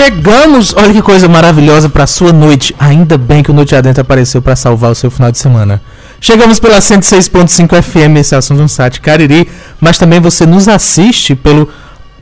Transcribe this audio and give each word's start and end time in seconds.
Chegamos! 0.00 0.76
Olha 0.76 0.92
que 0.92 1.02
coisa 1.02 1.26
maravilhosa 1.28 1.88
para 1.88 2.06
sua 2.06 2.32
noite. 2.32 2.72
Ainda 2.78 3.18
bem 3.18 3.42
que 3.42 3.50
o 3.50 3.54
Noite 3.54 3.74
Adentro 3.74 4.00
apareceu 4.00 4.40
para 4.40 4.54
salvar 4.54 4.92
o 4.92 4.94
seu 4.94 5.10
final 5.10 5.32
de 5.32 5.38
semana. 5.38 5.82
Chegamos 6.20 6.60
pela 6.60 6.78
106.5 6.78 7.82
FM, 7.82 8.16
esse 8.16 8.32
é 8.32 8.38
o 8.38 8.68
site 8.68 9.00
Cariri, 9.00 9.48
mas 9.80 9.98
também 9.98 10.20
você 10.20 10.46
nos 10.46 10.68
assiste 10.68 11.34
pelo 11.34 11.68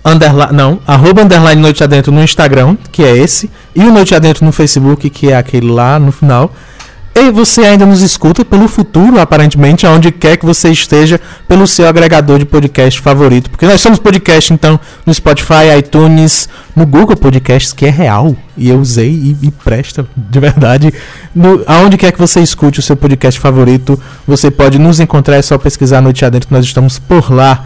underline, 0.02 0.54
não, 0.54 0.80
arroba 0.86 1.22
underline 1.22 1.60
Noite 1.60 1.84
Adentro 1.84 2.10
no 2.10 2.22
Instagram, 2.22 2.78
que 2.90 3.02
é 3.02 3.14
esse, 3.14 3.50
e 3.74 3.82
o 3.82 3.92
Noite 3.92 4.14
Adentro 4.14 4.46
no 4.46 4.52
Facebook, 4.52 5.10
que 5.10 5.30
é 5.30 5.36
aquele 5.36 5.70
lá 5.70 5.98
no 5.98 6.10
final. 6.10 6.50
E 7.18 7.30
você 7.30 7.62
ainda 7.62 7.86
nos 7.86 8.02
escuta 8.02 8.44
pelo 8.44 8.68
futuro, 8.68 9.18
aparentemente, 9.18 9.86
aonde 9.86 10.12
quer 10.12 10.36
que 10.36 10.44
você 10.44 10.68
esteja, 10.68 11.18
pelo 11.48 11.66
seu 11.66 11.88
agregador 11.88 12.38
de 12.38 12.44
podcast 12.44 13.00
favorito. 13.00 13.48
Porque 13.48 13.64
nós 13.64 13.80
somos 13.80 13.98
podcast, 13.98 14.52
então, 14.52 14.78
no 15.06 15.14
Spotify, 15.14 15.78
iTunes, 15.78 16.46
no 16.76 16.84
Google 16.84 17.16
Podcasts, 17.16 17.72
que 17.72 17.86
é 17.86 17.90
real. 17.90 18.36
E 18.54 18.68
eu 18.68 18.78
usei 18.78 19.08
e, 19.08 19.46
e 19.46 19.50
presta, 19.50 20.06
de 20.14 20.38
verdade. 20.38 20.92
No, 21.34 21.64
aonde 21.66 21.96
quer 21.96 22.12
que 22.12 22.18
você 22.18 22.40
escute 22.40 22.80
o 22.80 22.82
seu 22.82 22.94
podcast 22.94 23.40
favorito, 23.40 23.98
você 24.26 24.50
pode 24.50 24.78
nos 24.78 25.00
encontrar, 25.00 25.36
é 25.36 25.42
só 25.42 25.56
pesquisar 25.56 26.02
Noite 26.02 26.22
Adentro, 26.22 26.50
nós 26.50 26.66
estamos 26.66 26.98
por 26.98 27.32
lá. 27.32 27.64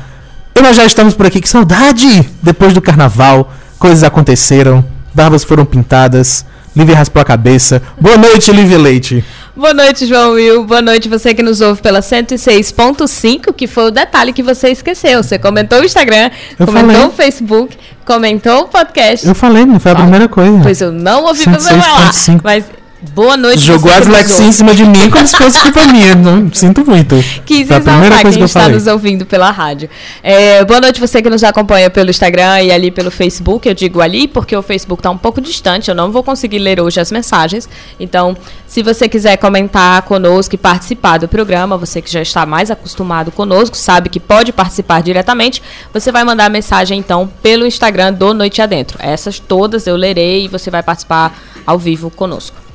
E 0.55 0.63
nós 0.63 0.77
já 0.77 0.85
estamos 0.85 1.13
por 1.13 1.27
aqui, 1.27 1.41
que 1.41 1.49
saudade! 1.49 2.31
Depois 2.41 2.73
do 2.73 2.81
carnaval, 2.81 3.53
coisas 3.81 4.05
aconteceram, 4.05 4.85
barbas 5.13 5.43
foram 5.43 5.65
pintadas, 5.65 6.47
Lívia 6.75 6.97
raspou 6.97 7.21
a 7.21 7.25
cabeça. 7.25 7.83
Boa 8.01 8.17
noite, 8.17 8.53
Lívia 8.53 8.79
Leite. 8.79 9.25
Boa 9.55 9.75
noite, 9.75 10.07
João 10.07 10.33
Will. 10.33 10.65
Boa 10.65 10.81
noite 10.81 11.09
você 11.09 11.35
que 11.35 11.43
nos 11.43 11.61
ouve 11.61 11.83
pela 11.83 12.01
106.5, 12.01 13.53
que 13.53 13.67
foi 13.67 13.85
o 13.85 13.91
detalhe 13.91 14.33
que 14.33 14.43
você 14.43 14.69
esqueceu. 14.69 15.23
Você 15.23 15.39
comentou 15.39 15.81
o 15.81 15.85
Instagram, 15.85 16.31
eu 16.59 16.67
comentou 16.67 16.93
falei. 16.93 17.09
o 17.09 17.11
Facebook, 17.11 17.77
comentou 18.05 18.63
o 18.63 18.69
podcast. 18.69 19.27
Eu 19.27 19.35
falei, 19.35 19.67
não 19.67 19.81
foi 19.81 19.91
a 19.91 19.95
ah, 19.95 19.99
primeira 19.99 20.29
coisa. 20.29 20.61
Pois 20.63 20.81
eu 20.81 20.93
não 20.93 21.25
ouvi 21.25 21.45
você 21.45 21.71
falar. 21.71 22.13
Mas 22.45 22.65
Boa 23.03 23.35
noite, 23.35 23.65
Jogou 23.65 23.91
a 23.91 24.03
Flexi 24.03 24.43
em 24.43 24.53
cima 24.53 24.75
de 24.75 24.85
mim 24.85 25.09
como 25.11 25.27
se 25.27 25.35
fosse 25.35 25.59
culpa 25.65 25.87
minha. 25.87 26.15
Não, 26.15 26.53
sinto 26.53 26.85
muito. 26.85 27.15
Quis 27.47 27.67
Foi 27.67 27.79
exaltar 27.79 28.21
quem 28.21 28.33
que 28.33 28.41
está 28.41 28.61
falei. 28.61 28.75
nos 28.75 28.87
ouvindo 28.87 29.25
pela 29.25 29.51
rádio. 29.51 29.89
É, 30.23 30.63
boa 30.67 30.83
noite 30.83 31.01
você 31.01 31.23
que 31.23 31.31
nos 31.31 31.43
acompanha 31.43 31.89
pelo 31.89 32.11
Instagram 32.11 32.61
e 32.61 32.71
ali 32.71 32.91
pelo 32.91 33.11
Facebook. 33.11 33.67
Eu 33.67 33.75
digo 33.75 34.03
ali 34.03 34.29
porque 34.29 34.55
o 34.55 34.61
Facebook 34.61 35.01
está 35.01 35.11
um 35.11 35.17
pouco 35.17 35.41
distante. 35.41 35.89
Eu 35.89 35.95
não 35.95 36.13
vou 36.13 36.23
conseguir 36.23 36.59
ler 36.59 36.79
hoje 36.79 37.01
as 37.01 37.11
mensagens. 37.11 37.67
Então, 37.99 38.37
se 38.67 38.83
você 38.83 39.09
quiser 39.09 39.39
comentar 39.39 40.03
conosco 40.03 40.55
e 40.55 40.59
participar 40.59 41.17
do 41.17 41.27
programa, 41.27 41.79
você 41.79 42.03
que 42.03 42.13
já 42.13 42.21
está 42.21 42.45
mais 42.45 42.71
acostumado 42.71 43.33
conosco, 43.33 43.79
sabe 43.79 44.11
que 44.11 44.21
pode 44.21 44.53
participar 44.53 45.03
diretamente, 45.03 45.63
você 45.91 46.13
vai 46.13 46.23
mandar 46.23 46.45
a 46.45 46.51
mensagem 46.51 46.99
então 46.99 47.31
pelo 47.43 47.67
Instagram 47.67 48.13
do 48.13 48.35
Noite 48.35 48.61
Adentro. 48.61 48.99
Essas 49.01 49.39
todas 49.39 49.87
eu 49.87 49.97
lerei 49.97 50.45
e 50.45 50.49
você 50.49 50.71
vai 50.71 50.83
participar 50.83 51.35
ao 51.67 51.79
vivo 51.79 52.11
conosco. 52.11 52.70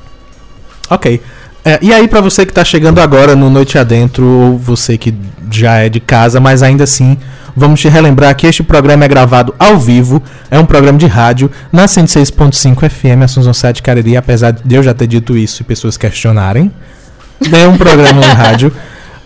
Ok. 0.90 1.20
É, 1.64 1.78
e 1.82 1.92
aí, 1.92 2.06
para 2.06 2.20
você 2.20 2.46
que 2.46 2.52
está 2.52 2.64
chegando 2.64 3.00
agora 3.00 3.34
no 3.34 3.50
Noite 3.50 3.76
Adentro, 3.76 4.24
ou 4.24 4.56
você 4.58 4.96
que 4.96 5.12
já 5.50 5.78
é 5.78 5.88
de 5.88 5.98
casa, 5.98 6.38
mas 6.38 6.62
ainda 6.62 6.84
assim, 6.84 7.16
vamos 7.56 7.80
te 7.80 7.88
relembrar 7.88 8.36
que 8.36 8.46
este 8.46 8.62
programa 8.62 9.04
é 9.04 9.08
gravado 9.08 9.52
ao 9.58 9.76
vivo, 9.76 10.22
é 10.48 10.58
um 10.58 10.64
programa 10.64 10.96
de 10.96 11.06
rádio 11.06 11.50
na 11.72 11.86
106.5 11.86 12.88
FM, 12.88 13.24
Assunção 13.24 13.52
7 13.52 13.82
Cariri, 13.82 14.16
apesar 14.16 14.52
de 14.52 14.74
eu 14.76 14.82
já 14.82 14.94
ter 14.94 15.08
dito 15.08 15.36
isso 15.36 15.62
e 15.62 15.64
pessoas 15.64 15.96
questionarem. 15.96 16.70
É 17.52 17.66
um 17.66 17.76
programa 17.76 18.20
de 18.20 18.28
rádio 18.28 18.72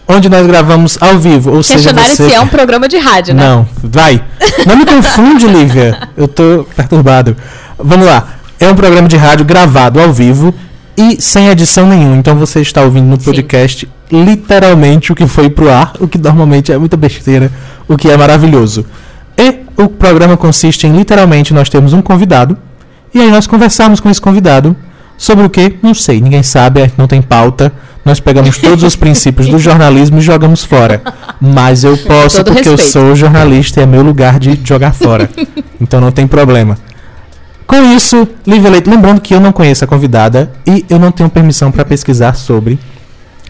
onde 0.08 0.28
nós 0.28 0.46
gravamos 0.46 0.98
ao 1.00 1.18
vivo, 1.18 1.52
ou 1.52 1.62
seja, 1.62 1.92
você... 1.92 2.28
se 2.28 2.34
é 2.34 2.40
um 2.40 2.48
programa 2.48 2.88
de 2.88 2.98
rádio, 2.98 3.34
né? 3.34 3.42
Não, 3.42 3.68
vai. 3.82 4.22
Não 4.66 4.76
me 4.76 4.84
confunde, 4.84 5.46
Lívia. 5.46 6.08
Eu 6.16 6.26
tô 6.26 6.66
perturbado. 6.74 7.36
Vamos 7.78 8.06
lá. 8.06 8.28
É 8.58 8.68
um 8.68 8.74
programa 8.74 9.06
de 9.06 9.16
rádio 9.16 9.44
gravado 9.44 10.00
ao 10.00 10.12
vivo 10.12 10.54
e 10.96 11.20
sem 11.20 11.48
edição 11.48 11.86
nenhuma. 11.86 12.16
Então 12.16 12.36
você 12.36 12.60
está 12.60 12.82
ouvindo 12.82 13.06
no 13.06 13.18
podcast 13.18 13.88
Sim. 14.08 14.24
literalmente 14.24 15.12
o 15.12 15.14
que 15.14 15.26
foi 15.26 15.48
pro 15.48 15.70
ar, 15.70 15.94
o 16.00 16.08
que 16.08 16.18
normalmente 16.18 16.72
é 16.72 16.78
muita 16.78 16.96
besteira, 16.96 17.50
o 17.88 17.96
que 17.96 18.08
é 18.08 18.16
maravilhoso. 18.16 18.84
E 19.36 19.60
o 19.82 19.88
programa 19.88 20.36
consiste 20.36 20.86
em 20.86 20.92
literalmente 20.92 21.54
nós 21.54 21.68
temos 21.68 21.92
um 21.92 22.02
convidado 22.02 22.56
e 23.14 23.20
aí 23.20 23.30
nós 23.30 23.46
conversamos 23.46 24.00
com 24.00 24.08
esse 24.10 24.20
convidado 24.20 24.76
sobre 25.16 25.44
o 25.44 25.50
que? 25.50 25.76
Não 25.82 25.94
sei, 25.94 26.20
ninguém 26.20 26.42
sabe, 26.42 26.92
não 26.96 27.06
tem 27.06 27.20
pauta. 27.20 27.72
Nós 28.04 28.18
pegamos 28.18 28.56
todos 28.56 28.82
os 28.82 28.96
princípios 28.96 29.46
do 29.48 29.58
jornalismo 29.58 30.18
e 30.18 30.22
jogamos 30.22 30.64
fora. 30.64 31.02
Mas 31.40 31.84
eu 31.84 31.96
posso 31.98 32.42
porque 32.42 32.60
respeito. 32.60 32.70
eu 32.70 32.78
sou 32.78 33.14
jornalista 33.14 33.80
e 33.80 33.82
é 33.82 33.86
meu 33.86 34.02
lugar 34.02 34.38
de 34.38 34.58
jogar 34.64 34.92
fora. 34.94 35.28
Então 35.80 36.00
não 36.00 36.10
tem 36.10 36.26
problema. 36.26 36.78
Com 37.70 37.94
isso, 37.94 38.26
Lívia 38.44 38.68
Leite, 38.68 38.90
lembrando 38.90 39.20
que 39.20 39.32
eu 39.32 39.38
não 39.38 39.52
conheço 39.52 39.84
a 39.84 39.86
convidada 39.86 40.50
e 40.66 40.84
eu 40.90 40.98
não 40.98 41.12
tenho 41.12 41.30
permissão 41.30 41.70
para 41.70 41.84
pesquisar 41.84 42.34
sobre, 42.34 42.76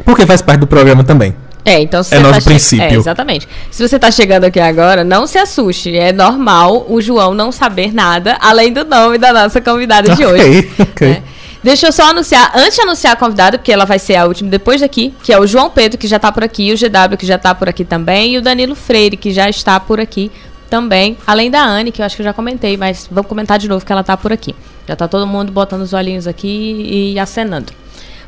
porque 0.04 0.26
faz 0.26 0.42
parte 0.42 0.60
do 0.60 0.66
programa 0.66 1.02
também. 1.02 1.34
É, 1.64 1.80
então 1.80 2.02
se 2.02 2.14
é 2.14 2.18
nosso 2.18 2.40
tá 2.40 2.42
princípio. 2.42 2.84
É, 2.84 2.94
exatamente. 2.96 3.48
Se 3.70 3.88
você 3.88 3.96
está 3.96 4.10
chegando 4.10 4.44
aqui 4.44 4.60
agora, 4.60 5.02
não 5.04 5.26
se 5.26 5.38
assuste. 5.38 5.96
É 5.96 6.12
normal 6.12 6.84
o 6.90 7.00
João 7.00 7.32
não 7.32 7.50
saber 7.50 7.94
nada, 7.94 8.36
além 8.42 8.74
do 8.74 8.84
nome 8.84 9.16
da 9.16 9.32
nossa 9.32 9.58
convidada 9.58 10.14
de 10.14 10.22
okay, 10.26 10.50
hoje. 10.50 10.70
Ok, 10.92 11.08
né? 11.08 11.22
Deixa 11.62 11.86
eu 11.86 11.92
só 11.92 12.10
anunciar, 12.10 12.52
antes 12.54 12.74
de 12.74 12.82
anunciar 12.82 13.14
a 13.14 13.16
convidada, 13.16 13.56
porque 13.56 13.72
ela 13.72 13.86
vai 13.86 13.98
ser 13.98 14.16
a 14.16 14.26
última 14.26 14.50
depois 14.50 14.82
daqui, 14.82 15.14
que 15.22 15.32
é 15.32 15.38
o 15.38 15.46
João 15.46 15.70
Pedro, 15.70 15.96
que 15.96 16.06
já 16.06 16.16
está 16.16 16.30
por 16.30 16.44
aqui, 16.44 16.72
o 16.72 16.76
GW, 16.76 17.16
que 17.18 17.26
já 17.26 17.36
está 17.36 17.54
por 17.54 17.70
aqui 17.70 17.86
também, 17.86 18.34
e 18.34 18.38
o 18.38 18.42
Danilo 18.42 18.74
Freire, 18.74 19.16
que 19.16 19.30
já 19.30 19.48
está 19.48 19.80
por 19.80 19.98
aqui 19.98 20.30
também, 20.70 21.18
além 21.26 21.50
da 21.50 21.62
Anne, 21.62 21.90
que 21.90 22.00
eu 22.00 22.06
acho 22.06 22.14
que 22.14 22.22
eu 22.22 22.24
já 22.24 22.32
comentei, 22.32 22.76
mas 22.76 23.08
vamos 23.10 23.28
comentar 23.28 23.58
de 23.58 23.68
novo 23.68 23.84
que 23.84 23.92
ela 23.92 24.04
tá 24.04 24.16
por 24.16 24.32
aqui. 24.32 24.54
Já 24.88 24.94
tá 24.94 25.08
todo 25.08 25.26
mundo 25.26 25.52
botando 25.52 25.82
os 25.82 25.92
olhinhos 25.92 26.26
aqui 26.26 27.12
e 27.12 27.18
acenando. 27.18 27.72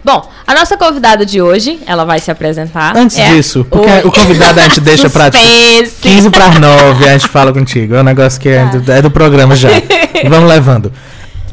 Bom, 0.04 0.28
a 0.44 0.52
nossa 0.52 0.76
convidada 0.76 1.24
de 1.24 1.40
hoje, 1.40 1.78
ela 1.86 2.04
vai 2.04 2.18
se 2.18 2.28
apresentar. 2.28 2.96
Antes 2.96 3.16
é 3.16 3.34
disso, 3.34 3.64
porque 3.70 3.88
o, 4.04 4.08
o 4.08 4.12
convidado 4.12 4.58
a 4.58 4.64
gente 4.64 4.80
deixa 4.82 5.08
para 5.08 5.30
15 5.30 6.28
para 6.30 6.58
9, 6.58 7.08
a 7.08 7.12
gente 7.12 7.28
fala 7.28 7.52
contigo. 7.52 7.94
É 7.94 8.00
um 8.00 8.04
negócio 8.04 8.40
que 8.40 8.48
é, 8.48 8.64
do, 8.66 8.92
é 8.92 9.00
do 9.00 9.10
programa 9.10 9.54
já. 9.54 9.68
Vamos 10.28 10.48
levando. 10.48 10.92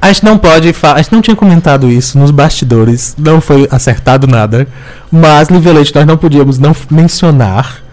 A 0.02 0.08
gente 0.08 0.24
não 0.24 0.38
pode 0.38 0.74
falar, 0.74 0.96
a 0.96 1.02
gente 1.02 1.12
não 1.12 1.22
tinha 1.22 1.36
comentado 1.36 1.92
isso 1.92 2.18
nos 2.18 2.32
bastidores, 2.32 3.16
não 3.18 3.40
foi 3.40 3.68
acertado 3.70 4.26
nada, 4.26 4.66
mas 5.12 5.50
Livelete 5.50 5.94
nós 5.94 6.08
não 6.08 6.18
podíamos 6.18 6.58
não 6.58 6.76
mencionar 6.90 7.84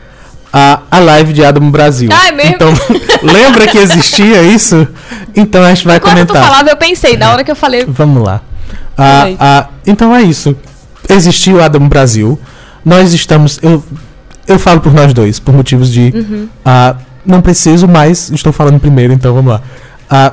a, 0.53 0.81
a 0.91 0.99
live 0.99 1.33
de 1.33 1.45
Adam 1.45 1.71
Brasil. 1.71 2.09
Ah, 2.12 2.29
é 2.29 2.33
mesmo? 2.33 2.55
Então, 2.55 2.73
lembra 3.23 3.67
que 3.67 3.79
existia 3.79 4.43
isso? 4.43 4.87
Então 5.34 5.62
a 5.62 5.69
gente 5.75 5.87
vai 5.87 5.97
Enquanto 5.97 6.12
comentar. 6.12 6.37
Enquanto 6.37 6.45
tu 6.45 6.49
falava, 6.49 6.71
eu 6.71 6.77
pensei, 6.77 7.17
na 7.17 7.33
hora 7.33 7.45
que 7.45 7.51
eu 7.51 7.57
falei. 7.57 7.84
Vamos 7.87 8.23
lá. 8.23 8.41
Ah, 8.97 9.27
ah, 9.39 9.67
então 9.87 10.15
é 10.15 10.23
isso. 10.23 10.57
Existiu 11.09 11.62
Adam 11.62 11.87
Brasil. 11.89 12.39
Nós 12.84 13.12
estamos. 13.12 13.59
Eu, 13.62 13.84
eu 14.47 14.59
falo 14.59 14.81
por 14.81 14.93
nós 14.93 15.12
dois, 15.12 15.39
por 15.39 15.55
motivos 15.55 15.93
de. 15.93 16.12
Uhum. 16.15 16.49
Ah, 16.65 16.97
não 17.25 17.43
preciso, 17.43 17.87
mas 17.87 18.31
estou 18.31 18.53
falando 18.53 18.78
primeiro, 18.78 19.13
então 19.13 19.34
vamos 19.34 19.53
lá. 19.53 19.61
Ah, 20.09 20.33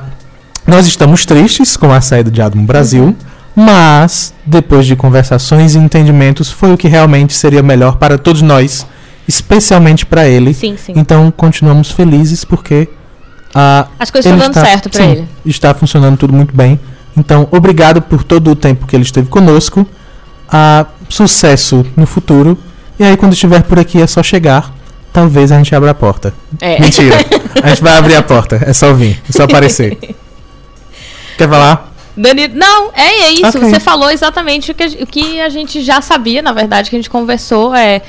nós 0.66 0.86
estamos 0.86 1.26
tristes 1.26 1.76
com 1.76 1.92
a 1.92 2.00
saída 2.00 2.30
de 2.30 2.40
Adam 2.40 2.64
Brasil. 2.64 3.04
Uhum. 3.04 3.16
Mas, 3.56 4.34
depois 4.44 4.84
de 4.84 4.96
conversações 4.96 5.76
e 5.76 5.78
entendimentos, 5.78 6.50
foi 6.50 6.72
o 6.72 6.76
que 6.76 6.88
realmente 6.88 7.34
seria 7.34 7.62
melhor 7.62 7.98
para 7.98 8.18
todos 8.18 8.42
nós 8.42 8.84
especialmente 9.26 10.04
para 10.06 10.26
ele. 10.28 10.52
Sim, 10.54 10.76
sim. 10.76 10.92
Então 10.96 11.32
continuamos 11.36 11.90
felizes 11.90 12.44
porque 12.44 12.88
a 13.54 13.86
as 13.98 14.10
coisas 14.10 14.30
estão 14.30 14.38
dando 14.38 14.56
está, 14.56 14.66
certo 14.66 14.90
para 14.90 15.04
ele. 15.04 15.28
Está 15.44 15.74
funcionando 15.74 16.16
tudo 16.16 16.32
muito 16.32 16.54
bem. 16.54 16.78
Então, 17.16 17.48
obrigado 17.52 18.02
por 18.02 18.24
todo 18.24 18.50
o 18.50 18.56
tempo 18.56 18.86
que 18.86 18.96
ele 18.96 19.04
esteve 19.04 19.28
conosco. 19.28 19.86
A 20.48 20.86
sucesso 21.08 21.86
no 21.96 22.06
futuro. 22.06 22.58
E 22.98 23.04
aí, 23.04 23.16
quando 23.16 23.32
estiver 23.32 23.62
por 23.62 23.78
aqui, 23.78 24.00
é 24.00 24.06
só 24.06 24.22
chegar. 24.22 24.72
Talvez 25.12 25.52
a 25.52 25.58
gente 25.58 25.74
abra 25.74 25.92
a 25.92 25.94
porta. 25.94 26.34
É. 26.60 26.80
Mentira. 26.80 27.16
a 27.62 27.68
gente 27.68 27.82
vai 27.82 27.96
abrir 27.96 28.16
a 28.16 28.22
porta. 28.22 28.60
É 28.66 28.72
só 28.72 28.92
vir. 28.92 29.22
É 29.28 29.32
só 29.32 29.44
aparecer. 29.44 29.96
Quer 31.38 31.48
falar? 31.48 31.92
Danilo, 32.16 32.54
não, 32.54 32.90
é, 32.94 33.22
é 33.22 33.32
isso. 33.32 33.58
Okay. 33.58 33.70
Você 33.70 33.80
falou 33.80 34.10
exatamente 34.10 34.70
o 34.70 34.74
que, 34.74 34.84
o 35.02 35.06
que 35.06 35.40
a 35.40 35.48
gente 35.48 35.82
já 35.82 36.00
sabia, 36.00 36.42
na 36.42 36.52
verdade, 36.52 36.90
que 36.90 36.96
a 36.96 36.98
gente 36.98 37.10
conversou. 37.10 37.74
É, 37.74 38.02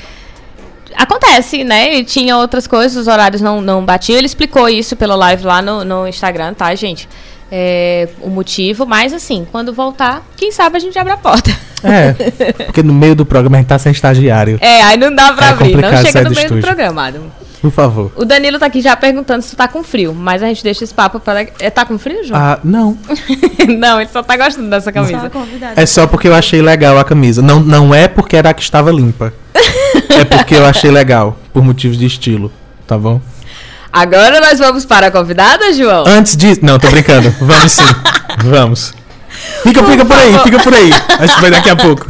acontece, 0.98 1.64
né? 1.64 1.96
E 1.96 2.04
tinha 2.04 2.38
outras 2.38 2.68
coisas, 2.68 2.96
os 2.98 3.08
horários 3.08 3.42
não, 3.42 3.62
não 3.62 3.84
batiam. 3.84 4.18
Ele 4.18 4.26
explicou 4.26 4.68
isso 4.70 4.96
pela 4.96 5.16
live 5.16 5.44
lá 5.44 5.62
no, 5.62 5.84
no 5.84 6.08
Instagram, 6.08 6.54
tá, 6.54 6.74
gente? 6.76 7.08
É, 7.52 8.10
o 8.22 8.30
motivo, 8.30 8.86
mas 8.86 9.14
assim, 9.14 9.48
quando 9.52 9.72
voltar, 9.72 10.26
quem 10.36 10.52
sabe 10.52 10.78
a 10.78 10.80
gente 10.80 10.98
abre 10.98 11.14
a 11.14 11.18
porta. 11.18 11.52
É, 11.84 12.14
porque 12.66 12.82
no 12.82 12.94
meio 12.94 13.16
do 13.16 13.26
programa 13.26 13.58
a 13.58 13.60
gente 13.60 13.68
tá 13.68 13.78
sem 13.78 13.92
estagiário. 13.92 14.58
É, 14.60 14.82
aí 14.82 14.98
não 14.98 15.14
dá 15.14 15.32
pra 15.34 15.48
é 15.48 15.50
abrir, 15.52 15.76
não 15.76 16.04
chega 16.04 16.24
no 16.24 16.30
meio 16.32 16.40
estúdio. 16.40 16.56
do 16.56 16.66
programa, 16.66 17.08
Adam. 17.08 17.24
Por 17.66 17.72
favor. 17.72 18.12
O 18.16 18.24
Danilo 18.24 18.60
tá 18.60 18.68
aqui 18.68 18.80
já 18.80 18.96
perguntando 18.96 19.42
se 19.42 19.50
tu 19.50 19.56
tá 19.56 19.68
com 19.68 19.84
frio, 19.84 20.14
mas 20.14 20.44
a 20.44 20.46
gente 20.46 20.64
deixa 20.64 20.84
esse 20.84 20.94
papo 20.94 21.20
para. 21.20 21.48
É, 21.58 21.72
tá 21.72 21.84
com 21.84 21.98
frio, 21.98 22.24
João? 22.24 22.40
Ah, 22.40 22.60
não. 22.64 22.96
não, 23.80 24.00
ele 24.00 24.10
só 24.12 24.22
tá 24.22 24.38
gostando 24.38 24.70
dessa 24.70 24.92
camisa. 24.92 25.32
Só 25.34 25.82
é 25.82 25.86
só 25.88 26.06
porque 26.06 26.28
eu 26.28 26.36
achei 26.36 26.62
legal 26.62 27.00
a 27.00 27.04
camisa. 27.04 27.42
Não, 27.42 27.60
não 27.60 27.94
é 27.94 28.08
porque 28.08 28.38
era 28.38 28.52
a 28.52 28.54
que 28.54 28.62
estava 28.62 28.92
limpa. 28.92 29.34
é 29.56 30.24
porque 30.24 30.54
eu 30.54 30.64
achei 30.64 30.92
legal, 30.92 31.40
por 31.52 31.64
motivos 31.64 31.98
de 31.98 32.06
estilo, 32.06 32.52
tá 32.86 33.00
bom? 33.00 33.20
Agora 33.92 34.40
nós 34.40 34.60
vamos 34.60 34.86
para 34.86 35.08
a 35.08 35.12
convidada, 35.12 35.74
João? 35.74 36.04
Antes 36.06 36.38
disso. 36.38 36.60
Não, 36.64 36.78
tô 36.78 36.88
brincando. 36.92 37.34
Vamos 37.42 37.72
sim. 37.72 37.84
Vamos. 38.44 38.94
Fica, 39.64 39.82
por 39.82 39.92
fica 39.92 40.06
por 40.06 40.18
aí, 40.18 40.40
fica 40.44 40.60
por 40.60 40.74
aí. 40.76 40.92
Acho 41.20 41.34
que 41.34 41.42
vai 41.42 41.50
daqui 41.50 41.70
a 41.72 41.76
pouco. 41.76 42.06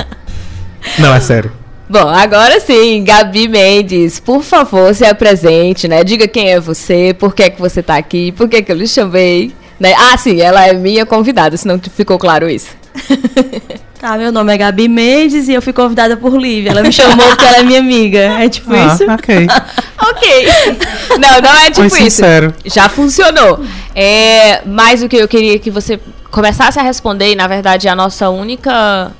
Não, 1.00 1.16
é 1.16 1.20
sério. 1.22 1.50
Bom, 1.88 2.08
agora 2.08 2.60
sim, 2.60 3.04
Gabi 3.04 3.48
Mendes, 3.48 4.20
por 4.20 4.42
favor, 4.42 4.94
se 4.96 5.06
apresente, 5.06 5.88
né? 5.88 6.04
Diga 6.04 6.28
quem 6.28 6.50
é 6.50 6.60
você, 6.60 7.16
por 7.18 7.36
que 7.36 7.44
é 7.44 7.50
que 7.50 7.62
você 7.62 7.84
tá 7.84 7.96
aqui, 7.96 8.32
por 8.32 8.50
que, 8.50 8.62
que 8.62 8.72
eu 8.72 8.76
lhe 8.76 8.88
chamei. 8.88 9.54
Né? 9.80 9.94
Ah, 9.96 10.18
sim, 10.18 10.42
ela 10.42 10.66
é 10.66 10.74
minha 10.74 11.06
convidada, 11.06 11.56
se 11.58 11.68
não 11.68 11.80
ficou 11.80 12.18
claro 12.18 12.50
isso. 12.50 12.70
Tá, 14.06 14.20
meu 14.20 14.32
nome 14.32 14.54
é 14.54 14.58
Gabi 14.58 14.88
Mendes 14.88 15.48
e 15.48 15.54
eu 15.54 15.62
fui 15.64 15.74
convidada 15.74 16.16
por 16.16 16.40
Lívia. 16.40 16.70
Ela 16.70 16.84
me 16.84 16.92
chamou 16.92 17.28
porque 17.28 17.44
ela 17.44 17.58
é 17.58 17.64
minha 17.64 17.80
amiga. 17.80 18.20
É 18.20 18.48
tipo 18.48 18.72
ah, 18.72 18.94
isso? 18.94 19.04
Ok. 19.10 19.48
ok. 20.00 20.78
Não, 21.18 21.42
não 21.42 21.58
é 21.58 21.72
tipo 21.72 21.90
Foi 21.90 22.00
isso. 22.02 22.18
Sincero. 22.18 22.54
Já 22.66 22.88
funcionou. 22.88 23.66
É, 23.96 24.62
mas 24.64 25.02
o 25.02 25.10
que 25.10 25.16
eu 25.16 25.28
queria 25.28 25.58
que 25.58 25.72
você 25.72 26.00
começasse 26.30 26.78
a 26.78 26.84
responder, 26.84 27.32
e 27.32 27.36
na 27.36 27.48
verdade 27.48 27.88
é 27.88 27.90
a 27.90 27.96
nossa 27.96 28.30
única 28.30 29.12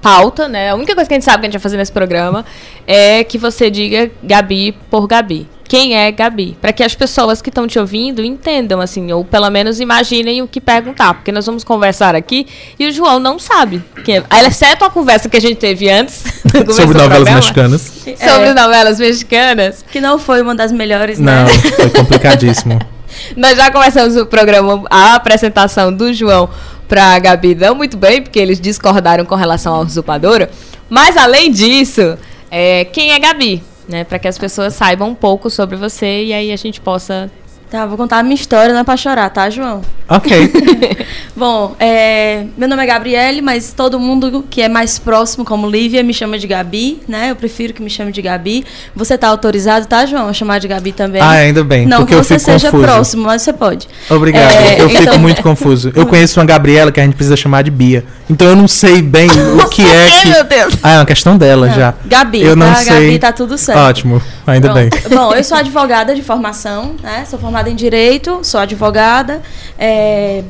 pauta, 0.00 0.48
né? 0.48 0.70
A 0.70 0.74
única 0.74 0.94
coisa 0.94 1.08
que 1.08 1.14
a 1.14 1.16
gente 1.16 1.24
sabe 1.24 1.40
que 1.40 1.46
a 1.46 1.48
gente 1.48 1.58
vai 1.58 1.62
fazer 1.62 1.76
nesse 1.76 1.92
programa 1.92 2.44
é 2.86 3.22
que 3.24 3.38
você 3.38 3.70
diga 3.70 4.10
Gabi 4.22 4.72
por 4.90 5.06
Gabi 5.06 5.48
quem 5.70 5.96
é 5.96 6.10
Gabi, 6.10 6.58
para 6.60 6.72
que 6.72 6.82
as 6.82 6.96
pessoas 6.96 7.40
que 7.40 7.48
estão 7.48 7.64
te 7.64 7.78
ouvindo 7.78 8.24
entendam, 8.24 8.80
assim, 8.80 9.12
ou 9.12 9.24
pelo 9.24 9.48
menos 9.50 9.78
imaginem 9.78 10.42
o 10.42 10.48
que 10.48 10.60
perguntar, 10.60 11.14
porque 11.14 11.30
nós 11.30 11.46
vamos 11.46 11.62
conversar 11.62 12.16
aqui 12.16 12.44
e 12.76 12.88
o 12.88 12.92
João 12.92 13.20
não 13.20 13.38
sabe. 13.38 13.80
Que 14.04 14.14
é, 14.14 14.24
exceto 14.48 14.84
a 14.84 14.90
conversa 14.90 15.28
que 15.28 15.36
a 15.36 15.40
gente 15.40 15.58
teve 15.58 15.88
antes 15.88 16.24
sobre 16.74 16.98
novelas 16.98 17.32
mexicanas. 17.32 17.82
Sobre 18.02 18.48
é, 18.48 18.54
novelas 18.54 18.98
mexicanas. 18.98 19.84
Que 19.92 20.00
não 20.00 20.18
foi 20.18 20.42
uma 20.42 20.56
das 20.56 20.72
melhores, 20.72 21.20
né? 21.20 21.44
Não, 21.44 21.48
foi 21.76 21.90
complicadíssimo. 21.90 22.80
nós 23.36 23.56
já 23.56 23.70
começamos 23.70 24.16
o 24.16 24.26
programa, 24.26 24.82
a 24.90 25.14
apresentação 25.14 25.92
do 25.92 26.12
João 26.12 26.48
para 26.90 27.18
Gabi 27.20 27.54
não 27.54 27.74
muito 27.74 27.96
bem, 27.96 28.20
porque 28.20 28.38
eles 28.38 28.60
discordaram 28.60 29.24
com 29.24 29.34
relação 29.34 29.74
à 29.74 29.80
usurpadora. 29.80 30.50
Mas 30.90 31.16
além 31.16 31.50
disso, 31.50 32.18
é, 32.50 32.84
quem 32.84 33.12
é 33.12 33.18
Gabi? 33.18 33.62
né? 33.90 34.04
Para 34.04 34.18
que 34.18 34.28
as 34.28 34.38
pessoas 34.38 34.74
saibam 34.74 35.08
um 35.08 35.14
pouco 35.14 35.50
sobre 35.50 35.76
você 35.76 36.24
e 36.24 36.32
aí 36.32 36.52
a 36.52 36.56
gente 36.56 36.80
possa 36.80 37.30
Tá, 37.70 37.86
vou 37.86 37.96
contar 37.96 38.18
a 38.18 38.22
minha 38.24 38.34
história, 38.34 38.74
não 38.74 38.80
é 38.80 38.84
pra 38.84 38.96
chorar, 38.96 39.30
tá, 39.30 39.48
João? 39.48 39.80
Ok. 40.08 40.52
Bom, 41.36 41.76
é, 41.78 42.46
meu 42.58 42.68
nome 42.68 42.82
é 42.82 42.86
Gabriele, 42.86 43.40
mas 43.40 43.72
todo 43.72 44.00
mundo 44.00 44.44
que 44.50 44.60
é 44.60 44.68
mais 44.68 44.98
próximo, 44.98 45.44
como 45.44 45.70
Lívia, 45.70 46.02
me 46.02 46.12
chama 46.12 46.36
de 46.36 46.48
Gabi, 46.48 47.00
né? 47.06 47.30
Eu 47.30 47.36
prefiro 47.36 47.72
que 47.72 47.80
me 47.80 47.88
chame 47.88 48.10
de 48.10 48.20
Gabi. 48.20 48.64
Você 48.96 49.16
tá 49.16 49.28
autorizado, 49.28 49.86
tá, 49.86 50.04
João, 50.04 50.28
a 50.28 50.32
chamar 50.32 50.58
de 50.58 50.66
Gabi 50.66 50.90
também? 50.90 51.22
Ah, 51.22 51.30
ainda 51.30 51.62
bem. 51.62 51.86
Não 51.86 52.04
que 52.04 52.12
você 52.12 52.40
seja 52.40 52.72
confuso. 52.72 52.82
próximo, 52.82 53.22
mas 53.22 53.42
você 53.42 53.52
pode. 53.52 53.86
Obrigado. 54.10 54.50
É, 54.50 54.80
eu 54.80 54.90
então... 54.90 55.02
fico 55.02 55.18
muito 55.20 55.40
confuso. 55.40 55.92
Eu 55.94 56.06
conheço 56.10 56.40
uma 56.40 56.46
Gabriela 56.46 56.90
que 56.90 56.98
a 56.98 57.04
gente 57.04 57.14
precisa 57.14 57.36
chamar 57.36 57.62
de 57.62 57.70
Bia. 57.70 58.04
Então 58.28 58.48
eu 58.48 58.56
não 58.56 58.66
sei 58.66 59.00
bem 59.00 59.28
o 59.28 59.68
que 59.68 59.82
é 59.82 60.22
que. 60.22 60.28
Meu 60.28 60.42
Deus. 60.42 60.74
Ah, 60.82 60.94
é 60.94 60.98
uma 60.98 61.06
questão 61.06 61.38
dela 61.38 61.68
não. 61.68 61.74
já. 61.74 61.94
Gabi, 62.04 62.42
eu 62.42 62.56
não 62.56 62.66
tá? 62.66 62.74
sei. 62.76 63.06
Gabi, 63.06 63.18
tá 63.20 63.32
tudo 63.32 63.56
certo. 63.56 63.78
Ótimo, 63.78 64.20
ainda 64.44 64.72
Pronto. 64.72 64.90
bem. 64.90 65.16
Bom, 65.16 65.32
eu 65.34 65.44
sou 65.44 65.56
advogada 65.56 66.16
de 66.16 66.22
formação, 66.22 66.96
né? 67.02 67.24
Sou 67.28 67.38
formada 67.38 67.59
em 67.68 67.74
Direito, 67.74 68.40
sou 68.42 68.60
advogada. 68.60 69.42
É... 69.78 70.42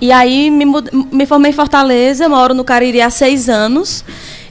E 0.00 0.12
aí 0.12 0.50
me, 0.50 0.64
me 1.12 1.26
formei 1.26 1.50
em 1.50 1.54
Fortaleza, 1.54 2.28
moro 2.28 2.54
no 2.54 2.64
Cariri 2.64 3.00
há 3.00 3.10
seis 3.10 3.48
anos. 3.48 4.04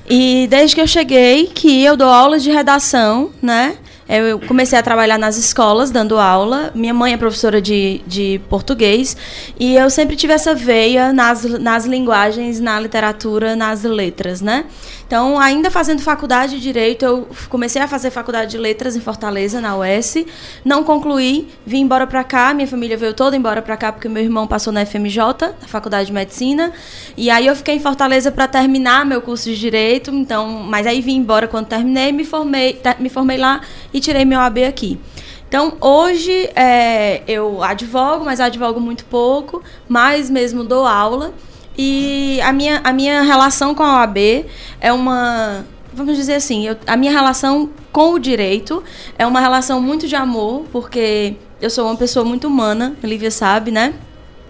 E 0.09 0.47
desde 0.49 0.75
que 0.75 0.81
eu 0.81 0.87
cheguei, 0.87 1.47
que 1.47 1.83
eu 1.83 1.95
dou 1.95 2.09
aulas 2.09 2.43
de 2.43 2.51
redação, 2.51 3.31
né? 3.41 3.75
Eu 4.07 4.37
comecei 4.39 4.77
a 4.77 4.83
trabalhar 4.83 5.17
nas 5.17 5.37
escolas, 5.37 5.89
dando 5.89 6.17
aula. 6.17 6.71
Minha 6.75 6.93
mãe 6.93 7.13
é 7.13 7.17
professora 7.17 7.61
de, 7.61 8.01
de 8.05 8.41
português. 8.49 9.15
E 9.57 9.75
eu 9.75 9.89
sempre 9.89 10.15
tive 10.15 10.33
essa 10.33 10.53
veia 10.53 11.13
nas, 11.13 11.43
nas 11.43 11.85
linguagens, 11.85 12.59
na 12.59 12.79
literatura, 12.79 13.55
nas 13.55 13.83
letras, 13.83 14.41
né? 14.41 14.65
Então, 15.07 15.39
ainda 15.39 15.69
fazendo 15.69 16.01
faculdade 16.01 16.55
de 16.55 16.61
Direito, 16.61 17.05
eu 17.05 17.27
comecei 17.47 17.81
a 17.81 17.87
fazer 17.87 18.09
faculdade 18.09 18.51
de 18.51 18.57
Letras 18.57 18.95
em 18.95 18.99
Fortaleza, 18.99 19.61
na 19.61 19.77
UES. 19.77 20.25
Não 20.65 20.83
concluí, 20.83 21.49
vim 21.65 21.81
embora 21.81 22.07
para 22.07 22.23
cá. 22.23 22.53
Minha 22.53 22.67
família 22.67 22.97
veio 22.97 23.13
toda 23.13 23.37
embora 23.37 23.61
para 23.61 23.77
cá 23.77 23.91
porque 23.91 24.09
meu 24.09 24.23
irmão 24.23 24.47
passou 24.47 24.73
na 24.73 24.85
FMJ, 24.85 25.17
na 25.61 25.67
Faculdade 25.67 26.07
de 26.07 26.13
Medicina. 26.13 26.71
E 27.15 27.29
aí 27.29 27.45
eu 27.45 27.55
fiquei 27.55 27.75
em 27.75 27.79
Fortaleza 27.79 28.31
para 28.31 28.47
terminar 28.47 29.05
meu 29.05 29.21
curso 29.21 29.49
de 29.49 29.59
Direito. 29.59 30.09
Então, 30.09 30.47
mas 30.47 30.87
aí 30.87 30.99
vim 30.99 31.17
embora 31.17 31.47
quando 31.47 31.67
terminei, 31.67 32.11
me 32.11 32.25
formei, 32.25 32.81
me 32.99 33.09
formei 33.09 33.37
lá 33.37 33.61
e 33.93 33.99
tirei 33.99 34.25
meu 34.25 34.39
AB 34.39 34.65
aqui. 34.65 34.99
Então, 35.47 35.77
hoje 35.79 36.49
é, 36.55 37.21
eu 37.27 37.63
advogo, 37.63 38.25
mas 38.25 38.39
advogo 38.39 38.79
muito 38.79 39.05
pouco, 39.05 39.61
mais 39.87 40.29
mesmo 40.29 40.63
dou 40.63 40.87
aula. 40.87 41.31
E 41.77 42.39
a 42.41 42.51
minha, 42.51 42.81
a 42.83 42.91
minha 42.91 43.21
relação 43.21 43.75
com 43.75 43.83
a 43.83 43.99
OAB 43.99 44.45
é 44.81 44.91
uma. 44.91 45.65
Vamos 45.93 46.17
dizer 46.17 46.35
assim, 46.35 46.65
eu, 46.67 46.75
a 46.87 46.97
minha 46.97 47.11
relação 47.11 47.69
com 47.91 48.13
o 48.13 48.19
direito 48.19 48.83
é 49.17 49.27
uma 49.27 49.39
relação 49.39 49.79
muito 49.79 50.07
de 50.07 50.15
amor, 50.15 50.65
porque 50.71 51.35
eu 51.61 51.69
sou 51.69 51.85
uma 51.85 51.95
pessoa 51.95 52.25
muito 52.25 52.47
humana, 52.47 52.95
a 53.03 53.05
Lívia 53.05 53.29
sabe, 53.29 53.69
né? 53.69 53.93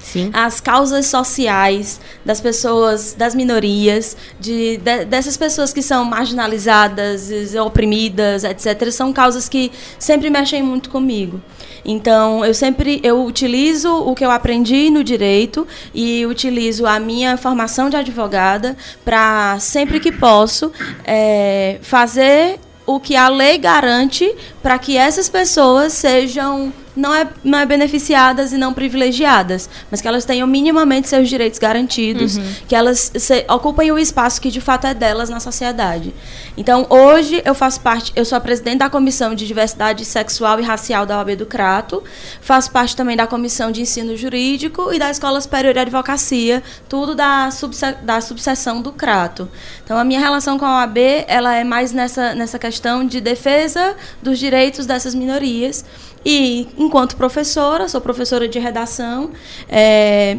Sim. 0.04 0.30
as 0.34 0.60
causas 0.60 1.06
sociais 1.06 2.00
das 2.26 2.42
pessoas, 2.42 3.14
das 3.18 3.34
minorias, 3.34 4.18
de, 4.40 4.78
de, 4.78 5.06
dessas 5.06 5.38
pessoas 5.38 5.72
que 5.72 5.82
são 5.82 6.04
marginalizadas, 6.04 7.32
oprimidas, 7.56 8.44
etc., 8.44 8.92
são 8.92 9.14
causas 9.14 9.48
que 9.48 9.72
sempre 9.98 10.30
mexem 10.30 10.62
muito 10.62 10.90
comigo. 10.90 11.42
Então, 11.86 12.46
eu 12.46 12.54
sempre 12.54 13.00
eu 13.04 13.24
utilizo 13.26 13.94
o 13.94 14.14
que 14.14 14.26
eu 14.26 14.32
aprendi 14.32 14.90
no 14.90 15.04
direito 15.04 15.68
e 15.94 16.26
utilizo 16.26 16.86
a 16.86 17.00
minha 17.00 17.38
formação 17.38 17.90
de 17.90 17.96
advogada 17.96 18.76
para, 19.04 19.58
sempre 19.60 20.00
que 20.00 20.12
posso, 20.12 20.72
é, 21.06 21.80
fazer 21.82 22.60
o 22.86 23.00
que 23.00 23.16
a 23.16 23.30
lei 23.30 23.58
garante 23.58 24.30
para 24.62 24.78
que 24.78 24.98
essas 24.98 25.30
pessoas 25.30 25.94
sejam 25.94 26.74
não 26.96 27.14
é, 27.14 27.28
não 27.44 27.60
é 27.60 27.66
beneficiadas 27.66 28.54
e 28.54 28.58
não 28.58 28.74
privilegiadas, 28.74 29.70
mas 29.90 30.02
que 30.02 30.08
elas 30.08 30.26
tenham 30.26 30.48
minimamente 30.48 31.10
seus 31.10 31.28
direitos 31.28 31.60
garantidos, 31.60 32.38
uhum. 32.38 32.54
que 32.68 32.76
elas 32.76 33.12
se, 33.16 33.46
ocupem 33.50 33.92
o 33.92 33.98
espaço 33.98 34.40
que 34.40 34.50
de 34.50 34.62
fato 34.62 34.86
é 34.86 34.94
delas 34.94 35.30
na 35.30 35.40
sociedade. 35.40 36.14
Então, 36.56 36.86
hoje 36.90 37.42
eu 37.44 37.56
faço 37.56 37.82
parte, 37.82 38.12
eu 38.16 38.24
sou 38.24 38.38
a 38.38 38.42
presidente 38.42 38.80
da 38.80 38.90
Comissão 38.90 39.34
de 39.34 39.48
Diversidade 39.48 40.06
Sexual 40.06 40.60
e 40.60 40.64
Racial 40.64 41.06
da 41.06 41.18
OAB 41.18 41.36
do 41.36 41.46
Crato, 41.46 42.04
faço 42.42 42.72
parte 42.72 42.96
também 42.96 43.18
da 43.18 43.26
Comissão 43.26 43.72
de 43.72 43.82
Ensino 43.82 44.16
Jurídico 44.16 44.94
e 44.94 45.00
da 45.00 45.10
Escola 45.10 45.42
Superior 45.42 45.74
de 45.74 45.80
Advocacia, 45.80 46.62
tudo 46.88 47.16
da, 47.16 47.50
subse, 47.50 47.94
da 48.04 48.22
subseção 48.22 48.82
do 48.82 48.92
Crato. 48.92 49.50
Então, 49.84 49.98
a 49.98 50.04
minha 50.04 50.20
relação 50.20 50.60
com 50.60 50.66
a 50.66 50.82
OAB, 50.82 50.98
ela 51.28 51.56
é 51.56 51.64
mais 51.64 51.92
nessa, 51.92 52.36
nessa 52.36 52.60
questão 52.60 53.06
de 53.06 53.20
defesa 53.20 53.96
dos 54.22 54.38
direitos 54.38 54.86
dessas 54.86 55.16
minorias 55.16 55.84
e, 56.26 56.68
enquanto 56.78 57.16
professora, 57.16 57.88
sou 57.88 58.00
professora 58.02 58.48
de 58.48 58.60
redação, 58.60 59.32
é, 59.70 60.38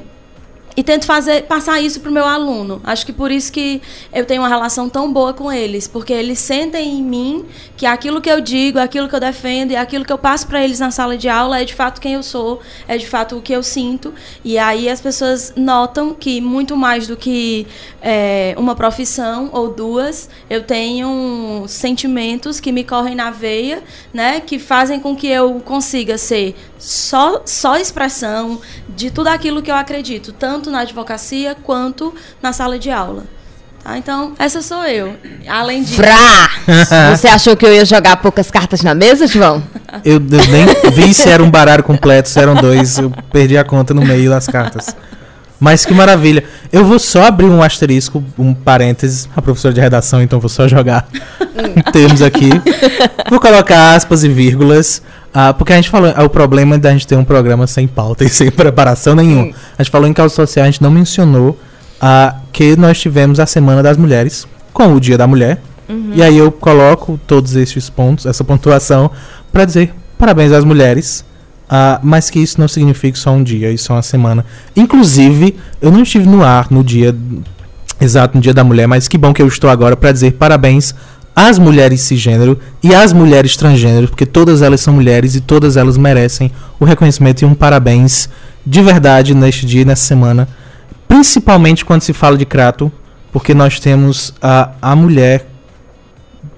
e 0.76 0.82
tento 0.82 1.06
fazer 1.06 1.44
passar 1.44 1.80
isso 1.80 2.00
para 2.00 2.10
o 2.10 2.12
meu 2.12 2.24
aluno. 2.24 2.80
Acho 2.84 3.06
que 3.06 3.12
por 3.12 3.30
isso 3.30 3.52
que 3.52 3.80
eu 4.12 4.24
tenho 4.24 4.42
uma 4.42 4.48
relação 4.48 4.88
tão 4.88 5.12
boa 5.12 5.32
com 5.32 5.52
eles, 5.52 5.86
porque 5.86 6.12
eles 6.12 6.38
sentem 6.38 6.98
em 6.98 7.02
mim 7.02 7.44
que 7.76 7.86
aquilo 7.86 8.20
que 8.20 8.30
eu 8.30 8.40
digo, 8.40 8.78
aquilo 8.78 9.08
que 9.08 9.14
eu 9.14 9.20
defendo 9.20 9.70
e 9.70 9.76
aquilo 9.76 10.04
que 10.04 10.12
eu 10.12 10.18
passo 10.18 10.46
para 10.46 10.62
eles 10.62 10.80
na 10.80 10.90
sala 10.90 11.16
de 11.16 11.28
aula 11.28 11.60
é 11.60 11.64
de 11.64 11.74
fato 11.74 12.00
quem 12.00 12.14
eu 12.14 12.22
sou, 12.22 12.60
é 12.88 12.96
de 12.96 13.06
fato 13.06 13.36
o 13.36 13.42
que 13.42 13.52
eu 13.52 13.62
sinto. 13.62 14.12
E 14.44 14.58
aí 14.58 14.88
as 14.88 15.00
pessoas 15.00 15.52
notam 15.56 16.12
que 16.12 16.40
muito 16.40 16.76
mais 16.76 17.06
do 17.06 17.16
que 17.16 17.66
é, 18.02 18.54
uma 18.58 18.74
profissão 18.74 19.50
ou 19.52 19.68
duas, 19.72 20.28
eu 20.50 20.62
tenho 20.62 21.64
sentimentos 21.68 22.58
que 22.58 22.72
me 22.72 22.82
correm 22.82 23.14
na 23.14 23.30
veia, 23.30 23.82
né, 24.12 24.40
que 24.40 24.58
fazem 24.58 24.98
com 24.98 25.14
que 25.14 25.28
eu 25.28 25.60
consiga 25.64 26.18
ser 26.18 26.54
só 26.78 27.42
só 27.46 27.76
expressão 27.76 28.60
de 28.96 29.10
tudo 29.10 29.28
aquilo 29.28 29.62
que 29.62 29.70
eu 29.70 29.74
acredito, 29.74 30.32
tanto 30.32 30.70
na 30.70 30.80
advocacia 30.80 31.56
quanto 31.62 32.14
na 32.42 32.52
sala 32.52 32.78
de 32.78 32.90
aula. 32.90 33.24
Tá? 33.84 33.98
Então, 33.98 34.32
essa 34.38 34.62
sou 34.62 34.82
eu. 34.84 35.14
Além 35.46 35.82
de. 35.82 35.94
Frá! 35.94 36.50
Você 37.14 37.28
achou 37.28 37.54
que 37.54 37.66
eu 37.66 37.74
ia 37.74 37.84
jogar 37.84 38.16
poucas 38.16 38.50
cartas 38.50 38.82
na 38.82 38.94
mesa, 38.94 39.26
João? 39.26 39.62
Eu, 40.04 40.14
eu 40.14 40.20
nem 40.20 40.66
vi 40.92 41.14
se 41.14 41.28
era 41.28 41.40
um 41.40 41.48
baralho 41.48 41.84
completo, 41.84 42.28
se 42.28 42.40
eram 42.40 42.56
dois. 42.56 42.98
Eu 42.98 43.12
perdi 43.30 43.56
a 43.56 43.62
conta 43.62 43.94
no 43.94 44.04
meio 44.04 44.28
das 44.28 44.48
cartas. 44.48 44.94
Mas 45.60 45.86
que 45.86 45.94
maravilha. 45.94 46.42
Eu 46.72 46.84
vou 46.84 46.98
só 46.98 47.26
abrir 47.26 47.46
um 47.46 47.62
asterisco, 47.62 48.22
um 48.36 48.52
parênteses, 48.52 49.28
a 49.36 49.40
professora 49.40 49.72
de 49.72 49.80
redação, 49.80 50.20
então 50.20 50.40
vou 50.40 50.48
só 50.48 50.66
jogar 50.66 51.06
termos 51.92 52.22
aqui. 52.22 52.50
Vou 53.30 53.38
colocar 53.38 53.94
aspas 53.94 54.24
e 54.24 54.28
vírgulas. 54.28 55.00
Uh, 55.34 55.52
porque 55.54 55.72
a 55.72 55.76
gente 55.76 55.90
falou, 55.90 56.08
é 56.10 56.22
o 56.22 56.30
problema 56.30 56.78
da 56.78 56.92
gente 56.92 57.06
ter 57.06 57.16
um 57.16 57.24
programa 57.24 57.66
sem 57.66 57.88
pauta 57.88 58.24
e 58.24 58.28
sem 58.30 58.50
preparação 58.50 59.14
nenhuma. 59.14 59.52
A 59.76 59.82
gente 59.82 59.90
falou 59.90 60.08
em 60.08 60.12
causa 60.12 60.34
social, 60.34 60.64
a 60.64 60.70
gente 60.70 60.82
não 60.82 60.90
mencionou 60.90 61.58
uh, 62.00 62.38
que 62.52 62.76
nós 62.76 63.00
tivemos 63.00 63.40
a 63.40 63.46
Semana 63.46 63.82
das 63.82 63.96
Mulheres, 63.96 64.46
com 64.72 64.94
o 64.94 65.00
Dia 65.00 65.18
da 65.18 65.26
Mulher. 65.26 65.60
Uhum. 65.88 66.12
E 66.14 66.22
aí 66.22 66.38
eu 66.38 66.52
coloco 66.52 67.18
todos 67.26 67.56
esses 67.56 67.90
pontos, 67.90 68.26
essa 68.26 68.44
pontuação, 68.44 69.10
para 69.52 69.64
dizer 69.64 69.92
parabéns 70.16 70.52
às 70.52 70.64
mulheres 70.64 71.24
Uh, 71.64 71.98
mas 72.02 72.28
que 72.28 72.38
isso 72.38 72.60
não 72.60 72.68
signifique 72.68 73.18
só 73.18 73.30
um 73.32 73.42
dia, 73.42 73.70
isso 73.70 73.90
é 73.90 73.96
uma 73.96 74.02
semana. 74.02 74.44
Inclusive, 74.76 75.56
eu 75.80 75.90
não 75.90 76.02
estive 76.02 76.28
no 76.28 76.44
ar 76.44 76.70
no 76.70 76.84
dia 76.84 77.16
exato, 78.00 78.36
no 78.36 78.42
Dia 78.42 78.52
da 78.52 78.62
Mulher, 78.62 78.86
mas 78.86 79.08
que 79.08 79.16
bom 79.16 79.32
que 79.32 79.40
eu 79.40 79.46
estou 79.48 79.70
agora 79.70 79.96
para 79.96 80.12
dizer 80.12 80.32
parabéns 80.32 80.94
às 81.34 81.58
mulheres 81.58 82.00
cisgênero 82.02 82.58
e 82.82 82.94
às 82.94 83.12
mulheres 83.12 83.56
transgênero, 83.56 84.08
porque 84.08 84.26
todas 84.26 84.62
elas 84.62 84.80
são 84.80 84.94
mulheres 84.94 85.34
e 85.34 85.40
todas 85.40 85.76
elas 85.76 85.96
merecem 85.96 86.50
o 86.78 86.84
reconhecimento 86.84 87.42
e 87.42 87.44
um 87.44 87.54
parabéns 87.54 88.28
de 88.64 88.80
verdade 88.80 89.34
neste 89.34 89.66
dia 89.66 89.82
e 89.82 89.84
nessa 89.84 90.04
semana, 90.04 90.48
principalmente 91.08 91.84
quando 91.84 92.02
se 92.02 92.12
fala 92.12 92.36
de 92.36 92.46
Crato, 92.46 92.90
porque 93.32 93.52
nós 93.52 93.80
temos 93.80 94.32
a, 94.40 94.70
a 94.80 94.94
mulher, 94.94 95.46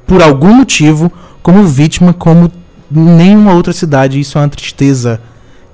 por 0.07 0.23
algum 0.23 0.55
motivo, 0.55 1.11
como 1.43 1.65
vítima, 1.65 2.13
como 2.13 2.53
nenhuma 2.91 3.55
outra 3.55 3.73
cidade. 3.73 4.21
Isso 4.21 4.37
é 4.37 4.43
uma 4.43 4.49
tristeza. 4.49 5.21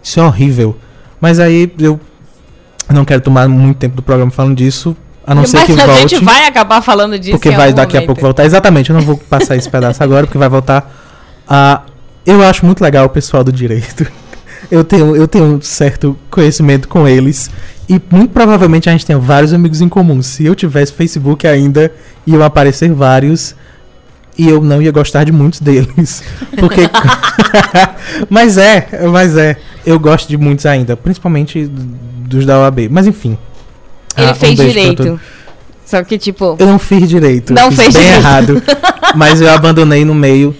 Isso 0.03 0.21
é 0.21 0.23
horrível. 0.23 0.77
Mas 1.21 1.39
aí 1.39 1.73
eu 1.79 2.01
não 2.89 3.05
quero 3.05 3.21
tomar 3.21 3.49
muito 3.49 3.79
tempo 3.79 3.97
do 3.97 4.03
programa 4.03 4.31
falando 4.31 4.57
disso. 4.57 4.97
A 5.27 5.35
não 5.35 5.43
Mas 5.43 5.51
ser 5.51 5.65
que 5.65 5.73
a 5.73 5.87
volte. 5.87 5.91
A 5.91 6.09
gente 6.09 6.25
vai 6.25 6.47
acabar 6.47 6.83
falando 6.83 7.19
disso. 7.19 7.33
Porque 7.33 7.51
vai 7.51 7.73
daqui 7.73 7.95
momento. 7.95 8.05
a 8.05 8.07
pouco 8.07 8.21
voltar. 8.21 8.45
Exatamente, 8.45 8.91
eu 8.91 8.97
não 8.97 9.03
vou 9.03 9.17
passar 9.17 9.57
esse 9.57 9.69
pedaço 9.69 10.03
agora, 10.03 10.27
porque 10.27 10.39
vai 10.39 10.49
voltar. 10.49 10.91
Uh, 11.49 11.91
eu 12.27 12.43
acho 12.43 12.65
muito 12.65 12.83
legal 12.83 13.07
o 13.07 13.09
pessoal 13.09 13.45
do 13.45 13.53
direito. 13.53 14.07
Eu 14.71 14.85
tenho, 14.85 15.15
eu 15.15 15.29
tenho 15.29 15.45
um 15.45 15.61
certo 15.61 16.17
conhecimento 16.31 16.89
com 16.89 17.07
eles. 17.07 17.51
E 17.89 18.01
muito 18.11 18.31
provavelmente 18.31 18.89
a 18.89 18.93
gente 18.93 19.05
tem 19.05 19.19
vários 19.19 19.53
amigos 19.53 19.83
em 19.83 19.89
comum. 19.89 20.23
Se 20.23 20.47
eu 20.47 20.55
tivesse 20.55 20.93
Facebook 20.93 21.47
ainda, 21.47 21.93
iam 22.27 22.43
aparecer 22.43 22.91
vários. 22.91 23.55
E 24.39 24.49
eu 24.49 24.63
não 24.63 24.81
ia 24.81 24.91
gostar 24.91 25.25
de 25.25 25.33
muitos 25.33 25.61
deles. 25.61 26.23
Porque. 26.59 26.83
mas 28.31 28.57
é, 28.57 28.89
mas 29.11 29.37
é. 29.37 29.57
Eu 29.85 29.99
gosto 29.99 30.29
de 30.29 30.39
muitos 30.39 30.65
ainda. 30.65 30.97
Principalmente 30.97 31.67
dos 31.67 32.47
da 32.47 32.61
OAB. 32.61 32.89
Mas 32.91 33.07
enfim. 33.07 33.37
Ele 34.17 34.31
ah, 34.31 34.35
fez 34.35 34.59
um 34.59 34.65
direito. 34.67 35.21
Só 35.85 36.03
que, 36.03 36.19
tipo. 36.19 36.57
Eu 36.59 36.67
não 36.67 36.79
fiz 36.79 37.09
direito. 37.09 37.53
Não 37.53 37.71
fiz 37.71 37.93
bem 37.93 38.03
direito. 38.03 38.17
errado. 38.17 38.63
mas 39.15 39.41
eu 39.41 39.51
abandonei 39.51 40.05
no 40.05 40.15
meio. 40.15 40.55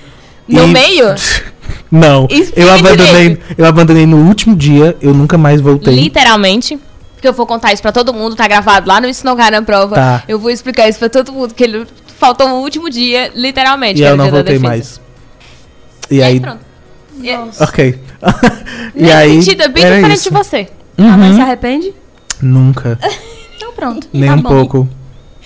No 0.49 0.65
e... 0.65 0.67
meio? 0.69 1.07
não. 1.91 2.29
Eu 2.55 2.73
abandonei, 2.73 3.39
eu 3.57 3.65
abandonei 3.65 4.07
no 4.07 4.19
último 4.27 4.55
dia. 4.55 4.97
Eu 5.01 5.15
nunca 5.15 5.39
mais 5.39 5.61
voltei. 5.61 5.95
Literalmente 5.95 6.79
porque 7.23 7.29
eu 7.29 7.33
vou 7.33 7.47
contar 7.47 7.73
isso 7.73 7.81
pra 7.81 7.93
todo 7.93 8.13
mundo, 8.13 8.35
tá 8.35 8.49
gravado 8.49 8.89
lá 8.89 9.01
no 9.01 9.07
Ensinogar 9.07 9.53
na 9.53 9.63
prova. 9.63 9.95
Tá. 9.95 10.25
Eu 10.27 10.41
vou 10.41 10.51
explicar 10.51 10.89
isso 10.89 10.99
pra 10.99 11.09
todo 11.09 11.33
mundo, 11.33 11.55
que 11.55 11.63
ele 11.63 11.87
faltou 12.19 12.49
o 12.49 12.61
último 12.63 12.91
dia, 12.91 13.31
literalmente. 13.33 14.01
E 14.01 14.05
eu 14.05 14.17
não 14.17 14.29
voltei 14.29 14.59
mais. 14.59 15.01
E, 16.11 16.17
e 16.17 16.23
aí, 16.23 16.33
aí, 16.33 16.41
pronto. 16.41 16.59
Nossa. 17.15 17.63
Ok. 17.63 18.01
e 18.97 19.03
Nesse 19.03 19.13
aí, 19.13 19.41
sentido, 19.41 19.63
é 19.63 19.69
bem 19.69 19.85
diferente 19.85 20.15
isso. 20.17 20.31
de 20.31 20.37
você. 20.37 20.69
Uhum. 20.99 21.09
Ah, 21.09 21.17
mas 21.17 21.37
se 21.37 21.41
arrepende? 21.41 21.95
Nunca. 22.41 22.99
Então 23.73 23.93
pronto. 23.93 24.09
Nem 24.13 24.29
tá 24.29 24.35
um 24.37 24.43
bom. 24.43 24.49
pouco. 24.49 24.89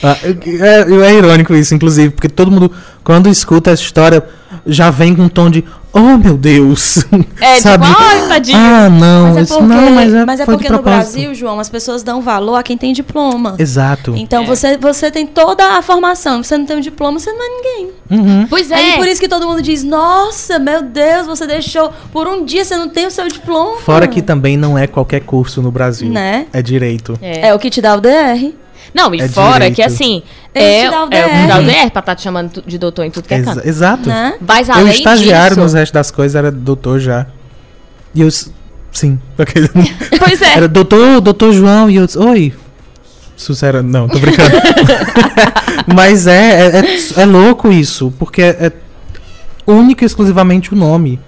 Ah, 0.02 0.16
é, 0.22 1.08
é, 1.08 1.14
irônico 1.14 1.54
isso, 1.54 1.74
inclusive, 1.74 2.10
porque 2.10 2.28
todo 2.28 2.50
mundo, 2.50 2.70
quando 3.02 3.28
escuta 3.28 3.70
essa 3.70 3.82
história, 3.82 4.22
já 4.66 4.90
vem 4.90 5.14
com 5.14 5.22
um 5.22 5.28
tom 5.28 5.48
de 5.48 5.64
oh 5.96 6.18
meu 6.18 6.36
Deus. 6.36 6.98
É, 7.40 7.56
tipo, 7.56 7.62
sabe? 7.62 7.86
tipo, 7.86 8.00
ai, 8.00 8.28
tadinho. 8.28 8.58
Ah, 8.58 8.88
não, 8.88 9.34
mas 9.34 9.50
é 9.50 9.54
porque, 9.54 9.66
não, 9.66 9.90
mas 9.90 10.14
é, 10.14 10.24
mas 10.24 10.40
é 10.40 10.44
porque 10.44 10.68
no 10.70 10.82
Brasil, 10.82 11.34
João, 11.34 11.60
as 11.60 11.68
pessoas 11.68 12.02
dão 12.02 12.20
valor 12.20 12.56
a 12.56 12.62
quem 12.62 12.76
tem 12.76 12.92
diploma. 12.92 13.56
Exato. 13.58 14.14
Então 14.16 14.42
é. 14.42 14.46
você, 14.46 14.76
você 14.76 15.10
tem 15.10 15.26
toda 15.26 15.78
a 15.78 15.82
formação, 15.82 16.42
você 16.42 16.56
não 16.56 16.64
tem 16.64 16.76
um 16.76 16.80
diploma, 16.80 17.18
você 17.18 17.32
não 17.32 17.42
é 17.42 17.48
ninguém. 17.48 17.90
Uhum. 18.10 18.46
Pois 18.48 18.70
é. 18.70 18.90
E 18.90 18.96
por 18.96 19.06
isso 19.06 19.20
que 19.20 19.28
todo 19.28 19.46
mundo 19.46 19.62
diz, 19.62 19.82
nossa, 19.82 20.58
meu 20.58 20.82
Deus, 20.82 21.26
você 21.26 21.46
deixou, 21.46 21.92
por 22.12 22.26
um 22.26 22.44
dia 22.44 22.64
você 22.64 22.76
não 22.76 22.88
tem 22.88 23.06
o 23.06 23.10
seu 23.10 23.28
diploma. 23.28 23.78
Fora 23.78 24.06
que 24.06 24.22
também 24.22 24.56
não 24.56 24.76
é 24.78 24.86
qualquer 24.86 25.20
curso 25.20 25.60
no 25.60 25.70
Brasil. 25.70 26.10
Né? 26.10 26.46
É 26.52 26.62
direito. 26.62 27.18
É, 27.20 27.48
é 27.48 27.54
o 27.54 27.58
que 27.58 27.70
te 27.70 27.80
dá 27.80 27.94
o 27.94 28.00
DR. 28.00 28.54
Não, 28.96 29.14
e 29.14 29.20
é 29.20 29.28
fora 29.28 29.52
direito. 29.52 29.74
que 29.74 29.82
assim, 29.82 30.22
é, 30.54 30.84
é 30.84 30.90
o 30.90 31.06
DR 31.06 31.10
pra 31.12 31.86
estar 31.86 32.02
tá 32.02 32.14
te 32.14 32.22
chamando 32.22 32.64
de 32.66 32.78
doutor 32.78 33.04
em 33.04 33.10
tudo 33.10 33.28
que 33.28 33.34
é 33.34 33.42
canto. 33.42 33.60
Exato. 33.68 34.08
Né? 34.08 34.38
Mas 34.40 34.70
além 34.70 34.86
eu 34.86 34.92
estagiário 34.92 35.50
disso... 35.50 35.60
nos 35.60 35.74
restos 35.74 35.92
das 35.92 36.10
coisas 36.10 36.34
era 36.34 36.50
doutor 36.50 36.98
já. 36.98 37.26
E 38.14 38.22
eu, 38.22 38.28
sim. 38.90 39.20
pois 39.36 40.40
é. 40.40 40.56
Era 40.56 40.66
doutor, 40.66 41.20
doutor 41.20 41.52
João 41.52 41.90
e 41.90 41.96
eu, 41.96 42.06
oi. 42.16 42.54
Sucera, 43.36 43.82
não, 43.82 44.08
tô 44.08 44.18
brincando. 44.18 44.56
Mas 45.94 46.26
é, 46.26 46.78
é, 46.78 46.78
é, 46.78 47.20
é, 47.20 47.24
louco 47.26 47.70
isso, 47.70 48.10
porque 48.18 48.40
é, 48.40 48.48
é 48.48 48.72
único 49.66 50.02
e 50.04 50.06
exclusivamente 50.06 50.72
o 50.72 50.76
nome. 50.76 51.20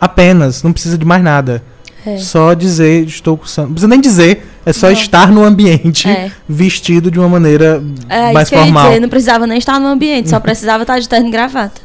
Apenas, 0.00 0.62
não 0.62 0.72
precisa 0.72 0.96
de 0.96 1.04
mais 1.04 1.22
nada. 1.22 1.62
É. 2.06 2.16
Só 2.16 2.54
dizer, 2.54 3.04
estou 3.04 3.36
cursando. 3.36 3.68
Não 3.68 3.74
precisa 3.74 3.88
nem 3.88 4.00
dizer, 4.00 4.46
é 4.64 4.72
só 4.72 4.86
não. 4.86 4.92
estar 4.92 5.30
no 5.30 5.42
ambiente 5.42 6.08
é. 6.08 6.30
vestido 6.48 7.10
de 7.10 7.18
uma 7.18 7.28
maneira 7.28 7.82
é, 8.08 8.32
mais 8.32 8.48
formal. 8.48 8.88
Dizer, 8.88 9.00
não 9.00 9.08
precisava 9.08 9.46
nem 9.46 9.58
estar 9.58 9.80
no 9.80 9.86
ambiente, 9.86 10.30
só 10.30 10.38
precisava 10.38 10.82
estar 10.82 10.98
de 10.98 11.08
terno 11.08 11.28
e 11.28 11.30
gravata. 11.30 11.80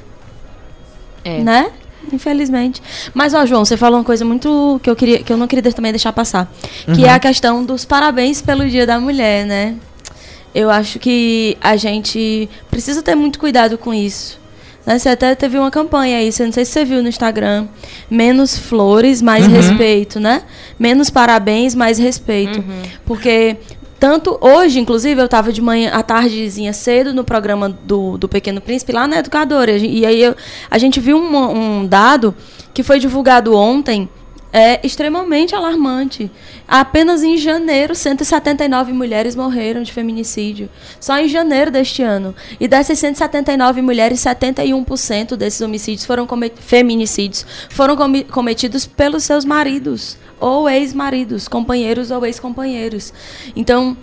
É. 1.24 1.40
Né? 1.40 1.72
Infelizmente. 2.12 2.82
Mas, 3.14 3.34
ó, 3.34 3.46
João, 3.46 3.66
você 3.66 3.76
falou 3.76 4.00
uma 4.00 4.06
coisa 4.06 4.24
muito 4.24 4.80
que 4.82 4.90
eu, 4.90 4.96
queria, 4.96 5.24
que 5.24 5.32
eu 5.32 5.38
não 5.38 5.48
queria 5.48 5.72
também 5.72 5.92
deixar 5.92 6.14
passar. 6.14 6.52
Que 6.86 7.02
uhum. 7.02 7.06
é 7.06 7.10
a 7.10 7.20
questão 7.20 7.64
dos 7.64 7.84
parabéns 7.84 8.42
pelo 8.42 8.68
Dia 8.70 8.86
da 8.86 9.00
Mulher, 9.00 9.46
né? 9.46 9.76
Eu 10.56 10.70
acho 10.70 11.00
que 11.00 11.58
a 11.62 11.76
gente 11.76 12.50
precisa 12.72 13.02
ter 13.04 13.16
muito 13.16 13.38
cuidado 13.40 13.78
com 13.78 13.94
isso. 13.94 14.40
Né? 14.88 14.98
Você 14.98 15.10
até 15.10 15.36
teve 15.36 15.60
uma 15.60 15.70
campanha 15.70 16.18
aí, 16.18 16.32
você 16.32 16.46
não 16.46 16.52
sei 16.54 16.64
se 16.64 16.72
você 16.72 16.86
viu 16.86 17.04
no 17.04 17.10
Instagram. 17.10 17.68
Menos 18.10 18.58
flores, 18.58 19.22
mais 19.22 19.46
uhum. 19.46 19.52
respeito, 19.52 20.18
né? 20.18 20.44
Menos 20.80 21.10
parabéns, 21.10 21.76
mais 21.76 22.00
respeito. 22.00 22.60
Uhum. 22.60 22.82
Porque 23.06 23.58
tanto 24.00 24.38
hoje, 24.40 24.80
inclusive, 24.80 25.20
eu 25.20 25.26
estava 25.26 25.52
de 25.52 25.62
manhã, 25.62 25.92
à 25.92 26.02
tardezinha 26.02 26.72
cedo, 26.72 27.14
no 27.14 27.26
programa 27.26 27.68
do, 27.68 28.18
do 28.18 28.30
Pequeno 28.30 28.62
Príncipe, 28.62 28.94
lá 28.94 29.06
na 29.10 29.18
Educadora. 29.18 29.72
E 29.72 30.06
aí 30.06 30.24
eu, 30.24 30.34
a 30.72 30.78
gente 30.78 31.02
viu 31.02 31.18
um, 31.18 31.82
um 31.82 31.86
dado 31.86 32.34
que 32.74 32.82
foi 32.82 32.98
divulgado 32.98 33.54
ontem, 33.54 34.08
é 34.58 34.80
extremamente 34.84 35.56
alarmante. 35.56 36.30
Apenas 36.68 37.24
em 37.24 37.38
janeiro, 37.38 37.96
179 37.96 38.92
mulheres 38.92 39.36
morreram 39.36 39.84
de 39.84 39.94
feminicídio. 39.94 40.70
Só 41.00 41.18
em 41.18 41.28
janeiro 41.28 41.72
deste 41.72 42.02
ano. 42.04 42.36
E 42.60 42.68
dessas 42.68 43.00
179 43.00 43.82
mulheres, 43.82 44.20
71% 44.20 45.36
desses 45.36 45.62
homicídios 45.62 46.06
foram 46.06 46.28
feminicídios 46.60 47.46
foram 47.70 47.96
cometidos 48.30 48.86
pelos 48.86 49.24
seus 49.24 49.46
maridos 49.46 50.18
ou 50.40 50.70
ex-maridos, 50.70 51.48
companheiros 51.48 52.12
ou 52.12 52.26
ex-companheiros. 52.26 53.14
Então, 53.56 53.98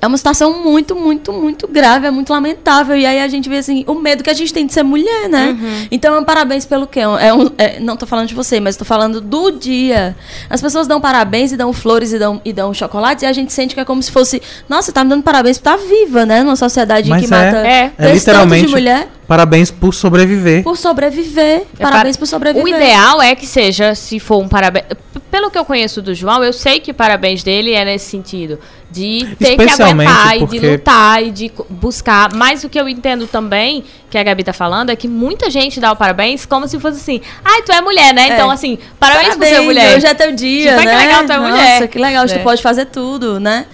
é 0.00 0.06
uma 0.06 0.16
situação 0.16 0.62
muito, 0.62 0.94
muito, 0.94 1.32
muito 1.32 1.66
grave, 1.66 2.06
é 2.06 2.10
muito 2.10 2.30
lamentável. 2.30 2.96
E 2.96 3.06
aí 3.06 3.20
a 3.20 3.28
gente 3.28 3.48
vê 3.48 3.58
assim, 3.58 3.84
o 3.86 3.94
medo 3.94 4.22
que 4.22 4.30
a 4.30 4.34
gente 4.34 4.52
tem 4.52 4.66
de 4.66 4.72
ser 4.72 4.82
mulher, 4.82 5.28
né? 5.28 5.56
Uhum. 5.58 5.86
Então, 5.90 6.22
parabéns 6.24 6.64
pelo 6.64 6.86
quê? 6.86 7.00
É 7.00 7.32
um, 7.32 7.50
é, 7.58 7.80
não 7.80 7.96
tô 7.96 8.06
falando 8.06 8.28
de 8.28 8.34
você, 8.34 8.60
mas 8.60 8.76
tô 8.76 8.84
falando 8.84 9.20
do 9.20 9.50
dia. 9.50 10.16
As 10.50 10.60
pessoas 10.60 10.86
dão 10.86 11.00
parabéns 11.00 11.52
e 11.52 11.56
dão 11.56 11.72
flores 11.72 12.12
e 12.12 12.18
dão, 12.18 12.40
e 12.44 12.52
dão 12.52 12.72
chocolates, 12.74 13.22
e 13.22 13.26
a 13.26 13.32
gente 13.32 13.52
sente 13.52 13.74
que 13.74 13.80
é 13.80 13.84
como 13.84 14.02
se 14.02 14.10
fosse, 14.10 14.42
nossa, 14.68 14.92
tá 14.92 15.02
me 15.02 15.10
dando 15.10 15.22
parabéns 15.22 15.58
por 15.58 15.70
estar 15.70 15.78
tá 15.78 15.84
viva, 15.88 16.26
né? 16.26 16.42
Numa 16.42 16.56
sociedade 16.56 17.08
mas 17.08 17.26
que 17.26 17.32
é, 17.32 17.36
mata 17.36 17.66
é, 17.66 17.92
é 17.98 18.12
literalmente 18.12 18.66
de 18.66 18.72
mulher. 18.72 19.08
Parabéns 19.26 19.72
por 19.72 19.92
sobreviver. 19.92 20.62
Por 20.62 20.76
sobreviver. 20.76 21.62
É 21.78 21.82
parabéns 21.82 22.16
por 22.16 22.26
sobreviver. 22.26 22.64
O 22.64 22.68
ideal 22.68 23.20
é 23.20 23.34
que 23.34 23.46
seja, 23.46 23.94
se 23.94 24.20
for 24.20 24.40
um 24.40 24.48
parabéns. 24.48 24.86
Pelo 25.30 25.50
que 25.50 25.58
eu 25.58 25.64
conheço 25.64 26.00
do 26.00 26.14
João, 26.14 26.44
eu 26.44 26.52
sei 26.52 26.78
que 26.78 26.92
parabéns 26.92 27.42
dele 27.42 27.72
é 27.72 27.84
nesse 27.84 28.08
sentido. 28.08 28.58
De 28.88 29.34
ter 29.36 29.56
que 29.56 29.82
aguentar 29.82 30.38
porque... 30.38 30.56
e 30.56 30.60
de 30.60 30.70
lutar 30.70 31.22
e 31.24 31.30
de 31.32 31.52
buscar. 31.68 32.32
Mas 32.34 32.62
o 32.62 32.68
que 32.68 32.80
eu 32.80 32.88
entendo 32.88 33.26
também, 33.26 33.82
que 34.08 34.16
a 34.16 34.22
Gabi 34.22 34.44
tá 34.44 34.52
falando, 34.52 34.90
é 34.90 34.96
que 34.96 35.08
muita 35.08 35.50
gente 35.50 35.80
dá 35.80 35.90
o 35.90 35.96
parabéns 35.96 36.46
como 36.46 36.68
se 36.68 36.78
fosse 36.78 36.98
assim. 36.98 37.20
Ai, 37.44 37.62
tu 37.62 37.72
é 37.72 37.80
mulher, 37.80 38.14
né? 38.14 38.28
É. 38.28 38.34
Então, 38.34 38.48
assim, 38.48 38.78
parabéns, 39.00 39.30
parabéns 39.30 39.50
por 39.50 39.56
ser 39.56 39.66
mulher. 39.66 39.96
Hoje 39.96 40.06
é 40.06 40.14
teu 40.14 40.32
dia. 40.32 40.76
Tipo, 40.76 40.84
né? 40.84 40.92
que 40.92 41.04
legal 41.04 41.24
tu 41.24 41.32
é 41.32 41.36
Nossa, 41.36 41.50
mulher. 41.50 41.72
Nossa, 41.72 41.88
que 41.88 41.98
legal, 41.98 42.24
é. 42.24 42.28
tu 42.28 42.42
pode 42.44 42.62
fazer 42.62 42.86
tudo, 42.86 43.40
né? 43.40 43.66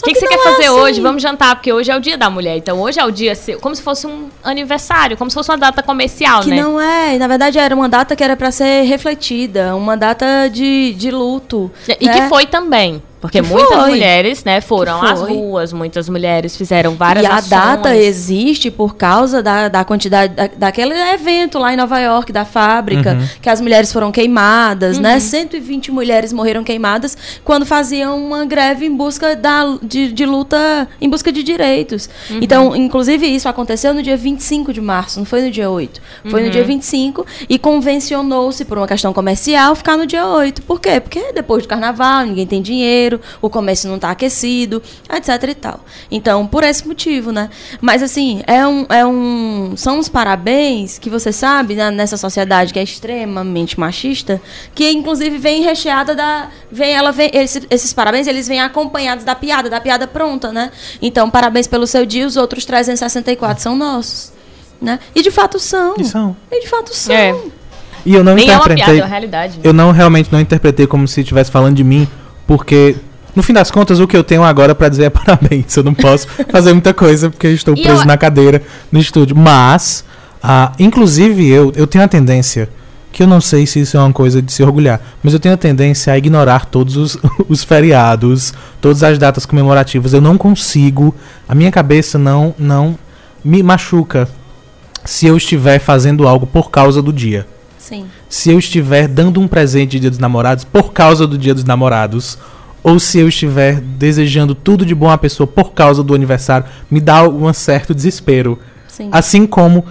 O 0.00 0.04
que, 0.04 0.12
que, 0.12 0.14
que, 0.14 0.20
você 0.20 0.28
quer 0.28 0.42
fazer 0.42 0.64
é 0.64 0.66
assim. 0.66 0.78
hoje? 0.78 1.00
Vamos 1.00 1.22
jantar, 1.22 1.56
porque 1.56 1.72
hoje 1.72 1.90
é 1.90 1.96
o 1.96 2.00
dia 2.00 2.18
da 2.18 2.28
mulher. 2.28 2.56
Então, 2.56 2.80
hoje 2.80 3.00
é 3.00 3.04
o 3.04 3.10
dia, 3.10 3.32
como 3.60 3.74
se 3.74 3.82
fosse 3.82 4.06
um 4.06 4.28
aniversário, 4.44 5.16
como 5.16 5.30
se 5.30 5.34
fosse 5.34 5.50
uma 5.50 5.58
data 5.58 5.82
comercial, 5.82 6.42
que 6.42 6.50
né? 6.50 6.56
Que 6.56 6.62
não 6.62 6.80
é. 6.80 7.18
Na 7.18 7.26
verdade, 7.26 7.58
era 7.58 7.74
uma 7.74 7.88
data 7.88 8.14
que 8.14 8.22
era 8.22 8.36
para 8.36 8.50
ser 8.50 8.82
refletida, 8.82 9.74
uma 9.74 9.96
data 9.96 10.48
de, 10.48 10.92
de 10.94 11.10
luto. 11.10 11.70
E 12.00 12.06
né? 12.06 12.12
que 12.12 12.28
foi 12.28 12.46
também. 12.46 13.02
Porque 13.26 13.42
Que 13.42 13.48
muitas 13.48 13.76
foi. 13.80 13.88
mulheres, 13.90 14.44
né, 14.44 14.60
foram 14.60 15.02
às 15.02 15.20
ruas, 15.20 15.72
muitas 15.72 16.08
mulheres 16.08 16.56
fizeram 16.56 16.94
várias 16.94 17.24
E 17.24 17.26
a 17.28 17.34
ações. 17.36 17.50
data 17.50 17.96
existe 17.96 18.70
por 18.70 18.94
causa 18.96 19.42
da, 19.42 19.68
da 19.68 19.84
quantidade 19.84 20.32
da, 20.34 20.46
daquele 20.56 20.94
evento 20.94 21.58
lá 21.58 21.72
em 21.72 21.76
Nova 21.76 21.98
York, 21.98 22.32
da 22.32 22.44
fábrica, 22.44 23.18
que 23.42 23.48
as 23.48 23.60
mulheres 23.60 23.92
foram 23.92 24.12
queimadas, 24.12 24.98
né? 24.98 25.18
120 25.18 25.90
mulheres 25.90 26.32
morreram 26.32 26.62
queimadas 26.62 27.16
quando 27.44 27.66
faziam 27.66 28.16
uma 28.24 28.44
greve 28.44 28.86
em 28.86 28.94
busca 28.96 29.34
da, 29.34 29.76
de, 29.82 30.12
de 30.12 30.24
luta, 30.24 30.88
em 31.00 31.08
busca 31.08 31.32
de 31.32 31.42
direitos. 31.42 32.08
Então, 32.40 32.74
inclusive, 32.76 33.26
isso 33.26 33.48
aconteceu 33.48 33.92
no 33.92 34.02
dia 34.02 34.16
25 34.16 34.72
de 34.72 34.80
março, 34.80 35.18
não 35.18 35.26
foi 35.26 35.42
no 35.42 35.50
dia 35.50 35.68
8. 35.68 36.00
Foi 36.30 36.42
no 36.44 36.50
dia 36.50 36.62
25 36.64 37.26
e 37.48 37.58
convencionou-se, 37.58 38.64
por 38.64 38.78
uma 38.78 38.86
questão 38.86 39.12
comercial, 39.12 39.74
ficar 39.74 39.96
no 39.96 40.06
dia 40.06 40.26
8. 40.26 40.62
Por 40.62 40.80
quê? 40.80 41.00
Porque 41.00 41.32
depois 41.32 41.62
do 41.62 41.68
carnaval, 41.68 42.24
ninguém 42.24 42.46
tem 42.46 42.60
dinheiro, 42.62 43.15
o 43.40 43.48
comércio 43.50 43.88
não 43.88 43.96
está 43.96 44.10
aquecido, 44.10 44.82
etc 45.10 45.42
e 45.48 45.54
tal. 45.54 45.80
Então, 46.10 46.46
por 46.46 46.62
esse 46.64 46.86
motivo, 46.86 47.32
né? 47.32 47.48
Mas 47.80 48.02
assim, 48.02 48.42
é 48.46 48.66
um, 48.66 48.86
é 48.88 49.04
um 49.06 49.74
são 49.76 49.98
uns 49.98 50.08
parabéns 50.08 50.98
que 50.98 51.08
você 51.10 51.32
sabe, 51.32 51.74
né, 51.74 51.90
nessa 51.90 52.16
sociedade 52.16 52.72
que 52.72 52.78
é 52.78 52.82
extremamente 52.82 53.78
machista, 53.78 54.40
que 54.74 54.90
inclusive 54.90 55.38
vem 55.38 55.62
recheada 55.62 56.14
da 56.14 56.48
vem 56.70 56.92
ela 56.92 57.12
vem 57.12 57.30
esse- 57.32 57.66
esses 57.70 57.92
parabéns, 57.92 58.26
eles 58.26 58.46
vêm 58.48 58.60
acompanhados 58.60 59.24
da 59.24 59.34
piada, 59.34 59.68
da 59.70 59.80
piada 59.80 60.06
pronta, 60.06 60.52
né? 60.52 60.70
Então, 61.00 61.28
parabéns 61.30 61.66
pelo 61.66 61.86
seu 61.86 62.04
dia, 62.06 62.26
os 62.26 62.36
outros 62.36 62.64
364 62.64 63.62
são 63.62 63.76
nossos, 63.76 64.32
né? 64.80 64.98
E 65.14 65.22
de 65.22 65.30
fato 65.30 65.58
são. 65.58 65.94
E 65.98 66.04
são. 66.04 66.36
E 66.50 66.60
de 66.60 66.68
fato 66.68 66.94
são. 66.94 67.14
É. 67.14 67.34
E 68.04 68.14
eu 68.14 68.22
não 68.22 68.34
Nem 68.34 68.44
é 68.48 68.52
uma 68.52 68.56
interpretei. 68.58 68.84
piada, 68.84 68.98
é 68.98 69.02
uma 69.02 69.08
realidade. 69.08 69.60
Eu 69.64 69.72
não 69.72 69.90
realmente 69.90 70.30
não 70.32 70.40
interpretei 70.40 70.86
como 70.86 71.08
se 71.08 71.20
estivesse 71.22 71.50
falando 71.50 71.74
de 71.74 71.82
mim, 71.82 72.06
porque 72.46 72.96
no 73.34 73.42
fim 73.42 73.52
das 73.52 73.70
contas 73.70 74.00
o 74.00 74.06
que 74.06 74.16
eu 74.16 74.24
tenho 74.24 74.42
agora 74.44 74.74
pra 74.74 74.88
dizer 74.88 75.04
é 75.04 75.10
parabéns. 75.10 75.76
Eu 75.76 75.82
não 75.84 75.94
posso 75.94 76.26
fazer 76.50 76.72
muita 76.72 76.94
coisa 76.94 77.30
porque 77.30 77.48
estou 77.48 77.74
preso 77.74 78.02
eu- 78.02 78.06
na 78.06 78.16
cadeira 78.16 78.62
no 78.90 78.98
estúdio. 78.98 79.36
Mas, 79.36 80.04
ah, 80.42 80.72
inclusive 80.78 81.46
eu, 81.48 81.72
eu 81.76 81.86
tenho 81.86 82.04
a 82.04 82.08
tendência 82.08 82.68
que 83.12 83.22
eu 83.22 83.26
não 83.26 83.40
sei 83.40 83.66
se 83.66 83.80
isso 83.80 83.96
é 83.96 84.00
uma 84.00 84.12
coisa 84.12 84.42
de 84.42 84.52
se 84.52 84.62
orgulhar, 84.62 85.00
mas 85.22 85.32
eu 85.32 85.40
tenho 85.40 85.54
a 85.54 85.56
tendência 85.56 86.12
a 86.12 86.18
ignorar 86.18 86.66
todos 86.66 86.96
os, 86.98 87.16
os 87.48 87.64
feriados, 87.64 88.52
todas 88.78 89.02
as 89.02 89.18
datas 89.18 89.46
comemorativas. 89.46 90.12
Eu 90.12 90.20
não 90.20 90.36
consigo, 90.36 91.14
a 91.48 91.54
minha 91.54 91.70
cabeça 91.70 92.18
não 92.18 92.54
não 92.58 92.98
me 93.42 93.62
machuca 93.62 94.28
se 95.04 95.24
eu 95.26 95.36
estiver 95.36 95.78
fazendo 95.78 96.26
algo 96.28 96.46
por 96.46 96.70
causa 96.70 97.00
do 97.00 97.12
dia 97.12 97.46
Sim. 97.88 98.06
se 98.28 98.50
eu 98.50 98.58
estiver 98.58 99.06
dando 99.06 99.40
um 99.40 99.46
presente 99.46 99.92
de 99.92 100.00
Dia 100.00 100.10
dos 100.10 100.18
Namorados 100.18 100.64
por 100.64 100.92
causa 100.92 101.26
do 101.26 101.38
Dia 101.38 101.54
dos 101.54 101.64
Namorados, 101.64 102.36
ou 102.82 102.98
se 102.98 103.18
eu 103.18 103.28
estiver 103.28 103.80
desejando 103.80 104.54
tudo 104.54 104.84
de 104.84 104.94
bom 104.94 105.08
à 105.08 105.16
pessoa 105.16 105.46
por 105.46 105.72
causa 105.72 106.02
do 106.02 106.14
aniversário, 106.14 106.66
me 106.90 107.00
dá 107.00 107.28
um 107.28 107.52
certo 107.52 107.94
desespero. 107.94 108.58
Sim. 108.88 109.08
Assim 109.12 109.46
como 109.46 109.84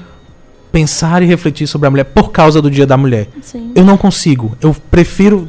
pensar 0.72 1.24
e 1.24 1.26
refletir 1.26 1.68
sobre 1.68 1.88
a 1.88 1.92
mulher 1.92 2.04
por 2.04 2.32
causa 2.32 2.62
do 2.62 2.70
Dia 2.70 2.86
da 2.86 2.98
Mulher. 2.98 3.30
Sim. 3.42 3.72
Eu 3.74 3.86
não 3.86 3.96
consigo. 3.96 4.58
Eu 4.62 4.76
prefiro 4.92 5.48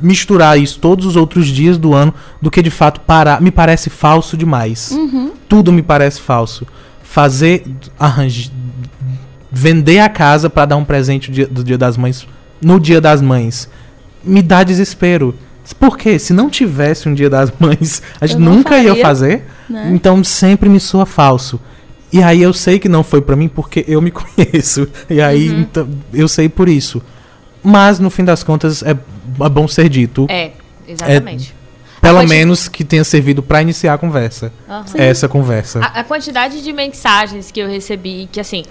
misturar 0.00 0.58
isso 0.58 0.78
todos 0.78 1.04
os 1.04 1.14
outros 1.14 1.46
dias 1.48 1.76
do 1.76 1.92
ano 1.92 2.14
do 2.40 2.50
que 2.50 2.62
de 2.62 2.70
fato 2.70 3.00
parar. 3.02 3.40
Me 3.40 3.50
parece 3.50 3.90
falso 3.90 4.34
demais. 4.34 4.96
Tudo 5.46 5.70
me 5.70 5.82
parece 5.82 6.22
falso. 6.22 6.66
Fazer 7.02 7.64
arranjar 7.98 8.50
vender 9.52 9.98
a 10.00 10.08
casa 10.08 10.48
pra 10.48 10.64
dar 10.64 10.76
um 10.76 10.84
presente 10.84 11.30
do 11.30 11.34
dia, 11.34 11.46
do 11.46 11.62
dia 11.62 11.76
das 11.78 11.96
mães 11.96 12.26
no 12.60 12.80
dia 12.80 13.00
das 13.00 13.20
mães 13.20 13.68
me 14.24 14.40
dá 14.40 14.62
desespero. 14.62 15.34
Por 15.80 15.96
quê? 15.98 16.18
Se 16.18 16.32
não 16.32 16.48
tivesse 16.48 17.08
um 17.08 17.14
dia 17.14 17.28
das 17.28 17.52
mães, 17.58 18.00
a 18.20 18.26
gente 18.26 18.40
nunca 18.40 18.78
ia 18.78 18.88
faria, 18.90 19.02
fazer. 19.02 19.44
né? 19.68 19.90
Então 19.92 20.22
sempre 20.24 20.68
me 20.68 20.78
soa 20.80 21.04
falso. 21.04 21.60
E 22.12 22.22
aí 22.22 22.40
eu 22.42 22.52
sei 22.52 22.78
que 22.78 22.88
não 22.88 23.02
foi 23.02 23.20
pra 23.20 23.34
mim 23.34 23.48
porque 23.48 23.84
eu 23.88 24.00
me 24.00 24.10
conheço. 24.14 24.88
E 25.10 25.20
aí 25.20 25.48
Uhum. 25.50 25.60
então, 25.60 25.88
eu 26.14 26.28
sei 26.28 26.48
por 26.48 26.68
isso. 26.68 27.02
Mas 27.64 27.98
no 27.98 28.10
fim 28.10 28.24
das 28.24 28.42
contas 28.44 28.82
é, 28.82 28.90
é 28.90 29.48
bom 29.48 29.66
ser 29.68 29.88
dito. 29.88 30.26
É, 30.30 30.52
exatamente. 30.86 31.54
Pelo 32.00 32.18
quanti- 32.18 32.28
menos 32.28 32.68
que 32.68 32.84
tenha 32.84 33.04
servido 33.04 33.42
pra 33.42 33.62
iniciar 33.62 33.94
a 33.94 33.98
conversa. 33.98 34.52
Aham. 34.68 34.84
Essa 34.94 35.28
conversa. 35.28 35.80
A, 35.80 36.00
a 36.00 36.04
quantidade 36.04 36.62
de 36.62 36.72
mensagens 36.72 37.50
que 37.50 37.60
eu 37.60 37.68
recebi, 37.68 38.28
que 38.30 38.38
assim. 38.40 38.62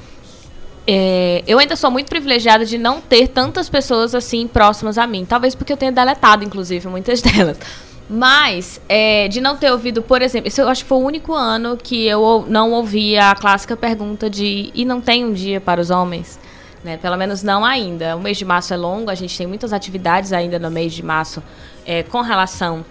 É, 0.88 1.44
eu 1.48 1.60
ainda 1.60 1.76
sou 1.76 1.92
muito 1.92 2.08
privilegiada 2.08 2.66
de 2.66 2.78
não 2.78 3.00
ter 3.00 3.28
tantas 3.28 3.70
pessoas 3.70 4.16
assim 4.16 4.48
próximas 4.48 4.98
a 4.98 5.06
mim. 5.06 5.26
Talvez 5.26 5.54
porque 5.54 5.72
eu 5.72 5.78
tenha 5.78 5.92
deletado, 5.92 6.44
inclusive, 6.44 6.88
muitas 6.88 7.22
delas. 7.24 7.60
Mas, 8.10 8.82
é, 8.90 9.28
de 9.30 9.40
não 9.40 9.56
ter 9.56 9.72
ouvido, 9.72 10.02
por 10.02 10.22
exemplo, 10.22 10.50
isso 10.50 10.60
eu 10.60 10.68
acho 10.68 10.84
que 10.84 10.90
foi 10.90 10.98
o 10.98 11.02
único 11.02 11.34
ano 11.34 11.78
que 11.78 12.06
eu 12.06 12.46
não 12.50 12.72
ouvi 12.74 13.18
a 13.18 13.34
clássica 13.34 13.78
pergunta 13.78 14.30
de 14.30 14.70
e 14.74 14.84
não 14.84 15.00
tem 15.00 15.24
um 15.24 15.32
dia 15.32 15.62
para 15.62 15.80
os 15.80 15.90
homens? 15.90 16.38
Né? 16.84 16.98
Pelo 16.98 17.16
menos 17.16 17.42
não 17.42 17.64
ainda. 17.64 18.18
O 18.18 18.20
mês 18.20 18.38
de 18.38 18.44
março 18.44 18.74
é 18.74 18.78
longo, 18.78 19.10
a 19.10 19.16
gente 19.16 19.38
tem 19.38 19.48
muitas 19.48 19.72
atividades 19.72 20.34
ainda 20.34 20.60
no 20.60 20.70
mês 20.70 20.92
de 20.92 21.04
março 21.04 21.42
é, 21.86 22.04
com 22.04 22.22
relação 22.22 22.84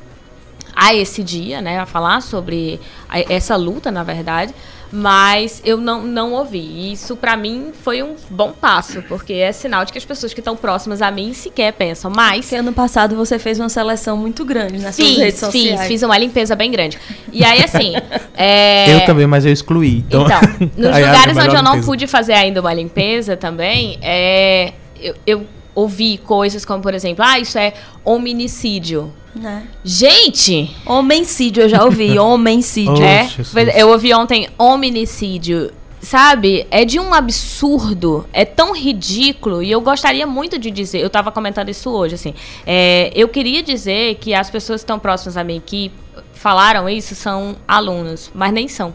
a 0.75 0.95
esse 0.95 1.23
dia, 1.23 1.61
né, 1.61 1.79
a 1.79 1.85
falar 1.85 2.23
sobre 2.23 2.81
essa 3.29 3.57
luta, 3.57 3.91
na 3.91 4.03
verdade, 4.03 4.55
mas 4.93 5.61
eu 5.65 5.77
não, 5.77 6.03
não 6.03 6.33
ouvi. 6.33 6.59
E 6.59 6.93
isso 6.93 7.17
para 7.17 7.37
mim 7.37 7.73
foi 7.83 8.03
um 8.03 8.17
bom 8.29 8.53
passo, 8.53 9.03
porque 9.03 9.33
é 9.35 9.53
sinal 9.53 9.85
de 9.85 9.93
que 9.93 9.99
as 9.99 10.05
pessoas 10.05 10.35
que 10.35 10.41
estão 10.41 10.57
próximas 10.57 11.01
a 11.01 11.11
mim 11.11 11.33
sequer 11.33 11.73
pensam. 11.73 12.11
Mas 12.15 12.47
Porque 12.47 12.57
ano 12.57 12.73
passado 12.73 13.17
você 13.17 13.39
fez 13.39 13.59
uma 13.59 13.69
seleção 13.69 14.17
muito 14.17 14.45
grande 14.45 14.79
nas 14.79 14.97
suas 14.97 15.09
fiz, 15.09 15.19
redes 15.19 15.41
fiz, 15.41 15.41
sociais. 15.41 15.89
fiz 15.89 16.03
uma 16.03 16.19
limpeza 16.19 16.57
bem 16.57 16.71
grande. 16.71 16.99
E 17.33 17.45
aí 17.45 17.63
assim, 17.63 17.95
é, 18.35 18.95
Eu 18.95 19.05
também, 19.05 19.27
mas 19.27 19.45
eu 19.45 19.53
excluí. 19.53 20.05
Então, 20.09 20.25
então, 20.25 20.41
nos 20.77 20.97
é 20.97 21.07
lugares 21.07 21.37
onde 21.37 21.57
eu 21.57 21.63
não 21.63 21.73
limpeza. 21.73 21.87
pude 21.87 22.07
fazer 22.07 22.33
ainda 22.35 22.61
uma 22.61 22.73
limpeza 22.75 23.37
também, 23.37 23.99
é, 24.03 24.73
eu, 25.01 25.15
eu 25.27 25.47
ouvi 25.75 26.19
coisas 26.19 26.65
como, 26.65 26.83
por 26.83 26.95
exemplo, 26.95 27.25
ah, 27.25 27.39
isso 27.39 27.59
é 27.59 27.75
hominicídio. 28.05 29.13
Né? 29.35 29.67
Gente, 29.85 30.75
Homencídio, 30.85 31.63
eu 31.63 31.69
já 31.69 31.85
ouvi. 31.85 32.19
Homencídio. 32.19 32.95
Oh, 32.95 33.59
é, 33.59 33.83
eu 33.83 33.89
ouvi 33.89 34.13
ontem 34.13 34.49
hominicídio. 34.59 35.73
Sabe? 36.03 36.67
É 36.71 36.83
de 36.83 36.99
um 36.99 37.13
absurdo, 37.13 38.27
é 38.33 38.47
tão 38.47 38.75
ridículo, 38.75 39.63
e 39.63 39.71
eu 39.71 39.83
gostaria 39.83 40.27
muito 40.27 40.59
de 40.59 40.71
dizer, 40.71 41.01
eu 41.01 41.09
estava 41.09 41.31
comentando 41.31 41.69
isso 41.69 41.91
hoje, 41.91 42.15
assim, 42.15 42.33
é, 42.67 43.13
eu 43.15 43.29
queria 43.29 43.63
dizer 43.63 44.15
que 44.15 44.33
as 44.33 44.49
pessoas 44.49 44.81
que 44.81 44.85
estão 44.85 44.99
próximas 44.99 45.37
a 45.37 45.45
mim 45.45 45.63
que 45.65 45.93
falaram 46.33 46.89
isso 46.89 47.15
são 47.15 47.55
alunos, 47.69 48.31
mas 48.35 48.51
nem 48.51 48.67
são. 48.67 48.95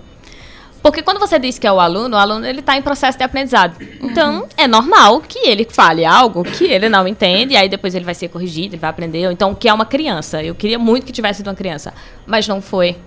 Porque 0.86 1.02
quando 1.02 1.20
você 1.20 1.40
diz 1.40 1.58
que 1.58 1.66
é 1.66 1.72
o 1.72 1.80
aluno, 1.80 2.16
o 2.16 2.20
aluno 2.20 2.46
ele 2.46 2.60
está 2.60 2.78
em 2.78 2.82
processo 2.84 3.18
de 3.18 3.24
aprendizado. 3.24 3.76
Então, 4.00 4.48
é 4.56 4.68
normal 4.68 5.20
que 5.20 5.40
ele 5.40 5.66
fale 5.68 6.06
algo 6.06 6.44
que 6.44 6.66
ele 6.66 6.88
não 6.88 7.08
entende, 7.08 7.56
aí 7.56 7.68
depois 7.68 7.96
ele 7.96 8.06
vai 8.06 8.14
ser 8.14 8.28
corrigido, 8.28 8.76
ele 8.76 8.82
vai 8.82 8.92
aprender. 8.92 9.32
Então, 9.32 9.56
que 9.56 9.68
é 9.68 9.74
uma 9.74 9.88
criança. 9.88 10.44
Eu 10.44 10.54
queria 10.54 10.78
muito 10.78 11.04
que 11.04 11.12
tivesse 11.12 11.38
sido 11.38 11.48
uma 11.48 11.56
criança, 11.56 11.92
mas 12.24 12.48
não 12.48 12.62
foi. 12.62 12.98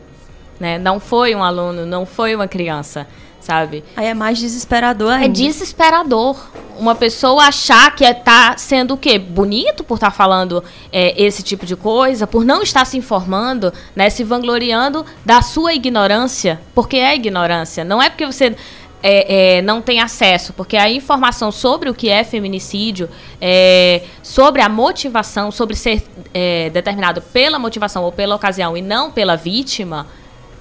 Né? 0.58 0.76
Não 0.76 0.98
foi 0.98 1.36
um 1.36 1.44
aluno, 1.44 1.86
não 1.86 2.04
foi 2.04 2.34
uma 2.34 2.48
criança, 2.48 3.06
sabe? 3.48 3.82
Aí 3.96 4.06
é 4.06 4.12
mais 4.12 4.38
desesperador 4.38 5.10
ainda. 5.10 5.24
É 5.24 5.28
desesperador. 5.28 6.36
Uma 6.78 6.94
pessoa 6.94 7.44
achar 7.44 7.96
que 7.96 8.04
está 8.04 8.58
sendo 8.58 8.92
o 8.92 8.96
quê? 8.96 9.18
Bonito 9.18 9.82
por 9.82 9.94
estar 9.94 10.10
falando 10.10 10.62
é, 10.92 11.14
esse 11.20 11.42
tipo 11.42 11.64
de 11.64 11.74
coisa, 11.74 12.26
por 12.26 12.44
não 12.44 12.62
estar 12.62 12.84
se 12.84 12.98
informando, 12.98 13.72
né? 13.96 14.10
Se 14.10 14.22
vangloriando 14.22 15.04
da 15.24 15.40
sua 15.40 15.72
ignorância, 15.72 16.60
porque 16.74 16.98
é 16.98 17.14
ignorância. 17.14 17.86
Não 17.86 18.02
é 18.02 18.10
porque 18.10 18.26
você 18.26 18.54
é, 19.02 19.56
é, 19.56 19.62
não 19.62 19.80
tem 19.80 19.98
acesso, 19.98 20.52
porque 20.52 20.76
a 20.76 20.90
informação 20.90 21.50
sobre 21.50 21.88
o 21.88 21.94
que 21.94 22.10
é 22.10 22.24
feminicídio, 22.24 23.08
é, 23.40 24.02
sobre 24.22 24.60
a 24.60 24.68
motivação, 24.68 25.50
sobre 25.50 25.74
ser 25.74 26.02
é, 26.34 26.68
determinado 26.68 27.22
pela 27.22 27.58
motivação 27.58 28.04
ou 28.04 28.12
pela 28.12 28.36
ocasião 28.36 28.76
e 28.76 28.82
não 28.82 29.10
pela 29.10 29.36
vítima, 29.36 30.06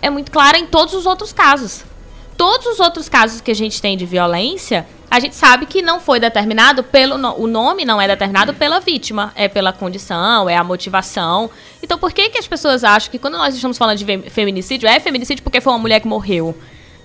é 0.01 0.09
muito 0.09 0.31
clara 0.31 0.57
em 0.57 0.65
todos 0.65 0.93
os 0.93 1.05
outros 1.05 1.33
casos 1.33 1.83
todos 2.37 2.67
os 2.67 2.79
outros 2.79 3.09
casos 3.09 3.41
que 3.41 3.51
a 3.51 3.55
gente 3.55 3.81
tem 3.81 3.97
de 3.97 4.05
violência, 4.05 4.85
a 5.09 5.19
gente 5.19 5.35
sabe 5.35 5.65
que 5.65 5.81
não 5.81 5.99
foi 5.99 6.19
determinado 6.19 6.83
pelo. 6.83 7.15
O 7.37 7.47
nome 7.47 7.83
não 7.85 7.99
é 7.99 8.07
determinado 8.07 8.53
pela 8.53 8.79
vítima, 8.79 9.31
é 9.35 9.47
pela 9.47 9.73
condição, 9.73 10.49
é 10.49 10.55
a 10.55 10.63
motivação. 10.63 11.49
Então, 11.81 11.97
por 11.97 12.11
que, 12.11 12.29
que 12.29 12.37
as 12.37 12.47
pessoas 12.47 12.83
acham 12.83 13.09
que 13.09 13.17
quando 13.17 13.37
nós 13.37 13.55
estamos 13.55 13.77
falando 13.77 13.97
de 13.97 14.05
fe- 14.05 14.29
feminicídio, 14.29 14.87
é 14.87 14.99
feminicídio 14.99 15.43
porque 15.43 15.59
foi 15.61 15.73
uma 15.73 15.79
mulher 15.79 15.99
que 15.99 16.07
morreu? 16.07 16.55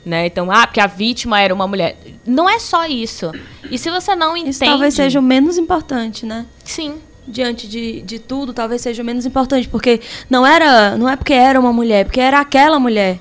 Né? 0.04 0.26
Então, 0.26 0.50
ah, 0.50 0.66
porque 0.66 0.80
a 0.80 0.88
vítima 0.88 1.40
era 1.40 1.54
uma 1.54 1.66
mulher. 1.68 1.96
Não 2.26 2.50
é 2.50 2.58
só 2.58 2.86
isso. 2.86 3.30
E 3.70 3.78
se 3.78 3.88
você 3.88 4.16
não 4.16 4.36
entende. 4.36 4.50
Isso 4.50 4.64
talvez 4.64 4.94
seja 4.94 5.20
o 5.20 5.22
menos 5.22 5.56
importante, 5.56 6.26
né? 6.26 6.44
Sim. 6.64 6.96
Diante 7.24 7.68
de, 7.68 8.02
de 8.02 8.18
tudo, 8.18 8.52
talvez 8.52 8.82
seja 8.82 9.00
o 9.00 9.06
menos 9.06 9.24
importante. 9.24 9.68
Porque 9.68 10.00
não 10.28 10.44
era. 10.44 10.96
Não 10.98 11.08
é 11.08 11.14
porque 11.14 11.32
era 11.32 11.58
uma 11.60 11.72
mulher, 11.72 12.04
porque 12.04 12.18
era 12.20 12.40
aquela 12.40 12.80
mulher. 12.80 13.20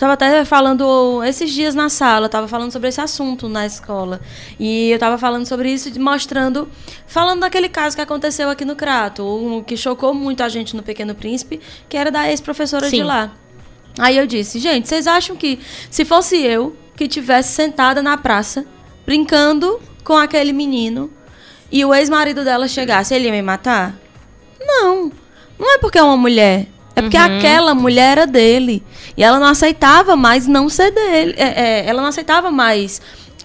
Estava 0.00 0.14
até 0.14 0.46
falando 0.46 1.22
esses 1.24 1.50
dias 1.50 1.74
na 1.74 1.90
sala, 1.90 2.24
estava 2.24 2.48
falando 2.48 2.72
sobre 2.72 2.88
esse 2.88 3.02
assunto 3.02 3.50
na 3.50 3.66
escola. 3.66 4.18
E 4.58 4.88
eu 4.88 4.94
estava 4.94 5.18
falando 5.18 5.44
sobre 5.44 5.70
isso, 5.70 5.90
mostrando, 6.00 6.70
falando 7.06 7.40
daquele 7.40 7.68
caso 7.68 7.96
que 7.96 8.00
aconteceu 8.00 8.48
aqui 8.48 8.64
no 8.64 8.74
Crato, 8.74 9.22
o 9.22 9.62
que 9.62 9.76
chocou 9.76 10.14
muito 10.14 10.42
a 10.42 10.48
gente 10.48 10.74
no 10.74 10.82
Pequeno 10.82 11.14
Príncipe, 11.14 11.60
que 11.86 11.98
era 11.98 12.10
da 12.10 12.30
ex-professora 12.30 12.88
de 12.88 13.02
lá. 13.02 13.30
Aí 13.98 14.16
eu 14.16 14.26
disse, 14.26 14.58
gente, 14.58 14.88
vocês 14.88 15.06
acham 15.06 15.36
que 15.36 15.60
se 15.90 16.02
fosse 16.06 16.38
eu 16.38 16.74
que 16.96 17.06
tivesse 17.06 17.52
sentada 17.52 18.00
na 18.00 18.16
praça, 18.16 18.64
brincando 19.04 19.78
com 20.02 20.16
aquele 20.16 20.54
menino, 20.54 21.10
e 21.70 21.84
o 21.84 21.92
ex-marido 21.92 22.42
dela 22.42 22.66
chegasse, 22.68 23.14
ele 23.14 23.26
ia 23.26 23.32
me 23.32 23.42
matar? 23.42 23.94
Não. 24.58 25.12
Não 25.58 25.74
é 25.74 25.76
porque 25.76 25.98
é 25.98 26.02
uma 26.02 26.16
mulher. 26.16 26.68
É 26.96 27.02
porque 27.02 27.16
uhum. 27.16 27.38
aquela 27.38 27.74
mulher 27.74 28.18
era 28.18 28.26
dele. 28.26 28.82
E 29.16 29.22
ela 29.22 29.38
não 29.38 29.46
aceitava 29.46 30.16
mais 30.16 30.46
não 30.46 30.68
ser 30.68 30.90
dele. 30.90 31.34
É, 31.36 31.44
é, 31.44 31.86
ela 31.86 32.02
não 32.02 32.08
aceitava 32.08 32.50
mais. 32.50 33.00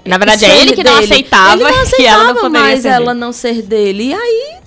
Na 0.06 0.17
verdade, 0.17 0.45
é 0.45 0.62
ele 0.62 0.73
que 0.73 0.84
dele. 0.84 0.95
não 0.95 1.04
aceitava. 1.04 1.54
Ele 1.54 1.63
não 1.63 1.82
aceitava 1.82 2.23
ela 2.23 2.34
não 2.34 2.49
mais 2.49 2.86
ela 2.86 3.13
não 3.13 3.32
ser 3.32 3.62
dele. 3.62 4.10
E 4.10 4.13
aí. 4.13 4.58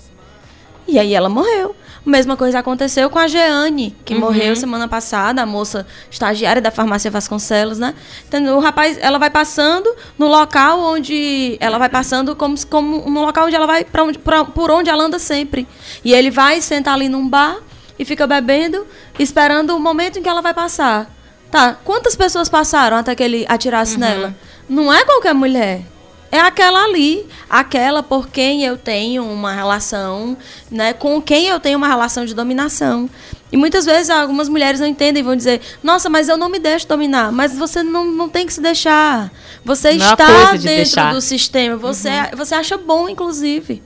E 0.88 0.98
aí 0.98 1.14
ela 1.14 1.28
morreu. 1.28 1.76
Mesma 2.04 2.38
coisa 2.38 2.61
aconteceu 2.61 3.11
com 3.11 3.18
a 3.18 3.28
Jeane, 3.28 3.94
que 4.02 4.14
uhum. 4.14 4.20
morreu 4.20 4.56
semana 4.56 4.88
passada, 4.88 5.42
a 5.42 5.46
moça 5.46 5.87
estagiária 6.11 6.62
da 6.62 6.70
farmácia 6.70 7.11
Vasconcelos, 7.11 7.78
né? 7.78 7.94
Então, 8.26 8.56
o 8.56 8.61
rapaz, 8.61 8.96
ela 8.98 9.18
vai 9.18 9.28
passando 9.28 9.94
no 10.16 10.26
local 10.26 10.80
onde 10.80 11.58
ela 11.61 11.76
vai 11.76 11.90
passando 11.90 12.34
como, 12.34 12.54
como 12.66 13.11
no 13.11 13.20
local 13.20 13.46
onde 13.46 13.56
ela 13.56 13.66
vai 13.66 13.84
para 13.84 14.04
onde 14.04 14.18
pra, 14.18 14.42
por 14.42 14.70
onde 14.70 14.88
ela 14.88 15.04
anda 15.04 15.18
sempre. 15.18 15.68
E 16.02 16.14
ele 16.14 16.30
vai 16.30 16.62
sentar 16.62 16.94
ali 16.94 17.11
num 17.11 17.28
bar 17.28 17.58
e 17.98 18.04
fica 18.04 18.26
bebendo, 18.26 18.87
esperando 19.18 19.76
o 19.76 19.80
momento 19.80 20.18
em 20.18 20.22
que 20.22 20.28
ela 20.28 20.40
vai 20.40 20.54
passar. 20.54 21.11
Tá, 21.50 21.76
quantas 21.82 22.14
pessoas 22.14 22.48
passaram 22.48 22.96
até 22.96 23.14
que 23.14 23.22
ele 23.22 23.46
atirasse 23.48 23.94
uhum. 23.94 24.00
nela? 24.00 24.37
Não 24.68 24.92
é 24.92 25.04
qualquer 25.04 25.34
mulher. 25.34 25.82
É 26.30 26.40
aquela 26.40 26.84
ali, 26.84 27.26
aquela 27.48 28.02
por 28.02 28.28
quem 28.28 28.62
eu 28.62 28.76
tenho 28.76 29.24
uma 29.24 29.50
relação, 29.50 30.37
né, 30.70 30.92
com 30.92 31.22
quem 31.22 31.46
eu 31.46 31.58
tenho 31.58 31.78
uma 31.78 31.88
relação 31.88 32.26
de 32.26 32.34
dominação. 32.34 33.08
E 33.50 33.56
muitas 33.56 33.87
vezes 33.87 34.11
algumas 34.11 34.46
mulheres 34.46 34.78
não 34.78 34.87
entendem, 34.87 35.22
vão 35.22 35.34
dizer: 35.34 35.62
"Nossa, 35.82 36.11
mas 36.11 36.28
eu 36.28 36.37
não 36.37 36.50
me 36.50 36.58
deixo 36.58 36.87
dominar". 36.87 37.32
Mas 37.32 37.56
você 37.56 37.82
não, 37.82 38.04
não 38.04 38.28
tem 38.28 38.44
que 38.44 38.52
se 38.52 38.61
deixar. 38.61 39.32
Você 39.64 39.94
não 39.94 40.06
é 40.06 40.11
está 40.11 40.52
de 40.52 40.64
dentro 40.64 40.76
deixar. 40.76 41.14
do 41.14 41.20
sistema, 41.22 41.76
você 41.78 42.11
uhum. 42.11 42.37
você 42.37 42.54
acha 42.54 42.76
bom 42.76 43.08
inclusive 43.08 43.82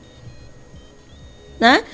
né? 1.62 1.85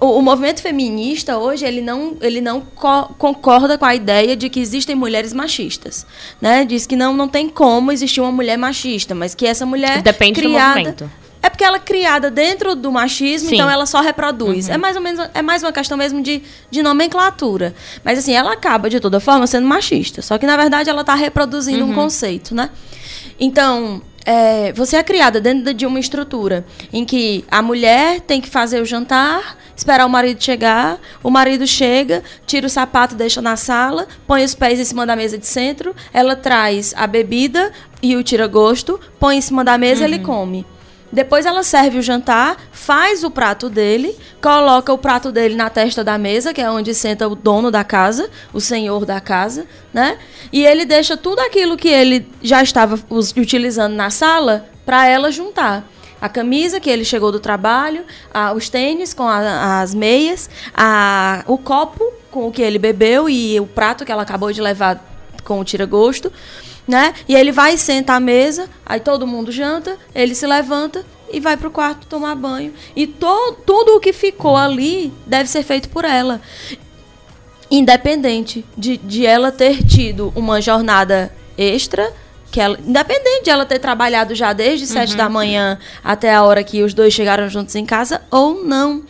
O, 0.00 0.18
o, 0.18 0.22
movimento 0.22 0.60
feminista 0.60 1.38
hoje 1.38 1.64
ele 1.64 1.80
não, 1.80 2.16
ele 2.20 2.40
não 2.40 2.60
co 2.60 3.14
concorda 3.16 3.78
com 3.78 3.86
a 3.86 3.94
ideia 3.94 4.36
de 4.36 4.50
que 4.50 4.60
existem 4.60 4.94
mulheres 4.94 5.32
machistas, 5.32 6.06
né? 6.40 6.64
Diz 6.64 6.86
que 6.86 6.94
não, 6.94 7.16
não 7.16 7.26
tem 7.26 7.48
como 7.48 7.90
existir 7.90 8.20
uma 8.20 8.30
mulher 8.30 8.58
machista, 8.58 9.14
mas 9.14 9.34
que 9.34 9.46
essa 9.46 9.64
mulher 9.64 10.02
depende 10.02 10.40
criada, 10.40 10.74
do 10.74 10.78
movimento. 10.78 11.10
É 11.42 11.48
porque 11.48 11.64
ela 11.64 11.76
é 11.76 11.80
criada 11.80 12.30
dentro 12.30 12.74
do 12.74 12.92
machismo, 12.92 13.48
Sim. 13.48 13.54
então 13.54 13.70
ela 13.70 13.86
só 13.86 14.00
reproduz. 14.00 14.68
Uhum. 14.68 14.74
É 14.74 14.78
mais 14.78 14.96
ou 14.96 15.02
menos 15.02 15.30
é 15.32 15.40
mais 15.40 15.62
uma 15.62 15.72
questão 15.72 15.96
mesmo 15.96 16.22
de, 16.22 16.42
de 16.70 16.82
nomenclatura. 16.82 17.74
Mas 18.04 18.18
assim, 18.18 18.34
ela 18.34 18.52
acaba 18.52 18.90
de 18.90 19.00
toda 19.00 19.18
forma 19.20 19.46
sendo 19.46 19.66
machista, 19.66 20.20
só 20.20 20.36
que 20.36 20.44
na 20.44 20.56
verdade 20.56 20.90
ela 20.90 21.00
está 21.00 21.14
reproduzindo 21.14 21.84
uhum. 21.84 21.92
um 21.92 21.94
conceito, 21.94 22.54
né? 22.54 22.68
Então, 23.40 24.02
é, 24.28 24.74
você 24.74 24.96
é 24.96 25.02
criada 25.02 25.40
dentro 25.40 25.72
de 25.72 25.86
uma 25.86 25.98
estrutura 25.98 26.66
em 26.92 27.02
que 27.02 27.46
a 27.50 27.62
mulher 27.62 28.20
tem 28.20 28.42
que 28.42 28.48
fazer 28.48 28.82
o 28.82 28.84
jantar, 28.84 29.56
esperar 29.74 30.04
o 30.04 30.10
marido 30.10 30.44
chegar, 30.44 31.00
o 31.22 31.30
marido 31.30 31.66
chega, 31.66 32.22
tira 32.46 32.66
o 32.66 32.68
sapato, 32.70 33.14
deixa 33.14 33.40
na 33.40 33.56
sala, 33.56 34.06
põe 34.26 34.44
os 34.44 34.54
pés 34.54 34.78
em 34.78 34.84
cima 34.84 35.06
da 35.06 35.16
mesa 35.16 35.38
de 35.38 35.46
centro, 35.46 35.96
ela 36.12 36.36
traz 36.36 36.92
a 36.94 37.06
bebida 37.06 37.72
e 38.02 38.16
o 38.16 38.22
tira-gosto, 38.22 39.00
põe 39.18 39.38
em 39.38 39.40
cima 39.40 39.64
da 39.64 39.78
mesa 39.78 40.04
uhum. 40.04 40.10
e 40.10 40.12
ele 40.12 40.22
come. 40.22 40.66
Depois 41.10 41.46
ela 41.46 41.62
serve 41.62 41.98
o 41.98 42.02
jantar, 42.02 42.56
faz 42.70 43.24
o 43.24 43.30
prato 43.30 43.70
dele, 43.70 44.14
coloca 44.42 44.92
o 44.92 44.98
prato 44.98 45.32
dele 45.32 45.54
na 45.54 45.70
testa 45.70 46.04
da 46.04 46.18
mesa, 46.18 46.52
que 46.52 46.60
é 46.60 46.70
onde 46.70 46.94
senta 46.94 47.26
o 47.26 47.34
dono 47.34 47.70
da 47.70 47.82
casa, 47.82 48.30
o 48.52 48.60
senhor 48.60 49.06
da 49.06 49.20
casa, 49.20 49.66
né? 49.92 50.18
E 50.52 50.66
ele 50.66 50.84
deixa 50.84 51.16
tudo 51.16 51.40
aquilo 51.40 51.76
que 51.76 51.88
ele 51.88 52.28
já 52.42 52.62
estava 52.62 52.98
utilizando 53.10 53.94
na 53.94 54.10
sala 54.10 54.68
para 54.84 55.06
ela 55.06 55.32
juntar. 55.32 55.88
A 56.20 56.28
camisa 56.28 56.80
que 56.80 56.90
ele 56.90 57.04
chegou 57.04 57.32
do 57.32 57.40
trabalho, 57.40 58.04
a, 58.34 58.52
os 58.52 58.68
tênis 58.68 59.14
com 59.14 59.22
a, 59.22 59.80
as 59.80 59.94
meias, 59.94 60.50
a, 60.74 61.42
o 61.46 61.56
copo 61.56 62.04
com 62.30 62.48
o 62.48 62.52
que 62.52 62.60
ele 62.60 62.78
bebeu 62.78 63.30
e 63.30 63.58
o 63.58 63.66
prato 63.66 64.04
que 64.04 64.12
ela 64.12 64.22
acabou 64.22 64.52
de 64.52 64.60
levar 64.60 65.02
com 65.44 65.60
o 65.60 65.64
tira-gosto 65.64 66.30
né? 66.88 67.14
E 67.28 67.36
ele 67.36 67.52
vai 67.52 67.74
e 67.74 67.78
senta 67.78 68.14
à 68.14 68.20
mesa, 68.20 68.68
aí 68.84 68.98
todo 68.98 69.26
mundo 69.26 69.52
janta, 69.52 69.98
ele 70.14 70.34
se 70.34 70.46
levanta 70.46 71.04
e 71.30 71.38
vai 71.38 71.56
para 71.56 71.68
o 71.68 71.70
quarto 71.70 72.06
tomar 72.06 72.34
banho. 72.34 72.72
E 72.96 73.06
to, 73.06 73.58
tudo 73.66 73.96
o 73.96 74.00
que 74.00 74.12
ficou 74.14 74.56
ali 74.56 75.12
deve 75.26 75.48
ser 75.50 75.62
feito 75.62 75.90
por 75.90 76.06
ela. 76.06 76.40
Independente 77.70 78.64
de, 78.76 78.96
de 78.96 79.26
ela 79.26 79.52
ter 79.52 79.84
tido 79.84 80.32
uma 80.34 80.62
jornada 80.62 81.30
extra, 81.58 82.10
que 82.50 82.58
ela, 82.58 82.78
independente 82.82 83.44
de 83.44 83.50
ela 83.50 83.66
ter 83.66 83.78
trabalhado 83.78 84.34
já 84.34 84.54
desde 84.54 84.86
uhum. 84.86 84.92
sete 84.92 85.14
da 85.14 85.28
manhã 85.28 85.78
até 86.02 86.34
a 86.34 86.42
hora 86.42 86.64
que 86.64 86.82
os 86.82 86.94
dois 86.94 87.12
chegaram 87.12 87.46
juntos 87.50 87.74
em 87.74 87.84
casa 87.84 88.22
ou 88.30 88.64
não. 88.64 89.02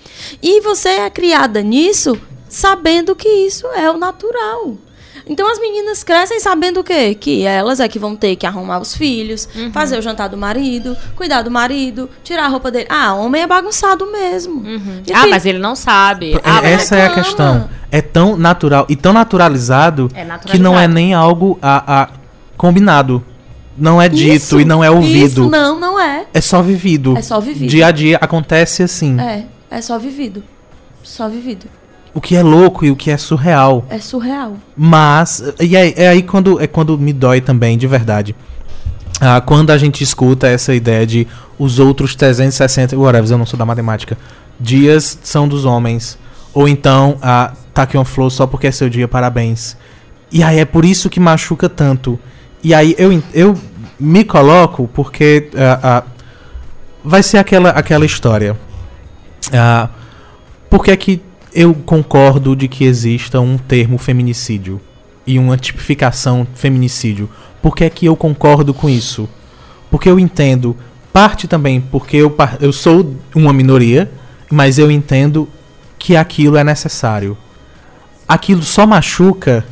E 0.43 0.61
você 0.61 0.89
é 0.89 1.11
criada 1.11 1.63
nisso 1.63 2.21
sabendo 2.49 3.15
que 3.15 3.29
isso 3.29 3.67
é 3.69 3.89
o 3.89 3.97
natural. 3.97 4.77
Então 5.29 5.51
as 5.51 5.61
meninas 5.61 6.03
crescem 6.03 6.41
sabendo 6.41 6.81
o 6.81 6.85
quê? 6.85 7.15
Que 7.15 7.45
elas 7.45 7.81
é 7.81 7.89
que 7.89 7.99
vão 7.99 8.17
ter 8.17 8.35
que 8.37 8.47
arrumar 8.47 8.81
os 8.81 8.95
filhos, 8.95 9.49
uhum. 9.55 9.71
fazer 9.73 9.99
o 9.99 10.03
jantar 10.03 10.29
do 10.29 10.37
marido, 10.37 10.97
cuidar 11.15 11.43
do 11.43 11.51
marido, 11.51 12.09
tirar 12.25 12.47
a 12.47 12.49
roupa 12.49 12.71
dele. 12.71 12.87
Ah, 12.89 13.15
homem 13.15 13.43
é 13.43 13.47
bagunçado 13.47 14.11
mesmo. 14.11 14.63
Uhum. 14.63 15.03
Ah, 15.13 15.27
mas 15.27 15.45
ele 15.45 15.59
não 15.59 15.77
sabe. 15.77 16.35
É, 16.35 16.41
ah, 16.43 16.61
Essa 16.67 16.97
é 16.97 17.07
a 17.07 17.11
questão. 17.11 17.69
É 17.91 18.01
tão 18.01 18.37
natural 18.37 18.87
e 18.89 18.97
tão 18.97 19.13
naturalizado, 19.13 20.11
é 20.15 20.25
naturalizado. 20.25 20.51
que 20.51 20.59
não 20.59 20.79
é 20.79 20.87
nem 20.89 21.15
algo 21.15 21.59
a, 21.61 22.03
a 22.03 22.09
combinado. 22.57 23.25
Não 23.77 24.03
é 24.03 24.09
dito 24.09 24.35
isso, 24.35 24.61
e 24.61 24.65
não 24.65 24.83
é 24.83 24.91
ouvido. 24.91 25.43
Isso, 25.43 25.51
não, 25.51 25.79
não 25.79 26.01
é. 26.01 26.27
É 26.35 26.41
só 26.41 26.61
vivido. 26.61 27.17
É 27.17 27.23
só 27.23 27.39
vivido. 27.39 27.71
Dia 27.71 27.87
a 27.87 27.91
dia 27.93 28.19
acontece 28.21 28.83
assim. 28.83 29.19
É, 29.21 29.45
é 29.71 29.81
só 29.81 29.99
vivido. 29.99 30.43
Só 31.05 31.29
vivido. 31.29 31.67
O 32.19 32.21
que 32.21 32.35
é 32.35 32.43
louco 32.43 32.85
e 32.85 32.91
o 32.91 32.97
que 32.97 33.13
é 33.13 33.17
surreal. 33.17 33.87
É 33.89 34.01
surreal. 34.01 34.57
Mas, 34.77 35.41
e 35.61 35.77
é, 35.77 36.03
é 36.03 36.09
aí 36.09 36.21
quando, 36.21 36.61
é 36.61 36.67
quando 36.67 36.99
me 36.99 37.13
dói 37.13 37.41
também, 37.41 37.79
de 37.79 37.87
verdade. 37.87 38.35
Ah, 39.21 39.41
quando 39.41 39.71
a 39.71 39.79
gente 39.79 40.03
escuta 40.03 40.49
essa 40.49 40.75
ideia 40.75 41.07
de 41.07 41.29
os 41.57 41.79
outros 41.79 42.17
360, 42.17 42.99
whatever, 42.99 43.31
eu 43.31 43.39
não 43.39 43.47
sou 43.47 43.57
da 43.57 43.65
matemática, 43.65 44.19
dias 44.59 45.17
são 45.23 45.47
dos 45.47 45.65
homens. 45.65 46.19
Ou 46.53 46.67
então, 46.67 47.19
ah, 47.23 47.53
tá 47.73 47.83
aqui 47.83 47.97
uma 47.97 48.05
flor 48.05 48.33
só 48.33 48.49
porque 48.49 48.67
é 48.67 48.73
seu 48.73 48.91
dia, 48.91 49.07
parabéns. 49.07 49.77
E 50.33 50.43
aí 50.43 50.59
é 50.59 50.65
por 50.65 50.85
isso 50.85 51.09
que 51.09 51.21
machuca 51.21 51.69
tanto. 51.69 52.19
E 52.65 52.75
aí 52.75 52.97
eu, 52.99 53.23
eu 53.33 53.57
me 53.97 54.25
coloco 54.25 54.91
porque 54.93 55.51
ah, 55.57 55.79
ah, 55.85 56.03
vai 57.05 57.23
ser 57.23 57.39
aquela, 57.39 57.71
aquela 57.71 58.05
história. 58.05 58.59
Ah, 59.53 59.89
por 60.69 60.83
que 60.83 60.91
é 60.91 60.97
que 60.97 61.28
eu 61.53 61.75
concordo 61.75 62.55
de 62.55 62.69
que 62.69 62.85
exista 62.85 63.41
um 63.41 63.57
termo 63.57 63.99
feminicídio 63.99 64.81
e 65.27 65.39
uma 65.39 65.57
tipificação 65.57 66.47
feminicídio. 66.55 67.29
Por 67.63 67.75
que 67.75 67.85
é 67.85 67.91
que 67.91 68.07
eu 68.07 68.17
concordo 68.17 68.73
com 68.73 68.89
isso? 68.89 69.29
Porque 69.91 70.09
eu 70.09 70.19
entendo, 70.19 70.77
parte 71.13 71.49
também 71.49 71.81
porque 71.81 72.17
eu, 72.17 72.35
eu 72.61 72.73
sou 72.73 73.15
uma 73.35 73.53
minoria, 73.53 74.11
mas 74.51 74.79
eu 74.79 74.91
entendo 74.91 75.49
que 75.99 76.17
aquilo 76.17 76.57
é 76.57 76.65
necessário. 76.65 77.37
Aquilo 78.27 78.63
só 78.63 78.87
machuca 78.87 79.65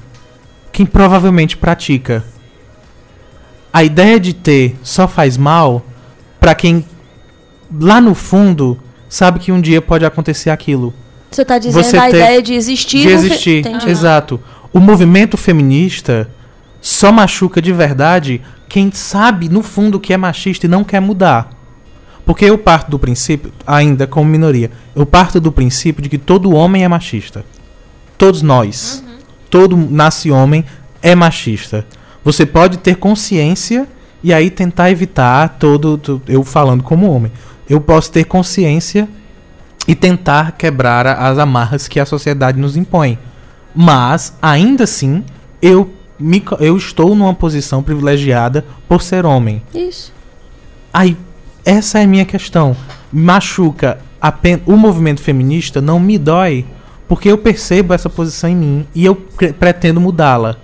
quem 0.73 0.85
provavelmente 0.85 1.57
pratica. 1.57 2.25
A 3.73 3.85
ideia 3.85 4.19
de 4.19 4.33
ter 4.35 4.77
só 4.83 5.07
faz 5.07 5.37
mal 5.37 5.85
para 6.41 6.55
quem 6.55 6.85
lá 7.81 8.01
no 8.01 8.15
fundo 8.15 8.79
sabe 9.09 9.39
que 9.39 9.53
um 9.53 9.61
dia 9.61 9.81
pode 9.81 10.05
acontecer 10.05 10.51
aquilo. 10.51 10.93
Você 11.31 11.43
está 11.43 11.59
dizendo 11.59 11.83
você 11.83 11.97
a 11.97 12.03
ter, 12.03 12.09
ideia 12.09 12.43
de 12.43 12.55
existir. 12.55 13.03
De 13.03 13.09
existir, 13.09 13.63
fe... 13.65 13.91
exato. 13.91 14.41
O 14.73 14.81
movimento 14.81 15.37
feminista 15.37 16.31
só 16.81 17.11
machuca 17.11 17.61
de 17.61 17.73
verdade 17.73 18.41
quem 18.69 18.91
sabe 18.93 19.49
no 19.49 19.63
fundo 19.63 20.01
que 20.01 20.13
é 20.13 20.17
machista 20.17 20.67
e 20.67 20.69
não 20.69 20.85
quer 20.85 21.01
mudar. 21.01 21.51
Porque 22.25 22.45
eu 22.45 22.59
parto 22.59 22.91
do 22.91 22.99
princípio, 22.99 23.53
ainda 23.65 24.07
como 24.07 24.29
minoria, 24.29 24.71
eu 24.95 25.07
parto 25.07 25.41
do 25.41 25.53
princípio 25.53 26.03
de 26.03 26.09
que 26.09 26.19
todo 26.19 26.53
homem 26.53 26.83
é 26.83 26.89
machista. 26.89 27.45
Todos 28.19 28.43
nós. 28.43 29.03
Uhum. 29.07 29.17
Todo 29.49 29.77
nasce 29.77 30.31
homem 30.31 30.65
é 31.01 31.15
machista. 31.15 31.87
Você 32.25 32.45
pode 32.45 32.79
ter 32.79 32.97
consciência 32.97 33.87
e 34.23 34.33
aí 34.35 34.51
tentar 34.51 34.91
evitar 34.91 35.57
todo. 35.61 36.21
Eu 36.27 36.43
falando 36.43 36.83
como 36.83 37.09
homem. 37.09 37.31
Eu 37.71 37.81
posso 37.81 38.11
ter 38.11 38.25
consciência 38.25 39.09
e 39.87 39.95
tentar 39.95 40.53
quebrar 40.53 41.07
as 41.07 41.39
amarras 41.39 41.87
que 41.87 42.01
a 42.01 42.07
sociedade 42.07 42.59
nos 42.59 42.77
impõe. 42.77 43.19
Mas, 43.75 44.35
ainda 44.41 44.85
assim, 44.85 45.25
eu 45.61 45.91
me, 46.19 46.43
eu 46.61 46.77
estou 46.77 47.15
numa 47.15 47.35
posição 47.35 47.83
privilegiada 47.83 48.65
por 48.89 49.03
ser 49.03 49.27
homem. 49.27 49.63
Isso. 49.75 50.13
Aí, 50.93 51.17
essa 51.65 51.99
é 51.99 52.05
a 52.05 52.07
minha 52.07 52.25
questão. 52.25 52.77
Machuca 53.13 53.99
apenas, 54.21 54.63
o 54.67 54.77
movimento 54.77 55.21
feminista 55.21 55.81
não 55.81 56.01
me 56.01 56.19
dói 56.19 56.65
porque 57.09 57.31
eu 57.31 57.39
percebo 57.39 57.95
essa 57.95 58.11
posição 58.11 58.51
em 58.51 58.57
mim 58.57 58.87
e 58.95 59.05
eu 59.05 59.15
pretendo 59.15 60.01
mudá-la. 60.01 60.57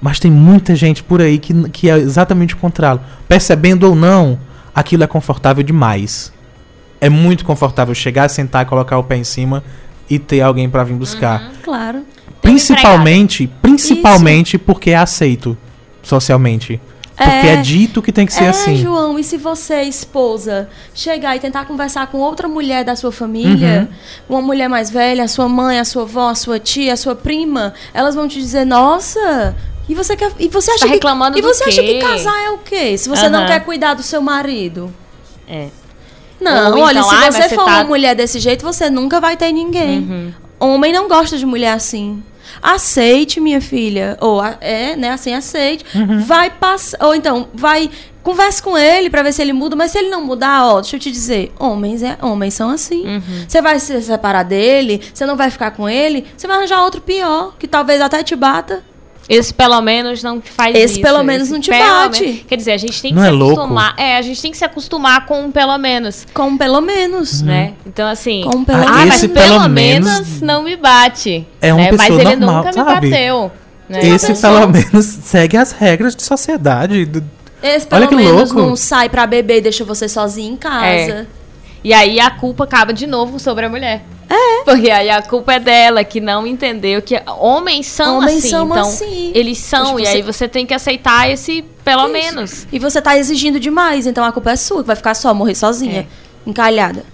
Mas 0.00 0.18
tem 0.18 0.30
muita 0.30 0.74
gente 0.74 1.02
por 1.02 1.20
aí 1.20 1.38
que, 1.38 1.68
que 1.70 1.90
é 1.90 1.96
exatamente 1.98 2.54
o 2.54 2.56
contrário. 2.56 3.00
Percebendo 3.28 3.84
ou 3.84 3.94
não, 3.94 4.38
aquilo 4.74 5.04
é 5.04 5.06
confortável 5.06 5.62
demais. 5.62 6.32
É 7.00 7.08
muito 7.08 7.44
confortável 7.44 7.94
chegar, 7.94 8.28
sentar, 8.28 8.66
colocar 8.66 8.98
o 8.98 9.04
pé 9.04 9.16
em 9.16 9.24
cima 9.24 9.64
e 10.08 10.18
ter 10.18 10.40
alguém 10.40 10.68
para 10.68 10.84
vir 10.84 10.94
buscar. 10.94 11.42
Uhum, 11.42 11.50
claro. 11.62 12.02
Principalmente, 12.42 13.50
principalmente 13.62 14.56
Isso. 14.56 14.64
porque 14.64 14.90
é 14.90 14.96
aceito 14.96 15.56
socialmente. 16.02 16.80
Porque 17.16 17.48
é, 17.48 17.52
é, 17.52 17.56
dito 17.56 18.00
que 18.00 18.10
tem 18.10 18.24
que 18.24 18.32
ser 18.32 18.44
é, 18.44 18.48
assim. 18.48 18.76
João, 18.76 19.18
e 19.18 19.24
se 19.24 19.36
você, 19.36 19.82
esposa, 19.82 20.70
chegar 20.94 21.36
e 21.36 21.38
tentar 21.38 21.66
conversar 21.66 22.06
com 22.06 22.16
outra 22.16 22.48
mulher 22.48 22.82
da 22.82 22.96
sua 22.96 23.12
família, 23.12 23.90
uhum. 24.28 24.36
uma 24.36 24.42
mulher 24.42 24.68
mais 24.68 24.90
velha, 24.90 25.24
a 25.24 25.28
sua 25.28 25.46
mãe, 25.46 25.78
a 25.78 25.84
sua 25.84 26.04
avó, 26.04 26.30
a 26.30 26.34
sua 26.34 26.58
tia, 26.58 26.94
a 26.94 26.96
sua 26.96 27.14
prima, 27.14 27.74
elas 27.92 28.14
vão 28.14 28.26
te 28.26 28.38
dizer, 28.40 28.64
nossa, 28.64 29.54
e 29.86 29.94
você 29.94 30.16
quer. 30.16 30.32
E 30.38 30.48
você 30.48 30.70
acha 30.70 30.86
tá 30.86 30.92
reclamando 30.92 31.34
que, 31.34 31.40
E 31.40 31.42
você 31.42 31.64
quê? 31.64 31.70
acha 31.70 31.82
que 31.82 31.98
casar 31.98 32.42
é 32.42 32.50
o 32.52 32.58
quê? 32.58 32.96
Se 32.96 33.06
você 33.08 33.26
uhum. 33.26 33.32
não 33.32 33.46
quer 33.46 33.62
cuidar 33.64 33.92
do 33.92 34.02
seu 34.02 34.22
marido. 34.22 34.90
É. 35.46 35.68
Não, 36.40 36.72
Ou 36.76 36.82
olha, 36.82 37.00
então, 37.00 37.32
se 37.32 37.42
você 37.42 37.48
for 37.50 37.64
tá... 37.64 37.76
uma 37.76 37.84
mulher 37.84 38.14
desse 38.14 38.38
jeito, 38.38 38.64
você 38.64 38.88
nunca 38.88 39.20
vai 39.20 39.36
ter 39.36 39.52
ninguém. 39.52 39.98
Uhum. 39.98 40.32
Homem 40.58 40.92
não 40.92 41.08
gosta 41.08 41.36
de 41.36 41.46
mulher 41.46 41.72
assim. 41.72 42.22
Aceite, 42.62 43.40
minha 43.40 43.60
filha. 43.60 44.16
Ou 44.20 44.42
é, 44.60 44.96
né? 44.96 45.10
Assim, 45.10 45.34
aceite. 45.34 45.84
Uhum. 45.94 46.20
Vai 46.20 46.50
passar. 46.50 47.04
Ou 47.04 47.14
então, 47.14 47.48
vai. 47.54 47.90
Converse 48.22 48.62
com 48.62 48.76
ele 48.76 49.08
para 49.08 49.22
ver 49.22 49.32
se 49.32 49.40
ele 49.40 49.54
muda, 49.54 49.74
mas 49.74 49.92
se 49.92 49.98
ele 49.98 50.10
não 50.10 50.22
mudar, 50.22 50.66
ó, 50.66 50.80
deixa 50.82 50.96
eu 50.96 51.00
te 51.00 51.10
dizer, 51.10 51.54
homens 51.58 52.02
é, 52.02 52.18
homens 52.20 52.52
são 52.52 52.68
assim. 52.68 53.06
Uhum. 53.06 53.44
Você 53.48 53.62
vai 53.62 53.80
se 53.80 54.02
separar 54.02 54.42
dele, 54.42 55.00
você 55.14 55.24
não 55.24 55.38
vai 55.38 55.50
ficar 55.50 55.70
com 55.70 55.88
ele, 55.88 56.26
você 56.36 56.46
vai 56.46 56.58
arranjar 56.58 56.84
outro 56.84 57.00
pior, 57.00 57.54
que 57.58 57.66
talvez 57.66 57.98
até 57.98 58.22
te 58.22 58.36
bata. 58.36 58.84
Esse 59.30 59.54
pelo 59.54 59.80
menos 59.80 60.24
não 60.24 60.42
faz 60.42 60.74
Esse 60.74 60.94
isso. 60.94 61.02
pelo 61.02 61.22
menos 61.22 61.44
Esse 61.44 61.52
não 61.52 61.60
te 61.60 61.70
bate. 61.70 62.24
Menos, 62.24 62.42
quer 62.48 62.56
dizer, 62.56 62.72
a 62.72 62.76
gente 62.76 63.00
tem 63.00 63.12
que 63.12 63.16
não 63.16 63.22
se 63.22 63.28
é 63.28 63.32
acostumar. 63.32 63.86
Louco. 63.86 64.00
É, 64.02 64.16
a 64.16 64.22
gente 64.22 64.42
tem 64.42 64.50
que 64.50 64.58
se 64.58 64.64
acostumar 64.64 65.24
com 65.24 65.44
um 65.44 65.52
pelo 65.52 65.78
menos. 65.78 66.26
Com 66.34 66.48
um 66.48 66.58
pelo 66.58 66.80
menos. 66.80 67.40
Uhum. 67.40 67.46
Né? 67.46 67.74
Então, 67.86 68.08
assim. 68.08 68.42
Com 68.42 68.56
um 68.56 68.64
pelo 68.64 68.82
ah, 68.82 69.06
mas 69.06 69.20
pelo, 69.20 69.32
pelo 69.34 69.68
menos 69.68 70.40
não 70.40 70.64
me 70.64 70.76
bate. 70.76 71.46
É 71.62 71.72
uma 71.72 71.80
né? 71.80 71.90
pessoa 71.90 72.08
Mas 72.08 72.18
ele 72.18 72.36
normal, 72.44 72.64
nunca 72.64 72.72
sabe? 72.72 73.06
me 73.06 73.12
bateu. 73.12 73.52
Né? 73.88 74.06
Esse 74.08 74.34
pelo 74.34 74.66
menos 74.66 75.06
segue 75.06 75.56
as 75.56 75.70
regras 75.70 76.16
de 76.16 76.24
sociedade. 76.24 77.04
Do... 77.04 77.24
Esse 77.62 77.86
pelo 77.86 78.00
Olha 78.00 78.08
que 78.08 78.16
menos 78.16 78.50
louco. 78.50 78.68
não 78.68 78.74
sai 78.74 79.08
pra 79.08 79.28
beber 79.28 79.58
e 79.58 79.60
deixa 79.60 79.84
você 79.84 80.08
sozinho 80.08 80.54
em 80.54 80.56
casa. 80.56 80.84
É. 80.84 81.26
E 81.84 81.92
aí 81.92 82.18
a 82.18 82.32
culpa 82.32 82.64
acaba 82.64 82.92
de 82.92 83.06
novo 83.06 83.38
sobre 83.38 83.64
a 83.64 83.68
mulher. 83.68 84.02
É. 84.30 84.62
Porque 84.64 84.88
aí 84.88 85.10
a 85.10 85.20
culpa 85.20 85.54
é 85.54 85.58
dela, 85.58 86.04
que 86.04 86.20
não 86.20 86.46
entendeu 86.46 87.02
que 87.02 87.20
homens 87.26 87.88
são 87.88 88.18
homens 88.18 88.38
assim. 88.38 88.48
São 88.48 88.66
então, 88.66 88.80
assim. 88.80 89.32
eles 89.34 89.58
são, 89.58 89.98
e 89.98 90.06
aí 90.06 90.22
você 90.22 90.46
tem 90.46 90.64
que 90.64 90.72
aceitar 90.72 91.28
esse 91.28 91.62
pelo 91.84 92.04
Isso. 92.04 92.12
menos. 92.12 92.66
E 92.70 92.78
você 92.78 93.02
tá 93.02 93.18
exigindo 93.18 93.58
demais, 93.58 94.06
então 94.06 94.24
a 94.24 94.30
culpa 94.30 94.52
é 94.52 94.56
sua, 94.56 94.82
que 94.82 94.86
vai 94.86 94.94
ficar 94.94 95.14
só, 95.14 95.34
morrer 95.34 95.56
sozinha, 95.56 96.02
é. 96.02 96.48
encalhada. 96.48 97.04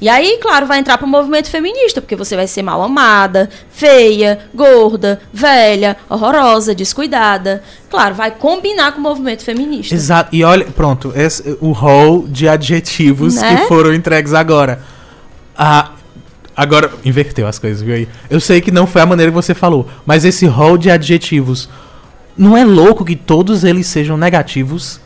E 0.00 0.08
aí, 0.08 0.38
claro, 0.40 0.66
vai 0.66 0.78
entrar 0.78 0.96
pro 0.96 1.06
movimento 1.06 1.50
feminista, 1.50 2.00
porque 2.00 2.16
você 2.16 2.34
vai 2.34 2.46
ser 2.46 2.62
mal 2.62 2.80
amada, 2.80 3.50
feia, 3.68 4.38
gorda, 4.54 5.20
velha, 5.30 5.94
horrorosa, 6.08 6.74
descuidada. 6.74 7.62
Claro, 7.90 8.14
vai 8.14 8.30
combinar 8.30 8.92
com 8.92 8.98
o 8.98 9.02
movimento 9.02 9.44
feminista. 9.44 9.94
Exato. 9.94 10.34
E 10.34 10.42
olha, 10.42 10.64
pronto, 10.64 11.12
esse, 11.14 11.58
o 11.60 11.72
rol 11.72 12.26
de 12.26 12.48
adjetivos 12.48 13.34
né? 13.34 13.56
que 13.56 13.68
foram 13.68 13.92
entregues 13.92 14.32
agora. 14.32 14.80
Ah, 15.54 15.90
Agora, 16.60 16.92
inverteu 17.06 17.46
as 17.46 17.58
coisas, 17.58 17.80
viu 17.80 17.94
aí? 17.94 18.06
Eu 18.28 18.38
sei 18.38 18.60
que 18.60 18.70
não 18.70 18.86
foi 18.86 19.00
a 19.00 19.06
maneira 19.06 19.32
que 19.32 19.34
você 19.34 19.54
falou, 19.54 19.88
mas 20.04 20.26
esse 20.26 20.44
rol 20.44 20.76
de 20.76 20.90
adjetivos. 20.90 21.70
Não 22.36 22.54
é 22.54 22.62
louco 22.62 23.02
que 23.02 23.16
todos 23.16 23.64
eles 23.64 23.86
sejam 23.86 24.14
negativos 24.14 25.00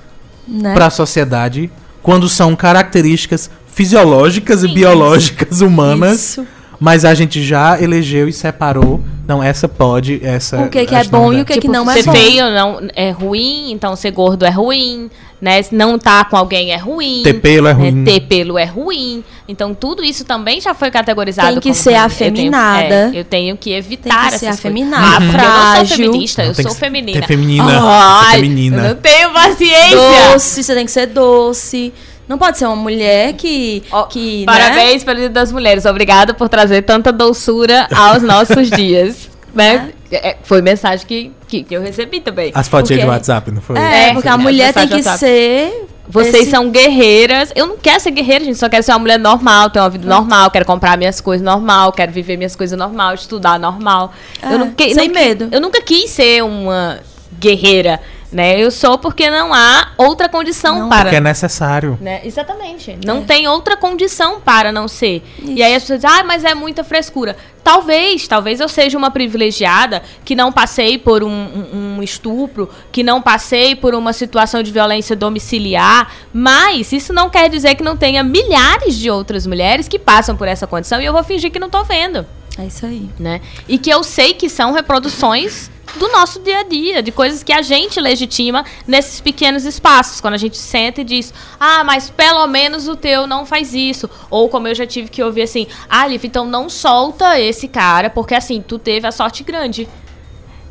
né? 0.48 0.74
para 0.74 0.86
a 0.86 0.90
sociedade 0.90 1.70
quando 2.02 2.28
são 2.28 2.56
características 2.56 3.48
fisiológicas 3.68 4.62
Sim, 4.62 4.66
e 4.66 4.74
biológicas 4.74 5.54
isso. 5.54 5.66
humanas. 5.66 6.20
Isso. 6.20 6.46
Mas 6.84 7.02
a 7.06 7.14
gente 7.14 7.42
já 7.42 7.80
elegeu 7.80 8.28
e 8.28 8.32
separou. 8.32 9.00
Não, 9.26 9.42
essa 9.42 9.66
pode, 9.66 10.20
essa. 10.22 10.64
O 10.64 10.68
que, 10.68 10.84
que 10.84 10.94
é 10.94 11.02
bom 11.04 11.32
e 11.32 11.40
o 11.40 11.44
que, 11.46 11.54
tipo, 11.54 11.66
que 11.66 11.72
não 11.72 11.90
é 11.90 11.94
ser 11.94 12.02
bom. 12.04 12.12
Ser 12.12 12.18
feio 12.18 12.50
não 12.50 12.78
é 12.94 13.10
ruim, 13.10 13.72
então 13.72 13.96
ser 13.96 14.10
gordo 14.10 14.44
é 14.44 14.50
ruim 14.50 15.10
né? 15.44 15.62
Se 15.62 15.74
não 15.74 15.98
tá 15.98 16.24
com 16.24 16.36
alguém 16.38 16.72
é 16.72 16.76
ruim. 16.78 17.20
Ter 17.22 17.34
pelo 17.34 17.68
é 17.68 17.74
né? 17.74 17.80
ruim. 17.80 18.04
Ter 18.04 18.20
pelo 18.20 18.58
é 18.58 18.64
ruim. 18.64 19.22
Então 19.46 19.74
tudo 19.74 20.02
isso 20.02 20.24
também 20.24 20.58
já 20.58 20.72
foi 20.72 20.90
categorizado. 20.90 21.60
Tem 21.60 21.60
que 21.60 21.74
ser 21.74 21.94
afeminada. 21.94 22.84
Eu 22.84 22.88
tenho, 22.88 23.14
é, 23.14 23.20
eu 23.20 23.24
tenho 23.24 23.56
que 23.58 23.72
evitar 23.72 24.22
Tem 24.22 24.30
que 24.30 24.38
ser 24.38 24.46
afeminada. 24.46 25.16
Ah, 25.16 25.20
porque 25.20 25.44
eu 25.44 25.50
não 25.50 25.76
sou 25.76 25.96
feminista, 25.96 26.42
não, 26.42 26.48
eu 26.48 26.54
sou 26.54 26.74
feminina. 26.74 27.20
Ter 27.20 27.26
feminina. 27.26 27.80
Ai, 27.82 28.36
feminina. 28.36 28.76
Eu 28.78 28.88
não 28.88 28.94
tenho 28.96 29.30
paciência. 29.34 30.32
Doce, 30.32 30.64
você 30.64 30.74
tem 30.74 30.86
que 30.86 30.92
ser 30.92 31.06
doce. 31.08 31.92
Não 32.28 32.38
pode 32.38 32.58
ser 32.58 32.66
uma 32.66 32.76
mulher 32.76 33.34
que. 33.34 33.82
Oh, 33.92 34.04
que 34.04 34.40
né? 34.40 34.46
parabéns 34.46 35.02
né? 35.02 35.06
pelo 35.06 35.18
Dia 35.18 35.28
das 35.28 35.52
Mulheres. 35.52 35.84
Obrigada 35.84 36.32
por 36.32 36.48
trazer 36.48 36.82
tanta 36.82 37.12
doçura 37.12 37.88
aos 37.94 38.22
nossos 38.22 38.70
dias. 38.72 39.30
Né? 39.54 39.92
É. 40.10 40.30
É, 40.30 40.36
foi 40.42 40.62
mensagem 40.62 41.06
que, 41.06 41.32
que, 41.46 41.62
que, 41.64 41.74
eu 41.74 41.82
recebi 41.82 42.20
também. 42.20 42.52
As 42.54 42.68
fotinhas 42.68 43.02
de 43.02 43.06
WhatsApp, 43.06 43.50
não 43.50 43.60
foi? 43.60 43.76
É, 43.78 44.08
é 44.08 44.12
porque 44.12 44.28
a 44.28 44.38
mulher 44.38 44.72
tem 44.72 44.88
que 44.88 45.02
ser 45.02 45.86
vocês 46.06 46.34
Esse... 46.34 46.50
são 46.50 46.70
guerreiras. 46.70 47.50
Eu 47.54 47.66
não 47.66 47.76
quero 47.78 47.98
ser 48.00 48.10
guerreira, 48.10 48.44
gente. 48.44 48.58
Só 48.58 48.68
quero 48.68 48.82
ser 48.82 48.92
uma 48.92 48.98
mulher 48.98 49.18
normal, 49.18 49.70
ter 49.70 49.80
uma 49.80 49.90
vida 49.90 50.06
normal. 50.06 50.50
Quero 50.50 50.64
comprar 50.64 50.98
minhas 50.98 51.20
coisas 51.20 51.44
normal. 51.44 51.92
Quero 51.92 52.12
viver 52.12 52.36
minhas 52.36 52.54
coisas 52.54 52.78
normal, 52.78 53.14
estudar 53.14 53.58
normal. 53.58 54.12
É, 54.42 54.52
eu 54.52 54.58
não 54.58 54.70
que, 54.70 54.94
sem 54.94 55.08
não, 55.08 55.14
medo. 55.14 55.48
Eu 55.50 55.60
nunca 55.60 55.80
quis 55.80 56.10
ser 56.10 56.44
uma 56.44 56.98
guerreira. 57.38 58.00
Né? 58.34 58.60
Eu 58.60 58.72
sou 58.72 58.98
porque 58.98 59.30
não 59.30 59.54
há 59.54 59.92
outra 59.96 60.28
condição 60.28 60.80
não, 60.80 60.88
para. 60.88 61.04
Porque 61.04 61.16
é 61.16 61.20
necessário. 61.20 61.96
Né? 62.00 62.20
Exatamente. 62.24 62.98
Não 63.06 63.18
é. 63.18 63.20
tem 63.20 63.46
outra 63.46 63.76
condição 63.76 64.40
para 64.40 64.72
não 64.72 64.88
ser. 64.88 65.22
Isso. 65.38 65.52
E 65.52 65.62
aí 65.62 65.72
as 65.72 65.84
pessoas 65.84 66.00
dizem, 66.00 66.18
ah, 66.18 66.24
mas 66.24 66.42
é 66.42 66.52
muita 66.52 66.82
frescura. 66.82 67.36
Talvez, 67.62 68.26
talvez 68.26 68.58
eu 68.58 68.68
seja 68.68 68.98
uma 68.98 69.08
privilegiada 69.08 70.02
que 70.24 70.34
não 70.34 70.50
passei 70.50 70.98
por 70.98 71.22
um, 71.22 71.30
um, 71.30 71.96
um 71.96 72.02
estupro, 72.02 72.68
que 72.90 73.04
não 73.04 73.22
passei 73.22 73.76
por 73.76 73.94
uma 73.94 74.12
situação 74.12 74.64
de 74.64 74.72
violência 74.72 75.14
domiciliar, 75.14 76.12
mas 76.32 76.90
isso 76.90 77.12
não 77.12 77.30
quer 77.30 77.48
dizer 77.48 77.76
que 77.76 77.84
não 77.84 77.96
tenha 77.96 78.24
milhares 78.24 78.96
de 78.96 79.08
outras 79.08 79.46
mulheres 79.46 79.86
que 79.86 79.98
passam 79.98 80.36
por 80.36 80.48
essa 80.48 80.66
condição 80.66 81.00
e 81.00 81.04
eu 81.04 81.12
vou 81.12 81.22
fingir 81.22 81.52
que 81.52 81.60
não 81.60 81.68
estou 81.68 81.84
vendo. 81.84 82.26
É 82.58 82.66
isso 82.66 82.84
aí. 82.84 83.08
Né? 83.18 83.40
E 83.68 83.78
que 83.78 83.90
eu 83.90 84.02
sei 84.02 84.34
que 84.34 84.48
são 84.48 84.72
reproduções 84.72 85.70
do 85.96 86.08
nosso 86.08 86.40
dia 86.40 86.58
a 86.58 86.62
dia, 86.62 87.02
de 87.02 87.12
coisas 87.12 87.42
que 87.42 87.52
a 87.52 87.62
gente 87.62 88.00
legitima 88.00 88.64
nesses 88.86 89.20
pequenos 89.20 89.64
espaços. 89.64 90.20
Quando 90.20 90.34
a 90.34 90.38
gente 90.38 90.56
senta 90.56 91.00
e 91.00 91.04
diz, 91.04 91.32
ah, 91.58 91.84
mas 91.84 92.10
pelo 92.10 92.46
menos 92.46 92.88
o 92.88 92.96
teu 92.96 93.26
não 93.26 93.46
faz 93.46 93.74
isso. 93.74 94.08
Ou 94.30 94.48
como 94.48 94.68
eu 94.68 94.74
já 94.74 94.86
tive 94.86 95.08
que 95.08 95.22
ouvir 95.22 95.42
assim, 95.42 95.66
ah, 95.88 96.06
Liv, 96.06 96.24
então 96.24 96.44
não 96.44 96.68
solta 96.68 97.38
esse 97.38 97.68
cara, 97.68 98.10
porque 98.10 98.34
assim, 98.34 98.62
tu 98.66 98.78
teve 98.78 99.06
a 99.06 99.12
sorte 99.12 99.42
grande. 99.42 99.88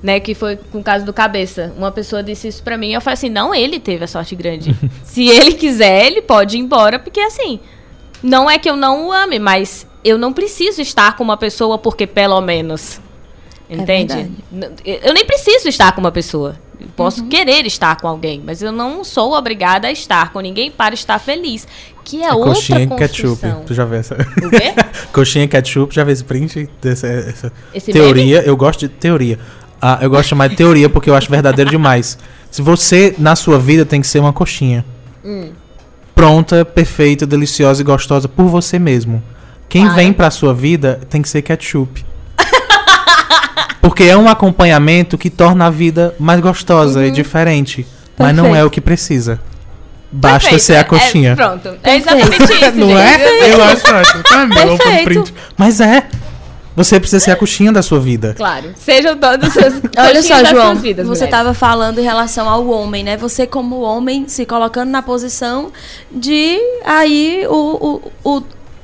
Né, 0.02 0.20
que 0.20 0.36
foi 0.36 0.58
com 0.58 0.80
o 0.80 0.84
caso 0.84 1.06
do 1.06 1.14
cabeça. 1.14 1.74
Uma 1.78 1.90
pessoa 1.90 2.22
disse 2.22 2.50
isso 2.50 2.62
pra 2.62 2.78
mim 2.78 2.90
e 2.90 2.94
eu 2.94 3.00
falei 3.00 3.14
assim: 3.14 3.30
não, 3.30 3.56
ele 3.56 3.80
teve 3.80 4.04
a 4.04 4.08
sorte 4.08 4.36
grande. 4.36 4.76
Se 5.02 5.30
ele 5.30 5.54
quiser, 5.54 6.08
ele 6.08 6.22
pode 6.22 6.58
ir 6.58 6.60
embora, 6.60 7.00
porque 7.00 7.22
assim, 7.22 7.62
não 8.22 8.52
é 8.52 8.60
que 8.60 8.70
eu 8.70 8.76
não 8.76 9.08
o 9.08 9.14
ame, 9.14 9.40
mas 9.40 9.88
eu 10.04 10.18
não 10.18 10.34
preciso 10.34 10.82
estar 10.82 11.16
com 11.16 11.24
uma 11.24 11.38
pessoa 11.38 11.78
porque 11.78 12.06
pelo 12.06 12.42
menos. 12.42 13.00
É 13.70 13.76
Entende? 13.76 14.32
É 14.86 15.08
eu 15.08 15.14
nem 15.14 15.26
preciso 15.26 15.68
estar 15.68 15.92
com 15.94 16.02
uma 16.02 16.12
pessoa. 16.12 16.56
Eu 16.80 16.88
posso 16.96 17.22
uhum. 17.22 17.30
querer 17.30 17.66
estar 17.66 17.96
com 17.96 18.08
alguém, 18.08 18.42
mas 18.46 18.62
eu 18.62 18.72
não 18.72 19.04
sou 19.04 19.34
obrigada 19.34 19.88
a 19.88 19.92
estar 19.92 20.34
com 20.34 20.40
ninguém 20.42 20.70
para 20.70 20.94
estar 20.94 21.18
feliz. 21.20 21.68
Que 22.04 22.22
é, 22.22 22.28
é 22.28 22.34
outra 22.34 22.54
coxinha 22.54 22.88
construção. 22.88 23.38
ketchup. 23.38 23.66
Tu 23.66 23.74
já 23.74 23.86
vê 23.86 23.98
essa? 23.98 24.16
O 24.16 24.50
quê? 24.50 24.74
coxinha 25.14 25.48
ketchup, 25.48 25.96
já 25.96 26.04
vê 26.04 26.12
esse 26.12 26.24
print 26.24 26.70
dessa 26.82 27.08
essa 27.08 27.52
teoria? 27.92 28.42
Eu 28.42 28.58
gosto 28.58 28.82
de 28.82 28.90
teoria. 28.90 29.40
Ah, 29.82 30.00
eu 30.02 30.10
gosto 30.10 30.24
de 30.24 30.30
chamar 30.30 30.50
de 30.50 30.56
teoria 30.56 30.90
porque 30.90 31.10
eu 31.10 31.16
acho 31.16 31.30
verdadeiro 31.30 31.70
demais. 31.70 32.18
Se 32.52 32.62
você, 32.62 33.16
na 33.18 33.36
sua 33.36 33.58
vida, 33.58 33.86
tem 33.86 34.02
que 34.02 34.08
ser 34.08 34.20
uma 34.20 34.34
coxinha. 34.34 34.86
Hum. 35.24 35.52
Pronta, 36.14 36.64
perfeita, 36.64 37.26
deliciosa 37.26 37.82
e 37.82 37.86
gostosa 37.86 38.28
por 38.28 38.46
você 38.46 38.78
mesmo. 38.78 39.24
Quem 39.68 39.90
vem 39.96 40.14
pra 40.14 40.30
sua 40.30 40.54
vida 40.54 41.00
tem 41.10 41.22
que 41.22 41.28
ser 41.28 41.42
ketchup. 41.42 42.06
Porque 43.84 44.06
é 44.06 44.16
um 44.16 44.30
acompanhamento 44.30 45.18
que 45.18 45.30
torna 45.30 45.68
a 45.68 45.70
vida 45.70 46.16
mais 46.18 46.40
gostosa 46.40 47.00
uhum. 47.02 47.06
e 47.06 47.12
diferente. 47.12 47.84
Perfeito. 47.84 48.14
Mas 48.18 48.34
não 48.34 48.56
é 48.56 48.64
o 48.64 48.70
que 48.70 48.80
precisa. 48.80 49.42
Basta 50.10 50.40
Perfeito. 50.52 50.64
ser 50.64 50.76
a 50.78 50.86
coxinha. 50.86 51.32
É, 51.32 51.36
pronto. 51.36 51.76
É 51.84 51.98
exatamente 51.98 52.44
isso. 52.44 52.72
não 52.80 52.88
gente. 52.88 53.22
é? 53.22 53.54
Eu 53.54 53.62
acho 53.62 53.94
ótimo. 53.94 54.24
Tá, 54.24 54.48
meu, 54.48 55.26
Mas 55.58 55.82
é. 55.82 56.08
Você 56.78 56.98
precisa 56.98 57.20
ser 57.20 57.32
a 57.32 57.36
coxinha 57.36 57.74
da 57.74 57.82
sua 57.82 58.00
vida. 58.00 58.34
Claro. 58.36 58.72
Sejam 58.78 59.18
todos 59.18 59.54
os 59.54 59.64
Olha 59.98 60.24
só, 60.24 60.46
João, 60.46 60.76
vidas, 60.76 61.06
você 61.06 61.26
estava 61.26 61.54
falando 61.54 62.00
em 62.00 62.04
relação 62.04 62.48
ao 62.48 62.66
homem, 62.68 63.04
né? 63.04 63.18
Você 63.18 63.46
como 63.46 63.82
homem 63.82 64.30
se 64.30 64.46
colocando 64.46 64.90
na 64.90 65.02
posição 65.02 65.74
de 66.10 66.58
aí 66.86 67.46
o, 67.50 68.02
o, 68.24 68.38
o 68.38 68.44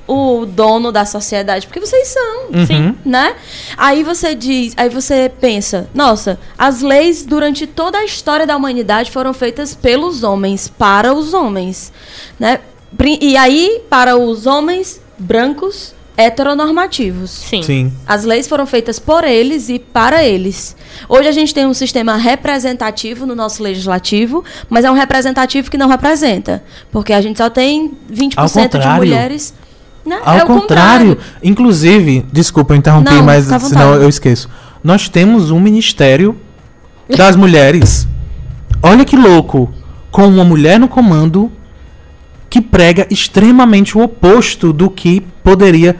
o 0.09 0.43
dono 0.43 0.91
da 0.91 1.05
sociedade, 1.05 1.67
porque 1.67 1.79
vocês 1.79 2.07
são, 2.07 2.45
uhum. 2.51 2.65
sim, 2.65 2.95
né? 3.05 3.35
Aí 3.77 4.03
você 4.03 4.33
diz, 4.33 4.73
aí 4.75 4.89
você 4.89 5.31
pensa, 5.39 5.87
nossa, 5.93 6.39
as 6.57 6.81
leis 6.81 7.23
durante 7.23 7.67
toda 7.67 7.99
a 7.99 8.03
história 8.03 8.47
da 8.47 8.57
humanidade 8.57 9.11
foram 9.11 9.35
feitas 9.35 9.75
pelos 9.75 10.23
homens, 10.23 10.67
para 10.67 11.13
os 11.13 11.35
homens, 11.35 11.93
né? 12.39 12.59
E 13.21 13.37
aí 13.37 13.83
para 13.87 14.17
os 14.17 14.47
homens 14.47 14.99
brancos 15.15 15.93
heteronormativos. 16.17 17.29
Sim. 17.29 17.61
Sim. 17.61 17.93
As 18.07 18.23
leis 18.23 18.47
foram 18.47 18.65
feitas 18.65 18.97
por 18.97 19.23
eles 19.23 19.69
e 19.69 19.77
para 19.77 20.23
eles. 20.23 20.75
Hoje 21.07 21.29
a 21.29 21.31
gente 21.31 21.53
tem 21.53 21.67
um 21.67 21.73
sistema 21.73 22.15
representativo 22.15 23.27
no 23.27 23.35
nosso 23.35 23.61
legislativo, 23.61 24.43
mas 24.67 24.83
é 24.83 24.89
um 24.89 24.95
representativo 24.95 25.69
que 25.69 25.77
não 25.77 25.87
representa, 25.87 26.63
porque 26.91 27.13
a 27.13 27.21
gente 27.21 27.37
só 27.37 27.47
tem 27.47 27.91
20% 28.11 28.79
de 28.79 28.87
mulheres 28.97 29.53
né? 30.09 30.19
Ao 30.25 30.37
é 30.37 30.45
contrário. 30.45 31.15
contrário. 31.15 31.17
Inclusive, 31.43 32.25
desculpa, 32.33 32.73
eu 32.73 32.77
interrompi, 32.77 33.13
Não, 33.13 33.23
mas 33.23 33.47
tá 33.47 33.59
senão 33.59 33.93
eu 33.93 34.09
esqueço. 34.09 34.49
Nós 34.83 35.07
temos 35.07 35.51
um 35.51 35.59
ministério 35.59 36.35
das 37.15 37.35
mulheres. 37.35 38.07
Olha 38.81 39.05
que 39.05 39.15
louco. 39.15 39.71
Com 40.11 40.27
uma 40.27 40.43
mulher 40.43 40.79
no 40.79 40.87
comando 40.87 41.51
que 42.49 42.59
prega 42.59 43.05
extremamente 43.11 43.95
o 43.95 44.01
oposto 44.01 44.73
do 44.73 44.89
que 44.89 45.21
poderia, 45.43 45.95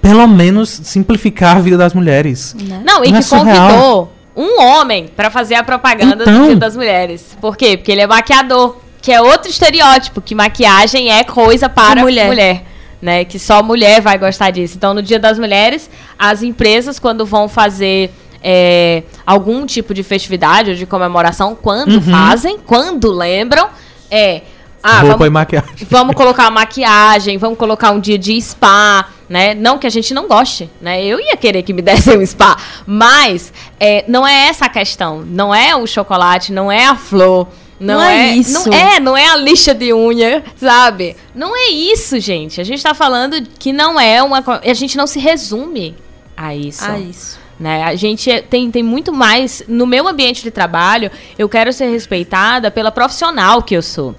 pelo 0.00 0.26
menos, 0.26 0.70
simplificar 0.70 1.58
a 1.58 1.60
vida 1.60 1.76
das 1.76 1.92
mulheres. 1.92 2.56
Né? 2.58 2.80
Não, 2.82 3.04
e 3.04 3.12
Não 3.12 3.20
que 3.20 3.34
é 3.34 3.38
convidou 3.38 4.12
um 4.34 4.62
homem 4.62 5.08
para 5.14 5.30
fazer 5.30 5.56
a 5.56 5.62
propaganda 5.62 6.22
então, 6.22 6.40
do 6.40 6.46
Dia 6.46 6.56
das 6.56 6.74
Mulheres. 6.74 7.36
Por 7.38 7.54
quê? 7.54 7.76
Porque 7.76 7.92
ele 7.92 8.00
é 8.00 8.06
maquiador, 8.06 8.78
que 9.02 9.12
é 9.12 9.20
outro 9.20 9.50
estereótipo, 9.50 10.22
que 10.22 10.34
maquiagem 10.34 11.12
é 11.12 11.22
coisa 11.22 11.68
para 11.68 12.00
mulher. 12.00 12.28
mulher 12.28 12.69
né? 13.00 13.24
Que 13.24 13.38
só 13.38 13.62
mulher 13.62 14.00
vai 14.00 14.18
gostar 14.18 14.50
disso. 14.50 14.76
Então, 14.76 14.94
no 14.94 15.02
Dia 15.02 15.18
das 15.18 15.38
Mulheres, 15.38 15.90
as 16.18 16.42
empresas, 16.42 16.98
quando 16.98 17.24
vão 17.24 17.48
fazer 17.48 18.10
é, 18.42 19.02
algum 19.26 19.66
tipo 19.66 19.92
de 19.94 20.02
festividade 20.02 20.70
ou 20.70 20.76
de 20.76 20.86
comemoração, 20.86 21.54
quando 21.54 21.94
uhum. 21.94 22.02
fazem, 22.02 22.58
quando 22.58 23.10
lembram, 23.10 23.68
é. 24.10 24.42
Ah, 24.82 25.00
Roupa 25.00 25.18
vamos, 25.18 25.26
e 25.26 25.30
maquiagem. 25.30 25.70
Vamos 25.90 26.16
colocar 26.16 26.50
maquiagem, 26.50 27.36
vamos 27.36 27.58
colocar 27.58 27.90
um 27.90 28.00
dia 28.00 28.16
de 28.16 28.40
spa, 28.40 29.10
né? 29.28 29.54
Não 29.54 29.76
que 29.76 29.86
a 29.86 29.90
gente 29.90 30.14
não 30.14 30.26
goste, 30.26 30.70
né? 30.80 31.04
Eu 31.04 31.20
ia 31.20 31.36
querer 31.36 31.62
que 31.62 31.74
me 31.74 31.82
dessem 31.84 32.16
um 32.16 32.24
spa, 32.24 32.56
mas 32.86 33.52
é, 33.78 34.06
não 34.08 34.26
é 34.26 34.48
essa 34.48 34.64
a 34.64 34.68
questão. 34.70 35.22
Não 35.22 35.54
é 35.54 35.76
o 35.76 35.86
chocolate, 35.86 36.50
não 36.50 36.72
é 36.72 36.86
a 36.86 36.96
flor, 36.96 37.46
não, 37.80 37.94
não 37.94 38.02
é, 38.02 38.28
é, 38.28 38.36
isso. 38.36 38.68
Não 38.68 38.76
é, 38.76 39.00
não 39.00 39.16
é 39.16 39.26
a 39.28 39.36
lixa 39.36 39.74
de 39.74 39.92
unha, 39.92 40.44
sabe? 40.54 41.16
Não 41.34 41.56
é 41.56 41.70
isso, 41.70 42.20
gente. 42.20 42.60
A 42.60 42.64
gente 42.64 42.82
tá 42.82 42.92
falando 42.92 43.40
que 43.58 43.72
não 43.72 43.98
é 43.98 44.22
uma. 44.22 44.44
A 44.62 44.74
gente 44.74 44.98
não 44.98 45.06
se 45.06 45.18
resume 45.18 45.96
a 46.36 46.54
isso. 46.54 46.84
A 46.84 46.98
isso. 46.98 47.40
Né? 47.58 47.82
A 47.82 47.94
gente 47.94 48.30
é, 48.30 48.42
tem, 48.42 48.70
tem 48.70 48.82
muito 48.82 49.14
mais. 49.14 49.62
No 49.66 49.86
meu 49.86 50.06
ambiente 50.06 50.42
de 50.42 50.50
trabalho, 50.50 51.10
eu 51.38 51.48
quero 51.48 51.72
ser 51.72 51.90
respeitada 51.90 52.70
pela 52.70 52.92
profissional 52.92 53.62
que 53.62 53.74
eu 53.74 53.82
sou. 53.82 54.14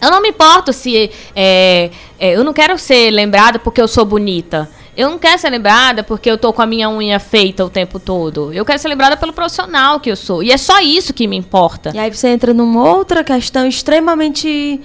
Eu 0.00 0.10
não 0.10 0.20
me 0.20 0.30
importo 0.30 0.72
se. 0.72 1.12
É, 1.36 1.90
é, 2.18 2.34
eu 2.34 2.42
não 2.42 2.52
quero 2.52 2.76
ser 2.76 3.10
lembrada 3.12 3.60
porque 3.60 3.80
eu 3.80 3.86
sou 3.86 4.04
bonita. 4.04 4.68
Eu 4.96 5.10
não 5.10 5.18
quero 5.18 5.38
ser 5.38 5.50
lembrada 5.50 6.02
porque 6.02 6.30
eu 6.30 6.36
tô 6.36 6.52
com 6.52 6.62
a 6.62 6.66
minha 6.66 6.90
unha 6.90 7.18
feita 7.18 7.64
o 7.64 7.70
tempo 7.70 7.98
todo. 7.98 8.52
Eu 8.52 8.64
quero 8.64 8.78
ser 8.78 8.88
lembrada 8.88 9.16
pelo 9.16 9.32
profissional 9.32 10.00
que 10.00 10.10
eu 10.10 10.16
sou. 10.16 10.42
E 10.42 10.50
é 10.50 10.56
só 10.56 10.80
isso 10.80 11.14
que 11.14 11.26
me 11.26 11.36
importa. 11.36 11.92
E 11.94 11.98
aí 11.98 12.12
você 12.12 12.28
entra 12.28 12.52
numa 12.52 12.84
outra 12.88 13.22
questão 13.22 13.66
extremamente 13.66 14.80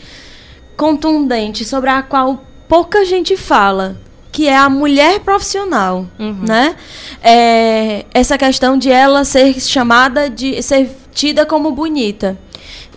contundente 0.78 1.66
sobre 1.66 1.90
a 1.90 2.02
qual 2.02 2.44
pouca 2.68 3.06
gente 3.06 3.36
fala, 3.38 3.98
que 4.32 4.48
é 4.48 4.56
a 4.56 4.70
mulher 4.70 5.20
profissional, 5.22 6.06
uhum. 6.20 6.40
né? 6.46 6.76
É, 7.24 8.06
essa 8.14 8.38
questão 8.38 8.78
de 8.78 8.92
ela 8.92 9.24
ser 9.24 9.60
chamada 9.60 10.30
de 10.30 10.62
ser 10.62 10.90
tida 11.14 11.46
como 11.46 11.72
bonita. 11.72 12.38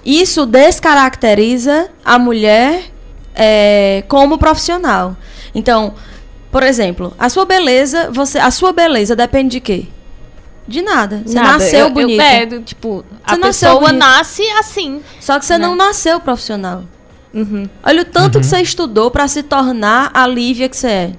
Isso 0.05 0.45
descaracteriza 0.47 1.91
a 2.05 2.19
mulher 2.19 2.91
é, 3.35 4.03
como 4.09 4.39
profissional. 4.39 5.17
Então, 5.55 5.95
por 6.51 6.63
exemplo, 6.63 7.15
a 7.19 7.29
sua 7.29 7.45
beleza, 7.45 8.11
você, 8.11 8.39
a 8.39 8.51
sua 8.51 8.73
beleza 8.73 9.15
depende 9.15 9.53
de 9.53 9.61
quê? 9.61 9.87
De 10.67 10.83
nada. 10.83 11.23
Você 11.25 11.35
nada. 11.35 11.53
nasceu 11.53 11.81
eu, 11.81 11.91
bonita. 11.91 12.23
Eu, 12.23 12.29
é, 12.29 12.61
tipo, 12.61 13.05
você 13.27 13.35
a 13.35 13.39
pessoa 13.39 13.93
nasce 13.93 14.43
assim. 14.51 15.03
Só 15.21 15.39
que 15.39 15.47
você 15.47 15.57
né? 15.57 15.67
não 15.67 15.75
nasceu 15.75 16.21
profissional. 16.21 16.85
Uhum. 17.33 17.69
Olha 17.83 18.03
o 18.03 18.05
tanto 18.05 18.37
uhum. 18.37 18.41
que 18.41 18.47
você 18.47 18.61
estudou 18.61 19.11
para 19.11 19.27
se 19.29 19.43
tornar 19.43 20.11
a 20.13 20.27
Lívia 20.27 20.69
que 20.69 20.77
você 20.77 20.89
é. 20.89 21.13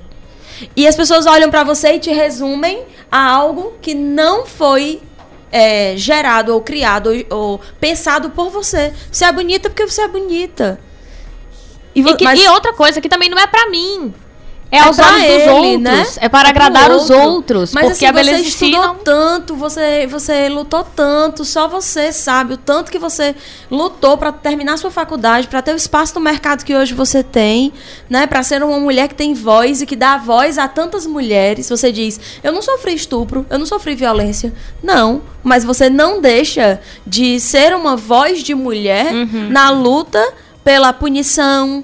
E 0.75 0.87
as 0.87 0.95
pessoas 0.95 1.25
olham 1.25 1.49
para 1.49 1.63
você 1.63 1.93
e 1.93 1.99
te 1.99 2.11
resumem 2.11 2.83
a 3.11 3.23
algo 3.27 3.73
que 3.81 3.93
não 3.93 4.45
foi 4.45 5.01
é, 5.51 5.95
gerado 5.95 6.53
ou 6.53 6.61
criado 6.61 7.09
ou, 7.29 7.37
ou, 7.37 7.61
pensado 7.79 8.29
por 8.31 8.49
você. 8.49 8.93
Você 9.11 9.25
é 9.25 9.31
bonita 9.31 9.69
porque 9.69 9.87
você 9.87 10.01
é 10.01 10.07
bonita. 10.07 10.79
E, 11.95 12.01
e, 12.01 12.15
que, 12.15 12.23
mas... 12.23 12.39
e 12.39 12.47
outra 12.49 12.73
coisa 12.73 13.01
que 13.01 13.09
também 13.09 13.29
não 13.29 13.39
é 13.39 13.47
para 13.47 13.69
mim. 13.69 14.13
É, 14.71 14.77
é 14.77 14.81
aos 14.81 14.99
olhos 14.99 15.23
dos 15.23 15.47
outros. 15.47 15.81
Né? 15.81 16.05
É 16.17 16.29
para 16.29 16.47
é 16.47 16.51
agradar 16.51 16.91
os 16.91 17.09
outros. 17.09 17.73
Mas 17.73 17.85
porque 17.85 18.05
assim, 18.05 18.05
a 18.05 18.11
beleza 18.11 18.43
você 18.43 18.47
estudou 18.47 18.81
não... 18.81 18.95
tanto, 18.95 19.55
você, 19.55 20.07
você 20.07 20.49
lutou 20.49 20.83
tanto, 20.83 21.43
só 21.43 21.67
você 21.67 22.11
sabe 22.11 22.53
o 22.53 22.57
tanto 22.57 22.91
que 22.91 22.99
você 22.99 23.35
lutou 23.69 24.17
para 24.17 24.31
terminar 24.31 24.77
sua 24.77 24.91
faculdade, 24.91 25.47
para 25.47 25.61
ter 25.61 25.73
o 25.73 25.75
espaço 25.75 26.15
no 26.15 26.21
mercado 26.21 26.63
que 26.63 26.75
hoje 26.75 26.93
você 26.93 27.23
tem, 27.23 27.73
né? 28.09 28.27
Para 28.27 28.43
ser 28.43 28.61
uma 28.63 28.79
mulher 28.79 29.07
que 29.07 29.15
tem 29.15 29.33
voz 29.33 29.81
e 29.81 29.85
que 29.85 29.95
dá 29.95 30.17
voz 30.17 30.57
a 30.57 30.67
tantas 30.67 31.05
mulheres. 31.07 31.67
Você 31.69 31.91
diz: 31.91 32.19
"Eu 32.43 32.51
não 32.51 32.61
sofri 32.61 32.93
estupro, 32.93 33.45
eu 33.49 33.57
não 33.57 33.65
sofri 33.65 33.95
violência". 33.95 34.53
Não, 34.83 35.21
mas 35.43 35.63
você 35.63 35.89
não 35.89 36.21
deixa 36.21 36.79
de 37.05 37.39
ser 37.39 37.73
uma 37.75 37.95
voz 37.95 38.43
de 38.43 38.53
mulher 38.53 39.13
uhum. 39.13 39.49
na 39.49 39.69
luta 39.71 40.23
pela 40.63 40.93
punição, 40.93 41.83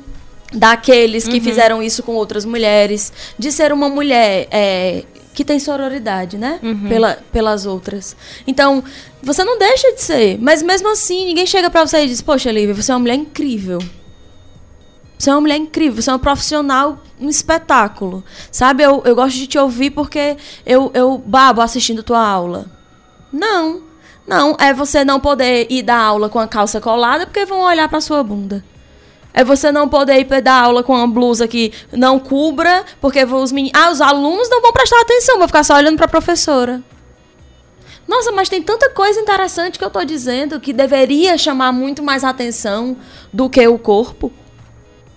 daqueles 0.56 1.28
que 1.28 1.38
uhum. 1.38 1.44
fizeram 1.44 1.84
isso 1.84 2.02
com 2.02 2.14
outras 2.14 2.46
mulheres, 2.46 3.12
de 3.38 3.52
ser 3.52 3.72
uma 3.74 3.90
mulher 3.90 4.48
é, 4.50 5.04
que 5.34 5.44
tem 5.44 5.60
sororidade, 5.60 6.38
né? 6.38 6.60
Uhum. 6.64 6.88
Pela, 6.88 7.20
pelas 7.32 7.66
outras. 7.66 8.16
Então, 8.48 8.84
você 9.22 9.44
não 9.44 9.60
deixa 9.60 9.92
de 9.94 10.02
ser, 10.02 10.38
mas 10.40 10.64
mesmo 10.64 10.90
assim, 10.90 11.26
ninguém 11.26 11.46
chega 11.46 11.70
para 11.70 11.86
você 11.86 12.04
e 12.04 12.08
diz: 12.08 12.22
Poxa, 12.22 12.52
Lívia, 12.52 12.74
você 12.74 12.92
é 12.92 12.96
uma 12.96 13.02
mulher 13.02 13.16
incrível. 13.16 13.80
Você 15.18 15.30
é 15.30 15.34
uma 15.34 15.42
mulher 15.42 15.58
incrível, 15.58 16.02
você 16.02 16.10
é 16.10 16.14
uma 16.14 16.20
profissional, 16.20 17.02
um 17.20 17.30
espetáculo. 17.30 18.24
Sabe, 18.52 18.84
eu, 18.84 19.02
eu 19.06 19.16
gosto 19.16 19.36
de 19.38 19.48
te 19.48 19.58
ouvir 19.58 19.92
porque 19.92 20.36
eu, 20.66 20.92
eu 20.94 21.18
babo 21.18 21.62
assistindo 21.62 22.04
tua 22.04 22.26
aula. 22.26 22.66
Não. 23.32 23.84
Não, 24.28 24.58
é 24.60 24.74
você 24.74 25.06
não 25.06 25.20
poder 25.20 25.68
ir 25.70 25.84
dar 25.84 26.00
aula 26.00 26.30
com 26.30 26.40
a 26.40 26.48
calça 26.48 26.82
colada 26.82 27.28
porque 27.28 27.46
vão 27.46 27.62
olhar 27.62 27.88
para 27.88 28.02
sua 28.02 28.24
bunda. 28.24 28.64
É 29.38 29.44
você 29.44 29.70
não 29.70 29.90
poder 29.90 30.18
ir 30.18 30.42
dar 30.42 30.64
aula 30.64 30.82
com 30.82 30.94
uma 30.94 31.06
blusa 31.06 31.46
que 31.46 31.74
não 31.92 32.18
cubra, 32.18 32.86
porque 33.02 33.22
os 33.26 33.52
meninos. 33.52 33.78
Ah, 33.78 33.92
os 33.92 34.00
alunos 34.00 34.50
não 34.50 34.62
vão 34.62 34.72
prestar 34.72 35.02
atenção, 35.02 35.38
vão 35.38 35.48
ficar 35.48 35.66
só 35.66 35.76
olhando 35.76 35.98
para 35.98 36.06
a 36.06 36.10
professora. 36.10 36.82
Nossa, 38.08 38.32
mas 38.32 38.48
tem 38.48 38.62
tanta 38.62 38.90
coisa 38.92 39.20
interessante 39.20 39.78
que 39.78 39.84
eu 39.84 39.90
estou 39.90 40.06
dizendo 40.06 40.58
que 40.58 40.72
deveria 40.72 41.38
chamar 41.38 41.74
muito 41.74 42.02
mais 42.02 42.24
atenção 42.24 42.96
do 43.34 43.50
que 43.50 43.68
o 43.68 43.78
corpo. 43.78 44.32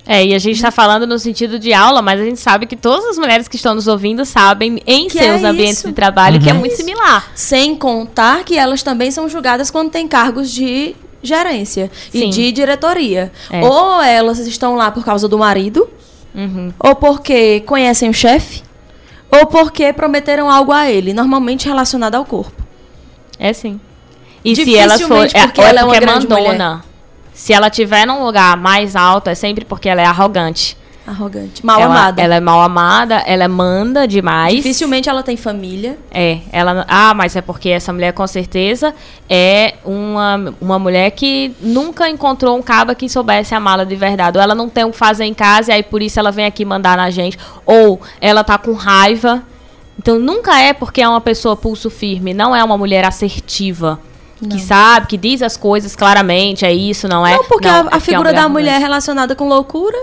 É, 0.05 0.25
e 0.25 0.35
a 0.35 0.39
gente 0.39 0.57
está 0.57 0.73
falando 0.73 1.07
no 1.07 1.19
sentido 1.19 1.57
de 1.57 1.73
aula, 1.73 2.03
mas 2.03 2.21
a 2.21 2.25
gente 2.25 2.41
sabe 2.41 2.67
que 2.67 2.75
todas 2.75 3.05
as 3.05 3.19
mulheres 3.19 3.47
que 3.47 3.55
estão 3.55 3.75
nos 3.75 3.87
ouvindo 3.87 4.25
sabem 4.25 4.83
em 4.85 5.07
que 5.07 5.19
seus 5.19 5.45
é 5.45 5.47
ambientes 5.47 5.83
de 5.83 5.93
trabalho 5.93 6.39
uhum. 6.39 6.43
que 6.43 6.51
é 6.51 6.55
uhum. 6.55 6.61
muito 6.61 6.75
similar. 6.75 7.31
Sem 7.37 7.77
contar 7.77 8.43
que 8.43 8.57
elas 8.57 8.83
também 8.83 9.13
são 9.13 9.29
julgadas 9.29 9.71
quando 9.71 9.91
têm 9.91 10.09
cargos 10.09 10.51
de 10.51 10.97
gerência 11.23 11.91
Sim. 12.11 12.27
e 12.27 12.31
de 12.31 12.53
diretoria. 12.53 13.33
É. 13.51 13.65
Ou 13.65 14.03
elas 14.03 14.39
estão 14.39 14.77
lá 14.77 14.91
por 14.91 15.05
causa 15.05 15.29
do 15.29 15.39
marido, 15.39 15.89
uhum. 16.35 16.73
ou 16.79 16.95
porque 16.97 17.61
conhecem 17.61 18.09
o 18.09 18.15
chefe, 18.15 18.63
ou 19.31 19.47
porque 19.47 19.93
prometeram 19.93 20.51
algo 20.51 20.73
a 20.73 20.91
ele, 20.91 21.13
normalmente 21.13 21.67
relacionado 21.67 22.15
ao 22.15 22.25
corpo. 22.25 22.63
É 23.39 23.53
sim. 23.53 23.81
E 24.45 24.55
se 24.55 24.77
ela 24.77 24.99
for, 24.99 25.27
é, 25.33 25.47
porque 25.47 25.61
ela 25.61 25.81
é 25.81 25.85
uma 25.85 25.95
grande 25.95 26.29
mandona. 26.29 26.69
Mulher. 26.69 26.81
Se 27.33 27.53
ela 27.53 27.71
tiver 27.71 28.07
num 28.07 28.25
lugar 28.25 28.57
mais 28.57 28.97
alto, 28.97 29.29
é 29.31 29.35
sempre 29.35 29.65
porque 29.65 29.89
ela 29.89 30.01
é 30.01 30.05
arrogante. 30.05 30.77
Arrogante. 31.09 31.65
Mal 31.65 31.81
ela, 31.81 31.95
amada. 31.95 32.23
Ela 32.23 32.35
é 32.35 32.41
mal 32.41 32.61
amada, 32.61 33.15
ela 33.27 33.49
manda 33.49 34.07
demais. 34.07 34.57
Dificilmente 34.57 35.09
ela 35.09 35.23
tem 35.23 35.39
família. 35.39 35.99
É, 36.11 36.41
ela. 36.53 36.85
Ah, 36.87 37.15
mas 37.15 37.35
é 37.35 37.41
porque 37.41 37.71
essa 37.71 37.95
mulher 37.95 38.13
com 38.13 38.27
certeza 38.27 38.95
é 39.29 39.77
uma, 39.87 40.55
uma 40.61 40.79
mulher 40.79 41.11
que 41.13 41.55
nunca 41.63 42.11
encontrou 42.11 42.59
um 42.59 42.63
caba 42.63 42.95
que 42.95 43.09
soubesse 43.09 43.55
amá-la 43.55 43.85
de 43.85 43.97
verdade. 43.97 44.37
Ou 44.37 44.45
ela 44.45 44.55
não 44.55 44.69
tem 44.69 44.85
o 44.85 44.91
que 44.91 44.99
fazer 44.99 45.25
em 45.25 45.33
casa 45.33 45.73
e 45.73 45.77
aí 45.77 45.83
por 45.83 46.03
isso 46.03 46.21
ela 46.21 46.31
vem 46.31 46.45
aqui 46.45 46.63
mandar 46.63 46.95
na 46.95 47.09
gente. 47.09 47.39
Ou 47.65 47.99
ela 48.21 48.45
tá 48.45 48.59
com 48.59 48.75
raiva 48.75 49.43
Então 49.99 50.19
nunca 50.19 50.61
é 50.61 50.75
porque 50.75 51.01
é 51.01 51.09
uma 51.09 51.23
pessoa 51.23 51.57
pulso 51.57 51.89
firme, 51.89 52.35
não 52.35 52.55
é 52.55 52.63
uma 52.63 52.77
mulher 52.77 53.07
assertiva. 53.07 53.99
Não. 54.43 54.51
Que 54.51 54.61
sabe, 54.61 55.07
que 55.07 55.17
diz 55.17 55.41
as 55.41 55.57
coisas 55.57 55.97
claramente, 55.97 56.67
é 56.67 56.73
isso, 56.73 57.09
não 57.09 57.27
é? 57.27 57.35
Não, 57.35 57.45
porque 57.45 57.67
não, 57.67 57.89
a, 57.89 57.95
a 57.95 57.97
é 57.97 58.01
figura 58.01 58.33
da 58.33 58.47
mulher 58.47 58.75
é 58.75 58.79
relacionada 58.79 59.35
com 59.35 59.49
loucura. 59.49 59.99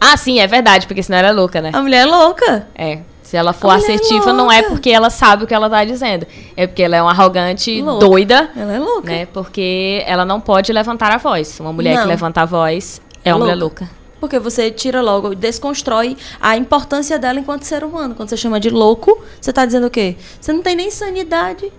Ah, 0.00 0.16
sim, 0.16 0.40
é 0.40 0.46
verdade, 0.46 0.86
porque 0.86 1.02
senão 1.02 1.18
ela 1.18 1.28
é 1.28 1.32
louca, 1.32 1.60
né? 1.60 1.70
A 1.74 1.82
mulher 1.82 2.02
é 2.02 2.06
louca. 2.06 2.66
É. 2.74 3.00
Se 3.22 3.36
ela 3.36 3.52
for 3.52 3.70
assertiva, 3.70 4.30
é 4.30 4.32
não 4.32 4.50
é 4.50 4.62
porque 4.62 4.90
ela 4.90 5.08
sabe 5.08 5.44
o 5.44 5.46
que 5.46 5.54
ela 5.54 5.70
tá 5.70 5.84
dizendo. 5.84 6.26
É 6.56 6.66
porque 6.66 6.82
ela 6.82 6.96
é 6.96 7.02
uma 7.02 7.12
arrogante 7.12 7.80
louca. 7.80 8.04
doida. 8.04 8.50
Ela 8.56 8.72
é 8.72 8.78
louca. 8.80 9.08
Né? 9.08 9.26
Porque 9.26 10.02
ela 10.04 10.24
não 10.24 10.40
pode 10.40 10.72
levantar 10.72 11.12
a 11.12 11.16
voz. 11.16 11.60
Uma 11.60 11.72
mulher 11.72 11.94
não. 11.94 12.02
que 12.02 12.08
levanta 12.08 12.42
a 12.42 12.44
voz 12.44 13.00
é 13.24 13.32
uma 13.32 13.38
louca. 13.38 13.44
mulher 13.44 13.60
louca. 13.60 13.90
Porque 14.18 14.38
você 14.38 14.70
tira 14.70 15.00
logo, 15.00 15.34
desconstrói 15.34 16.16
a 16.40 16.56
importância 16.56 17.18
dela 17.18 17.38
enquanto 17.38 17.62
ser 17.62 17.84
humano. 17.84 18.16
Quando 18.16 18.28
você 18.28 18.36
chama 18.36 18.58
de 18.58 18.68
louco, 18.68 19.22
você 19.40 19.52
tá 19.52 19.64
dizendo 19.64 19.86
o 19.86 19.90
quê? 19.90 20.16
Você 20.40 20.52
não 20.52 20.60
tem 20.60 20.74
nem 20.74 20.90
sanidade. 20.90 21.72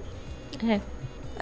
É. 0.68 0.80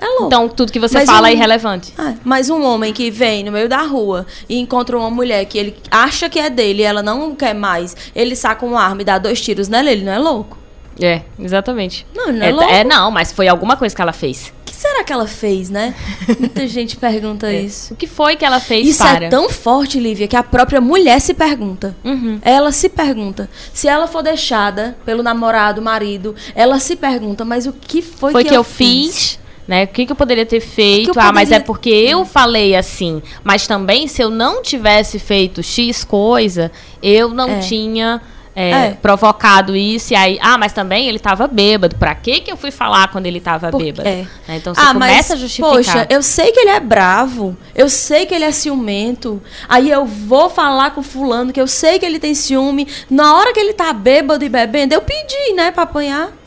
É 0.01 0.05
louco. 0.07 0.27
Então, 0.27 0.47
tudo 0.47 0.71
que 0.71 0.79
você 0.79 0.99
mas 0.99 1.09
fala 1.09 1.27
um, 1.27 1.31
é 1.31 1.33
irrelevante. 1.33 1.93
É, 1.99 2.13
mas 2.23 2.49
um 2.49 2.63
homem 2.63 2.93
que 2.93 3.11
vem 3.11 3.43
no 3.43 3.51
meio 3.51 3.67
da 3.67 3.81
rua 3.81 4.25
e 4.47 4.57
encontra 4.57 4.97
uma 4.97 5.09
mulher 5.09 5.45
que 5.45 5.57
ele 5.57 5.75
acha 5.91 6.29
que 6.29 6.39
é 6.39 6.49
dele 6.49 6.81
e 6.81 6.85
ela 6.85 7.03
não 7.03 7.35
quer 7.35 7.53
mais, 7.53 7.95
ele 8.15 8.35
saca 8.35 8.65
uma 8.65 8.81
arma 8.81 9.01
e 9.01 9.05
dá 9.05 9.17
dois 9.17 9.41
tiros 9.41 9.67
nela, 9.67 9.91
ele 9.91 10.05
não 10.05 10.13
é 10.13 10.17
louco. 10.17 10.57
É, 11.01 11.21
exatamente. 11.39 12.05
Não, 12.13 12.31
não 12.31 12.43
é, 12.43 12.49
é 12.49 12.51
louco. 12.51 12.71
É, 12.71 12.83
não, 12.83 13.09
mas 13.09 13.31
foi 13.31 13.47
alguma 13.47 13.77
coisa 13.77 13.95
que 13.95 14.01
ela 14.01 14.11
fez. 14.11 14.53
O 14.61 14.65
que 14.65 14.75
será 14.75 15.03
que 15.03 15.13
ela 15.13 15.27
fez, 15.27 15.69
né? 15.69 15.95
Muita 16.39 16.67
gente 16.67 16.97
pergunta 16.97 17.49
é. 17.49 17.61
isso. 17.61 17.93
O 17.93 17.97
que 17.97 18.05
foi 18.05 18.35
que 18.35 18.43
ela 18.43 18.59
fez 18.59 18.87
Isso 18.87 19.03
é 19.03 19.13
para? 19.13 19.25
é 19.25 19.29
tão 19.29 19.49
forte, 19.49 19.99
Lívia, 19.99 20.27
que 20.27 20.35
a 20.35 20.43
própria 20.43 20.81
mulher 20.81 21.19
se 21.21 21.33
pergunta. 21.33 21.95
Uhum. 22.03 22.39
Ela 22.41 22.71
se 22.71 22.89
pergunta. 22.89 23.49
Se 23.73 23.87
ela 23.87 24.07
for 24.07 24.21
deixada 24.21 24.97
pelo 25.05 25.23
namorado, 25.23 25.81
marido, 25.81 26.35
ela 26.53 26.79
se 26.79 26.95
pergunta, 26.95 27.45
mas 27.45 27.65
o 27.65 27.73
que 27.73 28.01
foi, 28.01 28.31
foi 28.31 28.43
que, 28.43 28.49
que 28.49 28.55
eu, 28.55 28.59
eu 28.59 28.63
fiz? 28.63 29.15
fiz? 29.15 29.39
Né? 29.69 29.83
O 29.83 29.87
que, 29.89 30.07
que 30.07 30.11
eu 30.11 30.15
poderia 30.15 30.47
ter 30.47 30.61
feito? 30.61 31.09
Poderia... 31.09 31.29
Ah, 31.29 31.31
mas 31.31 31.51
é 31.51 31.59
porque 31.59 31.91
eu 31.91 32.25
falei 32.25 32.75
assim. 32.75 33.21
Mas 33.43 33.67
também, 33.67 34.07
se 34.07 34.19
eu 34.19 34.31
não 34.31 34.63
tivesse 34.63 35.19
feito 35.19 35.61
X 35.61 36.03
coisa, 36.03 36.71
eu 37.03 37.29
não 37.29 37.51
é. 37.51 37.59
tinha 37.59 38.19
é, 38.55 38.71
é. 38.71 38.97
provocado 38.99 39.75
isso. 39.75 40.11
E 40.11 40.15
aí, 40.15 40.39
ah, 40.41 40.57
mas 40.57 40.73
também 40.73 41.07
ele 41.07 41.17
estava 41.17 41.47
bêbado. 41.47 41.95
Pra 41.97 42.15
que 42.15 42.39
que 42.39 42.51
eu 42.51 42.57
fui 42.57 42.71
falar 42.71 43.11
quando 43.11 43.27
ele 43.27 43.37
estava 43.37 43.69
bêbado? 43.69 44.09
É. 44.09 44.25
Então 44.47 44.73
você 44.73 44.81
ah, 44.81 44.91
começa 44.91 45.13
mas, 45.15 45.31
a 45.33 45.35
justificar. 45.35 45.71
Poxa, 45.71 46.07
eu 46.09 46.23
sei 46.23 46.51
que 46.51 46.61
ele 46.61 46.71
é 46.71 46.79
bravo. 46.79 47.55
Eu 47.75 47.89
sei 47.89 48.25
que 48.25 48.33
ele 48.33 48.45
é 48.45 48.51
ciumento. 48.51 49.39
Aí 49.67 49.91
eu 49.91 50.03
vou 50.03 50.49
falar 50.49 50.95
com 50.95 51.03
fulano 51.03 51.53
que 51.53 51.61
eu 51.61 51.67
sei 51.67 51.99
que 51.99 52.05
ele 52.07 52.17
tem 52.17 52.33
ciúme. 52.33 52.87
Na 53.07 53.35
hora 53.35 53.53
que 53.53 53.59
ele 53.59 53.73
tá 53.73 53.93
bêbado 53.93 54.43
e 54.43 54.49
bebendo, 54.49 54.95
eu 54.95 55.01
pedi, 55.03 55.53
né, 55.53 55.69
pra 55.69 55.83
apanhar. 55.83 56.38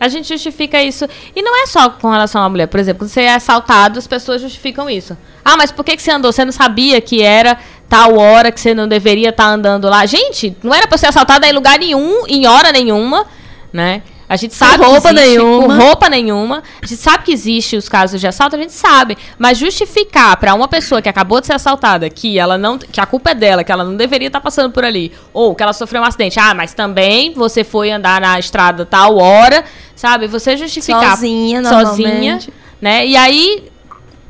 A 0.00 0.08
gente 0.08 0.26
justifica 0.26 0.82
isso. 0.82 1.06
E 1.36 1.42
não 1.42 1.62
é 1.62 1.66
só 1.66 1.90
com 1.90 2.08
relação 2.08 2.42
à 2.42 2.48
mulher. 2.48 2.66
Por 2.66 2.80
exemplo, 2.80 3.00
quando 3.00 3.10
você 3.10 3.20
é 3.20 3.34
assaltado, 3.34 3.98
as 3.98 4.06
pessoas 4.06 4.40
justificam 4.40 4.88
isso. 4.88 5.14
Ah, 5.44 5.58
mas 5.58 5.70
por 5.70 5.84
que, 5.84 5.94
que 5.94 6.02
você 6.02 6.10
andou? 6.10 6.32
Você 6.32 6.42
não 6.42 6.52
sabia 6.52 6.98
que 7.02 7.22
era 7.22 7.58
tal 7.86 8.16
hora 8.16 8.50
que 8.50 8.58
você 8.58 8.72
não 8.72 8.88
deveria 8.88 9.28
estar 9.28 9.44
tá 9.44 9.50
andando 9.50 9.88
lá? 9.90 10.06
Gente, 10.06 10.56
não 10.62 10.72
era 10.72 10.86
pra 10.86 10.96
ser 10.96 11.08
assaltado 11.08 11.44
em 11.44 11.52
lugar 11.52 11.78
nenhum, 11.78 12.26
em 12.26 12.46
hora 12.46 12.72
nenhuma, 12.72 13.26
né? 13.70 14.02
A 14.30 14.36
gente 14.36 14.54
sabe 14.54 14.84
com 14.84 14.92
roupa 14.92 15.10
existe, 15.10 15.28
nenhuma. 15.28 15.66
Com 15.66 15.84
roupa 15.84 16.08
nenhuma. 16.08 16.62
A 16.80 16.86
gente 16.86 17.00
sabe 17.00 17.24
que 17.24 17.32
existe 17.32 17.76
os 17.76 17.88
casos 17.88 18.20
de 18.20 18.28
assalto, 18.28 18.54
a 18.54 18.58
gente 18.60 18.72
sabe. 18.72 19.18
Mas 19.36 19.58
justificar 19.58 20.36
para 20.36 20.54
uma 20.54 20.68
pessoa 20.68 21.02
que 21.02 21.08
acabou 21.08 21.40
de 21.40 21.48
ser 21.48 21.54
assaltada 21.54 22.08
que 22.08 22.38
ela 22.38 22.56
não. 22.56 22.78
que 22.78 23.00
a 23.00 23.06
culpa 23.06 23.32
é 23.32 23.34
dela, 23.34 23.64
que 23.64 23.72
ela 23.72 23.82
não 23.82 23.96
deveria 23.96 24.28
estar 24.28 24.38
tá 24.38 24.44
passando 24.44 24.70
por 24.70 24.84
ali. 24.84 25.10
Ou 25.32 25.52
que 25.52 25.64
ela 25.64 25.72
sofreu 25.72 26.00
um 26.00 26.04
acidente. 26.04 26.38
Ah, 26.38 26.54
mas 26.54 26.72
também 26.72 27.34
você 27.34 27.64
foi 27.64 27.90
andar 27.90 28.20
na 28.20 28.38
estrada 28.38 28.86
tal 28.86 29.18
hora. 29.18 29.64
Sabe? 30.00 30.26
Você 30.28 30.56
justificar. 30.56 31.10
Sozinha, 31.10 31.62
Sozinha. 31.62 32.40
Né? 32.80 33.06
E 33.06 33.14
aí, 33.18 33.70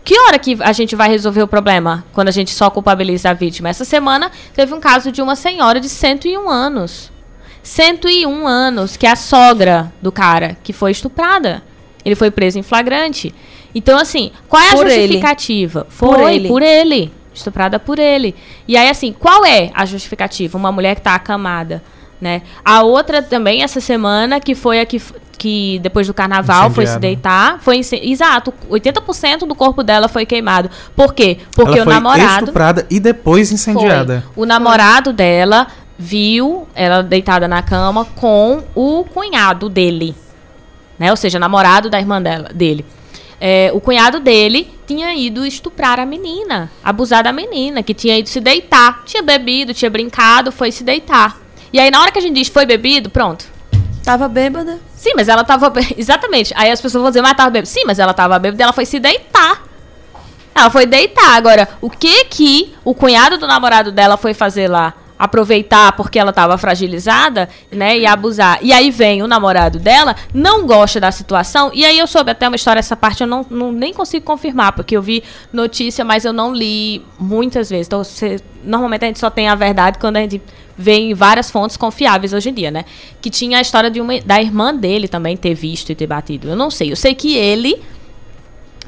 que 0.03 0.19
hora 0.19 0.37
que 0.37 0.59
a 0.59 0.73
gente 0.73 0.97
vai 0.97 1.09
resolver 1.09 1.45
o 1.45 1.47
problema? 1.47 2.05
Quando 2.13 2.27
a 2.27 2.33
gente 2.33 2.51
só 2.51 2.69
culpabiliza 2.69 3.31
a 3.31 3.35
vítima? 3.35 3.69
Essa 3.69 3.85
semana 3.85 4.33
teve 4.53 4.75
um 4.75 4.81
caso 4.81 5.13
de 5.13 5.23
uma 5.23 5.37
senhora 5.37 5.79
de 5.79 5.89
101 5.89 6.51
anos. 6.51 7.13
101 7.63 8.49
anos, 8.49 8.97
que 8.97 9.07
é 9.07 9.13
a 9.13 9.15
sogra 9.15 9.93
do 10.03 10.11
cara 10.11 10.59
que 10.61 10.73
foi 10.73 10.91
estuprada. 10.91 11.63
Ele 12.05 12.17
foi 12.17 12.33
preso 12.33 12.59
em 12.59 12.65
flagrante. 12.65 13.33
Então, 13.73 13.97
assim, 13.97 14.33
qual 14.49 14.61
é 14.61 14.71
a 14.71 14.73
por 14.73 14.91
justificativa? 14.91 15.83
Ele. 15.83 15.91
Foi, 15.91 16.09
por 16.09 16.31
ele. 16.31 16.49
por 16.49 16.63
ele. 16.63 17.13
Estuprada 17.33 17.79
por 17.79 18.01
ele. 18.01 18.35
E 18.67 18.77
aí, 18.77 18.89
assim, 18.89 19.13
qual 19.13 19.47
é 19.47 19.71
a 19.73 19.87
justificativa? 19.87 20.59
Uma 20.59 20.73
mulher 20.73 20.97
que 20.97 21.01
está 21.03 21.15
acamada, 21.15 21.81
né? 22.21 22.43
A 22.65 22.83
outra 22.83 23.23
também, 23.23 23.63
essa 23.63 23.81
semana, 23.81 24.41
que 24.41 24.57
foi 24.57 24.81
a 24.81 24.85
que, 24.85 25.01
que 25.41 25.79
depois 25.79 26.07
do 26.07 26.13
carnaval 26.13 26.67
Incendiado. 26.67 26.75
foi 26.75 26.87
se 26.87 26.99
deitar. 26.99 27.59
Foi 27.61 27.81
Exato, 28.03 28.53
80% 28.71 29.47
do 29.47 29.55
corpo 29.55 29.83
dela 29.83 30.07
foi 30.07 30.27
queimado. 30.27 30.69
Por 30.95 31.15
quê? 31.15 31.39
Porque 31.53 31.79
Ela 31.79 31.87
o 31.87 31.95
namorado. 31.95 32.45
estuprada 32.45 32.87
e 32.91 33.01
depois 33.01 33.51
incendiada. 33.51 34.23
Foi. 34.35 34.43
O 34.43 34.47
namorado 34.47 35.15
dela 35.15 35.67
viu 35.99 36.69
ela 36.75 37.03
deitada 37.03 37.49
na 37.49 37.63
cama 37.63 38.05
com 38.05 38.63
o 38.75 39.03
cunhado 39.05 39.71
dele, 39.71 40.15
né? 40.99 41.11
Ou 41.11 41.17
seja, 41.17 41.39
namorado 41.39 41.89
da 41.89 41.99
irmã 41.99 42.21
dela, 42.21 42.51
dele. 42.55 42.85
É, 43.41 43.71
o 43.73 43.81
cunhado 43.81 44.21
dele 44.21 44.71
tinha 44.87 45.15
ido 45.15 45.47
estuprar 45.47 45.99
a 45.99 46.05
menina, 46.05 46.71
abusar 46.85 47.25
da 47.25 47.33
menina, 47.33 47.83
que 47.83 47.95
tinha 47.95 48.19
ido 48.19 48.29
se 48.29 48.41
deitar. 48.41 49.05
Tinha 49.07 49.23
bebido, 49.23 49.73
tinha 49.73 49.91
brincado, 49.91 50.53
foi 50.53 50.71
se 50.71 50.85
deitar. 50.85 51.39
E 51.73 51.81
aí, 51.81 51.91
na 51.91 52.03
hora 52.03 52.13
que 52.13 52.19
a 52.19 52.23
gente 52.23 52.35
diz 52.35 52.49
foi 52.49 52.67
bebido, 52.67 53.09
pronto. 53.09 53.47
Tava 54.05 54.29
bêbada? 54.29 54.79
Sim, 54.97 55.13
mas 55.15 55.29
ela 55.29 55.45
tava. 55.45 55.73
Exatamente. 55.97 56.53
Aí 56.57 56.71
as 56.71 56.81
pessoas 56.81 57.03
vão 57.03 57.11
dizer, 57.11 57.23
mas 57.23 57.35
tava 57.35 57.51
bêbada. 57.51 57.67
Sim, 57.67 57.83
mas 57.87 57.99
ela 57.99 58.15
tava 58.15 58.39
bêbada 58.39 58.63
ela 58.63 58.73
foi 58.73 58.87
se 58.87 58.99
deitar. 58.99 59.63
Ela 60.55 60.71
foi 60.71 60.87
deitar. 60.87 61.37
Agora, 61.37 61.69
o 61.81 61.89
que 61.89 62.25
que 62.25 62.75
o 62.85 62.95
cunhado 62.95 63.39
do 63.39 63.47
namorado 63.47 63.93
dela 63.93 64.17
foi 64.17 64.35
fazer 64.35 64.69
lá? 64.69 64.95
Aproveitar 65.21 65.93
porque 65.93 66.19
ela 66.19 66.31
estava 66.31 66.57
fragilizada, 66.57 67.47
né, 67.71 67.99
e 67.99 68.07
abusar. 68.07 68.59
E 68.63 68.73
aí 68.73 68.91
vem 68.91 69.23
o 69.23 69.27
namorado 69.27 69.79
dela, 69.79 70.17
não 70.33 70.67
gosta 70.67 70.99
da 70.99 71.13
situação, 71.13 71.71
e 71.75 71.85
aí 71.85 71.99
eu 71.99 72.07
soube 72.07 72.31
até 72.31 72.49
uma 72.49 72.57
história, 72.57 72.81
essa 72.81 72.97
parte 72.97 73.21
eu 73.21 73.27
não, 73.27 73.45
não 73.51 73.71
nem 73.71 73.93
consigo 73.93 74.25
confirmar, 74.25 74.73
porque 74.73 74.97
eu 74.97 75.03
vi 75.03 75.23
notícia, 75.53 76.03
mas 76.07 76.25
eu 76.25 76.33
não 76.33 76.55
li 76.55 77.05
muitas 77.19 77.69
vezes. 77.69 77.87
Então, 77.87 78.03
você, 78.03 78.41
normalmente 78.65 79.05
a 79.05 79.09
gente 79.09 79.19
só 79.19 79.29
tem 79.29 79.47
a 79.47 79.55
verdade 79.55 79.99
quando 79.99 80.17
a 80.17 80.21
gente 80.21 80.41
vê 80.75 80.95
em 80.95 81.13
várias 81.13 81.51
fontes 81.51 81.77
confiáveis 81.77 82.33
hoje 82.33 82.49
em 82.49 82.55
dia, 82.55 82.71
né? 82.71 82.87
Que 83.21 83.29
tinha 83.29 83.59
a 83.59 83.61
história 83.61 83.91
de 83.91 84.01
uma, 84.01 84.19
da 84.23 84.41
irmã 84.41 84.75
dele 84.75 85.07
também 85.07 85.37
ter 85.37 85.53
visto 85.53 85.91
e 85.91 85.95
ter 85.95 86.07
batido. 86.07 86.49
Eu 86.49 86.57
não 86.57 86.71
sei. 86.71 86.91
Eu 86.91 86.97
sei 86.97 87.15
que 87.15 87.37
ele 87.37 87.83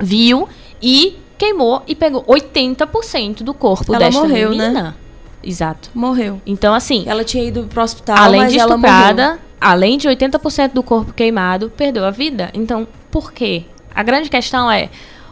viu 0.01 0.49
e 0.81 1.19
queimou 1.37 1.83
e 1.87 1.95
pegou 1.95 2.25
80% 2.25 3.43
do 3.43 3.53
corpo 3.53 3.95
ela 3.95 4.07
desta 4.07 4.21
morreu, 4.21 4.51
menina. 4.51 4.83
Né? 4.83 4.95
Exato. 5.43 5.91
Morreu. 5.95 6.41
Então, 6.47 6.75
assim. 6.75 7.05
Ela 7.07 7.25
tinha 7.25 7.45
ido 7.45 7.65
pro 7.65 7.83
hospital, 7.83 8.17
além 8.17 8.47
de 8.47 8.57
estuprada, 8.57 9.39
além 9.61 9.99
de 9.99 10.09
80% 10.09 10.73
do 10.73 10.83
corpo 10.83 11.13
queimado, 11.13 11.71
perdeu 11.71 12.05
a 12.05 12.11
vida. 12.11 12.51
Então, 12.55 12.87
por 13.11 13.33
quê? 13.33 13.65
A 13.95 14.03
grande 14.03 14.31
questão 14.31 14.71
é 14.71 14.89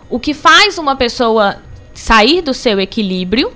o 0.09 0.19
que 0.19 0.35
faz 0.35 0.77
uma 0.77 0.97
pessoa 0.97 1.57
sair 1.95 2.43
do 2.43 2.53
seu 2.53 2.81
equilíbrio, 2.81 3.53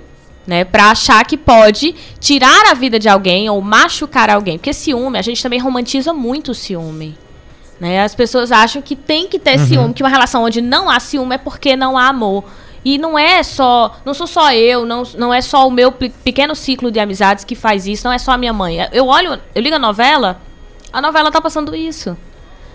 né, 0.46 0.64
para 0.64 0.90
achar 0.90 1.24
que 1.24 1.36
pode 1.36 1.94
tirar 2.20 2.70
a 2.70 2.74
vida 2.74 2.98
de 2.98 3.08
alguém 3.08 3.48
ou 3.48 3.60
machucar 3.60 4.28
alguém. 4.30 4.58
Porque 4.58 4.72
ciúme, 4.72 5.18
a 5.18 5.22
gente 5.22 5.42
também 5.42 5.58
romantiza 5.58 6.12
muito 6.12 6.50
o 6.52 6.54
ciúme. 6.54 7.16
Né? 7.80 8.02
As 8.02 8.14
pessoas 8.14 8.52
acham 8.52 8.80
que 8.80 8.94
tem 8.94 9.26
que 9.26 9.38
ter 9.38 9.58
uhum. 9.58 9.66
ciúme, 9.66 9.94
que 9.94 10.02
uma 10.02 10.08
relação 10.08 10.44
onde 10.44 10.60
não 10.60 10.88
há 10.88 11.00
ciúme 11.00 11.34
é 11.34 11.38
porque 11.38 11.76
não 11.76 11.98
há 11.98 12.08
amor. 12.08 12.44
E 12.84 12.98
não 12.98 13.18
é 13.18 13.42
só, 13.42 13.96
não 14.04 14.12
sou 14.12 14.26
só 14.26 14.52
eu, 14.52 14.84
não, 14.84 15.04
não 15.16 15.32
é 15.32 15.40
só 15.40 15.66
o 15.66 15.70
meu 15.70 15.90
pequeno 15.90 16.54
ciclo 16.54 16.90
de 16.90 17.00
amizades 17.00 17.44
que 17.44 17.54
faz 17.54 17.86
isso, 17.86 18.04
não 18.04 18.12
é 18.12 18.18
só 18.18 18.32
a 18.32 18.36
minha 18.36 18.52
mãe. 18.52 18.76
Eu 18.92 19.06
olho, 19.06 19.40
eu 19.54 19.62
ligo 19.62 19.76
a 19.76 19.78
novela, 19.78 20.40
a 20.92 21.00
novela 21.00 21.32
tá 21.32 21.40
passando 21.40 21.74
isso. 21.74 22.16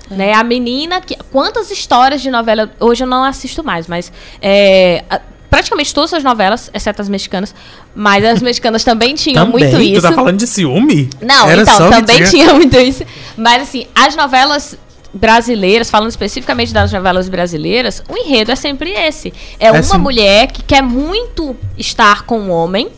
É. 0.10 0.16
Né? 0.16 0.34
A 0.34 0.43
menina 0.43 0.99
que. 0.99 1.16
Quantas 1.32 1.70
histórias 1.70 2.22
de 2.22 2.32
novela. 2.32 2.72
Hoje 2.80 3.03
eu 3.03 3.07
não 3.07 3.24
assisto 3.24 3.64
mais, 3.64 3.88
mas. 3.88 4.12
É, 4.41 5.03
praticamente 5.49 5.93
todas 5.93 6.14
as 6.14 6.24
novelas, 6.24 6.70
exceto 6.74 7.01
as 7.01 7.10
mexicanas, 7.10 7.53
mas 7.95 8.24
as 8.24 8.41
mexicanas 8.41 8.84
também 8.84 9.14
tinham 9.16 9.45
também? 9.45 9.64
muito 9.64 9.82
isso. 9.82 10.01
Tu 10.01 10.10
tá 10.10 10.12
falando 10.12 10.38
de 10.38 10.47
ciúme? 10.47 11.10
Não, 11.22 11.49
Era 11.49 11.62
então, 11.62 11.89
também 11.89 12.18
tinha... 12.18 12.30
tinha 12.30 12.53
muito 12.53 12.78
isso. 12.78 13.03
Mas 13.38 13.64
assim, 13.64 13.88
as 13.95 14.16
novelas 14.16 14.78
brasileiras, 15.14 15.89
falando 15.89 16.10
especificamente 16.10 16.74
das 16.74 16.91
novelas 16.91 17.28
brasileiras, 17.30 18.03
o 18.10 18.18
enredo 18.18 18.51
é 18.51 18.55
sempre 18.55 18.91
esse. 18.91 19.34
É, 19.60 19.68
é 19.68 19.72
uma 19.72 19.84
sim. 19.84 19.97
mulher 19.97 20.51
que 20.51 20.64
quer 20.64 20.82
muito 20.82 21.55
estar 21.78 22.24
com 22.24 22.39
um 22.39 22.51
homem 22.51 22.89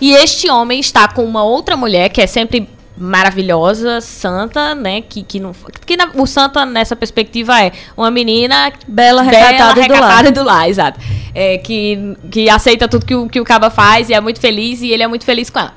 e 0.00 0.12
este 0.12 0.50
homem 0.50 0.80
está 0.80 1.08
com 1.08 1.24
uma 1.24 1.42
outra 1.42 1.76
mulher 1.76 2.10
que 2.10 2.20
é 2.20 2.26
sempre 2.26 2.68
maravilhosa, 2.96 4.00
santa, 4.00 4.74
né? 4.74 5.00
Que, 5.00 5.22
que, 5.22 5.40
não, 5.40 5.52
que 5.84 5.96
na, 5.96 6.10
o 6.14 6.26
santa 6.26 6.64
nessa 6.64 6.94
perspectiva 6.94 7.60
é 7.60 7.72
uma 7.96 8.10
menina 8.10 8.72
bela, 8.86 9.22
recatada, 9.22 9.74
bela, 9.74 9.74
recatada 9.74 10.30
do, 10.30 10.44
lar. 10.44 10.44
do 10.44 10.58
lar, 10.58 10.68
exato. 10.68 11.00
É, 11.34 11.58
que, 11.58 12.16
que 12.30 12.48
aceita 12.48 12.86
tudo 12.86 13.04
que 13.04 13.14
o, 13.14 13.28
que 13.28 13.40
o 13.40 13.44
Caba 13.44 13.68
faz 13.68 14.10
e 14.10 14.14
é 14.14 14.20
muito 14.20 14.40
feliz 14.40 14.80
e 14.80 14.90
ele 14.90 15.02
é 15.02 15.08
muito 15.08 15.24
feliz 15.24 15.50
com 15.50 15.58
ela. 15.58 15.74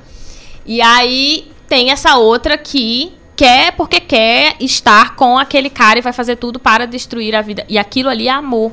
E 0.64 0.80
aí 0.80 1.50
tem 1.68 1.90
essa 1.90 2.16
outra 2.16 2.56
que 2.56 3.12
quer 3.38 3.70
porque 3.70 4.00
quer 4.00 4.56
estar 4.58 5.14
com 5.14 5.38
aquele 5.38 5.70
cara 5.70 6.00
e 6.00 6.02
vai 6.02 6.12
fazer 6.12 6.34
tudo 6.34 6.58
para 6.58 6.88
destruir 6.88 7.36
a 7.36 7.40
vida. 7.40 7.64
E 7.68 7.78
aquilo 7.78 8.08
ali 8.08 8.26
é 8.26 8.32
amor. 8.32 8.72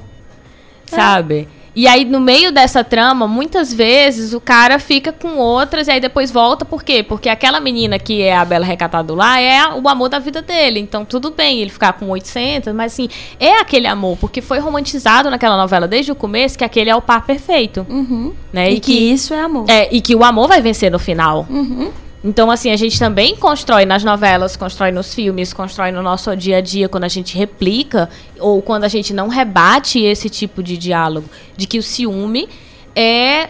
É. 0.91 0.95
Sabe? 0.95 1.47
E 1.76 1.88
aí, 1.88 2.05
no 2.05 2.22
meio 2.22 2.53
dessa 2.53 2.86
trama, 2.86 3.28
muitas 3.28 3.72
vezes 3.72 4.34
o 4.34 4.39
cara 4.39 4.80
fica 4.80 5.11
com 5.11 5.38
outras 5.38 5.88
e 5.88 5.91
aí 5.91 5.99
depois 5.99 6.32
volta. 6.32 6.63
Por 6.66 6.84
quê? 6.84 7.03
Porque 7.03 7.30
aquela 7.30 7.59
menina 7.59 7.99
que 7.99 8.24
é 8.24 8.36
a 8.36 8.45
Bela 8.45 8.66
Recatada 8.66 9.13
lá 9.13 9.39
é 9.39 9.68
o 9.76 9.88
amor 9.88 10.09
da 10.09 10.18
vida 10.18 10.41
dele. 10.41 10.80
Então, 10.80 11.05
tudo 11.05 11.30
bem 11.30 11.59
ele 11.61 11.70
ficar 11.70 11.93
com 11.93 12.09
800, 12.09 12.74
mas 12.74 12.93
assim, 12.93 13.09
é 13.39 13.59
aquele 13.59 13.88
amor. 13.88 14.18
Porque 14.18 14.41
foi 14.41 14.57
romantizado 14.57 15.30
naquela 15.30 15.57
novela 15.57 15.88
desde 15.88 16.11
o 16.11 16.16
começo 16.16 16.57
que 16.57 16.63
aquele 16.63 16.89
é 16.89 16.95
o 16.95 17.01
par 17.01 17.26
perfeito. 17.26 17.86
Uhum. 17.88 18.34
Né? 18.53 18.72
E, 18.72 18.76
e 18.78 18.80
que, 18.80 18.93
que, 18.93 19.11
isso 19.11 19.34
é 19.34 19.41
amor. 19.41 19.66
É, 19.70 19.89
e 19.91 20.01
que 20.01 20.16
o 20.16 20.24
amor 20.24 20.47
vai 20.47 20.61
vencer 20.61 20.89
no 20.89 20.97
final. 20.97 21.45
Uhum. 21.49 21.91
Então, 22.26 22.49
assim, 22.49 22.71
a 22.71 22.76
gente 22.76 22.97
também 22.97 23.36
constrói 23.36 23.86
nas 23.86 24.03
novelas, 24.03 24.57
constrói 24.57 24.91
nos 24.91 25.13
filmes, 25.13 25.53
constrói 25.53 25.91
no 25.91 26.01
nosso 26.01 26.36
dia 26.36 26.57
a 26.57 26.61
dia, 26.61 26.89
quando 26.89 27.03
a 27.03 27.07
gente 27.07 27.38
replica 27.38 28.09
ou 28.39 28.63
quando 28.63 28.84
a 28.84 28.88
gente 28.88 29.13
não 29.13 29.28
rebate 29.28 30.01
esse 30.03 30.28
tipo 30.28 30.63
de 30.63 30.76
diálogo, 30.76 31.30
de 31.55 31.67
que 31.67 31.78
o 31.78 31.84
ciúme 31.84 32.49
é, 32.95 33.49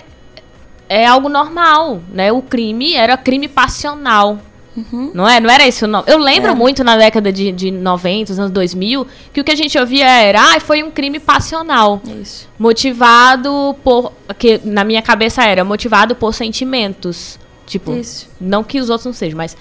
é 0.90 1.08
algo 1.08 1.30
normal, 1.30 2.02
né? 2.12 2.34
O 2.34 2.42
crime 2.42 2.96
era 2.96 3.16
crime 3.16 3.48
passional. 3.48 4.40
Uhum. 4.76 5.12
Não 5.14 5.26
é? 5.26 5.40
Não 5.40 5.50
era 5.50 5.66
isso 5.66 5.88
não. 5.88 6.04
Eu 6.06 6.18
lembro 6.18 6.52
é. 6.52 6.54
muito 6.54 6.84
na 6.84 6.98
década 6.98 7.32
de, 7.32 7.54
de 7.54 7.72
90, 7.72 8.34
anos 8.34 8.52
2000, 8.52 9.08
que 9.32 9.40
o 9.40 9.44
que 9.46 9.52
a 9.52 9.56
gente 9.56 9.80
ouvia 9.80 10.06
era, 10.06 10.42
ah, 10.42 10.60
foi 10.60 10.84
um 10.84 10.92
crime 10.92 11.18
passional. 11.18 12.02
Isso. 12.22 12.50
Motivado 12.60 13.74
por, 13.82 14.12
que 14.38 14.60
na 14.66 14.84
minha 14.84 15.02
cabeça 15.02 15.46
era 15.46 15.64
motivado 15.64 16.14
por 16.14 16.34
sentimentos. 16.34 17.40
Tipo, 17.66 17.94
Isso. 17.94 18.30
não 18.40 18.64
que 18.64 18.80
os 18.80 18.90
outros 18.90 19.06
não 19.06 19.14
sejam, 19.14 19.38
mas 19.38 19.58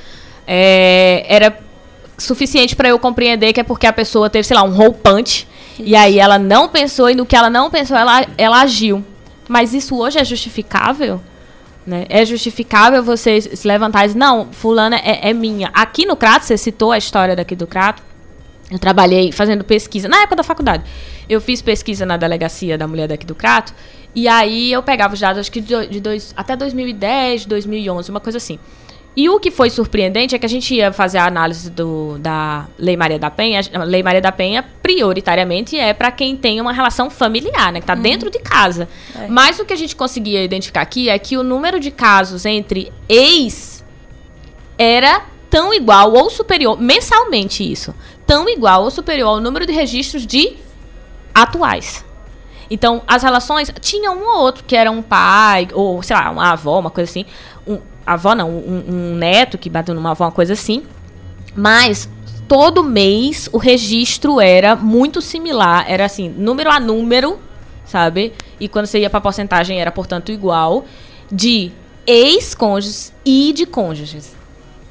é, 0.46 1.24
era 1.28 1.59
suficiente 2.18 2.76
para 2.76 2.88
eu 2.88 2.98
compreender 2.98 3.52
que 3.52 3.61
é 3.61 3.64
porque 3.64 3.86
a 3.86 3.92
pessoa 3.92 4.30
teve, 4.30 4.44
sei 4.46 4.57
lá, 4.57 4.62
um 4.62 4.70
roupante 4.70 5.48
e 5.78 5.96
aí 5.96 6.18
ela 6.18 6.38
não 6.38 6.68
pensou 6.68 7.11
e 7.11 7.14
no 7.14 7.26
que 7.26 7.34
ela 7.34 7.50
não 7.50 7.70
pensou 7.70 7.96
ela, 7.96 8.26
ela 8.38 8.61
agiu. 8.61 9.05
Mas 9.48 9.74
isso 9.74 9.96
hoje 9.96 10.18
é 10.18 10.24
justificável? 10.24 11.20
Né? 11.86 12.07
É 12.09 12.24
justificável 12.24 13.02
você 13.02 13.40
se 13.40 13.66
levantar 13.66 14.05
e 14.05 14.09
dizer, 14.09 14.18
não, 14.18 14.48
fulana 14.52 14.96
é, 14.96 15.30
é 15.30 15.32
minha. 15.32 15.70
Aqui 15.74 16.07
no 16.07 16.16
Crato, 16.16 16.46
você 16.46 16.57
citou 16.57 16.92
a 16.92 16.98
história 16.98 17.36
daqui 17.36 17.55
do 17.55 17.66
Crato, 17.66 18.02
eu 18.70 18.78
trabalhei 18.78 19.30
fazendo 19.30 19.62
pesquisa, 19.62 20.09
na 20.09 20.18
época 20.18 20.36
da 20.36 20.42
faculdade. 20.42 20.84
Eu 21.28 21.40
fiz 21.40 21.61
pesquisa 21.61 22.07
na 22.07 22.16
delegacia 22.16 22.78
da 22.78 22.86
mulher 22.86 23.09
daqui 23.09 23.26
do 23.26 23.34
Crato 23.34 23.74
e 24.14 24.28
aí 24.28 24.72
eu 24.72 24.82
pegava 24.82 25.14
os 25.14 25.20
dados, 25.20 25.40
acho 25.40 25.50
que 25.50 25.60
de, 25.60 26.00
dois, 26.00 26.32
até 26.36 26.54
2010, 26.56 27.46
2011, 27.46 28.10
uma 28.10 28.20
coisa 28.20 28.38
assim. 28.38 28.58
E 29.16 29.28
o 29.28 29.38
que 29.38 29.50
foi 29.50 29.70
surpreendente 29.70 30.34
é 30.34 30.38
que 30.38 30.46
a 30.46 30.48
gente 30.48 30.74
ia 30.74 30.92
fazer 30.92 31.18
a 31.18 31.26
análise 31.26 31.70
do, 31.70 32.18
da 32.18 32.66
Lei 32.76 32.96
Maria 32.96 33.18
da 33.18 33.30
Penha. 33.30 33.60
A 33.72 33.84
Lei 33.84 34.02
Maria 34.02 34.20
da 34.20 34.32
Penha, 34.32 34.64
prioritariamente, 34.82 35.78
é 35.78 35.94
para 35.94 36.10
quem 36.10 36.36
tem 36.36 36.60
uma 36.60 36.72
relação 36.72 37.08
familiar, 37.08 37.72
né? 37.72 37.78
Que 37.78 37.84
está 37.84 37.94
uhum. 37.94 38.02
dentro 38.02 38.28
de 38.28 38.40
casa. 38.40 38.88
É. 39.16 39.28
Mas 39.28 39.60
o 39.60 39.64
que 39.64 39.72
a 39.72 39.76
gente 39.76 39.94
conseguia 39.94 40.42
identificar 40.42 40.80
aqui 40.80 41.08
é 41.08 41.16
que 41.16 41.36
o 41.36 41.44
número 41.44 41.78
de 41.78 41.92
casos 41.92 42.44
entre 42.44 42.92
ex 43.08 43.84
era 44.76 45.22
tão 45.48 45.72
igual 45.72 46.12
ou 46.12 46.28
superior, 46.28 46.80
mensalmente 46.80 47.70
isso, 47.70 47.94
tão 48.26 48.48
igual 48.48 48.82
ou 48.82 48.90
superior 48.90 49.28
ao 49.28 49.40
número 49.40 49.64
de 49.64 49.72
registros 49.72 50.26
de 50.26 50.56
atuais. 51.32 52.04
Então, 52.70 53.02
as 53.06 53.22
relações. 53.22 53.72
Tinha 53.80 54.10
um 54.10 54.22
ou 54.22 54.40
outro 54.40 54.64
que 54.64 54.76
era 54.76 54.90
um 54.90 55.02
pai, 55.02 55.68
ou 55.72 56.02
sei 56.02 56.16
lá, 56.16 56.30
uma 56.30 56.52
avó, 56.52 56.78
uma 56.78 56.90
coisa 56.90 57.10
assim. 57.10 57.24
Um, 57.66 57.78
avó 58.06 58.34
não, 58.34 58.50
um, 58.50 58.84
um 58.88 59.14
neto 59.16 59.58
que 59.58 59.70
bateu 59.70 59.94
numa 59.94 60.10
avó, 60.10 60.24
uma 60.24 60.32
coisa 60.32 60.52
assim. 60.52 60.82
Mas 61.54 62.08
todo 62.48 62.82
mês 62.82 63.48
o 63.52 63.58
registro 63.58 64.40
era 64.40 64.76
muito 64.76 65.20
similar. 65.20 65.84
Era 65.88 66.04
assim, 66.04 66.28
número 66.28 66.70
a 66.70 66.80
número, 66.80 67.38
sabe? 67.84 68.32
E 68.58 68.68
quando 68.68 68.86
você 68.86 69.00
ia 69.00 69.10
pra 69.10 69.20
porcentagem 69.20 69.80
era, 69.80 69.92
portanto, 69.92 70.32
igual. 70.32 70.84
De 71.30 71.72
ex-cônjuges 72.06 73.12
e 73.24 73.52
de 73.52 73.66
cônjuges. 73.66 74.34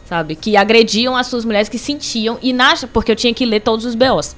Sabe? 0.05 0.35
Que 0.35 0.57
agrediam 0.57 1.15
as 1.15 1.27
suas 1.27 1.45
mulheres 1.45 1.69
que 1.69 1.77
sentiam. 1.77 2.37
E 2.41 2.53
nas, 2.53 2.83
porque 2.85 3.11
eu 3.11 3.15
tinha 3.15 3.33
que 3.33 3.45
ler 3.45 3.61
todos 3.61 3.85
os 3.85 3.95
BOs. 3.95 4.35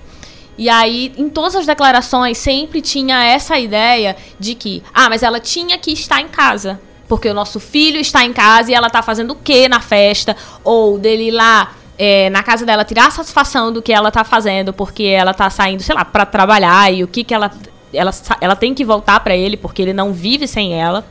E 0.57 0.69
aí, 0.69 1.13
em 1.17 1.27
todas 1.29 1.55
as 1.55 1.65
declarações, 1.65 2.37
sempre 2.37 2.81
tinha 2.81 3.23
essa 3.23 3.59
ideia 3.59 4.15
de 4.39 4.55
que, 4.55 4.81
ah, 4.93 5.09
mas 5.09 5.21
ela 5.21 5.39
tinha 5.39 5.77
que 5.77 5.91
estar 5.91 6.21
em 6.21 6.27
casa. 6.27 6.79
Porque 7.07 7.29
o 7.29 7.33
nosso 7.33 7.59
filho 7.59 7.99
está 7.99 8.23
em 8.23 8.33
casa 8.33 8.71
e 8.71 8.73
ela 8.73 8.87
está 8.87 9.01
fazendo 9.01 9.31
o 9.31 9.35
quê 9.35 9.67
na 9.67 9.79
festa? 9.79 10.35
Ou 10.63 10.97
dele 10.97 11.27
ir 11.27 11.31
lá 11.31 11.73
é, 11.97 12.29
na 12.29 12.43
casa 12.43 12.65
dela 12.65 12.83
tirar 12.83 13.11
satisfação 13.11 13.71
do 13.71 13.81
que 13.81 13.93
ela 13.93 14.09
está 14.09 14.23
fazendo, 14.23 14.73
porque 14.73 15.03
ela 15.03 15.31
está 15.31 15.49
saindo, 15.49 15.83
sei 15.83 15.95
lá, 15.95 16.03
para 16.03 16.25
trabalhar 16.25 16.91
e 16.93 17.03
o 17.03 17.07
que, 17.07 17.23
que 17.23 17.33
ela, 17.33 17.51
ela. 17.93 18.11
Ela 18.41 18.55
tem 18.55 18.73
que 18.73 18.83
voltar 18.83 19.19
para 19.19 19.35
ele, 19.35 19.57
porque 19.57 19.81
ele 19.81 19.93
não 19.93 20.13
vive 20.13 20.47
sem 20.47 20.73
ela. 20.73 21.05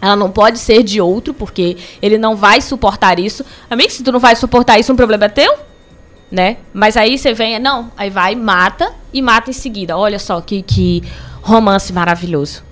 Ela 0.00 0.14
não 0.14 0.30
pode 0.30 0.58
ser 0.58 0.82
de 0.82 1.00
outro, 1.00 1.32
porque 1.32 1.76
ele 2.02 2.18
não 2.18 2.36
vai 2.36 2.60
suportar 2.60 3.18
isso. 3.18 3.44
Amigo, 3.70 3.90
se 3.90 4.02
tu 4.02 4.12
não 4.12 4.20
vai 4.20 4.36
suportar 4.36 4.78
isso, 4.78 4.92
um 4.92 4.96
problema 4.96 5.24
é 5.24 5.28
teu? 5.28 5.54
Né? 6.30 6.58
Mas 6.72 6.96
aí 6.96 7.18
você 7.18 7.32
vem, 7.32 7.58
não, 7.58 7.90
aí 7.96 8.10
vai, 8.10 8.34
mata 8.34 8.92
e 9.12 9.22
mata 9.22 9.50
em 9.50 9.52
seguida. 9.52 9.96
Olha 9.96 10.18
só 10.18 10.40
que, 10.40 10.62
que 10.62 11.02
romance 11.40 11.92
maravilhoso. 11.92 12.62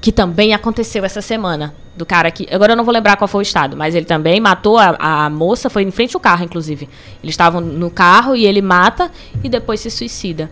Que 0.00 0.10
também 0.10 0.54
aconteceu 0.54 1.04
essa 1.04 1.20
semana. 1.20 1.74
Do 1.96 2.06
cara 2.06 2.30
que. 2.30 2.48
Agora 2.54 2.72
eu 2.72 2.76
não 2.76 2.84
vou 2.84 2.94
lembrar 2.94 3.16
qual 3.16 3.28
foi 3.28 3.40
o 3.40 3.42
estado, 3.42 3.76
mas 3.76 3.94
ele 3.94 4.06
também 4.06 4.40
matou 4.40 4.78
a, 4.78 4.96
a 4.98 5.28
moça, 5.28 5.68
foi 5.68 5.82
em 5.82 5.90
frente 5.90 6.16
ao 6.16 6.20
carro, 6.20 6.44
inclusive. 6.44 6.88
Eles 7.22 7.34
estavam 7.34 7.60
no 7.60 7.90
carro 7.90 8.34
e 8.34 8.46
ele 8.46 8.62
mata 8.62 9.10
e 9.42 9.48
depois 9.48 9.80
se 9.80 9.90
suicida. 9.90 10.50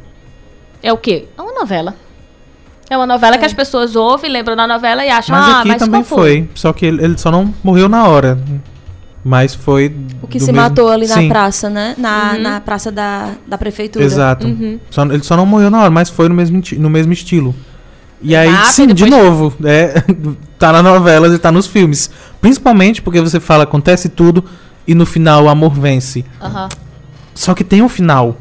É 0.82 0.92
o 0.92 0.98
quê? 0.98 1.26
É 1.38 1.40
uma 1.40 1.52
novela. 1.54 1.94
É 2.90 2.96
uma 2.96 3.06
novela 3.06 3.36
é. 3.36 3.38
que 3.38 3.44
as 3.44 3.52
pessoas 3.52 3.96
ouvem, 3.96 4.30
lembram 4.30 4.56
da 4.56 4.66
novela 4.66 5.04
e 5.04 5.10
acham, 5.10 5.36
mas 5.36 5.48
ah, 5.48 5.58
aqui 5.60 5.68
mas 5.68 5.78
também 5.78 6.04
foi. 6.04 6.50
Só 6.54 6.72
que 6.72 6.84
ele, 6.84 7.02
ele 7.04 7.16
só 7.16 7.30
não 7.30 7.54
morreu 7.62 7.88
na 7.88 8.06
hora. 8.08 8.38
Mas 9.28 9.54
foi. 9.54 9.94
O 10.22 10.26
que 10.26 10.40
se 10.40 10.46
mesmo... 10.46 10.62
matou 10.62 10.88
ali 10.88 11.06
Sim. 11.06 11.24
na 11.24 11.28
praça, 11.28 11.68
né? 11.68 11.94
Na, 11.98 12.32
uhum. 12.32 12.40
na 12.40 12.60
praça 12.62 12.90
da, 12.90 13.32
da 13.46 13.58
prefeitura. 13.58 14.02
Exato. 14.02 14.46
Uhum. 14.46 14.80
Só, 14.88 15.04
ele 15.04 15.22
só 15.22 15.36
não 15.36 15.44
morreu 15.44 15.68
na 15.68 15.82
hora, 15.82 15.90
mas 15.90 16.08
foi 16.08 16.30
no 16.30 16.34
mesmo, 16.34 16.62
no 16.78 16.88
mesmo 16.88 17.12
estilo. 17.12 17.54
E 18.22 18.34
aí, 18.34 18.50
sim, 18.68 18.86
de 18.86 19.04
novo, 19.04 19.52
é, 19.64 20.02
tá 20.58 20.72
na 20.72 20.82
novela 20.82 21.28
e 21.28 21.38
tá 21.38 21.52
nos 21.52 21.66
filmes. 21.66 22.10
Principalmente 22.40 23.02
porque 23.02 23.20
você 23.20 23.38
fala, 23.38 23.64
acontece 23.64 24.08
tudo 24.08 24.42
e 24.86 24.94
no 24.94 25.04
final 25.04 25.44
o 25.44 25.48
amor 25.50 25.74
vence. 25.74 26.24
Uhum. 26.40 26.68
Só 27.34 27.54
que 27.54 27.62
tem 27.62 27.82
um 27.82 27.88
final. 27.88 28.38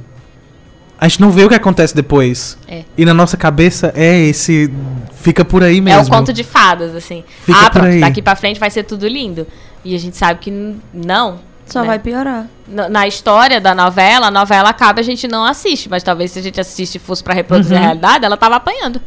A 0.99 1.07
gente 1.07 1.21
não 1.21 1.29
vê 1.29 1.45
o 1.45 1.49
que 1.49 1.55
acontece 1.55 1.95
depois. 1.95 2.57
É. 2.67 2.83
E 2.97 3.05
na 3.05 3.13
nossa 3.13 3.37
cabeça 3.37 3.93
é 3.95 4.17
esse. 4.21 4.71
Fica 5.13 5.45
por 5.45 5.63
aí 5.63 5.79
mesmo. 5.79 6.01
É 6.01 6.03
o 6.03 6.09
conto 6.09 6.33
de 6.33 6.43
fadas, 6.43 6.95
assim. 6.95 7.23
Fica 7.43 7.67
ah, 7.67 7.69
pronto, 7.69 7.99
daqui 7.99 8.21
pra 8.21 8.35
frente 8.35 8.59
vai 8.59 8.71
ser 8.71 8.83
tudo 8.83 9.07
lindo. 9.07 9.45
E 9.85 9.95
a 9.95 9.99
gente 9.99 10.17
sabe 10.17 10.39
que 10.39 10.75
não. 10.93 11.39
Só 11.67 11.81
né? 11.81 11.87
vai 11.87 11.99
piorar. 11.99 12.47
Na, 12.67 12.89
na, 12.89 13.07
história 13.07 13.59
da 13.59 13.75
novela, 13.75 14.27
a 14.27 14.31
novela 14.31 14.69
acaba 14.69 15.01
a 15.01 15.03
gente 15.03 15.27
não 15.27 15.45
assiste. 15.45 15.89
Mas 15.89 16.01
talvez 16.01 16.31
se 16.31 16.39
a 16.39 16.41
gente 16.41 16.59
assiste 16.59 16.97
fosse 16.97 17.23
para 17.23 17.33
reproduzir 17.33 17.73
uhum. 17.75 17.83
a 17.83 17.85
realidade, 17.85 18.25
ela 18.25 18.37
tava 18.37 18.55
apanhando. 18.55 19.01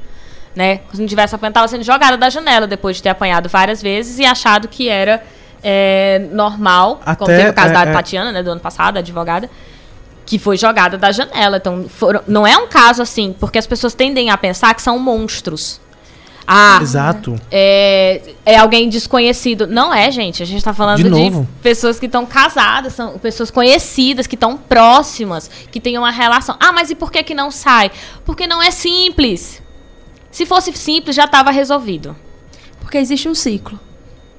Né? 0.55 0.81
Se 0.93 1.01
não 1.01 1.07
tivesse 1.07 1.35
apanhado, 1.35 1.55
tava 1.55 1.69
sendo 1.69 1.83
jogada 1.83 2.17
da 2.17 2.29
janela 2.29 2.67
depois 2.67 2.97
de 2.97 3.03
ter 3.03 3.09
apanhado 3.09 3.49
várias 3.49 3.83
vezes 3.83 4.19
e 4.19 4.25
achado 4.25 4.69
que 4.69 4.89
era 4.89 5.23
é, 5.63 6.21
normal. 6.31 7.01
Até, 7.05 7.17
como 7.17 7.37
teve 7.37 7.51
o 7.51 7.55
caso 7.55 7.71
é, 7.71 7.73
da 7.73 7.83
é... 7.83 7.93
Tatiana, 7.93 8.33
né, 8.33 8.43
do 8.43 8.51
ano 8.51 8.61
passado, 8.61 8.97
a 8.97 9.01
advogada 9.01 9.51
que 10.31 10.39
foi 10.39 10.57
jogada 10.57 10.97
da 10.97 11.11
janela. 11.11 11.57
Então, 11.57 11.87
foram, 11.89 12.23
não 12.29 12.47
é 12.47 12.57
um 12.57 12.69
caso 12.69 13.03
assim, 13.03 13.35
porque 13.41 13.59
as 13.59 13.67
pessoas 13.67 13.95
tendem 13.95 14.31
a 14.31 14.39
pensar 14.39 14.73
que 14.75 14.81
são 14.81 14.97
monstros. 14.97 15.81
Ah, 16.47 16.79
Exato. 16.81 17.35
É, 17.51 18.35
é 18.47 18.57
alguém 18.57 18.89
desconhecido. 18.89 19.67
Não 19.67 19.93
é, 19.93 20.09
gente. 20.13 20.41
A 20.41 20.47
gente 20.47 20.59
está 20.59 20.73
falando 20.73 21.03
de, 21.03 21.31
de, 21.31 21.47
pessoas 21.61 21.99
que 21.99 22.07
estão 22.07 22.25
casadas, 22.25 22.93
são 22.93 23.19
pessoas 23.19 23.51
conhecidas, 23.51 24.29
que 24.29 24.37
estão 24.37 24.57
próximas, 24.57 25.51
que 25.73 25.81
têm 25.81 25.99
uma 25.99 26.13
relação. 26.13 26.55
Ah, 26.61 26.71
mas 26.71 26.91
e 26.91 26.95
por 26.95 27.11
que, 27.11 27.25
que 27.25 27.35
não 27.35 27.51
sai? 27.51 27.91
Porque 28.25 28.47
não 28.47 28.63
é 28.63 28.71
simples. 28.71 29.61
Se 30.31 30.47
fosse 30.47 30.73
simples, 30.75 31.17
já 31.17 31.25
estava 31.25 31.51
resolvido. 31.51 32.15
Porque 32.79 32.99
existe 32.99 33.29
um 33.29 33.35
ciclo, 33.35 33.81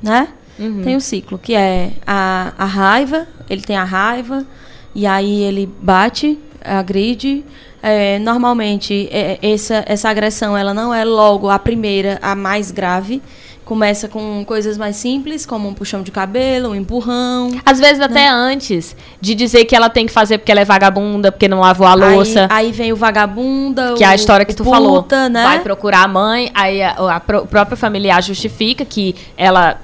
né? 0.01 0.29
Uhum. 0.57 0.83
Tem 0.83 0.95
um 0.95 1.01
ciclo, 1.01 1.37
que 1.37 1.53
é 1.53 1.91
a, 2.07 2.53
a 2.57 2.65
raiva, 2.65 3.27
ele 3.49 3.61
tem 3.61 3.75
a 3.75 3.83
raiva, 3.83 4.45
e 4.93 5.05
aí 5.05 5.43
ele 5.43 5.69
bate, 5.81 6.37
agride, 6.63 7.43
é, 7.81 8.19
normalmente, 8.19 9.09
é, 9.11 9.39
essa, 9.41 9.83
essa 9.87 10.09
agressão 10.09 10.55
ela 10.55 10.73
não 10.73 10.93
é 10.93 11.03
logo 11.03 11.49
a 11.49 11.57
primeira, 11.57 12.19
a 12.21 12.35
mais 12.35 12.69
grave. 12.69 13.21
Começa 13.65 14.07
com 14.07 14.43
coisas 14.43 14.77
mais 14.77 14.97
simples, 14.97 15.45
como 15.45 15.69
um 15.69 15.73
puxão 15.73 16.03
de 16.03 16.11
cabelo, 16.11 16.69
um 16.69 16.75
empurrão. 16.75 17.51
Às 17.65 17.79
vezes 17.79 17.99
né? 17.99 18.05
até 18.05 18.27
antes 18.27 18.95
de 19.19 19.33
dizer 19.33 19.65
que 19.65 19.75
ela 19.75 19.89
tem 19.89 20.05
que 20.05 20.11
fazer 20.11 20.39
porque 20.39 20.51
ela 20.51 20.61
é 20.61 20.65
vagabunda, 20.65 21.31
porque 21.31 21.47
não 21.47 21.61
lavou 21.61 21.87
a 21.87 21.93
louça. 21.93 22.47
Aí, 22.49 22.67
aí 22.67 22.71
vem 22.71 22.91
o 22.91 22.95
vagabunda, 22.95 23.93
que 23.93 24.03
o, 24.03 24.05
é 24.05 24.07
a 24.07 24.15
história 24.15 24.45
que 24.45 24.53
tu 24.53 24.63
puta, 24.63 24.75
falou. 24.75 25.05
Né? 25.29 25.43
Vai 25.43 25.59
procurar 25.61 26.03
a 26.03 26.07
mãe, 26.07 26.51
aí 26.53 26.81
a, 26.81 26.91
a, 26.91 27.15
a 27.15 27.19
própria 27.19 27.77
familiar 27.77 28.21
justifica 28.21 28.83
que 28.83 29.15
ela 29.37 29.79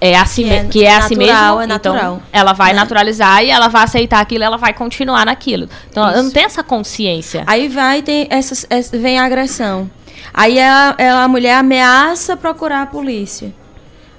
é 0.00 0.16
assim, 0.16 0.44
que 0.44 0.50
é, 0.50 0.64
que 0.64 0.84
é 0.84 0.96
assim 0.96 1.16
natural, 1.16 1.58
mesmo, 1.58 1.60
é 1.60 1.64
então 1.64 1.94
natural. 1.94 2.14
Então, 2.16 2.22
ela 2.32 2.52
vai 2.52 2.72
né? 2.72 2.80
naturalizar 2.80 3.44
e 3.44 3.50
ela 3.50 3.68
vai 3.68 3.84
aceitar 3.84 4.20
aquilo, 4.20 4.44
ela 4.44 4.56
vai 4.56 4.72
continuar 4.72 5.26
naquilo. 5.26 5.68
Então, 5.90 6.04
Isso. 6.04 6.14
ela 6.14 6.22
não 6.22 6.30
tem 6.30 6.44
essa 6.44 6.62
consciência. 6.62 7.42
Aí 7.46 7.68
vai 7.68 8.02
tem 8.02 8.26
essa, 8.30 8.66
essa 8.70 8.96
vem 8.96 9.18
a 9.18 9.24
agressão. 9.24 9.90
Aí 10.32 10.60
a, 10.60 10.96
a 11.24 11.28
mulher 11.28 11.56
ameaça 11.56 12.36
procurar 12.36 12.82
a 12.82 12.86
polícia. 12.86 13.52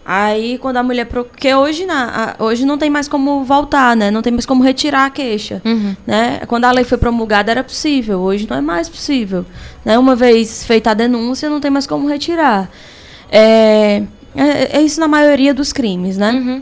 Aí 0.06 0.60
quando 0.60 0.78
a 0.78 0.84
mulher. 0.84 1.06
Porque 1.06 1.54
hoje, 1.56 1.86
na, 1.86 2.36
hoje 2.38 2.64
não 2.64 2.78
tem 2.78 2.92
mais 2.92 3.08
como 3.08 3.44
voltar, 3.44 3.96
né? 3.96 4.12
Não 4.12 4.22
tem 4.22 4.32
mais 4.32 4.46
como 4.46 4.64
retirar 4.64 5.06
a 5.06 5.10
queixa. 5.10 5.64
Uhum. 5.66 5.96
Né? 6.06 6.42
Quando 6.48 6.66
a 6.66 6.72
lei 6.72 6.84
foi 6.84 7.00
promulgada 7.00 7.50
era 7.52 7.64
possível, 7.64 8.20
hoje 8.20 8.48
não 8.48 8.56
é 8.56 8.62
mais 8.62 8.88
possível. 8.88 9.44
Né? 9.84 9.98
Uma 9.98 10.16
vez 10.16 10.64
feita 10.64 10.92
a 10.92 10.94
denúncia, 10.94 11.50
não 11.50 11.60
tem 11.60 11.72
mais 11.72 11.88
como 11.88 12.08
retirar. 12.08 12.70
É, 13.32 14.04
é, 14.36 14.78
é 14.78 14.82
isso 14.82 15.00
na 15.00 15.08
maioria 15.08 15.54
dos 15.54 15.72
crimes, 15.72 16.18
né? 16.18 16.32
Uhum. 16.32 16.62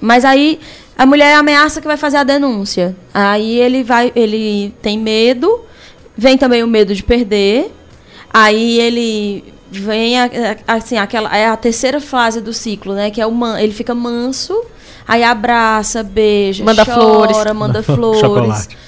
Mas 0.00 0.24
aí 0.24 0.58
a 0.96 1.06
mulher 1.06 1.36
ameaça 1.36 1.80
que 1.80 1.86
vai 1.86 1.96
fazer 1.96 2.18
a 2.18 2.24
denúncia. 2.24 2.96
Aí 3.12 3.58
ele 3.58 3.82
vai, 3.82 4.12
ele 4.14 4.74
tem 4.82 4.98
medo, 4.98 5.60
vem 6.16 6.36
também 6.36 6.62
o 6.62 6.66
medo 6.66 6.94
de 6.94 7.02
perder. 7.02 7.72
Aí 8.32 8.80
ele 8.80 9.44
vem 9.70 10.20
a, 10.20 10.28
assim, 10.68 10.98
aquela 10.98 11.34
é 11.36 11.46
a 11.46 11.56
terceira 11.56 12.00
fase 12.00 12.40
do 12.40 12.52
ciclo, 12.52 12.94
né? 12.94 13.10
Que 13.10 13.20
é 13.20 13.26
o 13.26 13.32
man, 13.32 13.60
ele 13.60 13.72
fica 13.72 13.94
manso, 13.94 14.64
aí 15.06 15.22
abraça, 15.22 16.02
beija, 16.02 16.64
manda 16.64 16.84
chora, 16.84 17.34
flores, 17.34 17.52
manda 17.52 17.82
flores. 17.82 18.20
Chocolate. 18.20 18.78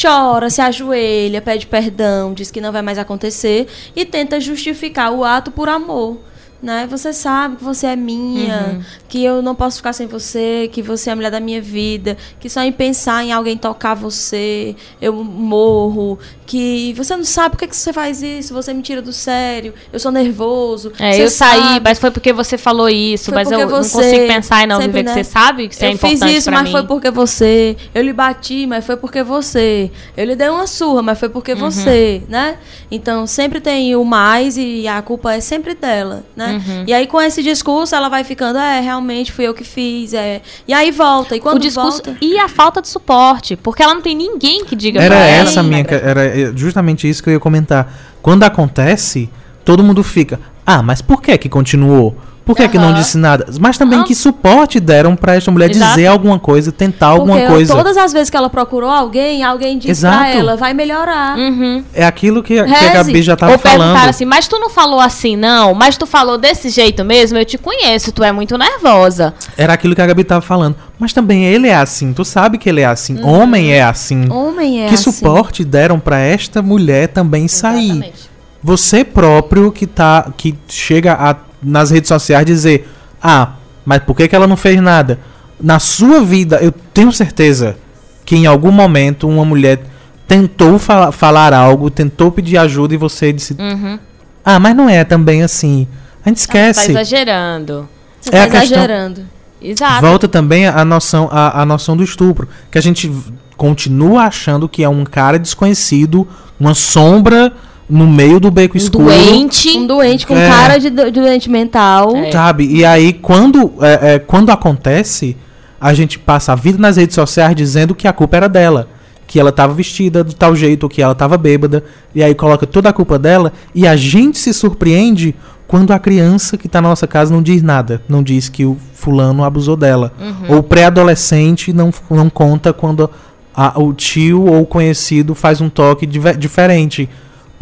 Chora, 0.00 0.48
se 0.48 0.60
ajoelha, 0.62 1.42
pede 1.42 1.66
perdão, 1.66 2.32
diz 2.32 2.50
que 2.50 2.60
não 2.60 2.72
vai 2.72 2.80
mais 2.80 2.96
acontecer 2.96 3.68
e 3.94 4.06
tenta 4.06 4.40
justificar 4.40 5.12
o 5.12 5.22
ato 5.22 5.50
por 5.50 5.68
amor 5.68 6.18
né? 6.62 6.86
Você 6.86 7.12
sabe 7.12 7.56
que 7.56 7.64
você 7.64 7.88
é 7.88 7.96
minha, 7.96 8.74
uhum. 8.74 8.82
que 9.08 9.24
eu 9.24 9.42
não 9.42 9.54
posso 9.54 9.78
ficar 9.78 9.92
sem 9.92 10.06
você, 10.06 10.70
que 10.72 10.80
você 10.80 11.10
é 11.10 11.12
a 11.12 11.16
mulher 11.16 11.30
da 11.30 11.40
minha 11.40 11.60
vida, 11.60 12.16
que 12.38 12.48
só 12.48 12.62
em 12.62 12.70
pensar 12.70 13.24
em 13.24 13.32
alguém 13.32 13.56
tocar 13.56 13.94
você, 13.94 14.76
eu 15.00 15.12
morro, 15.12 16.18
que 16.52 16.92
você 16.92 17.16
não 17.16 17.24
sabe 17.24 17.52
por 17.52 17.60
que, 17.60 17.66
que 17.66 17.74
você 17.74 17.94
faz 17.94 18.22
isso, 18.22 18.52
você 18.52 18.74
me 18.74 18.82
tira 18.82 19.00
do 19.00 19.10
sério, 19.10 19.72
eu 19.90 19.98
sou 19.98 20.12
nervoso. 20.12 20.92
É, 20.98 21.18
eu 21.18 21.30
sabe. 21.30 21.62
saí, 21.62 21.80
mas 21.82 21.98
foi 21.98 22.10
porque 22.10 22.30
você 22.30 22.58
falou 22.58 22.90
isso, 22.90 23.30
foi 23.30 23.36
mas 23.36 23.50
eu 23.50 23.60
você, 23.60 23.64
não 23.64 24.04
consigo 24.04 24.26
pensar 24.26 24.62
em 24.62 24.66
não 24.66 24.76
sempre, 24.76 24.98
viver 24.98 25.02
né? 25.04 25.14
que 25.14 25.24
você 25.24 25.30
sabe 25.30 25.68
que 25.68 25.74
você 25.74 25.86
é 25.86 25.88
eu 25.88 25.92
é 25.92 25.94
importante 25.94 26.20
fiz 26.20 26.38
isso, 26.38 26.50
mas 26.50 26.64
mim. 26.64 26.72
foi 26.72 26.82
porque 26.82 27.10
você. 27.10 27.74
Eu 27.94 28.02
lhe 28.02 28.12
bati, 28.12 28.66
mas 28.66 28.84
foi 28.84 28.98
porque 28.98 29.22
você. 29.22 29.90
Eu 30.14 30.26
lhe 30.26 30.36
dei 30.36 30.50
uma 30.50 30.66
surra, 30.66 31.00
mas 31.00 31.18
foi 31.18 31.30
porque 31.30 31.54
uhum. 31.54 31.58
você, 31.58 32.22
né? 32.28 32.58
Então 32.90 33.26
sempre 33.26 33.58
tem 33.58 33.96
o 33.96 34.04
mais 34.04 34.58
e 34.58 34.86
a 34.86 35.00
culpa 35.00 35.32
é 35.32 35.40
sempre 35.40 35.74
dela, 35.74 36.22
né? 36.36 36.60
Uhum. 36.68 36.84
E 36.86 36.92
aí, 36.92 37.06
com 37.06 37.18
esse 37.18 37.42
discurso, 37.42 37.94
ela 37.94 38.10
vai 38.10 38.24
ficando, 38.24 38.58
é, 38.58 38.78
realmente 38.78 39.32
fui 39.32 39.46
eu 39.48 39.54
que 39.54 39.64
fiz. 39.64 40.12
É. 40.12 40.42
E 40.68 40.74
aí 40.74 40.90
volta. 40.90 41.34
E 41.34 41.40
quando 41.40 41.56
o 41.56 41.60
discurso 41.60 42.02
volta... 42.04 42.18
E 42.20 42.38
a 42.38 42.46
falta 42.46 42.82
de 42.82 42.88
suporte, 42.88 43.56
porque 43.56 43.82
ela 43.82 43.94
não 43.94 44.02
tem 44.02 44.14
ninguém 44.14 44.66
que 44.66 44.76
diga 44.76 45.00
Era 45.00 45.16
essa 45.16 45.62
minha. 45.62 45.82
Era 45.88 46.41
justamente 46.54 47.08
isso 47.08 47.22
que 47.22 47.28
eu 47.28 47.34
ia 47.34 47.40
comentar. 47.40 47.92
Quando 48.20 48.44
acontece, 48.44 49.30
todo 49.64 49.84
mundo 49.84 50.02
fica. 50.02 50.40
Ah, 50.64 50.82
mas 50.82 51.02
por 51.02 51.20
que 51.20 51.36
que 51.38 51.48
continuou? 51.48 52.16
Por 52.44 52.56
que, 52.56 52.62
uhum. 52.62 52.68
que 52.68 52.78
não 52.78 52.92
disse 52.92 53.16
nada? 53.16 53.46
Mas 53.60 53.78
também 53.78 54.00
ah. 54.00 54.04
que 54.04 54.14
suporte 54.14 54.80
deram 54.80 55.14
para 55.14 55.36
esta 55.36 55.50
mulher 55.50 55.70
Exato. 55.70 55.90
dizer 55.90 56.06
alguma 56.06 56.38
coisa, 56.38 56.72
tentar 56.72 57.08
alguma 57.08 57.36
Porque 57.36 57.52
coisa. 57.52 57.74
Todas 57.74 57.96
as 57.96 58.12
vezes 58.12 58.30
que 58.30 58.36
ela 58.36 58.50
procurou 58.50 58.90
alguém, 58.90 59.44
alguém 59.44 59.78
disse 59.78 59.90
Exato. 59.90 60.18
pra 60.18 60.28
ela, 60.30 60.56
vai 60.56 60.74
melhorar. 60.74 61.38
Uhum. 61.38 61.84
É 61.94 62.04
aquilo 62.04 62.42
que, 62.42 62.62
que, 62.62 62.84
a 62.84 62.92
Gabi 62.92 63.22
já 63.22 63.36
tava 63.36 63.52
Ou 63.52 63.58
falando. 63.58 63.96
assim, 64.08 64.24
mas 64.24 64.48
tu 64.48 64.58
não 64.58 64.68
falou 64.68 65.00
assim, 65.00 65.36
não? 65.36 65.72
Mas 65.72 65.96
tu 65.96 66.04
falou 66.04 66.36
desse 66.36 66.68
jeito 66.68 67.04
mesmo? 67.04 67.38
Eu 67.38 67.44
te 67.44 67.56
conheço, 67.56 68.10
tu 68.10 68.24
é 68.24 68.32
muito 68.32 68.58
nervosa. 68.58 69.34
Era 69.56 69.74
aquilo 69.74 69.94
que 69.94 70.02
a 70.02 70.06
Gabi 70.06 70.24
tava 70.24 70.40
falando. 70.40 70.74
Mas 70.98 71.12
também 71.12 71.44
ele 71.44 71.68
é 71.68 71.74
assim, 71.74 72.12
tu 72.12 72.24
sabe 72.24 72.58
que 72.58 72.68
ele 72.68 72.80
é 72.80 72.86
assim. 72.86 73.18
Uhum. 73.18 73.42
Homem 73.42 73.72
é 73.72 73.82
assim. 73.82 74.28
Homem 74.30 74.82
é 74.84 74.88
que 74.88 74.94
assim. 74.94 75.10
Que 75.10 75.16
suporte 75.16 75.64
deram 75.64 76.00
para 76.00 76.18
esta 76.18 76.60
mulher 76.60 77.08
também 77.08 77.44
Exatamente. 77.44 78.00
sair. 78.00 78.32
Você 78.62 79.04
próprio 79.04 79.72
que 79.72 79.86
tá 79.86 80.32
que 80.36 80.56
chega 80.68 81.14
a 81.14 81.34
nas 81.62 81.90
redes 81.90 82.08
sociais 82.08 82.44
dizer: 82.44 82.88
ah, 83.22 83.52
mas 83.84 84.02
por 84.02 84.16
que, 84.16 84.28
que 84.28 84.34
ela 84.34 84.46
não 84.46 84.56
fez 84.56 84.80
nada? 84.80 85.18
Na 85.60 85.78
sua 85.78 86.22
vida, 86.22 86.58
eu 86.60 86.72
tenho 86.72 87.12
certeza 87.12 87.76
que 88.24 88.36
em 88.36 88.46
algum 88.46 88.72
momento 88.72 89.28
uma 89.28 89.44
mulher 89.44 89.80
tentou 90.26 90.78
fala, 90.78 91.12
falar 91.12 91.52
algo, 91.52 91.90
tentou 91.90 92.32
pedir 92.32 92.56
ajuda 92.56 92.94
e 92.94 92.96
você 92.96 93.32
disse: 93.32 93.54
uhum. 93.58 93.98
ah, 94.44 94.58
mas 94.58 94.74
não 94.74 94.88
é 94.88 95.04
também 95.04 95.42
assim. 95.42 95.86
A 96.24 96.28
gente 96.28 96.38
esquece. 96.38 96.80
Você 96.80 96.92
tá 96.92 97.00
exagerando. 97.00 97.88
Você 98.20 98.36
é 98.36 98.46
tá 98.46 98.64
exagerando. 98.64 99.22
Exato. 99.60 100.00
Volta 100.00 100.26
também 100.26 100.66
a 100.66 100.84
noção, 100.84 101.28
a, 101.30 101.62
a 101.62 101.66
noção 101.66 101.96
do 101.96 102.02
estupro. 102.02 102.48
Que 102.70 102.78
a 102.78 102.80
gente 102.80 103.10
continua 103.56 104.24
achando 104.24 104.68
que 104.68 104.82
é 104.82 104.88
um 104.88 105.04
cara 105.04 105.38
desconhecido, 105.38 106.26
uma 106.58 106.74
sombra 106.74 107.52
no 107.92 108.06
meio 108.06 108.40
do 108.40 108.50
beco 108.50 108.74
um 108.74 108.78
escuro. 108.78 109.04
Doente. 109.04 109.68
Um 109.76 109.86
doente 109.86 110.26
com 110.26 110.34
é. 110.34 110.48
cara 110.48 110.78
de 110.78 110.88
doente 110.88 111.50
mental. 111.50 112.16
É. 112.16 112.32
Sabe? 112.32 112.66
E 112.66 112.84
aí, 112.86 113.12
quando, 113.12 113.70
é, 113.82 114.14
é, 114.14 114.18
quando 114.18 114.48
acontece, 114.48 115.36
a 115.78 115.92
gente 115.92 116.18
passa 116.18 116.52
a 116.52 116.54
vida 116.54 116.78
nas 116.78 116.96
redes 116.96 117.14
sociais 117.14 117.54
dizendo 117.54 117.94
que 117.94 118.08
a 118.08 118.12
culpa 118.12 118.38
era 118.38 118.48
dela. 118.48 118.88
Que 119.26 119.38
ela 119.38 119.50
estava 119.50 119.74
vestida 119.74 120.24
de 120.24 120.34
tal 120.34 120.56
jeito, 120.56 120.88
que 120.88 121.02
ela 121.02 121.12
estava 121.12 121.36
bêbada. 121.36 121.84
E 122.14 122.22
aí 122.22 122.34
coloca 122.34 122.66
toda 122.66 122.88
a 122.88 122.92
culpa 122.94 123.18
dela. 123.18 123.52
E 123.74 123.86
a 123.86 123.94
gente 123.94 124.38
se 124.38 124.54
surpreende 124.54 125.34
quando 125.68 125.92
a 125.92 125.98
criança 125.98 126.56
que 126.56 126.66
está 126.66 126.80
na 126.80 126.88
nossa 126.88 127.06
casa 127.06 127.32
não 127.32 127.42
diz 127.42 127.62
nada. 127.62 128.02
Não 128.08 128.22
diz 128.22 128.48
que 128.48 128.64
o 128.64 128.78
fulano 128.94 129.44
abusou 129.44 129.76
dela. 129.76 130.12
Uhum. 130.18 130.54
Ou 130.54 130.58
o 130.58 130.62
pré-adolescente 130.62 131.74
não, 131.74 131.92
não 132.10 132.30
conta 132.30 132.72
quando 132.72 133.10
a, 133.54 133.78
o 133.78 133.92
tio 133.92 134.46
ou 134.46 134.62
o 134.62 134.66
conhecido 134.66 135.34
faz 135.34 135.60
um 135.60 135.68
toque 135.68 136.06
diferente 136.06 137.08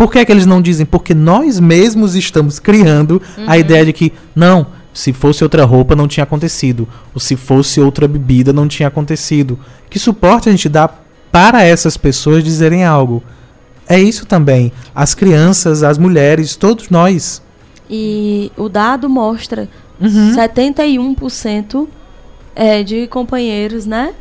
por 0.00 0.10
que, 0.10 0.18
é 0.18 0.24
que 0.24 0.32
eles 0.32 0.46
não 0.46 0.62
dizem? 0.62 0.86
Porque 0.86 1.12
nós 1.12 1.60
mesmos 1.60 2.14
estamos 2.14 2.58
criando 2.58 3.20
uhum. 3.36 3.44
a 3.46 3.58
ideia 3.58 3.84
de 3.84 3.92
que, 3.92 4.14
não, 4.34 4.68
se 4.94 5.12
fosse 5.12 5.44
outra 5.44 5.62
roupa 5.66 5.94
não 5.94 6.08
tinha 6.08 6.24
acontecido. 6.24 6.88
Ou 7.12 7.20
se 7.20 7.36
fosse 7.36 7.82
outra 7.82 8.08
bebida 8.08 8.50
não 8.50 8.66
tinha 8.66 8.88
acontecido. 8.88 9.58
Que 9.90 9.98
suporte 9.98 10.48
a 10.48 10.52
gente 10.52 10.70
dá 10.70 10.88
para 10.88 11.64
essas 11.64 11.98
pessoas 11.98 12.42
dizerem 12.42 12.82
algo? 12.82 13.22
É 13.86 14.00
isso 14.00 14.24
também. 14.24 14.72
As 14.94 15.14
crianças, 15.14 15.82
as 15.82 15.98
mulheres, 15.98 16.56
todos 16.56 16.88
nós. 16.88 17.42
E 17.90 18.50
o 18.56 18.70
dado 18.70 19.06
mostra 19.06 19.68
uhum. 20.00 20.34
71% 20.34 21.86
é, 22.56 22.82
de 22.82 23.06
companheiros, 23.06 23.84
né? 23.84 24.14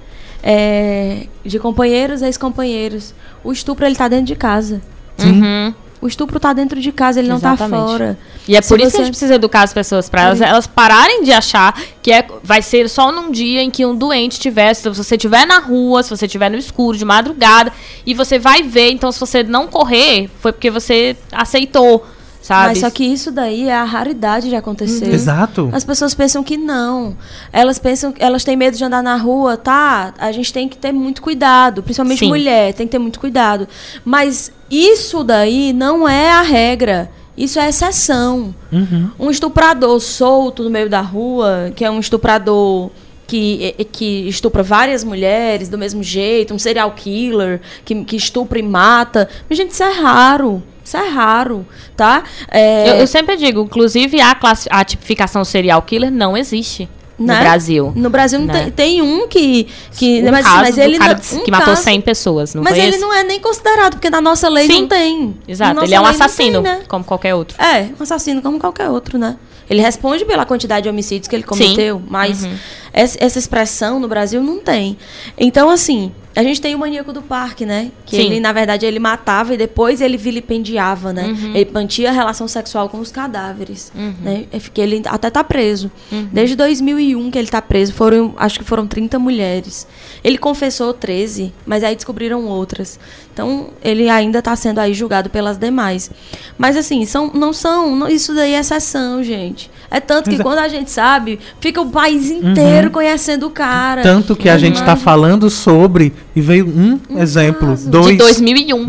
É, 0.43 1.27
de 1.45 1.57
companheiros, 1.57 2.21
ex-companheiros. 2.21 3.15
O 3.45 3.53
estupro 3.53 3.86
ele 3.86 3.93
está 3.93 4.09
dentro 4.09 4.25
de 4.25 4.36
casa. 4.36 4.82
Uhum. 5.28 5.74
O 6.01 6.07
estupro 6.07 6.38
está 6.38 6.53
dentro 6.53 6.80
de 6.80 6.91
casa, 6.93 7.20
ele 7.20 7.28
tá 7.28 7.36
Exatamente. 7.36 7.72
não 7.72 7.82
está 7.82 7.88
fora. 7.88 8.17
E 8.47 8.55
é 8.55 8.61
Se 8.61 8.70
por 8.70 8.80
isso 8.80 8.91
você... 8.91 8.95
que 8.95 9.01
a 9.01 9.05
gente 9.05 9.11
precisa 9.11 9.36
educar 9.36 9.63
as 9.63 9.74
pessoas, 9.74 10.07
para 10.07 10.22
elas, 10.22 10.39
elas, 10.39 10.65
pararem 10.65 11.24
de 11.24 11.32
achar 11.32 11.78
que 12.01 12.11
é, 12.11 12.26
vai 12.41 12.61
ser 12.61 12.88
só 12.88 13.11
num 13.11 13.32
dia 13.32 13.61
em 13.61 13.70
que 13.70 13.86
um 13.86 13.93
doente 13.93 14.34
estiver, 14.34 14.74
se 14.74 14.88
você 14.89 15.15
estiver 15.15 15.45
na 15.45 15.59
rua, 15.59 16.01
se 16.01 16.09
você 16.09 16.26
estiver 16.26 16.49
no 16.49 16.57
escuro, 16.57 16.97
de 16.97 17.03
madrugada, 17.03 17.74
e 18.05 18.13
você 18.13 18.39
vai 18.39 18.63
ver, 18.63 18.91
então 18.91 19.11
se 19.11 19.20
você 19.20 19.43
não 19.43 19.67
correr, 19.67 20.30
foi 20.39 20.53
porque 20.53 20.72
você 20.72 21.17
aceitou. 21.32 22.05
Sabe? 22.50 22.70
Mas 22.70 22.80
só 22.80 22.89
que 22.89 23.04
isso 23.04 23.30
daí 23.30 23.68
é 23.68 23.76
a 23.76 23.84
raridade 23.84 24.50
de 24.50 24.56
acontecer. 24.56 25.06
Uhum. 25.06 25.14
Exato. 25.14 25.70
As 25.72 25.84
pessoas 25.84 26.16
pensam 26.16 26.43
que 26.43 26.58
não. 26.58 27.16
Elas 27.54 27.78
pensam, 27.78 28.12
elas 28.18 28.43
têm 28.43 28.58
medo 28.58 28.76
de 28.76 28.84
andar 28.84 29.04
na 29.04 29.16
rua, 29.18 29.56
tá? 29.56 30.16
A 30.18 30.32
gente 30.32 30.52
tem 30.52 30.68
que 30.68 30.76
ter 30.76 30.91
muito 30.91 31.22
cuidado, 31.22 31.84
principalmente 31.84 32.22
Sim. 32.22 32.30
mulher, 32.30 32.74
tem 32.74 32.88
que 32.88 32.91
ter 32.91 32.97
muito 32.97 33.20
cuidado. 33.20 33.68
Mas 34.04 34.52
isso 34.68 35.24
daí 35.24 35.74
não 35.74 36.10
é 36.10 36.32
a 36.32 36.41
regra. 36.41 37.12
Isso 37.38 37.60
é 37.60 37.70
exceção. 37.70 38.56
Uhum. 38.72 39.12
Um 39.20 39.30
estuprador 39.30 40.00
solto 40.00 40.64
no 40.64 40.72
meio 40.72 40.89
da 40.89 41.02
rua, 41.02 41.72
que 41.76 41.86
é 41.86 41.91
um 41.91 42.00
estuprador 42.00 42.89
que, 43.30 43.75
que 43.91 44.27
estupra 44.27 44.63
várias 44.63 45.03
mulheres 45.03 45.69
do 45.69 45.77
mesmo 45.77 46.01
jeito, 46.01 46.51
um 46.51 46.57
serial 46.59 46.91
killer 46.91 47.61
que, 47.86 48.03
que 48.03 48.15
estupra 48.15 48.57
e 48.57 48.63
mata. 48.63 49.30
Mas, 49.47 49.57
gente, 49.57 49.69
isso 49.69 49.84
é 49.84 49.91
raro. 49.91 50.63
Isso 50.84 50.97
é 50.97 51.07
raro, 51.07 51.67
tá? 51.95 52.23
É... 52.49 52.89
Eu, 52.89 52.93
eu, 52.95 53.07
sempre 53.07 53.38
digo, 53.38 53.61
inclusive 53.61 54.19
a, 54.19 54.34
classe, 54.34 54.67
a 54.71 54.84
tipificação 54.84 55.45
serial 55.45 55.84
killer 55.84 56.09
não 56.09 56.36
existe. 56.36 56.89
Né? 57.19 57.36
No 57.36 57.39
Brasil. 57.41 57.93
No 57.95 58.09
Brasil 58.09 58.39
né? 58.39 58.53
tem, 58.53 58.71
tem, 58.71 59.01
um 59.01 59.27
que. 59.27 59.67
que 59.91 60.23
um 60.23 60.32
mas, 60.32 60.45
caso 60.45 60.61
mas 60.61 60.77
ele 60.77 60.97
cara 60.97 61.19
um 61.34 61.43
que 61.43 61.51
matou 61.51 61.75
100 61.75 62.01
pessoas, 62.01 62.55
não 62.55 62.63
Mas 62.63 62.77
ele 62.77 62.88
esse? 62.88 62.99
não 62.99 63.13
é 63.13 63.25
nem 63.25 63.41
considerado, 63.41 63.95
porque 63.95 64.09
na 64.09 64.21
nossa 64.21 64.47
lei 64.47 64.67
Sim. 64.67 64.82
não 64.82 64.88
tem. 64.88 65.38
Exato, 65.45 65.84
ele 65.84 65.93
é 65.93 65.99
um 65.99 66.05
assassino, 66.05 66.63
tem, 66.63 66.71
né? 66.71 66.82
como 66.88 67.03
qualquer 67.03 67.36
outro. 67.36 67.61
É, 67.61 67.89
um 67.99 68.01
assassino 68.01 68.41
como 68.41 68.57
qualquer 68.57 68.89
outro, 68.89 69.17
né? 69.19 69.36
Ele 69.70 69.82
responde 69.82 70.26
pela 70.26 70.45
quantidade 70.45 70.84
de 70.84 70.89
homicídios 70.89 71.28
que 71.28 71.36
ele 71.36 71.43
cometeu, 71.43 71.97
Sim. 71.97 72.05
mas 72.09 72.43
uhum. 72.43 72.55
essa, 72.91 73.17
essa 73.22 73.38
expressão 73.38 73.99
no 73.99 74.07
Brasil 74.07 74.41
não 74.41 74.59
tem. 74.59 74.97
Então, 75.38 75.70
assim, 75.70 76.11
A 76.39 76.43
gente 76.43 76.61
tem 76.61 76.73
o 76.73 76.79
maníaco 76.79 77.11
do 77.11 77.21
parque, 77.21 77.65
né? 77.65 77.91
Que 78.05 78.15
Sim. 78.15 78.21
ele, 78.21 78.39
na 78.39 78.53
verdade, 78.53 78.85
ele 78.85 78.97
matava 78.97 79.53
e 79.53 79.57
depois 79.57 79.99
ele 79.99 80.15
vilipendiava, 80.15 81.11
né? 81.11 81.25
Uhum. 81.25 81.53
Ele 81.53 81.69
mantinha 81.69 82.13
relação 82.13 82.47
sexual 82.47 82.87
com 82.87 82.97
os 82.97 83.11
cadáveres, 83.11 83.91
uhum. 83.93 84.13
né? 84.21 84.45
Que 84.73 84.79
ele 84.79 85.01
até 85.05 85.29
tá 85.29 85.43
preso. 85.43 85.91
Uhum. 86.09 86.29
Desde 86.31 86.55
2001 86.55 87.29
que 87.29 87.37
ele 87.37 87.49
tá 87.49 87.61
preso, 87.61 87.91
foram, 87.91 88.33
acho 88.37 88.57
que 88.57 88.63
foram 88.63 88.87
30 88.87 89.19
mulheres. 89.19 89.85
Ele 90.23 90.37
confessou 90.37 90.93
13, 90.93 91.53
mas 91.65 91.83
aí 91.83 91.93
descobriram 91.93 92.45
outras. 92.45 92.97
Então, 93.33 93.69
ele 93.83 94.09
ainda 94.09 94.39
está 94.39 94.55
sendo 94.55 94.79
aí 94.79 94.93
julgado 94.93 95.29
pelas 95.29 95.57
demais. 95.57 96.09
Mas 96.57 96.75
assim, 96.75 97.05
são, 97.05 97.31
não 97.33 97.53
são, 97.53 97.95
não, 97.95 98.07
isso 98.07 98.33
daí 98.33 98.53
é 98.53 98.59
exceção, 98.59 99.21
gente. 99.23 99.69
É 99.91 99.99
tanto 99.99 100.29
que 100.29 100.35
Exato. 100.35 100.49
quando 100.49 100.59
a 100.59 100.67
gente 100.67 100.91
sabe, 100.91 101.39
fica 101.59 101.81
o 101.81 101.89
país 101.89 102.29
inteiro 102.29 102.87
uhum. 102.87 102.93
conhecendo 102.93 103.47
o 103.47 103.49
cara. 103.49 104.01
Tanto 104.01 104.35
que 104.35 104.49
a 104.49 104.57
gente 104.57 104.75
está 104.75 104.95
falando 104.95 105.49
sobre 105.49 106.13
e 106.36 106.41
veio 106.41 106.67
um, 106.67 106.99
um 107.09 107.19
exemplo, 107.19 107.69
caso. 107.69 107.89
dois. 107.89 108.07
De 108.07 108.17
2001, 108.17 108.88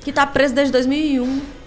que 0.00 0.10
está 0.10 0.26
preso 0.26 0.54
desde 0.54 0.72
2001 0.72 1.57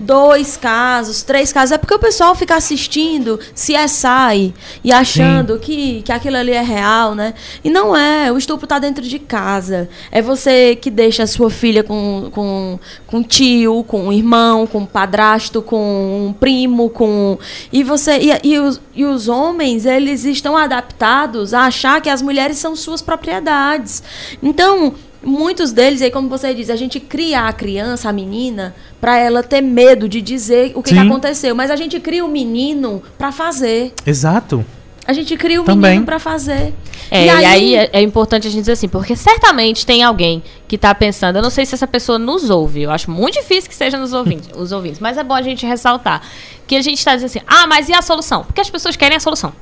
dois 0.00 0.56
casos, 0.56 1.22
três 1.22 1.52
casos. 1.52 1.72
É 1.72 1.78
porque 1.78 1.94
o 1.94 1.98
pessoal 1.98 2.34
fica 2.34 2.56
assistindo 2.56 3.38
CSI 3.54 4.54
e 4.82 4.92
achando 4.92 5.58
que, 5.58 6.02
que 6.02 6.12
aquilo 6.12 6.36
ali 6.36 6.52
é 6.52 6.62
real, 6.62 7.14
né? 7.14 7.34
E 7.62 7.70
não 7.70 7.96
é. 7.96 8.32
O 8.32 8.38
estupro 8.38 8.64
está 8.64 8.78
dentro 8.78 9.04
de 9.04 9.18
casa. 9.18 9.88
É 10.10 10.20
você 10.20 10.76
que 10.76 10.90
deixa 10.90 11.22
a 11.22 11.26
sua 11.26 11.50
filha 11.50 11.84
com, 11.84 12.28
com, 12.32 12.78
com 13.06 13.22
tio, 13.22 13.84
com 13.84 14.06
um 14.08 14.12
irmão, 14.12 14.66
com 14.66 14.78
um 14.78 14.86
padrasto, 14.86 15.62
com 15.62 16.28
um 16.28 16.32
primo, 16.32 16.90
com. 16.90 17.38
E 17.72 17.82
você. 17.82 18.18
E, 18.18 18.48
e, 18.48 18.58
os, 18.58 18.80
e 18.94 19.04
os 19.04 19.28
homens, 19.28 19.86
eles 19.86 20.24
estão 20.24 20.56
adaptados 20.56 21.54
a 21.54 21.62
achar 21.62 22.00
que 22.00 22.10
as 22.10 22.22
mulheres 22.22 22.58
são 22.58 22.74
suas 22.74 23.00
propriedades. 23.00 24.02
Então 24.42 24.94
muitos 25.22 25.72
deles, 25.72 26.02
aí 26.02 26.10
como 26.10 26.28
você 26.28 26.54
diz, 26.54 26.70
a 26.70 26.76
gente 26.76 27.00
cria 27.00 27.48
a 27.48 27.52
criança, 27.52 28.08
a 28.08 28.12
menina, 28.12 28.74
para 29.00 29.18
ela 29.18 29.42
ter 29.42 29.60
medo 29.60 30.08
de 30.08 30.20
dizer 30.20 30.72
o 30.74 30.82
que, 30.82 30.94
que 30.94 30.98
aconteceu. 30.98 31.54
Mas 31.54 31.70
a 31.70 31.76
gente 31.76 31.98
cria 32.00 32.24
o 32.24 32.28
menino 32.28 33.02
para 33.16 33.32
fazer. 33.32 33.92
Exato. 34.06 34.64
A 35.06 35.14
gente 35.14 35.34
cria 35.38 35.62
o 35.62 35.64
Também. 35.64 35.92
menino 35.92 36.04
para 36.04 36.18
fazer. 36.18 36.74
É, 37.10 37.24
e 37.24 37.30
aí, 37.30 37.40
e 37.40 37.46
aí 37.46 37.74
é, 37.76 37.90
é, 37.94 38.02
importante 38.02 38.46
a 38.46 38.50
gente 38.50 38.60
dizer 38.60 38.72
assim, 38.72 38.88
porque 38.88 39.16
certamente 39.16 39.86
tem 39.86 40.02
alguém 40.02 40.42
que 40.68 40.76
tá 40.76 40.94
pensando, 40.94 41.36
eu 41.36 41.42
não 41.42 41.48
sei 41.48 41.64
se 41.64 41.74
essa 41.74 41.86
pessoa 41.86 42.18
nos 42.18 42.50
ouve, 42.50 42.82
eu 42.82 42.90
acho 42.90 43.10
muito 43.10 43.40
difícil 43.40 43.70
que 43.70 43.74
seja 43.74 43.96
nos 43.96 44.12
ouvintes, 44.12 44.50
os 44.54 44.70
ouvintes, 44.70 45.00
mas 45.00 45.16
é 45.16 45.24
bom 45.24 45.32
a 45.32 45.40
gente 45.40 45.64
ressaltar 45.64 46.20
que 46.66 46.76
a 46.76 46.82
gente 46.82 46.98
está 46.98 47.14
dizendo 47.14 47.30
assim, 47.30 47.40
ah, 47.46 47.66
mas 47.66 47.88
e 47.88 47.94
a 47.94 48.02
solução? 48.02 48.44
Porque 48.44 48.60
as 48.60 48.68
pessoas 48.68 48.96
querem 48.96 49.16
a 49.16 49.20
solução. 49.20 49.54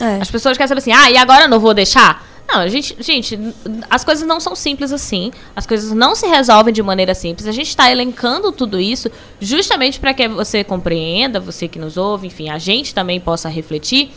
É. 0.00 0.18
As 0.20 0.30
pessoas 0.30 0.56
querem 0.56 0.68
saber 0.68 0.78
assim, 0.78 0.92
ah, 0.92 1.10
e 1.10 1.16
agora 1.16 1.46
eu 1.46 1.48
não 1.48 1.58
vou 1.58 1.74
deixar? 1.74 2.24
Não, 2.52 2.60
a 2.60 2.68
gente, 2.68 2.94
gente, 3.00 3.38
as 3.88 4.04
coisas 4.04 4.26
não 4.28 4.38
são 4.38 4.54
simples 4.54 4.92
assim. 4.92 5.32
As 5.56 5.66
coisas 5.66 5.90
não 5.92 6.14
se 6.14 6.26
resolvem 6.26 6.72
de 6.72 6.82
maneira 6.82 7.14
simples. 7.14 7.48
A 7.48 7.52
gente 7.52 7.68
está 7.68 7.90
elencando 7.90 8.52
tudo 8.52 8.78
isso 8.78 9.10
justamente 9.40 9.98
para 9.98 10.12
que 10.12 10.28
você 10.28 10.62
compreenda, 10.62 11.40
você 11.40 11.66
que 11.66 11.78
nos 11.78 11.96
ouve, 11.96 12.26
enfim, 12.26 12.50
a 12.50 12.58
gente 12.58 12.94
também 12.94 13.18
possa 13.18 13.48
refletir 13.48 14.10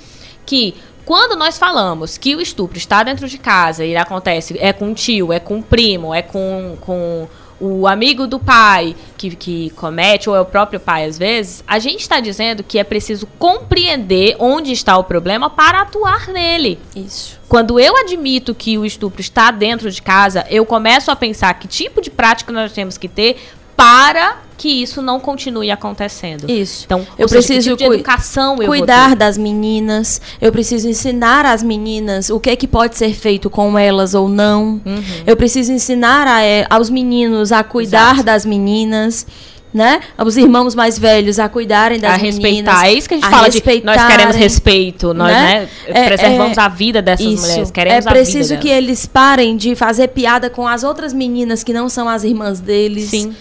que 0.45 0.75
quando 1.05 1.37
nós 1.37 1.57
falamos 1.57 2.17
que 2.17 2.35
o 2.35 2.41
estupro 2.41 2.77
está 2.77 3.03
dentro 3.03 3.29
de 3.29 3.37
casa 3.37 3.85
e 3.85 3.95
acontece 3.95 4.57
é 4.59 4.73
com 4.73 4.91
o 4.91 4.93
tio, 4.93 5.31
é 5.31 5.39
com 5.39 5.59
o 5.59 5.63
primo, 5.63 6.13
é 6.13 6.21
com, 6.21 6.77
com 6.81 7.29
o 7.59 7.87
amigo 7.87 8.27
do 8.27 8.39
pai 8.39 8.95
que, 9.17 9.35
que 9.35 9.69
comete, 9.71 10.29
ou 10.29 10.35
é 10.35 10.41
o 10.41 10.45
próprio 10.45 10.79
pai 10.79 11.05
às 11.05 11.17
vezes, 11.17 11.63
a 11.67 11.79
gente 11.79 12.01
está 12.01 12.19
dizendo 12.19 12.63
que 12.63 12.77
é 12.77 12.83
preciso 12.83 13.27
compreender 13.39 14.35
onde 14.39 14.71
está 14.71 14.97
o 14.97 15.03
problema 15.03 15.49
para 15.49 15.81
atuar 15.81 16.27
nele. 16.27 16.79
Isso. 16.95 17.39
Quando 17.47 17.79
eu 17.79 17.95
admito 17.97 18.55
que 18.55 18.77
o 18.77 18.85
estupro 18.85 19.21
está 19.21 19.51
dentro 19.51 19.89
de 19.89 20.01
casa, 20.01 20.45
eu 20.49 20.65
começo 20.65 21.11
a 21.11 21.15
pensar 21.15 21.53
que 21.53 21.67
tipo 21.67 22.01
de 22.01 22.09
prática 22.09 22.51
nós 22.51 22.73
temos 22.73 22.97
que 22.97 23.07
ter 23.07 23.37
para 23.75 24.45
que 24.57 24.69
isso 24.69 25.01
não 25.01 25.19
continue 25.19 25.69
acontecendo. 25.69 26.49
Isso. 26.49 26.85
Então, 26.85 27.05
eu 27.17 27.27
preciso 27.27 27.75
tipo 27.75 27.89
de 27.89 27.95
educação 27.95 28.61
eu 28.61 28.67
cuidar 28.67 29.15
das 29.15 29.37
meninas. 29.37 30.21
Eu 30.41 30.51
preciso 30.51 30.87
ensinar 30.87 31.45
as 31.45 31.61
meninas 31.61 32.29
o 32.29 32.39
que 32.39 32.49
é 32.49 32.55
que 32.55 32.67
pode 32.67 32.97
ser 32.97 33.13
feito 33.13 33.49
com 33.49 33.77
elas 33.77 34.13
ou 34.13 34.29
não. 34.29 34.81
Uhum. 34.85 35.03
Eu 35.27 35.35
preciso 35.35 35.71
ensinar 35.71 36.27
a, 36.27 36.41
é, 36.41 36.65
aos 36.69 36.89
meninos 36.89 37.51
a 37.51 37.63
cuidar 37.63 38.13
Exato. 38.13 38.23
das 38.23 38.45
meninas. 38.45 39.27
Né? 39.73 39.99
Os 40.17 40.37
irmãos 40.37 40.73
mais 40.73 40.97
velhos 40.97 41.37
a 41.37 41.49
cuidarem 41.49 41.99
das 41.99 42.13
a 42.13 42.17
meninas. 42.17 42.35
respeitar. 42.37 42.87
É 42.87 42.93
isso 42.93 43.09
que 43.09 43.15
a 43.15 43.17
gente 43.17 43.27
a 43.27 43.29
fala 43.29 43.49
de 43.49 43.61
nós 43.83 44.05
queremos 44.05 44.35
respeito, 44.37 45.13
nós 45.13 45.27
né? 45.27 45.43
né? 45.43 45.69
É, 45.87 46.05
preservamos 46.05 46.57
é, 46.57 46.61
a 46.61 46.69
vida 46.69 47.01
dessas 47.01 47.25
isso. 47.25 47.41
mulheres, 47.41 47.71
queremos 47.71 48.05
É 48.05 48.09
preciso 48.09 48.57
que 48.57 48.69
eles 48.69 49.05
parem 49.05 49.57
de 49.57 49.75
fazer 49.75 50.07
piada 50.07 50.49
com 50.49 50.65
as 50.65 50.85
outras 50.85 51.11
meninas 51.11 51.61
que 51.61 51.73
não 51.73 51.89
são 51.89 52.07
as 52.07 52.23
irmãs 52.23 52.61
deles. 52.61 53.09
Sim 53.09 53.35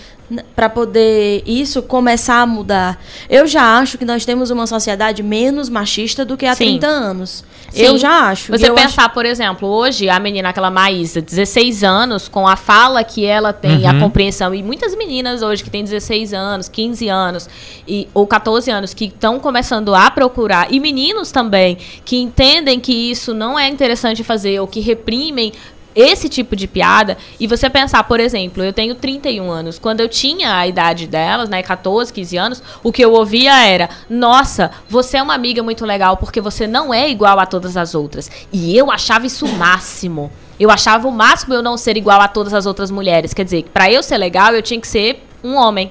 para 0.56 0.68
poder 0.68 1.42
isso 1.46 1.82
começar 1.82 2.40
a 2.40 2.46
mudar. 2.46 3.00
Eu 3.28 3.46
já 3.46 3.78
acho 3.78 3.98
que 3.98 4.04
nós 4.04 4.24
temos 4.24 4.50
uma 4.50 4.66
sociedade 4.66 5.22
menos 5.22 5.68
machista 5.68 6.24
do 6.24 6.36
que 6.36 6.46
há 6.46 6.54
Sim. 6.54 6.78
30 6.78 6.86
anos. 6.86 7.44
Sim. 7.70 7.82
Eu 7.82 7.98
já 7.98 8.28
acho. 8.28 8.52
Você 8.52 8.70
pensar, 8.70 9.06
acho... 9.06 9.14
por 9.14 9.26
exemplo, 9.26 9.68
hoje 9.68 10.08
a 10.08 10.18
menina, 10.18 10.50
aquela 10.50 10.70
Maísa, 10.70 11.20
16 11.20 11.82
anos, 11.82 12.28
com 12.28 12.46
a 12.46 12.56
fala 12.56 13.02
que 13.02 13.26
ela 13.26 13.52
tem, 13.52 13.84
uhum. 13.84 13.90
a 13.90 14.00
compreensão, 14.00 14.54
e 14.54 14.62
muitas 14.62 14.94
meninas 14.94 15.42
hoje 15.42 15.62
que 15.62 15.70
têm 15.70 15.82
16 15.82 16.32
anos, 16.32 16.68
15 16.68 17.08
anos, 17.08 17.48
e, 17.86 18.08
ou 18.14 18.26
14 18.26 18.70
anos, 18.70 18.94
que 18.94 19.06
estão 19.06 19.40
começando 19.40 19.94
a 19.94 20.10
procurar, 20.10 20.72
e 20.72 20.78
meninos 20.78 21.32
também, 21.32 21.76
que 22.04 22.16
entendem 22.16 22.78
que 22.78 22.92
isso 22.92 23.34
não 23.34 23.58
é 23.58 23.68
interessante 23.68 24.22
fazer, 24.22 24.60
ou 24.60 24.68
que 24.68 24.80
reprimem 24.80 25.52
esse 25.94 26.28
tipo 26.28 26.56
de 26.56 26.66
piada 26.66 27.16
e 27.38 27.46
você 27.46 27.70
pensar, 27.70 28.04
por 28.04 28.20
exemplo, 28.20 28.62
eu 28.62 28.72
tenho 28.72 28.94
31 28.94 29.50
anos, 29.50 29.78
quando 29.78 30.00
eu 30.00 30.08
tinha 30.08 30.56
a 30.56 30.66
idade 30.66 31.06
delas, 31.06 31.48
né, 31.48 31.62
14, 31.62 32.12
15 32.12 32.36
anos, 32.36 32.62
o 32.82 32.92
que 32.92 33.04
eu 33.04 33.12
ouvia 33.12 33.66
era: 33.66 33.88
"Nossa, 34.08 34.70
você 34.88 35.16
é 35.18 35.22
uma 35.22 35.34
amiga 35.34 35.62
muito 35.62 35.84
legal 35.84 36.16
porque 36.16 36.40
você 36.40 36.66
não 36.66 36.92
é 36.92 37.08
igual 37.08 37.38
a 37.38 37.46
todas 37.46 37.76
as 37.76 37.94
outras". 37.94 38.30
E 38.52 38.76
eu 38.76 38.90
achava 38.90 39.26
isso 39.26 39.46
o 39.46 39.52
máximo. 39.52 40.30
Eu 40.58 40.70
achava 40.70 41.08
o 41.08 41.12
máximo 41.12 41.54
eu 41.54 41.62
não 41.62 41.76
ser 41.76 41.96
igual 41.96 42.20
a 42.20 42.28
todas 42.28 42.54
as 42.54 42.64
outras 42.64 42.90
mulheres. 42.90 43.34
Quer 43.34 43.44
dizer, 43.44 43.64
para 43.72 43.90
eu 43.90 44.02
ser 44.02 44.18
legal, 44.18 44.54
eu 44.54 44.62
tinha 44.62 44.80
que 44.80 44.86
ser 44.86 45.24
um 45.42 45.54
homem. 45.56 45.90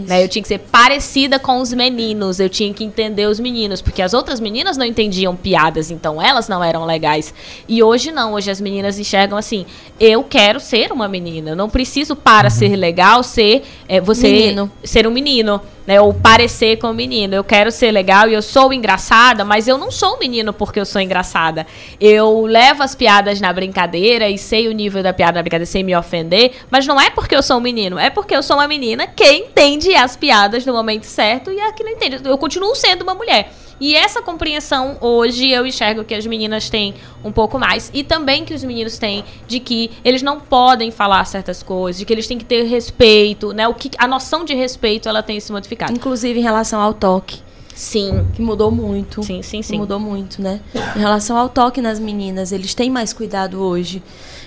Né? 0.00 0.22
Eu 0.24 0.28
tinha 0.28 0.42
que 0.42 0.48
ser 0.48 0.58
parecida 0.58 1.38
com 1.38 1.60
os 1.60 1.72
meninos, 1.72 2.40
eu 2.40 2.48
tinha 2.48 2.72
que 2.72 2.84
entender 2.84 3.26
os 3.26 3.40
meninos, 3.40 3.80
porque 3.80 4.02
as 4.02 4.14
outras 4.14 4.40
meninas 4.40 4.76
não 4.76 4.84
entendiam 4.84 5.34
piadas, 5.34 5.90
então 5.90 6.20
elas 6.20 6.48
não 6.48 6.62
eram 6.62 6.84
legais. 6.84 7.32
E 7.68 7.82
hoje 7.82 8.12
não, 8.12 8.34
hoje 8.34 8.50
as 8.50 8.60
meninas 8.60 8.98
enxergam 8.98 9.38
assim: 9.38 9.66
eu 9.98 10.22
quero 10.24 10.60
ser 10.60 10.92
uma 10.92 11.08
menina, 11.08 11.50
eu 11.50 11.56
não 11.56 11.68
preciso 11.68 12.14
para 12.14 12.48
uhum. 12.48 12.54
ser 12.54 12.76
legal 12.76 13.22
ser 13.22 13.62
é, 13.88 14.00
você 14.00 14.30
menino. 14.30 14.70
ser 14.84 15.06
um 15.06 15.10
menino 15.10 15.60
né? 15.86 16.00
Ou 16.00 16.12
parecer 16.12 16.78
com 16.78 16.88
o 16.88 16.94
menino. 16.94 17.34
Eu 17.34 17.44
quero 17.44 17.70
ser 17.70 17.90
legal 17.90 18.28
e 18.28 18.34
eu 18.34 18.42
sou 18.42 18.72
engraçada, 18.72 19.44
mas 19.44 19.68
eu 19.68 19.78
não 19.78 19.90
sou 19.90 20.16
um 20.16 20.18
menino 20.18 20.52
porque 20.52 20.80
eu 20.80 20.86
sou 20.86 21.00
engraçada. 21.00 21.66
Eu 22.00 22.42
levo 22.42 22.82
as 22.82 22.94
piadas 22.94 23.40
na 23.40 23.52
brincadeira 23.52 24.28
e 24.28 24.36
sei 24.36 24.68
o 24.68 24.72
nível 24.72 25.02
da 25.02 25.12
piada 25.12 25.38
na 25.38 25.42
brincadeira 25.42 25.70
sem 25.70 25.84
me 25.84 25.96
ofender, 25.96 26.52
mas 26.70 26.86
não 26.86 27.00
é 27.00 27.10
porque 27.10 27.36
eu 27.36 27.42
sou 27.42 27.58
um 27.58 27.60
menino, 27.60 27.98
é 27.98 28.10
porque 28.10 28.34
eu 28.34 28.42
sou 28.42 28.56
uma 28.56 28.68
menina 28.68 29.06
que 29.06 29.30
entende 29.30 29.94
as 29.94 30.16
piadas 30.16 30.66
no 30.66 30.72
momento 30.72 31.04
certo 31.04 31.52
e 31.52 31.60
a 31.60 31.72
que 31.72 31.84
não 31.84 31.92
entende. 31.92 32.20
Eu 32.24 32.38
continuo 32.38 32.74
sendo 32.74 33.02
uma 33.02 33.14
mulher. 33.14 33.50
E 33.80 33.94
essa 33.94 34.22
compreensão 34.22 34.96
hoje 35.00 35.50
eu 35.50 35.66
enxergo 35.66 36.04
que 36.04 36.14
as 36.14 36.26
meninas 36.26 36.70
têm 36.70 36.94
um 37.24 37.30
pouco 37.30 37.58
mais. 37.58 37.90
E 37.92 38.02
também 38.02 38.44
que 38.44 38.54
os 38.54 38.64
meninos 38.64 38.98
têm 38.98 39.24
de 39.46 39.60
que 39.60 39.90
eles 40.04 40.22
não 40.22 40.40
podem 40.40 40.90
falar 40.90 41.24
certas 41.26 41.62
coisas, 41.62 41.98
de 41.98 42.04
que 42.04 42.12
eles 42.12 42.26
têm 42.26 42.38
que 42.38 42.44
ter 42.44 42.64
respeito, 42.64 43.52
né? 43.52 43.68
O 43.68 43.74
que, 43.74 43.90
a 43.98 44.08
noção 44.08 44.44
de 44.44 44.54
respeito 44.54 45.08
ela 45.08 45.22
tem 45.22 45.38
se 45.40 45.52
modificado. 45.52 45.92
Inclusive 45.92 46.38
em 46.38 46.42
relação 46.42 46.80
ao 46.80 46.94
toque. 46.94 47.46
Sim. 47.76 48.26
Que 48.32 48.40
mudou 48.40 48.70
muito. 48.70 49.22
Sim, 49.22 49.42
sim, 49.42 49.60
sim. 49.60 49.76
Mudou 49.76 50.00
muito, 50.00 50.40
né? 50.40 50.60
Em 50.96 50.98
relação 50.98 51.36
ao 51.36 51.46
toque 51.46 51.82
nas 51.82 52.00
meninas, 52.00 52.50
eles 52.50 52.74
têm 52.74 52.88
mais 52.88 53.12
cuidado 53.12 53.60
hoje. 53.60 54.02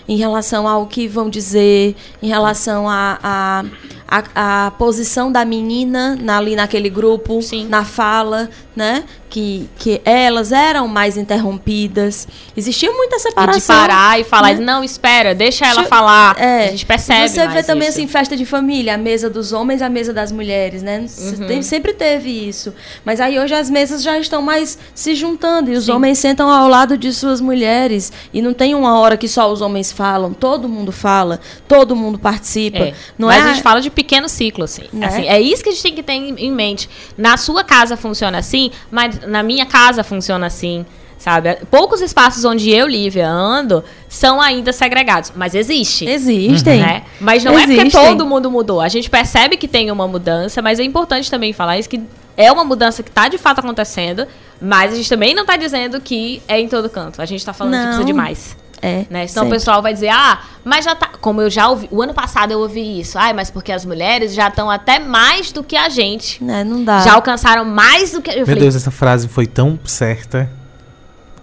Em 0.07 0.17
relação 0.17 0.67
ao 0.67 0.87
que 0.87 1.07
vão 1.07 1.29
dizer, 1.29 1.95
em 2.23 2.27
relação 2.27 2.89
a, 2.89 3.19
a 3.21 3.63
a, 4.09 4.65
a 4.65 4.71
posição 4.71 5.31
da 5.31 5.45
menina 5.45 6.17
na, 6.19 6.37
ali 6.37 6.55
naquele 6.55 6.89
grupo, 6.89 7.41
Sim. 7.41 7.67
na 7.67 7.85
fala, 7.85 8.49
né? 8.75 9.03
Que, 9.29 9.69
que 9.77 10.01
elas 10.03 10.51
eram 10.51 10.87
mais 10.87 11.15
interrompidas. 11.15 12.27
Existia 12.57 12.91
muita 12.91 13.19
separação. 13.19 13.59
E 13.59 13.61
de 13.61 13.67
parar 13.67 14.19
e 14.19 14.23
falar, 14.23 14.55
né? 14.55 14.65
não, 14.65 14.83
espera, 14.83 15.35
deixa 15.35 15.67
ela 15.67 15.83
falar. 15.83 16.35
É, 16.39 16.69
a 16.69 16.71
gente 16.71 16.85
percebe. 16.85 17.29
Você 17.29 17.47
vê 17.47 17.61
também 17.61 17.87
isso. 17.87 17.99
assim, 17.99 18.07
festa 18.07 18.35
de 18.35 18.45
família, 18.45 18.95
a 18.95 18.97
mesa 18.97 19.29
dos 19.29 19.53
homens, 19.53 19.83
a 19.83 19.89
mesa 19.89 20.11
das 20.11 20.31
mulheres, 20.31 20.81
né? 20.81 21.05
Uhum. 21.19 21.45
Tem, 21.45 21.61
sempre 21.61 21.93
teve 21.93 22.31
isso. 22.31 22.73
Mas 23.05 23.19
aí 23.19 23.37
hoje 23.37 23.53
as 23.53 23.69
mesas 23.69 24.01
já 24.01 24.17
estão 24.17 24.41
mais 24.41 24.79
se 24.95 25.13
juntando 25.13 25.71
e 25.71 25.75
os 25.75 25.85
Sim. 25.85 25.91
homens 25.91 26.17
sentam 26.17 26.49
ao 26.49 26.67
lado 26.67 26.97
de 26.97 27.13
suas 27.13 27.39
mulheres. 27.39 28.11
E 28.33 28.41
não 28.41 28.53
tem 28.53 28.73
uma 28.73 28.99
hora 28.99 29.15
que 29.15 29.27
só 29.27 29.51
os 29.51 29.61
homens 29.61 29.91
falam, 29.91 30.33
todo 30.33 30.67
mundo 30.67 30.91
fala, 30.91 31.39
todo 31.67 31.95
mundo 31.95 32.17
participa. 32.17 32.79
É. 32.79 32.93
Não 33.15 33.27
Mas 33.27 33.45
é... 33.45 33.49
a 33.49 33.53
gente 33.53 33.61
fala 33.61 33.79
de 33.79 33.91
pequeno 34.09 34.27
ciclo, 34.27 34.63
assim. 34.63 34.83
Né? 34.91 35.05
assim. 35.05 35.27
É 35.27 35.39
isso 35.39 35.61
que 35.61 35.69
a 35.69 35.71
gente 35.71 35.83
tem 35.83 35.93
que 35.93 36.01
ter 36.01 36.13
em 36.13 36.51
mente. 36.51 36.89
Na 37.15 37.37
sua 37.37 37.63
casa 37.63 37.95
funciona 37.95 38.39
assim, 38.39 38.71
mas 38.89 39.21
na 39.27 39.43
minha 39.43 39.67
casa 39.67 40.03
funciona 40.03 40.47
assim. 40.47 40.83
sabe? 41.19 41.55
Poucos 41.69 42.01
espaços 42.01 42.43
onde 42.43 42.71
eu, 42.71 42.87
Lívia, 42.87 43.29
ando 43.29 43.83
são 44.07 44.41
ainda 44.41 44.73
segregados, 44.73 45.31
mas 45.35 45.53
existe. 45.53 46.05
Existem. 46.05 46.79
Né? 46.79 47.03
Mas 47.19 47.43
não 47.43 47.53
Existem. 47.53 47.77
é 47.77 47.83
porque 47.83 47.97
todo 47.97 48.25
mundo 48.25 48.49
mudou. 48.49 48.81
A 48.81 48.87
gente 48.87 49.09
percebe 49.09 49.55
que 49.57 49.67
tem 49.67 49.91
uma 49.91 50.07
mudança, 50.07 50.61
mas 50.61 50.79
é 50.79 50.83
importante 50.83 51.29
também 51.29 51.53
falar 51.53 51.77
isso 51.77 51.89
que 51.89 52.01
é 52.35 52.51
uma 52.51 52.63
mudança 52.63 53.03
que 53.03 53.09
está 53.09 53.27
de 53.27 53.37
fato 53.37 53.59
acontecendo, 53.59 54.25
mas 54.61 54.93
a 54.93 54.95
gente 54.95 55.09
também 55.09 55.35
não 55.35 55.43
está 55.43 55.57
dizendo 55.57 55.99
que 55.99 56.41
é 56.47 56.59
em 56.59 56.67
todo 56.69 56.89
canto. 56.89 57.21
A 57.21 57.25
gente 57.25 57.39
está 57.39 57.53
falando 57.53 57.73
não. 57.73 57.79
que 57.79 57.85
precisa 57.87 58.05
de 58.05 58.13
mais. 58.13 58.57
É. 58.81 59.05
Né? 59.09 59.27
Senão 59.27 59.43
sempre. 59.43 59.47
o 59.47 59.51
pessoal 59.51 59.81
vai 59.81 59.93
dizer, 59.93 60.09
ah, 60.09 60.39
mas 60.63 60.85
já 60.85 60.95
tá. 60.95 61.09
Como 61.19 61.41
eu 61.41 61.49
já 61.49 61.67
ouvi. 61.69 61.87
O 61.91 62.01
ano 62.01 62.13
passado 62.13 62.51
eu 62.51 62.59
ouvi 62.59 62.99
isso. 62.99 63.17
Ah, 63.17 63.33
mas 63.33 63.49
porque 63.49 63.71
as 63.71 63.85
mulheres 63.85 64.33
já 64.33 64.47
estão 64.47 64.69
até 64.69 64.99
mais 64.99 65.51
do 65.51 65.63
que 65.63 65.75
a 65.75 65.89
gente. 65.89 66.43
É, 66.43 66.63
não 66.63 66.83
dá. 66.83 67.01
Já 67.01 67.13
alcançaram 67.13 67.65
mais 67.65 68.11
do 68.11 68.21
que. 68.21 68.31
Eu 68.31 68.37
Meu 68.37 68.45
falei, 68.45 68.61
Deus, 68.61 68.75
essa 68.75 68.91
frase 68.91 69.27
foi 69.27 69.45
tão 69.45 69.79
certa. 69.83 70.49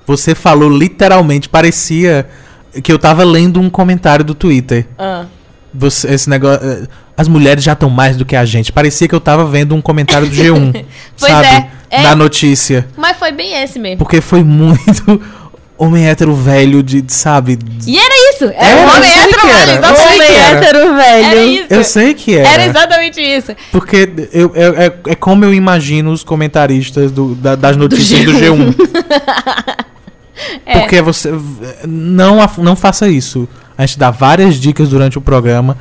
Você 0.06 0.34
falou 0.34 0.70
literalmente, 0.70 1.48
parecia 1.48 2.28
que 2.82 2.92
eu 2.92 2.98
tava 2.98 3.24
lendo 3.24 3.60
um 3.60 3.68
comentário 3.68 4.24
do 4.24 4.34
Twitter. 4.34 4.86
Ah. 4.98 5.26
Você, 5.74 6.12
esse 6.12 6.30
negócio. 6.30 6.64
Eh, 6.64 6.86
as 7.16 7.28
mulheres 7.28 7.64
já 7.64 7.72
estão 7.72 7.88
mais 7.88 8.16
do 8.16 8.24
que 8.24 8.36
a 8.36 8.44
gente. 8.44 8.70
Parecia 8.70 9.08
que 9.08 9.14
eu 9.14 9.20
tava 9.20 9.44
vendo 9.46 9.74
um 9.74 9.80
comentário 9.80 10.28
do 10.28 10.34
G1. 10.34 10.84
pois 11.18 11.32
sabe? 11.32 11.48
É, 11.48 12.00
é. 12.00 12.02
Da 12.02 12.14
notícia. 12.14 12.86
Mas 12.96 13.16
foi 13.16 13.32
bem 13.32 13.62
esse 13.62 13.78
mesmo. 13.78 13.98
Porque 13.98 14.20
foi 14.20 14.44
muito 14.44 15.20
homem 15.78 16.08
hétero 16.08 16.34
velho 16.34 16.82
de, 16.82 17.04
sabe? 17.08 17.58
E 17.86 17.98
era 17.98 18.14
isso! 18.34 18.44
Era, 18.44 18.66
era 18.66 18.80
um 18.80 18.96
homem 18.96 19.18
hétero 19.18 19.46
velho. 19.46 19.70
Era. 19.70 19.88
Homem 19.88 20.36
hétero 20.40 20.94
velho. 20.94 21.26
Era 21.26 21.44
isso. 21.44 21.66
Eu 21.70 21.84
sei 21.84 22.14
que 22.14 22.36
era. 22.36 22.48
Era 22.48 22.66
exatamente 22.66 23.20
isso. 23.20 23.54
Porque 23.70 24.08
eu, 24.32 24.52
eu 24.54 24.74
é, 24.74 24.92
é, 25.06 25.14
como 25.14 25.44
eu 25.44 25.52
imagino 25.52 26.10
os 26.12 26.24
comentaristas 26.24 27.10
do, 27.10 27.34
da, 27.34 27.54
das 27.54 27.76
notícias 27.76 28.24
do 28.24 28.32
G1. 28.32 28.74
Do 28.74 28.84
G1. 28.84 29.84
é. 30.66 30.78
Porque 30.80 31.00
você. 31.02 31.32
Não, 31.86 32.38
não 32.58 32.76
faça 32.76 33.08
isso. 33.08 33.48
A 33.76 33.84
gente 33.84 33.98
dá 33.98 34.10
várias 34.10 34.56
dicas 34.56 34.88
durante 34.88 35.18
o 35.18 35.20
programa. 35.20 35.76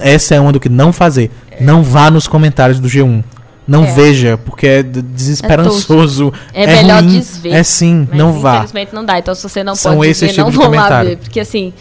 Essa 0.00 0.36
é 0.36 0.40
uma 0.40 0.52
do 0.52 0.60
que 0.60 0.68
não 0.68 0.92
fazer. 0.92 1.30
É. 1.50 1.62
Não 1.62 1.82
vá 1.82 2.10
nos 2.10 2.28
comentários 2.28 2.78
do 2.78 2.88
G1. 2.88 3.24
Não 3.66 3.84
é. 3.84 3.92
veja, 3.92 4.38
porque 4.44 4.66
é 4.66 4.82
desesperançoso. 4.82 6.32
É, 6.52 6.64
é 6.64 6.66
melhor 6.66 7.02
ruim, 7.02 7.18
desver. 7.18 7.52
É 7.54 7.62
sim, 7.62 8.06
mas 8.08 8.18
não 8.18 8.32
vá. 8.32 8.56
Infelizmente 8.56 8.94
não 8.94 9.04
dá. 9.04 9.18
Então, 9.18 9.34
se 9.34 9.42
você 9.42 9.62
não 9.62 9.74
São 9.74 9.96
pode 9.96 10.12
ver, 10.12 10.36
não 10.36 10.50
vão 10.50 10.70
lá 10.70 11.02
ver. 11.02 11.18
Porque 11.18 11.40
assim, 11.40 11.72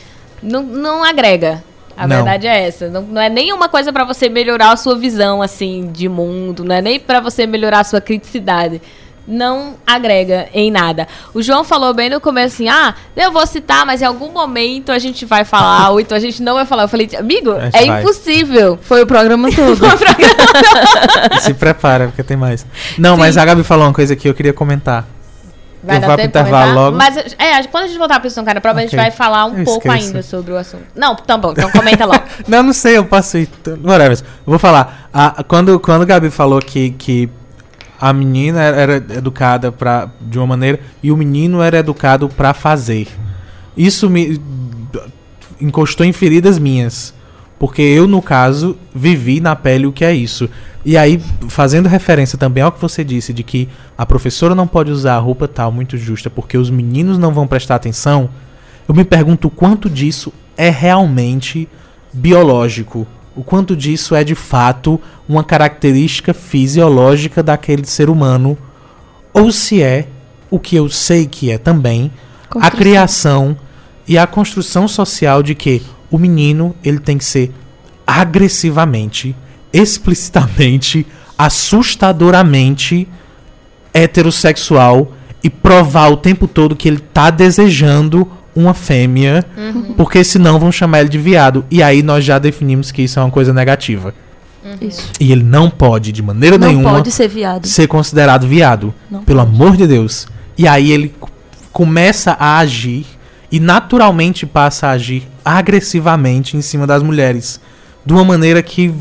não, 0.42 0.64
não 0.64 1.04
agrega. 1.04 1.64
A 1.98 2.08
não. 2.08 2.18
verdade 2.18 2.48
é 2.48 2.68
essa. 2.68 2.88
Não, 2.90 3.02
não 3.02 3.22
é 3.22 3.30
nenhuma 3.30 3.68
coisa 3.68 3.92
para 3.92 4.04
você 4.04 4.30
melhorar 4.30 4.72
a 4.72 4.78
sua 4.78 4.96
visão, 4.96 5.42
assim, 5.42 5.90
de 5.92 6.08
mundo. 6.08 6.64
Não 6.64 6.76
é 6.76 6.82
nem 6.82 7.00
para 7.00 7.20
você 7.20 7.46
melhorar 7.46 7.82
a 7.82 7.84
sua 7.84 8.02
criticidade 8.02 8.82
não 9.28 9.76
agrega 9.86 10.50
em 10.54 10.72
nada. 10.72 11.08
O 11.34 11.42
João 11.42 11.64
falou 11.64 11.94
bem 11.94 12.10
no 12.10 12.20
começo 12.20 12.56
assim: 12.56 12.70
ah, 12.70 12.96
eu 13.16 13.32
vou 13.32 13.46
citar, 13.46 13.86
mas 13.86 14.02
em 14.02 14.06
algum 14.06 14.32
momento 14.32 14.92
a 14.92 15.00
gente 15.00 15.26
vai 15.26 15.46
falar, 15.46 15.90
ou 15.90 16.00
então 16.00 16.18
a 16.18 16.22
gente 16.22 16.42
não 16.42 16.56
vai 16.56 16.66
falar. 16.66 16.84
Eu 16.84 16.88
falei, 16.88 17.10
amigo, 17.18 17.52
é 17.52 17.86
vai. 17.86 18.02
impossível. 18.02 18.80
Foi 18.82 19.02
o 19.02 19.08
programa 19.08 19.50
todo. 19.52 19.78
Foi 19.78 19.90
o 19.90 19.98
programa 19.98 21.42
Se 21.42 21.54
prepara, 21.54 22.08
porque 22.08 22.24
tem 22.24 22.38
mais. 22.38 22.66
Não, 22.98 23.16
Sim. 23.16 23.20
mas 23.20 23.38
a 23.38 23.46
Gabi 23.46 23.64
falou 23.64 23.86
uma 23.86 23.94
coisa 23.94 24.16
que 24.16 24.28
eu 24.28 24.34
queria 24.34 24.54
comentar. 24.54 25.06
Vai 25.84 25.98
eu 25.98 26.02
dar 26.02 26.16
tempo 26.16 26.28
intervalo 26.28 26.74
logo. 26.74 26.98
Mas 26.98 27.18
é, 27.18 27.64
quando 27.64 27.86
a 27.86 27.88
gente 27.88 27.98
voltar 27.98 28.20
para 28.20 28.30
o 28.30 28.46
cara 28.46 28.62
prova, 28.62 28.78
okay. 28.78 28.86
a 28.86 28.90
gente 28.90 28.96
vai 28.96 29.10
falar 29.10 29.46
um 29.46 29.60
eu 29.60 29.66
pouco 29.66 29.88
esqueço. 29.88 30.08
ainda 30.08 30.24
sobre 30.24 30.54
o 30.54 30.58
assunto. 30.58 30.84
Não, 30.96 31.16
tá 31.16 31.38
bom, 31.38 31.52
então 31.52 31.72
comenta 31.72 32.06
logo. 32.06 32.24
não, 32.48 32.62
não 32.64 32.74
sei, 32.74 32.98
eu 32.98 33.06
posso 33.06 33.38
ir. 33.38 33.50
Whatever. 33.84 34.18
Eu 34.20 34.26
vou 34.46 34.60
falar. 34.60 35.10
Ah, 35.12 35.44
quando, 35.48 35.80
quando 35.80 36.04
a 36.04 36.06
Gabi 36.06 36.30
falou 36.30 36.60
que, 36.60 36.92
que 36.92 37.30
a 38.02 38.12
menina 38.12 38.60
era 38.62 38.96
educada 38.96 39.72
pra, 39.72 40.10
de 40.20 40.40
uma 40.40 40.48
maneira 40.48 40.80
e 41.04 41.12
o 41.12 41.18
menino 41.18 41.62
era 41.62 41.78
educado 41.78 42.28
para 42.28 42.52
fazer. 42.52 43.08
Isso 43.78 44.10
me 44.10 44.42
encostou 45.62 46.04
em 46.04 46.12
feridas 46.12 46.58
minhas. 46.58 47.14
Porque 47.60 47.84
eu, 47.84 48.08
no 48.08 48.20
caso, 48.20 48.76
vivi 48.94 49.40
na 49.40 49.56
pele 49.56 49.86
o 49.86 49.92
que 49.92 50.04
é 50.04 50.12
isso. 50.12 50.50
E 50.84 50.98
aí, 50.98 51.22
fazendo 51.48 51.88
referência 51.88 52.36
também 52.36 52.64
ao 52.64 52.72
que 52.72 52.82
você 52.82 53.04
disse, 53.04 53.32
de 53.32 53.44
que 53.44 53.70
a 53.96 54.04
professora 54.04 54.56
não 54.56 54.66
pode 54.66 54.90
usar 54.90 55.14
a 55.14 55.20
roupa 55.20 55.48
tal 55.48 55.72
muito 55.72 55.96
justa 55.96 56.28
porque 56.28 56.58
os 56.58 56.72
meninos 56.72 57.20
não 57.20 57.32
vão 57.32 57.46
prestar 57.46 57.76
atenção, 57.76 58.32
eu 58.88 58.96
me 58.96 59.04
pergunto 59.04 59.48
quanto 59.48 59.88
disso 59.88 60.34
é 60.58 60.72
realmente 60.72 61.70
biológico 62.12 63.06
o 63.36 63.44
quanto 63.44 63.76
disso 63.76 64.14
é 64.14 64.24
de 64.24 64.36
fato 64.36 65.00
uma 65.28 65.44
característica 65.44 66.34
fisiológica 66.34 67.42
daquele 67.42 67.86
ser 67.86 68.10
humano, 68.10 68.58
ou 69.34 69.52
se 69.52 69.82
é 69.82 70.08
o 70.50 70.60
que 70.60 70.76
eu 70.76 70.90
sei 70.90 71.26
que 71.26 71.50
é 71.50 71.58
também 71.58 72.12
a 72.60 72.70
criação 72.70 73.56
e 74.08 74.18
a 74.18 74.28
construção 74.28 74.88
social 74.88 75.42
de 75.42 75.56
que 75.56 75.82
o 76.10 76.18
menino 76.18 76.76
ele 76.84 77.00
tem 77.00 77.18
que 77.18 77.24
ser 77.24 77.54
agressivamente, 78.06 79.34
explicitamente, 79.72 81.08
assustadoramente 81.38 83.08
heterossexual 83.94 85.14
e 85.42 85.50
provar 85.50 86.10
o 86.10 86.18
tempo 86.18 86.48
todo 86.48 86.76
que 86.76 86.88
ele 86.88 86.98
está 86.98 87.30
desejando 87.30 88.30
uma 88.56 88.74
fêmea, 88.74 89.46
uhum. 89.58 89.94
porque 89.94 90.24
senão 90.24 90.60
vão 90.60 90.72
chamar 90.72 91.02
ele 91.02 91.10
de 91.10 91.18
viado. 91.18 91.66
E 91.70 91.82
aí 91.82 92.04
nós 92.04 92.24
já 92.24 92.38
definimos 92.38 92.92
que 92.92 93.02
isso 93.02 93.20
é 93.20 93.24
uma 93.24 93.32
coisa 93.32 93.54
negativa. 93.54 94.14
Uhum. 94.64 94.88
Isso. 94.88 95.10
E 95.20 95.32
ele 95.32 95.44
não 95.44 95.70
pode, 95.70 96.12
de 96.12 96.22
maneira 96.22 96.58
não 96.58 96.68
nenhuma, 96.68 96.92
pode 96.92 97.12
ser, 97.12 97.28
viado. 97.28 97.66
ser 97.66 97.88
considerado 97.88 98.48
viado. 98.48 98.94
Não 99.10 99.24
pelo 99.24 99.40
pode. 99.40 99.56
amor 99.56 99.78
de 99.78 99.88
Deus. 99.88 100.28
E 100.58 100.68
aí 100.68 100.92
ele 100.92 101.14
começa 101.72 102.32
a 102.40 102.60
agir 102.60 103.06
e 103.52 103.60
naturalmente 103.60 104.46
passa 104.46 104.88
a 104.88 104.92
agir 104.92 105.28
agressivamente 105.44 106.56
em 106.56 106.62
cima 106.62 106.86
das 106.86 107.02
mulheres. 107.02 107.60
De 108.06 108.14
uma 108.14 108.24
maneira 108.24 108.62
que, 108.62 108.94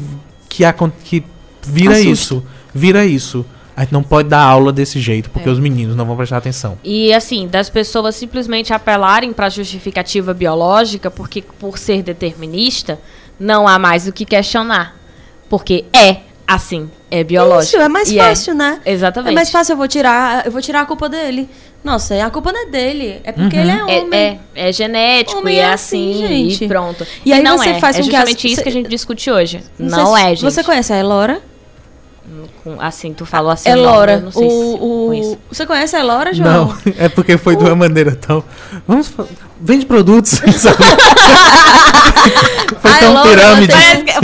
que, 0.49 0.65
a, 0.65 0.73
que 0.73 1.25
vira 1.67 1.95
Assusta. 1.95 2.11
isso. 2.11 2.45
Vira 2.75 3.05
isso. 3.05 3.45
A 3.81 3.83
gente 3.85 3.95
não 3.95 4.03
pode 4.03 4.29
dar 4.29 4.43
aula 4.43 4.75
desse 4.75 5.01
jeito, 5.01 5.31
porque 5.31 5.49
é. 5.49 5.53
os 5.53 5.59
meninos 5.59 5.97
não 5.97 6.05
vão 6.05 6.15
prestar 6.15 6.37
atenção. 6.37 6.77
E 6.85 7.15
assim, 7.15 7.49
das 7.49 7.71
pessoas 7.71 8.15
simplesmente 8.15 8.75
apelarem 8.75 9.33
para 9.33 9.47
a 9.47 9.49
justificativa 9.49 10.35
biológica, 10.35 11.11
porque 11.11 11.41
por 11.41 11.79
ser 11.79 12.03
determinista, 12.03 13.01
não 13.39 13.67
há 13.67 13.79
mais 13.79 14.07
o 14.07 14.13
que 14.13 14.27
questionar. 14.27 14.95
Porque 15.49 15.87
é 15.95 16.19
assim, 16.47 16.91
é 17.11 17.25
biológico. 17.25 17.77
Isso, 17.77 17.83
é 17.83 17.89
mais 17.89 18.11
e 18.11 18.19
é. 18.19 18.23
fácil, 18.23 18.51
é. 18.51 18.55
né? 18.55 18.81
Exatamente. 18.85 19.33
É 19.33 19.35
mais 19.35 19.51
fácil, 19.51 19.73
eu 19.73 19.77
vou 19.79 19.89
tirar, 19.89 20.45
eu 20.45 20.53
vou 20.53 20.61
tirar 20.61 20.83
a 20.83 20.85
culpa 20.85 21.09
dele. 21.09 21.49
Nossa, 21.83 22.23
a 22.23 22.29
culpa 22.29 22.53
não 22.53 22.65
é 22.65 22.67
dele, 22.67 23.23
é 23.25 23.33
porque 23.33 23.57
uhum. 23.57 23.63
ele 23.63 23.71
é, 23.71 23.79
é 23.79 23.85
homem. 23.85 24.11
É, 24.13 24.39
é, 24.55 24.69
é 24.69 24.73
genético 24.75 25.39
homem 25.39 25.57
e 25.57 25.59
é 25.59 25.73
assim, 25.73 26.23
assim 26.23 26.51
gente. 26.51 26.65
e 26.65 26.69
pronto. 26.69 27.07
E, 27.25 27.31
e 27.31 27.33
aí 27.33 27.43
não 27.43 27.57
você 27.57 27.71
é, 27.71 27.81
faz 27.81 27.99
é 27.99 28.03
justamente 28.03 28.47
as... 28.47 28.53
isso 28.53 28.63
que 28.63 28.69
a 28.69 28.73
gente 28.73 28.91
discute 28.91 29.31
hoje. 29.31 29.63
Não, 29.79 30.05
não 30.05 30.19
é, 30.19 30.35
gente. 30.35 30.43
Você 30.43 30.63
conhece 30.63 30.93
a 30.93 30.99
Elora? 30.99 31.41
Assim, 32.79 33.13
tu 33.13 33.25
falou 33.27 33.51
assim. 33.51 33.69
É 33.69 33.75
Lora. 33.75 34.17
Não, 34.17 34.25
não 34.25 34.33
sei 34.33 34.47
o, 34.47 34.51
se 34.51 35.35
o... 35.35 35.39
Você 35.51 35.67
conhece 35.67 35.97
a 35.97 36.03
Lora, 36.03 36.33
João? 36.33 36.67
Não, 36.67 36.77
é 36.99 37.09
porque 37.09 37.37
foi 37.37 37.55
o... 37.55 37.59
de 37.59 37.65
uma 37.65 37.77
maneira 37.77 38.15
tão. 38.15 38.43
Vamos. 38.87 39.13
Vende 39.63 39.85
produtos. 39.85 40.41
foi 42.81 42.91
tão 42.99 43.13
Laura, 43.13 43.31
pirâmide. 43.31 43.75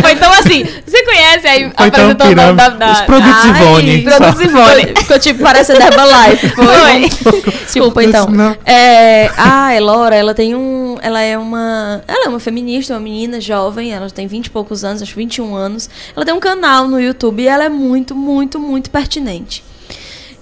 Foi 0.01 0.17
tão 0.17 0.33
assim. 0.33 0.65
Você 0.87 1.03
conhece 1.05 1.47
aí 1.47 1.71
foi 1.77 1.89
apresentou 1.89 2.35
da, 2.35 2.53
da, 2.53 2.69
da, 2.71 2.93
Os 2.93 3.01
produtos 3.03 3.45
Ai, 3.45 3.51
Ivone. 3.51 4.03
Produtos 4.03 4.41
Ivone. 4.41 4.87
Ficou 4.97 5.19
tipo, 5.19 5.43
parece 5.43 5.73
a 5.73 5.77
Herbalife. 5.77 6.49
Foi. 6.57 7.11
foi. 7.11 7.43
Desculpa, 7.65 8.03
então. 8.03 8.29
É, 8.65 9.31
a 9.37 9.75
Elora, 9.75 10.17
ela 10.17 10.33
tem 10.35 10.55
um. 10.55 10.97
Ela 11.03 11.21
é 11.21 11.37
uma. 11.37 12.03
Ela 12.09 12.27
é 12.27 12.29
uma 12.29 12.41
feminista, 12.41 12.95
uma 12.95 13.01
menina 13.01 13.39
jovem. 13.41 13.93
Ela 13.93 14.09
tem 14.09 14.27
20 14.27 14.47
e 14.47 14.51
poucos 14.51 14.85
anos, 14.85 15.03
acho 15.03 15.15
21 15.15 15.55
anos. 15.55 15.91
Ela 16.17 16.25
tem 16.25 16.35
um 16.35 16.41
canal 16.41 16.89
no 16.89 16.99
YouTube 16.99 17.43
e 17.43 17.49
ela 17.49 17.65
é 17.65 17.69
muito, 17.69 18.15
muito, 18.15 18.59
muito 18.59 18.91
pertinente. 18.91 19.63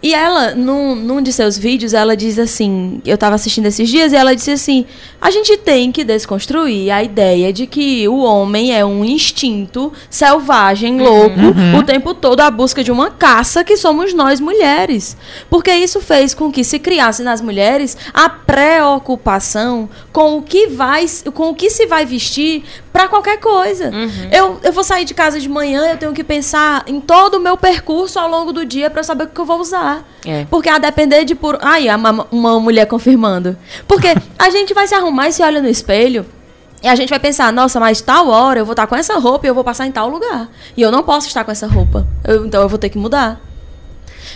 E 0.05 0.13
ela, 0.13 0.55
num, 0.55 0.95
num 0.95 1.23
de 1.23 1.33
seus 1.33 1.57
vídeos, 1.57 1.95
ela 1.95 2.15
diz 2.15 2.39
assim: 2.39 3.01
eu 3.07 3.15
estava 3.15 3.37
assistindo 3.37 3.65
esses 3.65 3.89
dias 3.89 4.13
e 4.13 4.17
ela 4.17 4.37
disse 4.37 4.51
assim: 4.51 4.85
a 5.19 5.31
gente 5.31 5.57
tem 5.57 5.91
que 5.91 6.05
desconstruir 6.05 6.91
a 6.91 7.03
ideia 7.03 7.51
de 7.51 7.67
que 7.67 8.07
o 8.07 8.19
homem 8.19 8.77
é 8.77 8.85
um 8.85 9.03
instinto 9.03 9.91
selvagem, 10.11 11.01
louco, 11.01 11.41
uhum. 11.41 11.79
o 11.79 11.83
tempo 11.83 12.13
todo 12.13 12.41
à 12.41 12.51
busca 12.51 12.85
de 12.85 12.93
uma 12.93 13.11
caça 13.13 13.65
que 13.65 13.79
somos 13.79 14.13
nós 14.13 14.41
mulheres. 14.41 15.17
Porque 15.49 15.73
isso 15.73 16.03
fez 16.03 16.35
com 16.35 16.53
que 16.53 16.63
se 16.65 16.79
criasse 16.79 17.23
nas 17.23 17.41
mulheres 17.41 17.97
a 18.13 18.29
preocupação 18.29 19.89
com 20.13 20.37
o 20.37 20.43
que 20.43 20.67
vai, 20.67 21.07
com 21.33 21.49
o 21.49 21.55
que 21.55 21.71
se 21.71 21.87
vai 21.87 22.05
vestir 22.05 22.63
para 22.95 23.09
qualquer 23.09 23.40
coisa. 23.40 23.90
Uhum. 23.90 24.28
Eu, 24.30 24.61
eu 24.62 24.72
vou 24.72 24.84
sair 24.84 25.05
de 25.05 25.12
casa 25.12 25.40
de 25.40 25.49
manhã, 25.49 25.90
eu 25.90 25.97
tenho 25.97 26.12
que 26.12 26.22
pensar 26.22 26.84
em 26.86 27.01
todo 27.01 27.34
o 27.34 27.40
meu 27.40 27.57
percurso 27.57 28.20
ao 28.20 28.30
longo 28.30 28.53
do 28.53 28.64
dia 28.64 28.88
para 28.88 29.03
saber 29.03 29.24
o 29.24 29.26
que 29.26 29.40
eu 29.40 29.45
vou 29.45 29.59
usar. 29.59 30.09
É. 30.24 30.47
Porque 30.49 30.68
a 30.68 30.78
depender 30.78 31.24
de 31.24 31.34
por. 31.34 31.59
Aí, 31.61 31.92
uma, 31.92 32.24
uma 32.30 32.61
mulher 32.61 32.86
confirmando. 32.86 33.59
Porque 33.88 34.14
a 34.38 34.49
gente 34.49 34.72
vai 34.72 34.86
se 34.86 34.95
arrumar 34.95 35.26
e 35.26 35.32
se 35.32 35.42
olha 35.42 35.61
no 35.61 35.68
espelho. 35.68 36.24
E 36.84 36.86
a 36.86 36.95
gente 36.95 37.11
vai 37.11 37.18
pensar, 37.18 37.53
nossa, 37.53 37.80
mas 37.80 38.01
tal 38.01 38.28
hora 38.28 38.61
eu 38.61 38.64
vou 38.64 38.74
estar 38.74 38.86
com 38.86 38.95
essa 38.95 39.18
roupa 39.18 39.45
e 39.45 39.49
eu 39.49 39.55
vou 39.57 39.64
passar 39.64 39.88
em 39.88 39.90
tal 39.90 40.09
lugar. 40.09 40.49
E 40.76 40.80
eu 40.80 40.92
não 40.92 41.03
posso 41.03 41.26
estar 41.26 41.42
com 41.42 41.51
essa 41.51 41.66
roupa. 41.66 42.07
Eu, 42.22 42.47
então 42.47 42.62
eu 42.62 42.68
vou 42.68 42.78
ter 42.78 42.90
que 42.90 42.99
mudar. 42.99 43.40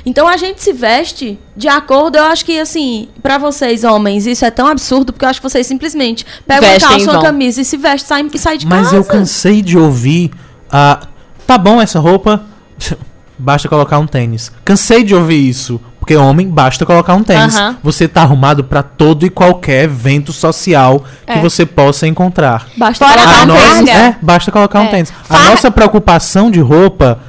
Então 0.04 0.28
a 0.28 0.36
gente 0.36 0.62
se 0.62 0.72
veste 0.72 1.38
de 1.56 1.68
acordo, 1.68 2.16
eu 2.16 2.24
acho 2.24 2.44
que 2.44 2.58
assim, 2.58 3.08
para 3.22 3.38
vocês 3.38 3.84
homens, 3.84 4.26
isso 4.26 4.44
é 4.44 4.50
tão 4.50 4.66
absurdo 4.66 5.12
porque 5.12 5.24
eu 5.24 5.28
acho 5.28 5.40
que 5.40 5.48
vocês 5.48 5.66
simplesmente 5.66 6.24
pegam 6.46 6.68
Vestem, 6.68 6.88
calça, 6.88 7.10
uma 7.12 7.22
camisa 7.22 7.60
e 7.60 7.64
se 7.64 7.76
vestem 7.76 8.06
saem, 8.06 8.30
e 8.32 8.38
saem 8.38 8.58
de 8.58 8.66
Mas 8.66 8.78
casa. 8.84 8.96
Mas 8.96 9.06
eu 9.06 9.12
cansei 9.12 9.62
de 9.62 9.78
ouvir 9.78 10.30
a 10.70 11.00
uh, 11.02 11.08
tá 11.48 11.56
bom 11.56 11.80
essa 11.80 11.98
roupa, 11.98 12.42
basta 13.38 13.68
colocar 13.68 13.98
um 13.98 14.06
tênis. 14.06 14.52
Cansei 14.64 15.02
de 15.02 15.14
ouvir 15.14 15.48
isso. 15.48 15.80
Porque 15.98 16.16
homem, 16.16 16.48
basta 16.48 16.86
colocar 16.86 17.14
um 17.14 17.22
tênis. 17.22 17.54
Uhum. 17.58 17.76
Você 17.82 18.08
tá 18.08 18.22
arrumado 18.22 18.64
para 18.64 18.82
todo 18.82 19.26
e 19.26 19.30
qualquer 19.30 19.84
evento 19.84 20.32
social 20.32 21.04
que 21.26 21.32
é. 21.32 21.40
você 21.40 21.66
possa 21.66 22.06
encontrar. 22.06 22.66
Basta 22.78 23.06
Fora 23.06 23.20
colocar 23.20 23.44
um 23.44 23.56
tênis. 23.56 23.90
É, 23.90 24.16
basta 24.22 24.50
colocar 24.50 24.78
é. 24.78 24.82
um 24.82 24.86
tênis. 24.86 25.12
A 25.28 25.38
nossa 25.50 25.70
preocupação 25.70 26.50
de 26.50 26.60
roupa 26.60 27.20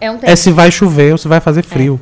é, 0.00 0.08
um 0.08 0.18
é, 0.22 0.36
se 0.36 0.52
vai 0.52 0.70
chover 0.70 1.12
ou 1.12 1.18
se 1.18 1.26
vai 1.26 1.40
fazer 1.40 1.62
frio. 1.62 2.00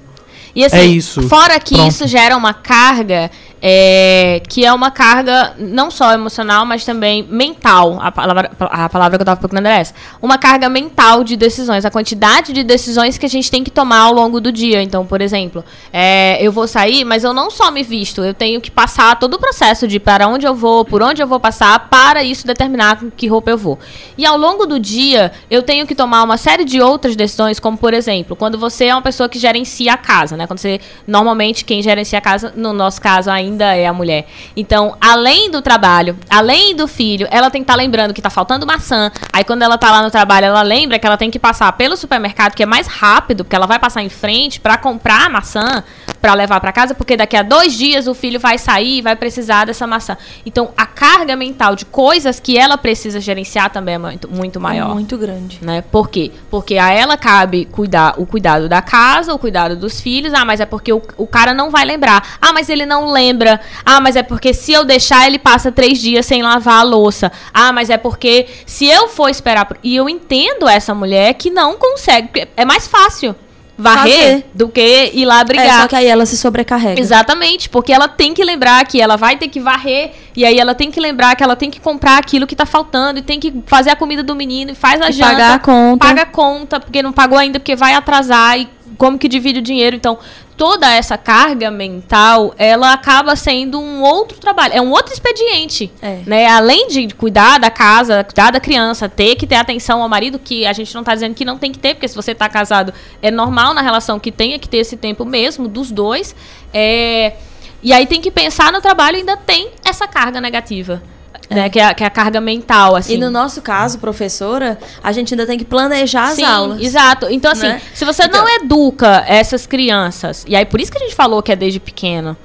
E 0.56 0.64
assim, 0.64 0.76
é 0.76 0.84
isso. 0.86 1.28
fora 1.28 1.60
que 1.60 1.74
Pronto. 1.74 1.88
isso 1.90 2.06
gera 2.06 2.34
uma 2.34 2.54
carga 2.54 3.30
é, 3.68 4.40
que 4.48 4.64
é 4.64 4.72
uma 4.72 4.92
carga 4.92 5.54
não 5.58 5.90
só 5.90 6.12
emocional, 6.12 6.64
mas 6.64 6.84
também 6.84 7.24
mental. 7.28 7.98
A 8.00 8.12
palavra, 8.12 8.52
a 8.60 8.88
palavra 8.88 9.18
que 9.18 9.22
eu 9.22 9.24
estava 9.24 9.40
procurando 9.40 9.66
era 9.66 9.80
essa. 9.80 9.92
Uma 10.22 10.38
carga 10.38 10.68
mental 10.68 11.24
de 11.24 11.36
decisões, 11.36 11.84
a 11.84 11.90
quantidade 11.90 12.52
de 12.52 12.62
decisões 12.62 13.18
que 13.18 13.26
a 13.26 13.28
gente 13.28 13.50
tem 13.50 13.64
que 13.64 13.70
tomar 13.72 14.02
ao 14.02 14.12
longo 14.12 14.40
do 14.40 14.52
dia. 14.52 14.80
Então, 14.80 15.04
por 15.04 15.20
exemplo, 15.20 15.64
é, 15.92 16.38
eu 16.40 16.52
vou 16.52 16.68
sair, 16.68 17.04
mas 17.04 17.24
eu 17.24 17.34
não 17.34 17.50
só 17.50 17.72
me 17.72 17.82
visto, 17.82 18.24
eu 18.24 18.32
tenho 18.32 18.60
que 18.60 18.70
passar 18.70 19.18
todo 19.18 19.34
o 19.34 19.38
processo 19.40 19.88
de 19.88 19.98
para 19.98 20.28
onde 20.28 20.46
eu 20.46 20.54
vou, 20.54 20.84
por 20.84 21.02
onde 21.02 21.20
eu 21.20 21.26
vou 21.26 21.40
passar, 21.40 21.88
para 21.88 22.22
isso 22.22 22.46
determinar 22.46 23.00
com 23.00 23.10
que 23.10 23.26
roupa 23.26 23.50
eu 23.50 23.58
vou. 23.58 23.80
E 24.16 24.24
ao 24.24 24.38
longo 24.38 24.64
do 24.64 24.78
dia, 24.78 25.32
eu 25.50 25.60
tenho 25.60 25.88
que 25.88 25.94
tomar 25.96 26.22
uma 26.22 26.36
série 26.36 26.64
de 26.64 26.80
outras 26.80 27.16
decisões, 27.16 27.58
como 27.58 27.76
por 27.76 27.92
exemplo, 27.92 28.36
quando 28.36 28.56
você 28.56 28.84
é 28.84 28.94
uma 28.94 29.02
pessoa 29.02 29.28
que 29.28 29.40
gerencia 29.40 29.94
a 29.94 29.96
casa, 29.96 30.36
né? 30.36 30.46
Quando 30.46 30.60
você, 30.60 30.80
normalmente, 31.04 31.64
quem 31.64 31.82
gerencia 31.82 32.20
a 32.20 32.22
casa, 32.22 32.52
no 32.54 32.72
nosso 32.72 33.00
caso 33.00 33.28
ainda, 33.28 33.55
ainda 33.56 33.74
é 33.74 33.86
a 33.86 33.92
mulher. 33.92 34.26
Então, 34.54 34.96
além 35.00 35.50
do 35.50 35.62
trabalho, 35.62 36.16
além 36.28 36.76
do 36.76 36.86
filho, 36.86 37.26
ela 37.30 37.50
tem 37.50 37.62
que 37.62 37.64
estar 37.64 37.74
tá 37.74 37.78
lembrando 37.78 38.12
que 38.12 38.20
está 38.20 38.30
faltando 38.30 38.66
maçã. 38.66 39.10
Aí, 39.32 39.42
quando 39.42 39.62
ela 39.62 39.74
está 39.74 39.90
lá 39.90 40.02
no 40.02 40.10
trabalho, 40.10 40.46
ela 40.46 40.62
lembra 40.62 40.98
que 40.98 41.06
ela 41.06 41.16
tem 41.16 41.30
que 41.30 41.38
passar 41.38 41.72
pelo 41.72 41.96
supermercado, 41.96 42.54
que 42.54 42.62
é 42.62 42.66
mais 42.66 42.86
rápido, 42.86 43.44
porque 43.44 43.56
ela 43.56 43.66
vai 43.66 43.78
passar 43.78 44.02
em 44.02 44.08
frente 44.08 44.60
para 44.60 44.76
comprar 44.76 45.26
a 45.26 45.28
maçã 45.28 45.82
para 46.20 46.34
levar 46.34 46.60
para 46.60 46.72
casa, 46.72 46.94
porque 46.94 47.16
daqui 47.16 47.36
a 47.36 47.42
dois 47.42 47.74
dias 47.74 48.06
o 48.06 48.14
filho 48.14 48.38
vai 48.38 48.58
sair 48.58 48.98
e 48.98 49.02
vai 49.02 49.16
precisar 49.16 49.64
dessa 49.64 49.86
maçã. 49.86 50.16
Então, 50.44 50.70
a 50.76 50.86
carga 50.86 51.36
mental 51.36 51.74
de 51.74 51.84
coisas 51.84 52.38
que 52.38 52.58
ela 52.58 52.76
precisa 52.76 53.20
gerenciar 53.20 53.70
também 53.70 53.94
é 53.94 53.98
muito, 53.98 54.28
muito 54.28 54.60
maior. 54.60 54.90
É 54.90 54.94
muito 54.94 55.16
grande. 55.16 55.58
Né? 55.62 55.82
Por 55.82 56.08
quê? 56.08 56.32
Porque 56.50 56.78
a 56.78 56.90
ela 56.90 57.16
cabe 57.16 57.64
cuidar 57.66 58.14
o 58.18 58.26
cuidado 58.26 58.68
da 58.68 58.82
casa, 58.82 59.32
o 59.32 59.38
cuidado 59.38 59.76
dos 59.76 60.00
filhos. 60.00 60.34
Ah, 60.34 60.44
mas 60.44 60.60
é 60.60 60.66
porque 60.66 60.92
o, 60.92 61.02
o 61.16 61.26
cara 61.26 61.54
não 61.54 61.70
vai 61.70 61.84
lembrar. 61.84 62.36
Ah, 62.40 62.52
mas 62.52 62.68
ele 62.68 62.84
não 62.84 63.10
lembra 63.10 63.35
lembra. 63.36 63.60
Ah, 63.84 64.00
mas 64.00 64.16
é 64.16 64.22
porque 64.22 64.52
se 64.54 64.72
eu 64.72 64.84
deixar, 64.84 65.26
ele 65.26 65.38
passa 65.38 65.70
três 65.70 66.00
dias 66.00 66.24
sem 66.26 66.42
lavar 66.42 66.80
a 66.80 66.82
louça. 66.82 67.30
Ah, 67.52 67.72
mas 67.72 67.90
é 67.90 67.96
porque 67.96 68.46
se 68.64 68.86
eu 68.86 69.08
for 69.08 69.28
esperar. 69.28 69.68
E 69.82 69.94
eu 69.94 70.08
entendo 70.08 70.68
essa 70.68 70.94
mulher 70.94 71.34
que 71.34 71.50
não 71.50 71.76
consegue. 71.76 72.48
É 72.56 72.64
mais 72.64 72.88
fácil 72.88 73.34
varrer 73.78 74.14
Fazer. 74.14 74.46
do 74.54 74.68
que 74.70 75.10
ir 75.12 75.26
lá 75.26 75.44
brigar. 75.44 75.66
É, 75.66 75.80
só 75.82 75.88
que 75.88 75.94
aí 75.94 76.06
ela 76.06 76.24
se 76.24 76.36
sobrecarrega. 76.36 76.98
Exatamente, 76.98 77.68
porque 77.68 77.92
ela 77.92 78.08
tem 78.08 78.32
que 78.32 78.42
lembrar 78.42 78.86
que 78.86 78.98
ela 78.98 79.16
vai 79.16 79.36
ter 79.36 79.48
que 79.48 79.60
varrer 79.60 80.12
e 80.34 80.46
aí 80.46 80.58
ela 80.58 80.74
tem 80.74 80.90
que 80.90 80.98
lembrar 80.98 81.36
que 81.36 81.44
ela 81.44 81.54
tem 81.54 81.70
que 81.70 81.78
comprar 81.78 82.16
aquilo 82.16 82.46
que 82.46 82.56
tá 82.56 82.64
faltando 82.64 83.18
e 83.18 83.22
tem 83.22 83.38
que 83.38 83.52
fazer 83.66 83.90
a 83.90 83.96
comida 83.96 84.22
do 84.22 84.34
menino 84.34 84.70
e 84.70 84.74
faz 84.74 85.02
a 85.02 85.10
e 85.10 85.12
janta, 85.12 85.30
pagar 85.30 85.54
a 85.54 85.58
conta. 85.58 86.06
paga 86.06 86.22
a 86.22 86.26
conta 86.26 86.80
porque 86.80 87.02
não 87.02 87.12
pagou 87.12 87.36
ainda 87.36 87.60
porque 87.60 87.76
vai 87.76 87.92
atrasar 87.92 88.58
e 88.58 88.66
como 88.96 89.18
que 89.18 89.28
divide 89.28 89.58
o 89.58 89.62
dinheiro. 89.62 89.94
Então, 89.94 90.18
toda 90.56 90.90
essa 90.92 91.18
carga 91.18 91.70
mental, 91.70 92.54
ela 92.56 92.92
acaba 92.92 93.36
sendo 93.36 93.78
um 93.78 94.02
outro 94.02 94.38
trabalho, 94.38 94.74
é 94.74 94.80
um 94.80 94.90
outro 94.90 95.12
expediente, 95.12 95.92
é. 96.00 96.20
né? 96.26 96.46
Além 96.46 96.88
de 96.88 97.08
cuidar 97.08 97.58
da 97.58 97.70
casa, 97.70 98.24
cuidar 98.24 98.50
da 98.50 98.58
criança, 98.58 99.08
ter 99.08 99.36
que 99.36 99.46
ter 99.46 99.56
atenção 99.56 100.02
ao 100.02 100.08
marido, 100.08 100.38
que 100.38 100.66
a 100.66 100.72
gente 100.72 100.92
não 100.94 101.02
está 101.02 101.14
dizendo 101.14 101.34
que 101.34 101.44
não 101.44 101.58
tem 101.58 101.70
que 101.70 101.78
ter, 101.78 101.94
porque 101.94 102.08
se 102.08 102.16
você 102.16 102.32
está 102.32 102.48
casado, 102.48 102.92
é 103.20 103.30
normal 103.30 103.74
na 103.74 103.82
relação 103.82 104.18
que 104.18 104.32
tenha 104.32 104.58
que 104.58 104.68
ter 104.68 104.78
esse 104.78 104.96
tempo 104.96 105.24
mesmo 105.24 105.68
dos 105.68 105.90
dois. 105.90 106.34
É... 106.72 107.34
E 107.82 107.92
aí 107.92 108.06
tem 108.06 108.20
que 108.20 108.30
pensar 108.30 108.72
no 108.72 108.80
trabalho 108.80 109.18
ainda 109.18 109.36
tem 109.36 109.70
essa 109.84 110.08
carga 110.08 110.40
negativa. 110.40 111.02
Né, 111.48 111.68
que, 111.68 111.78
é, 111.78 111.94
que 111.94 112.02
é 112.02 112.06
a 112.06 112.10
carga 112.10 112.40
mental, 112.40 112.96
assim. 112.96 113.14
E 113.14 113.18
no 113.18 113.30
nosso 113.30 113.62
caso, 113.62 113.98
professora, 113.98 114.78
a 115.02 115.12
gente 115.12 115.32
ainda 115.32 115.46
tem 115.46 115.56
que 115.56 115.64
planejar 115.64 116.28
Sim, 116.32 116.42
as 116.42 116.50
aulas. 116.50 116.80
Exato. 116.80 117.26
Então, 117.30 117.52
assim, 117.52 117.68
né? 117.68 117.80
se 117.94 118.04
você 118.04 118.24
então... 118.24 118.42
não 118.42 118.56
educa 118.56 119.24
essas 119.28 119.66
crianças, 119.66 120.44
e 120.48 120.56
aí 120.56 120.64
por 120.64 120.80
isso 120.80 120.90
que 120.90 120.98
a 120.98 121.00
gente 121.00 121.14
falou 121.14 121.42
que 121.42 121.52
é 121.52 121.56
desde 121.56 121.78
pequeno, 121.78 122.36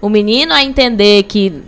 o 0.00 0.08
menino 0.08 0.52
a 0.52 0.62
entender 0.62 1.22
que 1.24 1.62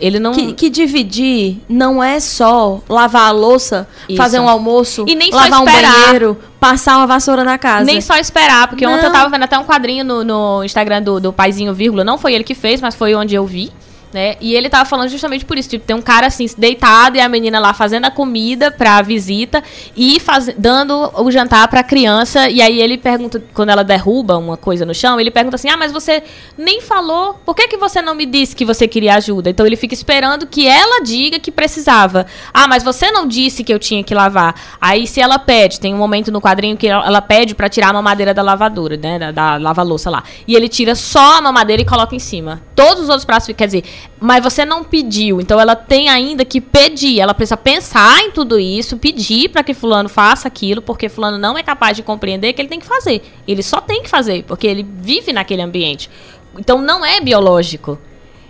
ele 0.00 0.18
não. 0.18 0.32
Que, 0.32 0.52
que, 0.52 0.70
dividir 0.70 1.58
não 1.68 2.02
é 2.02 2.18
só 2.18 2.80
lavar 2.88 3.28
a 3.28 3.30
louça, 3.30 3.86
Isso. 4.08 4.16
fazer 4.16 4.40
um 4.40 4.48
almoço, 4.48 5.04
e 5.06 5.14
nem 5.14 5.30
lavar 5.30 5.62
um 5.62 5.64
banheiro, 5.64 6.36
passar 6.58 6.96
uma 6.96 7.06
vassoura 7.06 7.44
na 7.44 7.58
casa. 7.58 7.84
Nem 7.84 8.00
só 8.00 8.16
esperar, 8.16 8.68
porque 8.68 8.84
não. 8.84 8.94
ontem 8.94 9.06
eu 9.06 9.12
tava 9.12 9.28
vendo 9.30 9.44
até 9.44 9.58
um 9.58 9.64
quadrinho 9.64 10.04
no, 10.04 10.24
no 10.24 10.64
Instagram 10.64 11.02
do, 11.02 11.20
do 11.20 11.32
Paizinho 11.32 11.72
Vírgula. 11.72 12.02
Não 12.04 12.18
foi 12.18 12.34
ele 12.34 12.44
que 12.44 12.54
fez, 12.54 12.80
mas 12.80 12.94
foi 12.94 13.14
onde 13.14 13.34
eu 13.34 13.46
vi 13.46 13.70
né? 14.12 14.36
E 14.40 14.54
ele 14.54 14.68
tava 14.68 14.84
falando 14.84 15.08
justamente 15.08 15.44
por 15.44 15.58
isso, 15.58 15.68
tipo, 15.68 15.84
tem 15.84 15.94
um 15.94 16.02
cara 16.02 16.26
assim, 16.26 16.46
deitado 16.56 17.16
e 17.16 17.20
a 17.20 17.28
menina 17.28 17.58
lá 17.58 17.74
fazendo 17.74 18.06
a 18.06 18.10
comida 18.10 18.70
pra 18.70 19.02
visita 19.02 19.62
e 19.96 20.18
faz, 20.20 20.50
dando 20.56 21.10
o 21.22 21.30
jantar 21.30 21.68
pra 21.68 21.82
criança. 21.82 22.48
E 22.48 22.62
aí 22.62 22.80
ele 22.80 22.96
pergunta, 22.96 23.42
quando 23.52 23.70
ela 23.70 23.84
derruba 23.84 24.36
uma 24.38 24.56
coisa 24.56 24.86
no 24.86 24.94
chão, 24.94 25.20
ele 25.20 25.30
pergunta 25.30 25.56
assim: 25.56 25.68
Ah, 25.68 25.76
mas 25.76 25.92
você 25.92 26.22
nem 26.56 26.80
falou, 26.80 27.34
por 27.44 27.54
que, 27.54 27.68
que 27.68 27.76
você 27.76 28.00
não 28.00 28.14
me 28.14 28.26
disse 28.26 28.56
que 28.56 28.64
você 28.64 28.88
queria 28.88 29.14
ajuda? 29.14 29.50
Então 29.50 29.66
ele 29.66 29.76
fica 29.76 29.94
esperando 29.94 30.46
que 30.46 30.66
ela 30.66 31.02
diga 31.02 31.38
que 31.38 31.50
precisava. 31.50 32.26
Ah, 32.52 32.66
mas 32.66 32.82
você 32.82 33.10
não 33.10 33.26
disse 33.26 33.62
que 33.62 33.72
eu 33.72 33.78
tinha 33.78 34.02
que 34.02 34.14
lavar. 34.14 34.54
Aí 34.80 35.06
se 35.06 35.20
ela 35.20 35.38
pede, 35.38 35.80
tem 35.80 35.94
um 35.94 35.98
momento 35.98 36.32
no 36.32 36.40
quadrinho 36.40 36.76
que 36.76 36.88
ela 36.88 37.20
pede 37.20 37.54
para 37.54 37.68
tirar 37.68 37.90
a 37.90 37.92
mamadeira 37.92 38.32
da 38.32 38.42
lavadora, 38.42 38.96
né? 38.96 39.18
Da, 39.18 39.30
da 39.30 39.56
lava-louça 39.56 40.10
lá. 40.10 40.22
E 40.46 40.54
ele 40.54 40.68
tira 40.68 40.94
só 40.94 41.38
a 41.38 41.40
mamadeira 41.42 41.82
e 41.82 41.84
coloca 41.84 42.14
em 42.14 42.18
cima. 42.18 42.62
Todos 42.74 43.04
os 43.04 43.08
outros 43.08 43.24
pratos, 43.24 43.48
quer 43.56 43.66
dizer, 43.66 43.84
mas 44.20 44.42
você 44.42 44.64
não 44.64 44.84
pediu. 44.84 45.40
Então 45.40 45.60
ela 45.60 45.76
tem 45.76 46.08
ainda 46.08 46.44
que 46.44 46.60
pedir. 46.60 47.20
Ela 47.20 47.34
precisa 47.34 47.56
pensar 47.56 48.20
em 48.22 48.30
tudo 48.30 48.58
isso, 48.58 48.96
pedir 48.96 49.48
para 49.48 49.62
que 49.62 49.74
fulano 49.74 50.08
faça 50.08 50.48
aquilo, 50.48 50.82
porque 50.82 51.08
fulano 51.08 51.38
não 51.38 51.56
é 51.56 51.62
capaz 51.62 51.96
de 51.96 52.02
compreender 52.02 52.52
que 52.52 52.60
ele 52.60 52.68
tem 52.68 52.80
que 52.80 52.86
fazer. 52.86 53.22
Ele 53.46 53.62
só 53.62 53.80
tem 53.80 54.02
que 54.02 54.08
fazer, 54.08 54.44
porque 54.44 54.66
ele 54.66 54.82
vive 54.82 55.32
naquele 55.32 55.62
ambiente. 55.62 56.10
Então 56.58 56.80
não 56.80 57.04
é 57.04 57.20
biológico. 57.20 57.98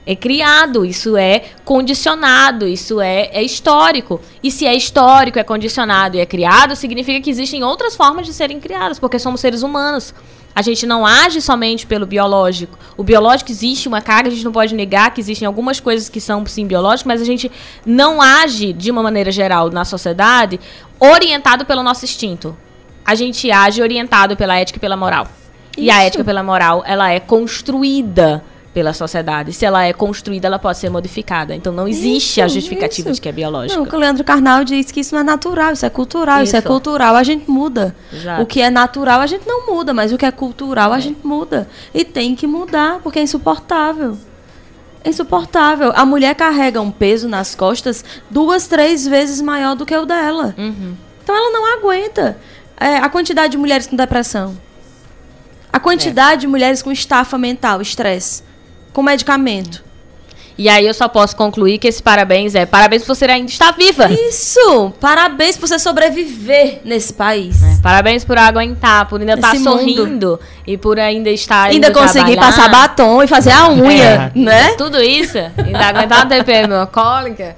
É 0.07 0.17
criado, 0.17 0.87
isso 0.87 1.19
é 1.19 1.45
condicionado, 1.67 2.67
isso 2.67 2.99
é, 2.99 3.29
é 3.31 3.43
histórico. 3.43 4.19
E 4.43 4.51
se 4.51 4.65
é 4.65 4.75
histórico, 4.75 5.39
é 5.39 5.45
condicionado 5.45 6.17
e 6.17 6.21
é 6.21 6.25
criado, 6.25 6.75
significa 6.75 7.21
que 7.21 7.29
existem 7.29 7.63
outras 7.63 7.95
formas 7.95 8.25
de 8.25 8.33
serem 8.33 8.59
criadas, 8.59 8.99
porque 8.99 9.19
somos 9.19 9.39
seres 9.39 9.63
humanos. 9.63 10.15
A 10.59 10.63
gente 10.63 10.85
não 10.89 11.07
age 11.07 11.41
somente 11.41 11.87
pelo 11.87 12.05
biológico. 12.05 12.77
O 12.97 13.05
biológico 13.05 13.49
existe 13.49 13.87
uma 13.87 14.01
carga, 14.01 14.29
a 14.29 14.33
gente 14.33 14.45
não 14.45 14.51
pode 14.51 14.75
negar 14.75 15.15
que 15.15 15.21
existem 15.21 15.47
algumas 15.47 15.79
coisas 15.79 16.09
que 16.09 16.21
são 16.21 16.45
sim 16.47 16.67
biológicas, 16.67 17.05
mas 17.05 17.23
a 17.23 17.25
gente 17.25 17.49
não 17.87 18.21
age 18.21 18.73
de 18.73 18.91
uma 18.91 19.01
maneira 19.01 19.31
geral 19.31 19.71
na 19.71 19.85
sociedade 19.85 20.59
orientado 20.99 21.65
pelo 21.65 21.81
nosso 21.81 22.05
instinto. 22.05 22.57
A 23.05 23.15
gente 23.15 23.49
age 23.53 23.81
orientado 23.81 24.37
pela 24.37 24.57
ética 24.59 24.79
e 24.79 24.81
pela 24.81 24.97
moral. 24.97 25.29
Isso. 25.77 25.87
E 25.87 25.93
a 25.93 26.03
ética 26.03 26.25
pela 26.25 26.43
moral, 26.43 26.83
ela 26.85 27.09
é 27.09 27.21
construída 27.21 28.43
pela 28.79 28.93
sociedade. 28.93 29.53
Se 29.53 29.65
ela 29.65 29.83
é 29.85 29.93
construída, 29.93 30.47
ela 30.47 30.57
pode 30.57 30.79
ser 30.79 30.89
modificada. 30.89 31.53
Então 31.53 31.73
não 31.73 31.89
existe 31.89 32.39
isso, 32.39 32.43
a 32.43 32.47
justificativa 32.47 33.09
isso. 33.09 33.17
de 33.17 33.21
que 33.21 33.29
é 33.29 33.33
biológica. 33.33 33.77
Não, 33.77 33.89
o 33.93 33.97
Leandro 33.97 34.23
Carnal 34.23 34.63
diz 34.63 34.93
que 34.93 35.01
isso 35.01 35.17
não 35.17 35.21
é 35.21 35.25
natural, 35.25 35.73
isso 35.73 35.85
é 35.85 35.91
cultural, 35.91 36.37
isso, 36.37 36.45
isso 36.45 36.57
é 36.57 36.63
cultural, 36.63 37.17
a 37.17 37.25
gente 37.25 37.51
muda. 37.51 37.93
Exato. 38.13 38.41
O 38.41 38.47
que 38.47 38.61
é 38.63 38.71
natural 38.71 39.21
a 39.21 39.27
gente 39.27 39.49
não 39.49 39.67
muda, 39.67 39.93
mas 39.93 40.13
o 40.13 40.17
que 40.17 40.25
é 40.25 40.31
cultural 40.31 40.93
a 40.93 40.99
é. 40.99 41.01
gente 41.01 41.27
muda. 41.27 41.69
E 41.93 42.05
tem 42.05 42.37
que 42.37 42.47
mudar, 42.47 43.01
porque 43.03 43.19
é 43.19 43.23
insuportável. 43.23 44.17
É 45.03 45.11
insuportável. 45.11 45.93
A 45.97 46.07
mulher 46.07 46.37
carrega 46.37 46.81
um 46.81 46.93
peso 46.93 47.27
nas 47.27 47.57
costas 47.57 48.05
duas, 48.31 48.69
três 48.69 49.05
vezes 49.09 49.41
maior 49.41 49.75
do 49.75 49.85
que 49.85 49.97
o 49.97 50.07
dela. 50.07 50.55
Uhum. 50.57 50.95
Então 51.25 51.35
ela 51.35 51.51
não 51.51 51.67
aguenta. 51.77 52.39
É, 52.79 52.99
a 52.99 53.09
quantidade 53.09 53.51
de 53.51 53.59
mulheres 53.59 53.89
com 53.89 53.97
depressão. 53.97 54.57
A 55.73 55.81
quantidade 55.81 56.35
é. 56.35 56.37
de 56.43 56.47
mulheres 56.47 56.81
com 56.81 56.93
estafa 56.93 57.37
mental, 57.37 57.83
estresse 57.83 58.47
com 58.93 59.03
medicamento. 59.03 59.89
E 60.59 60.69
aí 60.69 60.85
eu 60.85 60.93
só 60.93 61.07
posso 61.07 61.37
concluir 61.37 61.79
que 61.79 61.87
esse 61.87 62.03
parabéns 62.03 62.57
é 62.57 62.67
parabéns 62.67 63.05
por 63.05 63.15
você 63.15 63.27
ainda 63.27 63.49
estar 63.49 63.71
viva. 63.71 64.11
Isso! 64.11 64.93
Parabéns 65.01 65.57
por 65.57 65.69
você 65.69 65.79
sobreviver 65.79 66.81
nesse 66.85 67.13
país. 67.13 67.63
É, 67.63 67.81
parabéns 67.81 68.25
por 68.25 68.37
aguentar, 68.37 69.07
por 69.09 69.21
ainda 69.21 69.35
estar 69.35 69.55
sorrindo 69.55 70.41
e 70.67 70.77
por 70.77 70.99
ainda 70.99 71.31
estar 71.31 71.71
ainda 71.71 71.93
conseguir 71.93 72.33
trabalhar. 72.33 72.57
passar 72.57 72.69
batom 72.69 73.23
e 73.23 73.29
fazer 73.29 73.53
a 73.53 73.71
unha, 73.71 74.33
é. 74.35 74.39
né? 74.39 74.75
Tudo 74.77 75.01
isso, 75.01 75.39
ainda 75.39 75.87
aguentar 75.87 76.25
uma 76.25 76.27
TPM 76.27 76.87
cólica. 76.91 77.55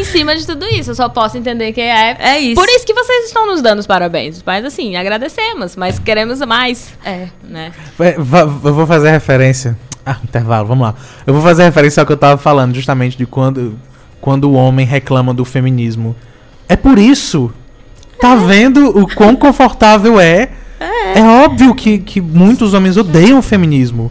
Em 0.00 0.04
cima 0.04 0.34
de 0.36 0.46
tudo 0.46 0.64
isso. 0.66 0.90
Eu 0.90 0.94
só 0.94 1.08
posso 1.08 1.36
entender 1.36 1.72
que 1.72 1.80
é. 1.80 2.16
É 2.18 2.38
isso. 2.38 2.54
Por 2.54 2.68
isso 2.68 2.86
que 2.86 2.94
vocês 2.94 3.26
estão 3.26 3.46
nos 3.46 3.60
dando 3.60 3.78
os 3.78 3.86
parabéns. 3.86 4.42
Mas 4.44 4.64
assim, 4.64 4.96
agradecemos, 4.96 5.76
mas 5.76 5.98
queremos 5.98 6.40
mais. 6.40 6.92
É. 7.04 7.28
Né? 7.42 7.72
Eu 7.98 8.74
vou 8.74 8.86
fazer 8.86 9.10
referência. 9.10 9.76
Ah, 10.04 10.16
intervalo, 10.24 10.66
vamos 10.66 10.86
lá. 10.86 10.94
Eu 11.26 11.32
vou 11.32 11.42
fazer 11.42 11.62
referência 11.64 12.00
ao 12.00 12.06
que 12.06 12.12
eu 12.12 12.16
tava 12.16 12.36
falando, 12.36 12.74
justamente 12.74 13.16
de 13.16 13.24
quando, 13.24 13.78
quando 14.20 14.50
o 14.50 14.54
homem 14.54 14.84
reclama 14.84 15.32
do 15.32 15.44
feminismo. 15.44 16.16
É 16.68 16.76
por 16.76 16.98
isso. 16.98 17.52
Tá 18.20 18.32
é. 18.32 18.36
vendo 18.36 18.98
o 18.98 19.06
quão 19.14 19.36
confortável 19.36 20.18
é? 20.20 20.50
É, 20.80 21.18
é 21.20 21.22
óbvio 21.22 21.74
que, 21.74 21.98
que 21.98 22.20
muitos 22.20 22.74
homens 22.74 22.96
odeiam 22.96 23.38
o 23.38 23.42
feminismo. 23.42 24.10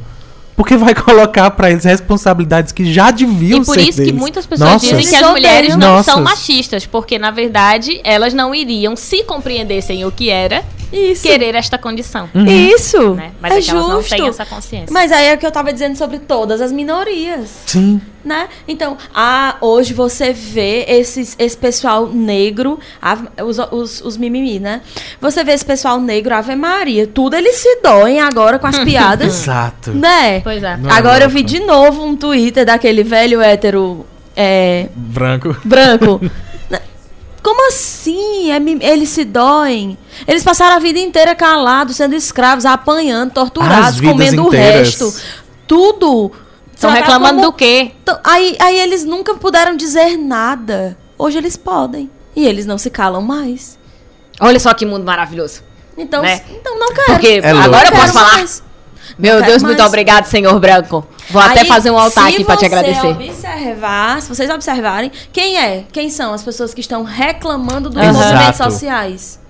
Porque 0.55 0.75
vai 0.75 0.93
colocar 0.95 1.51
para 1.51 1.71
eles 1.71 1.83
responsabilidades 1.83 2.71
que 2.71 2.91
já 2.91 3.11
deviam 3.11 3.63
ser. 3.63 3.71
E 3.71 3.75
por 3.75 3.77
isso 3.79 3.97
deles. 3.97 4.11
que 4.13 4.17
muitas 4.17 4.45
pessoas 4.45 4.73
Nossa. 4.73 4.85
dizem 4.85 5.07
que 5.07 5.15
as 5.15 5.31
mulheres 5.31 5.75
não 5.75 6.03
são 6.03 6.21
machistas, 6.21 6.85
porque 6.85 7.17
na 7.17 7.31
verdade 7.31 7.99
elas 8.03 8.33
não 8.33 8.53
iriam, 8.53 8.95
se 8.95 9.23
compreendessem 9.23 10.05
o 10.05 10.11
que 10.11 10.29
era, 10.29 10.63
isso. 10.91 11.23
querer 11.23 11.55
esta 11.55 11.77
condição. 11.77 12.29
Uhum. 12.33 12.45
Isso. 12.45 13.15
Né? 13.15 13.31
Mas 13.39 13.53
é, 13.53 13.57
é 13.57 13.61
que 13.61 13.71
elas 13.71 13.87
não 13.87 14.03
têm 14.03 14.27
essa 14.27 14.45
consciência. 14.45 14.87
Mas 14.91 15.11
aí 15.11 15.27
é 15.27 15.33
o 15.33 15.37
que 15.37 15.45
eu 15.45 15.51
tava 15.51 15.71
dizendo 15.71 15.97
sobre 15.97 16.19
todas 16.19 16.61
as 16.61 16.71
minorias. 16.71 17.49
Sim. 17.65 18.01
Né? 18.23 18.47
Então, 18.67 18.97
ah, 19.15 19.55
hoje 19.61 19.93
você 19.93 20.31
vê 20.31 20.85
esses, 20.87 21.35
esse 21.39 21.57
pessoal 21.57 22.07
negro, 22.07 22.79
os, 23.43 23.57
os, 23.71 24.01
os 24.01 24.17
mimimi, 24.17 24.59
né? 24.59 24.81
Você 25.19 25.43
vê 25.43 25.53
esse 25.53 25.65
pessoal 25.65 25.99
negro, 25.99 26.35
Ave 26.35 26.55
Maria, 26.55 27.07
tudo 27.07 27.35
eles 27.35 27.55
se 27.55 27.81
doem 27.81 28.19
agora 28.19 28.59
com 28.59 28.67
as 28.67 28.77
piadas. 28.85 29.27
Exato. 29.27 29.91
Né? 29.91 30.41
Pois 30.41 30.61
é. 30.61 30.77
Não 30.77 30.91
agora 30.91 31.23
é 31.23 31.25
eu 31.25 31.29
vi 31.29 31.41
de 31.41 31.59
novo 31.61 32.05
um 32.05 32.15
Twitter 32.15 32.65
daquele 32.65 33.03
velho 33.03 33.41
hétero. 33.41 34.05
É, 34.35 34.87
branco. 34.95 35.55
Branco. 35.65 36.21
Como 37.41 37.67
assim? 37.67 38.51
É, 38.51 38.57
eles 38.91 39.09
se 39.09 39.25
doem? 39.25 39.97
Eles 40.27 40.43
passaram 40.43 40.75
a 40.75 40.79
vida 40.79 40.99
inteira 40.99 41.35
calados, 41.35 41.95
sendo 41.95 42.15
escravos, 42.15 42.65
apanhando, 42.65 43.31
torturados, 43.31 43.99
comendo 43.99 44.47
inteiras. 44.47 45.01
o 45.01 45.05
resto. 45.05 45.21
Tudo. 45.67 46.31
Estão 46.73 46.91
reclamando 46.91 47.35
como... 47.35 47.51
do 47.51 47.53
quê? 47.53 47.91
Aí, 48.23 48.55
aí 48.59 48.79
eles 48.79 49.03
nunca 49.05 49.35
puderam 49.35 49.75
dizer 49.75 50.17
nada. 50.17 50.97
Hoje 51.17 51.37
eles 51.37 51.55
podem. 51.55 52.09
E 52.35 52.45
eles 52.45 52.65
não 52.65 52.77
se 52.77 52.89
calam 52.89 53.21
mais. 53.21 53.77
Olha 54.39 54.59
só 54.59 54.73
que 54.73 54.85
mundo 54.85 55.03
maravilhoso. 55.03 55.63
Então, 55.97 56.21
né? 56.23 56.41
então 56.49 56.79
não 56.79 56.93
quero. 56.93 57.13
Porque 57.13 57.41
é 57.43 57.51
agora 57.51 57.89
eu 57.89 57.91
posso 57.91 58.13
falar. 58.13 58.33
Mais. 58.33 58.63
Meu 59.17 59.41
Deus, 59.43 59.63
muito 59.63 59.81
obrigado, 59.83 60.25
senhor 60.25 60.59
branco. 60.59 61.05
Vou 61.29 61.41
Aí, 61.41 61.49
até 61.49 61.65
fazer 61.65 61.91
um 61.91 61.97
altar 61.97 62.27
aqui 62.27 62.43
para 62.43 62.57
te 62.57 62.65
agradecer. 62.65 63.07
Observar, 63.07 64.21
se 64.21 64.29
vocês 64.29 64.49
observarem, 64.49 65.11
quem 65.31 65.57
é? 65.57 65.83
Quem 65.91 66.09
são 66.09 66.33
as 66.33 66.43
pessoas 66.43 66.73
que 66.73 66.81
estão 66.81 67.03
reclamando 67.03 67.89
dos 67.89 68.01
uhum. 68.01 68.13
movimentos 68.13 68.57
sociais? 68.57 69.41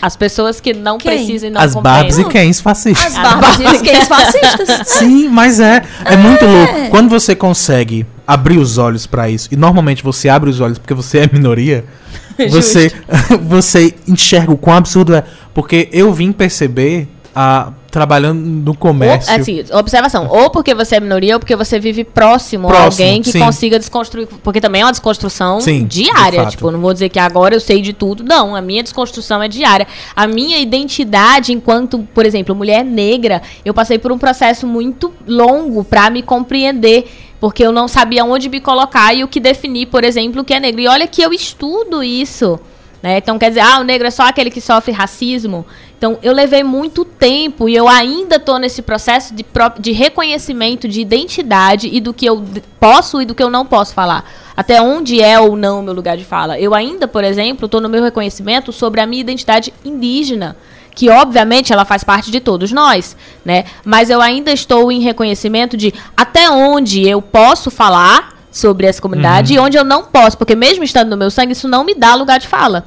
As 0.00 0.16
pessoas 0.16 0.60
que 0.60 0.72
não 0.72 0.96
Quem? 0.96 1.12
precisam 1.12 1.50
e 1.50 1.52
não 1.52 1.60
As 1.60 1.74
Barbs 1.74 2.16
e 2.16 2.24
Kens 2.24 2.58
fascistas. 2.60 3.14
As 3.14 3.22
Barbs 3.22 3.80
e 3.80 3.82
Kens 3.82 4.08
fascistas. 4.08 4.88
Sim, 4.88 5.28
mas 5.28 5.60
é. 5.60 5.82
É, 6.04 6.14
é 6.14 6.16
muito 6.16 6.44
louco. 6.46 6.90
Quando 6.90 7.10
você 7.10 7.36
consegue 7.36 8.06
abrir 8.26 8.56
os 8.56 8.78
olhos 8.78 9.06
para 9.06 9.28
isso, 9.28 9.48
e 9.52 9.56
normalmente 9.56 10.02
você 10.02 10.28
abre 10.28 10.48
os 10.48 10.60
olhos 10.60 10.78
porque 10.78 10.94
você 10.94 11.18
é 11.18 11.30
minoria, 11.30 11.84
você, 12.48 12.90
você 13.42 13.94
enxerga 14.06 14.52
o 14.52 14.56
quão 14.56 14.76
absurdo 14.76 15.14
é. 15.14 15.22
Porque 15.52 15.88
eu 15.92 16.12
vim 16.14 16.32
perceber 16.32 17.06
a 17.40 17.72
trabalhando 17.88 18.40
no 18.40 18.76
comércio. 18.76 19.32
Ou, 19.32 19.40
assim, 19.40 19.64
observação. 19.72 20.26
Ou 20.28 20.50
porque 20.50 20.74
você 20.74 20.96
é 20.96 21.00
minoria, 21.00 21.36
ou 21.36 21.40
porque 21.40 21.54
você 21.54 21.78
vive 21.78 22.02
próximo, 22.02 22.66
próximo 22.66 22.84
a 22.84 22.84
alguém 22.84 23.22
que 23.22 23.30
sim. 23.30 23.38
consiga 23.38 23.78
desconstruir. 23.78 24.26
Porque 24.42 24.60
também 24.60 24.82
é 24.82 24.84
uma 24.84 24.90
desconstrução 24.90 25.60
sim, 25.60 25.86
diária. 25.86 26.44
De 26.44 26.50
tipo, 26.50 26.68
não 26.72 26.80
vou 26.80 26.92
dizer 26.92 27.08
que 27.08 27.18
agora 27.18 27.54
eu 27.54 27.60
sei 27.60 27.80
de 27.80 27.92
tudo. 27.92 28.24
Não, 28.24 28.56
a 28.56 28.60
minha 28.60 28.82
desconstrução 28.82 29.40
é 29.40 29.46
diária. 29.46 29.86
A 30.16 30.26
minha 30.26 30.58
identidade 30.58 31.52
enquanto, 31.52 32.00
por 32.12 32.26
exemplo, 32.26 32.56
mulher 32.56 32.84
negra, 32.84 33.40
eu 33.64 33.72
passei 33.72 34.00
por 34.00 34.10
um 34.10 34.18
processo 34.18 34.66
muito 34.66 35.12
longo 35.24 35.84
para 35.84 36.10
me 36.10 36.22
compreender. 36.22 37.08
Porque 37.40 37.64
eu 37.64 37.70
não 37.70 37.86
sabia 37.86 38.24
onde 38.24 38.48
me 38.48 38.60
colocar 38.60 39.14
e 39.14 39.22
o 39.22 39.28
que 39.28 39.38
definir, 39.38 39.86
por 39.86 40.02
exemplo, 40.02 40.42
o 40.42 40.44
que 40.44 40.52
é 40.52 40.58
negro. 40.58 40.80
E 40.80 40.88
olha 40.88 41.06
que 41.06 41.22
eu 41.22 41.32
estudo 41.32 42.02
isso. 42.02 42.58
Né? 43.02 43.18
Então 43.18 43.38
quer 43.38 43.50
dizer, 43.50 43.60
ah, 43.60 43.78
o 43.80 43.84
negro 43.84 44.06
é 44.06 44.10
só 44.10 44.24
aquele 44.24 44.50
que 44.50 44.60
sofre 44.60 44.92
racismo. 44.92 45.64
Então, 45.98 46.16
eu 46.22 46.32
levei 46.32 46.62
muito 46.62 47.04
tempo 47.04 47.68
e 47.68 47.74
eu 47.74 47.88
ainda 47.88 48.36
estou 48.36 48.56
nesse 48.56 48.82
processo 48.82 49.34
de, 49.34 49.44
de 49.80 49.90
reconhecimento 49.90 50.86
de 50.86 51.00
identidade 51.00 51.90
e 51.92 52.00
do 52.00 52.14
que 52.14 52.24
eu 52.24 52.44
posso 52.78 53.20
e 53.20 53.24
do 53.24 53.34
que 53.34 53.42
eu 53.42 53.50
não 53.50 53.66
posso 53.66 53.92
falar. 53.92 54.24
Até 54.56 54.80
onde 54.80 55.20
é 55.20 55.40
ou 55.40 55.56
não 55.56 55.80
o 55.80 55.82
meu 55.82 55.92
lugar 55.92 56.16
de 56.16 56.24
fala. 56.24 56.56
Eu 56.56 56.72
ainda, 56.72 57.08
por 57.08 57.24
exemplo, 57.24 57.66
estou 57.66 57.80
no 57.80 57.88
meu 57.88 58.00
reconhecimento 58.00 58.72
sobre 58.72 59.00
a 59.00 59.06
minha 59.06 59.20
identidade 59.20 59.74
indígena 59.84 60.56
que 60.94 61.08
obviamente 61.10 61.72
ela 61.72 61.84
faz 61.84 62.02
parte 62.02 62.28
de 62.28 62.40
todos 62.40 62.72
nós, 62.72 63.16
né? 63.44 63.64
Mas 63.84 64.10
eu 64.10 64.20
ainda 64.20 64.50
estou 64.50 64.90
em 64.90 65.00
reconhecimento 65.00 65.76
de 65.76 65.94
até 66.16 66.50
onde 66.50 67.08
eu 67.08 67.22
posso 67.22 67.70
falar 67.70 68.36
sobre 68.50 68.84
essa 68.84 69.00
comunidade 69.00 69.56
uhum. 69.56 69.64
e 69.64 69.66
onde 69.66 69.76
eu 69.76 69.84
não 69.84 70.02
posso, 70.02 70.36
porque 70.36 70.56
mesmo 70.56 70.82
estando 70.82 71.10
no 71.10 71.16
meu 71.16 71.30
sangue, 71.30 71.52
isso 71.52 71.68
não 71.68 71.84
me 71.84 71.94
dá 71.94 72.16
lugar 72.16 72.40
de 72.40 72.48
fala. 72.48 72.84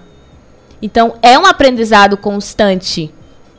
Então, 0.82 1.16
é 1.22 1.38
um 1.38 1.46
aprendizado 1.46 2.18
constante. 2.18 3.12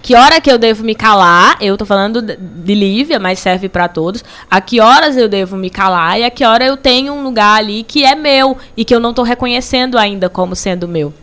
Que 0.02 0.16
hora 0.16 0.40
que 0.40 0.50
eu 0.50 0.58
devo 0.58 0.82
me 0.82 0.96
calar? 0.96 1.56
Eu 1.60 1.76
tô 1.76 1.86
falando 1.86 2.20
de 2.20 2.74
Lívia, 2.74 3.20
mas 3.20 3.38
serve 3.38 3.68
para 3.68 3.86
todos. 3.86 4.24
A 4.50 4.60
que 4.60 4.80
horas 4.80 5.16
eu 5.16 5.28
devo 5.28 5.56
me 5.56 5.70
calar 5.70 6.18
e 6.18 6.24
a 6.24 6.30
que 6.30 6.44
hora 6.44 6.64
eu 6.64 6.76
tenho 6.76 7.12
um 7.12 7.22
lugar 7.22 7.58
ali 7.58 7.84
que 7.84 8.04
é 8.04 8.16
meu 8.16 8.56
e 8.76 8.84
que 8.84 8.92
eu 8.92 8.98
não 8.98 9.14
tô 9.14 9.22
reconhecendo 9.22 9.96
ainda 9.96 10.28
como 10.28 10.56
sendo 10.56 10.88
meu. 10.88 11.14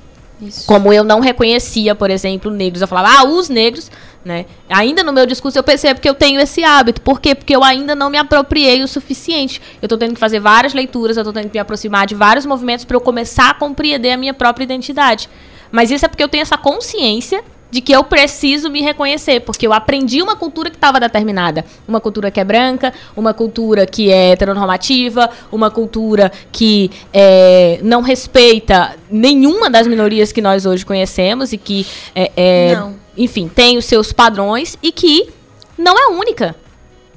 Isso. 0.42 0.66
Como 0.66 0.94
eu 0.94 1.04
não 1.04 1.20
reconhecia, 1.20 1.94
por 1.94 2.10
exemplo, 2.10 2.50
negros. 2.50 2.82
Eu 2.82 2.88
falava, 2.88 3.20
ah, 3.20 3.26
os 3.26 3.50
negros, 3.50 3.92
né? 4.24 4.46
Ainda 4.70 5.04
no 5.04 5.12
meu 5.12 5.26
discurso 5.26 5.60
eu 5.60 5.64
percebo 5.64 6.00
que 6.00 6.08
eu 6.08 6.14
tenho 6.14 6.40
esse 6.40 6.64
hábito. 6.64 7.02
Por 7.02 7.20
quê? 7.20 7.36
Porque 7.36 7.54
eu 7.54 7.62
ainda 7.62 7.94
não 7.94 8.10
me 8.10 8.18
apropriei 8.18 8.82
o 8.82 8.88
suficiente. 8.88 9.62
Eu 9.82 9.88
estou 9.88 9.98
tendo 9.98 10.14
que 10.14 10.20
fazer 10.20 10.40
várias 10.40 10.74
leituras, 10.74 11.18
eu 11.18 11.22
estou 11.22 11.34
tendo 11.34 11.50
que 11.50 11.54
me 11.54 11.60
aproximar 11.60 12.08
de 12.08 12.16
vários 12.16 12.46
movimentos 12.46 12.86
para 12.86 12.96
eu 12.96 13.02
começar 13.02 13.50
a 13.50 13.54
compreender 13.54 14.12
a 14.12 14.18
minha 14.18 14.34
própria 14.34 14.64
identidade. 14.64 15.30
Mas 15.72 15.92
isso 15.92 16.06
é 16.06 16.08
porque 16.08 16.24
eu 16.24 16.30
tenho 16.30 16.42
essa 16.42 16.58
consciência 16.58 17.44
de 17.72 17.82
que 17.82 17.92
eu 17.92 18.04
preciso 18.04 18.70
me 18.70 18.82
reconhecer, 18.82 19.42
porque 19.42 19.66
eu 19.66 19.74
aprendi 19.74 20.22
uma 20.22 20.36
cultura 20.36 20.70
que 20.70 20.76
estava 20.76 21.00
determinada. 21.00 21.64
Uma 21.88 22.02
cultura 22.02 22.32
que 22.32 22.40
é 22.40 22.44
branca, 22.44 22.94
uma 23.16 23.34
cultura 23.34 23.86
que 23.86 24.12
é 24.12 24.32
heteronormativa, 24.32 25.30
uma 25.52 25.70
cultura 25.70 26.32
que 26.52 26.90
é, 27.14 27.80
não 27.84 28.02
respeita 28.02 28.96
nenhuma 29.10 29.70
das 29.70 29.86
minorias 29.86 30.32
que 30.32 30.42
nós 30.42 30.66
hoje 30.66 30.86
conhecemos 30.86 31.54
e 31.54 31.58
que, 31.58 31.86
é, 32.16 32.32
é, 32.36 32.84
enfim, 33.16 33.48
tem 33.48 33.78
os 33.78 33.86
seus 33.86 34.12
padrões 34.12 34.78
e 34.82 34.92
que 34.92 35.30
não 35.78 35.94
é 35.98 36.08
única. 36.18 36.56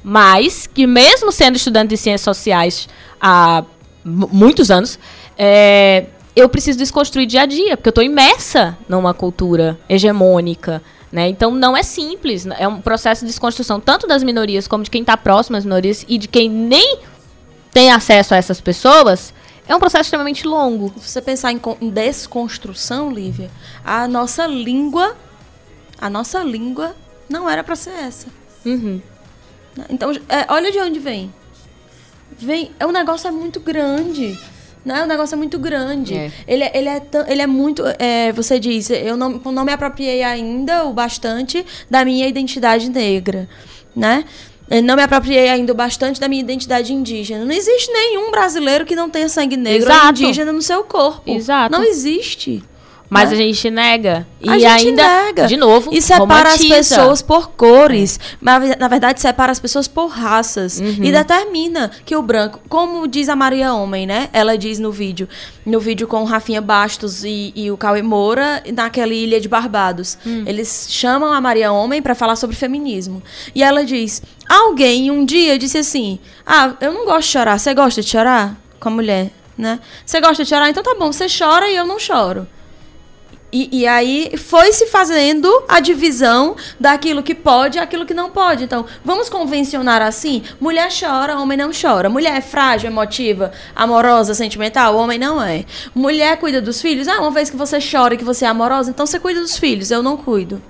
Mas 0.05 0.67
que, 0.67 0.87
mesmo 0.87 1.33
sendo 1.33 1.57
estudante 1.57 1.91
de 1.91 1.97
ciências 1.97 2.23
sociais 2.23 2.89
há 3.21 3.65
muitos 4.05 4.71
anos, 4.71 4.99
é, 5.39 6.07
eu 6.35 6.49
preciso 6.49 6.79
desconstruir 6.79 7.27
dia 7.27 7.43
a 7.43 7.47
dia, 7.47 7.77
porque 7.77 7.89
eu 7.89 7.93
estou 7.93 8.05
imersa 8.05 8.77
numa 8.89 9.13
cultura 9.13 9.79
hegemônica. 9.89 10.83
Né? 11.11 11.29
Então 11.29 11.51
não 11.51 11.77
é 11.77 11.83
simples, 11.83 12.47
é 12.47 12.67
um 12.67 12.81
processo 12.81 13.21
de 13.21 13.27
desconstrução 13.27 13.79
tanto 13.79 14.07
das 14.07 14.23
minorias 14.23 14.67
como 14.67 14.83
de 14.83 14.91
quem 14.91 15.03
está 15.03 15.15
próximo 15.15 15.59
às 15.59 15.65
minorias 15.65 16.07
e 16.09 16.17
de 16.17 16.27
quem 16.27 16.49
nem 16.49 16.99
tem 17.71 17.93
acesso 17.93 18.33
a 18.33 18.39
essas 18.39 18.61
pessoas. 18.61 19.35
É 19.69 19.77
um 19.77 19.79
processo 19.79 20.05
extremamente 20.05 20.47
longo. 20.47 20.93
Se 20.99 21.11
você 21.11 21.21
pensar 21.21 21.53
em, 21.53 21.61
em 21.81 21.91
desconstrução, 21.91 23.11
Lívia, 23.11 23.51
a 23.85 24.09
nossa 24.09 24.47
língua, 24.47 25.17
a 26.01 26.09
nossa 26.09 26.43
língua 26.43 26.97
não 27.29 27.49
era 27.49 27.63
para 27.63 27.77
ser 27.77 27.91
essa. 27.91 28.27
Uhum. 28.65 29.01
Então, 29.89 30.13
é, 30.29 30.47
olha 30.49 30.73
de 30.73 30.79
onde 30.79 30.99
vem. 30.99 31.33
Vem, 32.39 32.73
é, 32.79 32.87
o 32.87 32.93
negócio 32.93 33.29
é 33.29 33.31
muito 33.31 33.61
grande. 33.61 34.39
Né? 34.85 35.03
O 35.05 35.07
negócio 35.07 35.35
é 35.35 35.39
muito 35.39 35.59
grande. 35.59 36.15
É. 36.15 36.31
Ele, 36.47 36.65
ele, 36.75 36.89
é 36.89 37.03
ele 37.29 37.43
é 37.43 37.47
muito. 37.47 37.83
É, 37.99 38.33
você 38.33 38.59
diz, 38.59 38.91
eu 38.91 39.17
não, 39.17 39.31
não 39.31 39.65
me 39.65 39.73
apropriei 39.73 40.23
ainda 40.23 40.85
o 40.85 40.93
bastante 40.93 41.65
da 41.91 42.05
minha 42.05 42.27
identidade 42.27 42.91
negra. 42.91 43.49
Né? 43.95 44.25
Eu 44.71 44.83
não 44.83 44.97
me 44.97 45.03
apropriei 45.03 45.49
ainda 45.49 45.73
o 45.73 45.77
bastante 45.77 46.19
da 46.19 46.29
minha 46.29 46.41
identidade 46.41 46.93
indígena. 46.93 47.45
Não 47.45 47.53
existe 47.53 47.93
nenhum 47.93 48.31
brasileiro 48.31 48.87
que 48.87 48.97
não 48.97 49.11
tenha 49.11 49.29
sangue 49.29 49.57
negro 49.57 49.93
ou 49.93 50.11
indígena 50.11 50.53
no 50.53 50.63
seu 50.63 50.83
corpo. 50.83 51.31
Exato. 51.31 51.71
Não 51.71 51.85
existe. 51.85 52.63
Mas 53.13 53.29
né? 53.29 53.35
a 53.35 53.39
gente 53.39 53.71
nega. 53.71 54.27
E 54.41 54.49
a 54.49 54.59
gente 54.79 54.89
ainda, 54.89 55.25
nega. 55.25 55.47
de 55.47 55.57
novo, 55.57 55.91
E 55.93 56.01
separa 56.01 56.51
romantiza. 56.51 56.75
as 56.79 56.89
pessoas 56.89 57.21
por 57.23 57.51
cores. 57.51 58.19
Mas, 58.41 58.77
na 58.79 58.89
verdade, 58.89 59.21
separa 59.21 59.53
as 59.53 59.61
pessoas 59.61 59.87
por 59.87 60.07
raças. 60.07 60.79
Uhum. 60.81 60.97
E 61.05 61.13
determina 61.13 61.91
que 62.07 62.17
o 62.17 62.23
branco, 62.23 62.59
como 62.71 63.07
diz 63.07 63.29
a 63.29 63.37
Maria 63.37 63.75
Homem, 63.75 64.07
né? 64.07 64.31
Ela 64.33 64.57
diz 64.57 64.79
no 64.79 64.91
vídeo, 64.91 65.29
no 65.67 65.79
vídeo 65.79 66.09
com 66.09 66.23
o 66.23 66.25
Rafinha 66.25 66.63
Bastos 66.63 67.23
e, 67.23 67.53
e 67.55 67.71
o 67.71 67.77
Cauê 67.77 68.01
Moura, 68.01 68.63
naquela 68.73 69.13
ilha 69.13 69.39
de 69.39 69.49
Barbados. 69.49 70.17
Hum. 70.27 70.45
Eles 70.47 70.87
chamam 70.89 71.33
a 71.33 71.41
Maria 71.41 71.71
Homem 71.71 72.01
para 72.01 72.15
falar 72.15 72.37
sobre 72.37 72.57
feminismo. 72.57 73.23
E 73.55 73.63
ela 73.63 73.85
diz: 73.85 74.23
Alguém 74.49 75.11
um 75.11 75.25
dia 75.25 75.59
disse 75.59 75.77
assim: 75.77 76.19
Ah, 76.47 76.73
eu 76.81 76.93
não 76.95 77.05
gosto 77.05 77.27
de 77.27 77.33
chorar. 77.33 77.59
Você 77.59 77.75
gosta 77.75 78.01
de 78.01 78.09
chorar? 78.09 78.57
Com 78.81 78.89
a 78.89 78.93
mulher. 78.93 79.31
né? 79.59 79.79
Você 80.05 80.19
gosta 80.21 80.43
de 80.43 80.49
chorar? 80.49 80.71
Então 80.71 80.83
tá 80.83 80.95
bom, 80.99 81.13
você 81.13 81.27
chora 81.29 81.69
e 81.71 81.77
eu 81.77 81.87
não 81.87 81.99
choro. 81.99 82.49
E, 83.53 83.69
e, 83.71 83.87
aí 83.87 84.33
foi 84.39 84.73
se 84.73 84.87
fazendo 84.87 85.47
a 85.69 85.79
divisão 85.79 86.57
daquilo 86.81 87.23
que 87.23 87.35
pode 87.35 87.77
e 87.77 87.81
aquilo 87.81 88.07
que 88.07 88.15
não 88.15 88.31
pode. 88.31 88.65
Então, 88.65 88.87
vamos 89.05 89.29
convencionar 89.29 90.01
assim: 90.01 90.43
mulher 90.59 90.89
chora, 90.89 91.39
homem 91.39 91.59
não 91.59 91.71
chora. 91.71 92.09
Mulher 92.09 92.39
é 92.39 92.41
frágil, 92.41 92.89
emotiva, 92.89 93.53
amorosa, 93.77 94.33
sentimental, 94.33 94.97
homem 94.97 95.19
não 95.19 95.43
é. 95.43 95.67
Mulher 95.95 96.39
cuida 96.39 96.63
dos 96.63 96.81
filhos. 96.81 97.07
Ah, 97.07 97.21
uma 97.21 97.31
vez 97.31 97.51
que 97.51 97.57
você 97.57 97.79
chora 97.79 98.15
e 98.15 98.17
que 98.17 98.25
você 98.25 98.47
é 98.47 98.49
amorosa, 98.49 98.89
então 98.89 99.05
você 99.05 99.21
cuida 99.21 99.41
dos 99.41 99.59
filhos, 99.59 99.91
eu 99.91 100.03
não 100.03 100.17
cuido. 100.17 100.63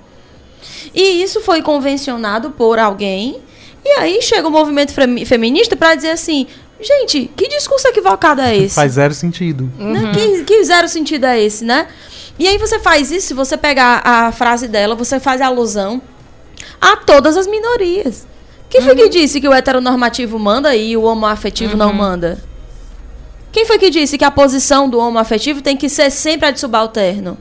E 0.93 1.23
isso 1.23 1.39
foi 1.39 1.61
convencionado 1.61 2.51
por 2.51 2.77
alguém. 2.79 3.41
E 3.85 3.89
aí 3.91 4.21
chega 4.21 4.45
o 4.45 4.51
movimento 4.51 4.91
feminista 5.25 5.77
para 5.77 5.95
dizer 5.95 6.11
assim: 6.11 6.47
gente, 6.81 7.31
que 7.35 7.47
discurso 7.47 7.87
equivocado 7.87 8.41
é 8.41 8.57
esse? 8.57 8.75
Faz 8.75 8.93
zero 8.93 9.13
sentido. 9.13 9.71
Uhum. 9.79 10.11
Que, 10.11 10.43
que 10.43 10.63
zero 10.65 10.89
sentido 10.89 11.25
é 11.25 11.41
esse, 11.41 11.63
né? 11.63 11.87
E 12.37 12.47
aí 12.47 12.57
você 12.57 12.79
faz 12.79 13.11
isso, 13.11 13.27
se 13.27 13.33
você 13.33 13.55
pegar 13.55 14.01
a 14.03 14.31
frase 14.31 14.67
dela, 14.67 14.95
você 14.95 15.19
faz 15.19 15.39
alusão 15.41 16.01
a 16.81 16.97
todas 16.97 17.37
as 17.37 17.47
minorias. 17.47 18.27
Quem 18.69 18.81
uhum. 18.81 18.87
foi 18.87 18.95
que 18.95 19.09
disse 19.09 19.39
que 19.39 19.47
o 19.47 19.53
heteronormativo 19.53 20.39
manda 20.39 20.75
e 20.75 20.97
o 20.97 21.03
homoafetivo 21.03 21.73
uhum. 21.73 21.77
não 21.77 21.93
manda? 21.93 22.43
Quem 23.51 23.65
foi 23.65 23.77
que 23.77 23.91
disse 23.91 24.17
que 24.17 24.25
a 24.25 24.31
posição 24.31 24.89
do 24.89 24.97
homoafetivo 24.97 25.61
tem 25.61 25.77
que 25.77 25.87
ser 25.87 26.09
sempre 26.09 26.47
a 26.47 26.51
de 26.51 26.59
subalterno? 26.59 27.37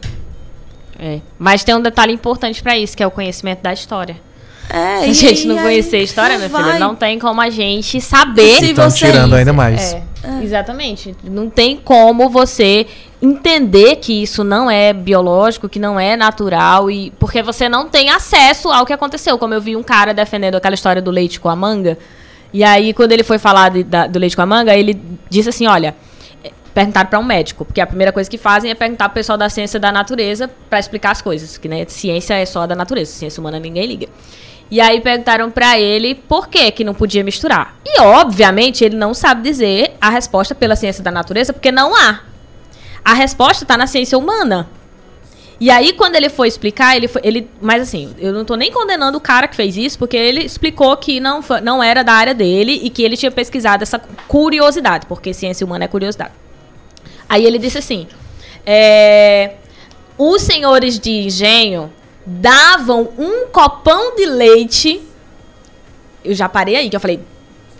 É. 0.98 1.20
Mas 1.38 1.64
tem 1.64 1.74
um 1.74 1.80
detalhe 1.80 2.12
importante 2.12 2.62
para 2.62 2.76
isso, 2.76 2.94
que 2.94 3.02
é 3.02 3.06
o 3.06 3.10
conhecimento 3.10 3.62
da 3.62 3.72
história. 3.72 4.20
É, 4.68 5.00
Se 5.00 5.26
a 5.26 5.28
gente 5.30 5.46
não 5.46 5.58
conhecer 5.58 5.96
a 5.96 6.02
história, 6.02 6.38
meu 6.38 6.48
filho, 6.48 6.78
não 6.78 6.94
tem 6.94 7.18
como 7.18 7.40
a 7.40 7.50
gente 7.50 8.00
saber. 8.00 8.58
Se 8.58 8.70
Estão 8.70 8.90
tirando 8.90 9.34
ainda 9.34 9.52
mais. 9.52 9.94
É, 9.94 10.02
é. 10.22 10.44
Exatamente. 10.44 11.16
Não 11.24 11.50
tem 11.50 11.76
como 11.76 12.28
você 12.28 12.86
entender 13.22 13.96
que 13.96 14.22
isso 14.24 14.42
não 14.42 14.68
é 14.68 14.92
biológico, 14.92 15.68
que 15.68 15.78
não 15.78 15.98
é 15.98 16.16
natural, 16.16 16.90
e 16.90 17.12
porque 17.20 17.40
você 17.40 17.68
não 17.68 17.88
tem 17.88 18.10
acesso 18.10 18.68
ao 18.68 18.84
que 18.84 18.92
aconteceu. 18.92 19.38
Como 19.38 19.54
eu 19.54 19.60
vi 19.60 19.76
um 19.76 19.82
cara 19.82 20.12
defendendo 20.12 20.56
aquela 20.56 20.74
história 20.74 21.00
do 21.00 21.10
leite 21.10 21.38
com 21.38 21.48
a 21.48 21.54
manga. 21.54 21.96
E 22.52 22.64
aí, 22.64 22.92
quando 22.92 23.12
ele 23.12 23.22
foi 23.22 23.38
falar 23.38 23.68
de, 23.68 23.84
da, 23.84 24.08
do 24.08 24.18
leite 24.18 24.34
com 24.34 24.42
a 24.42 24.46
manga, 24.46 24.74
ele 24.74 25.00
disse 25.30 25.48
assim: 25.48 25.66
olha. 25.66 25.94
Perguntaram 26.74 27.10
para 27.10 27.18
um 27.18 27.22
médico, 27.22 27.66
porque 27.66 27.82
a 27.82 27.86
primeira 27.86 28.10
coisa 28.12 28.30
que 28.30 28.38
fazem 28.38 28.70
é 28.70 28.74
perguntar 28.74 29.10
para 29.10 29.12
o 29.12 29.14
pessoal 29.16 29.36
da 29.36 29.50
ciência 29.50 29.78
da 29.78 29.92
natureza 29.92 30.50
para 30.70 30.78
explicar 30.78 31.10
as 31.10 31.20
coisas, 31.20 31.58
que 31.58 31.68
né, 31.68 31.84
ciência 31.86 32.32
é 32.32 32.46
só 32.46 32.66
da 32.66 32.74
natureza, 32.74 33.12
ciência 33.12 33.42
humana 33.42 33.60
ninguém 33.60 33.84
liga. 33.84 34.08
E 34.70 34.80
aí 34.80 35.02
perguntaram 35.02 35.50
para 35.50 35.78
ele 35.78 36.14
por 36.14 36.48
que 36.48 36.70
que 36.70 36.82
não 36.82 36.94
podia 36.94 37.22
misturar. 37.22 37.76
E 37.84 38.00
obviamente 38.00 38.82
ele 38.82 38.96
não 38.96 39.12
sabe 39.12 39.42
dizer 39.42 39.92
a 40.00 40.08
resposta 40.08 40.54
pela 40.54 40.74
ciência 40.74 41.04
da 41.04 41.10
natureza, 41.10 41.52
porque 41.52 41.70
não 41.70 41.94
há. 41.94 42.20
A 43.04 43.14
resposta 43.14 43.64
está 43.64 43.76
na 43.76 43.86
ciência 43.86 44.16
humana. 44.16 44.68
E 45.60 45.70
aí, 45.70 45.92
quando 45.92 46.16
ele 46.16 46.28
foi 46.28 46.48
explicar, 46.48 46.96
ele 46.96 47.06
foi. 47.06 47.20
Ele, 47.24 47.48
mas 47.60 47.82
assim, 47.82 48.12
eu 48.18 48.32
não 48.32 48.44
tô 48.44 48.56
nem 48.56 48.72
condenando 48.72 49.16
o 49.16 49.20
cara 49.20 49.46
que 49.46 49.54
fez 49.54 49.76
isso, 49.76 49.96
porque 49.96 50.16
ele 50.16 50.40
explicou 50.40 50.96
que 50.96 51.20
não, 51.20 51.40
não 51.62 51.82
era 51.82 52.02
da 52.02 52.12
área 52.12 52.34
dele 52.34 52.80
e 52.82 52.90
que 52.90 53.02
ele 53.02 53.16
tinha 53.16 53.30
pesquisado 53.30 53.82
essa 53.82 54.00
curiosidade, 54.26 55.06
porque 55.06 55.32
ciência 55.32 55.64
humana 55.64 55.84
é 55.84 55.88
curiosidade. 55.88 56.32
Aí 57.28 57.44
ele 57.44 57.58
disse 57.58 57.78
assim: 57.78 58.08
é, 58.66 59.52
os 60.18 60.42
senhores 60.42 60.98
de 60.98 61.10
engenho 61.10 61.92
davam 62.26 63.08
um 63.18 63.46
copão 63.46 64.16
de 64.16 64.26
leite. 64.26 65.00
Eu 66.24 66.34
já 66.34 66.48
parei 66.48 66.76
aí, 66.76 66.90
que 66.90 66.96
eu 66.96 67.00
falei, 67.00 67.20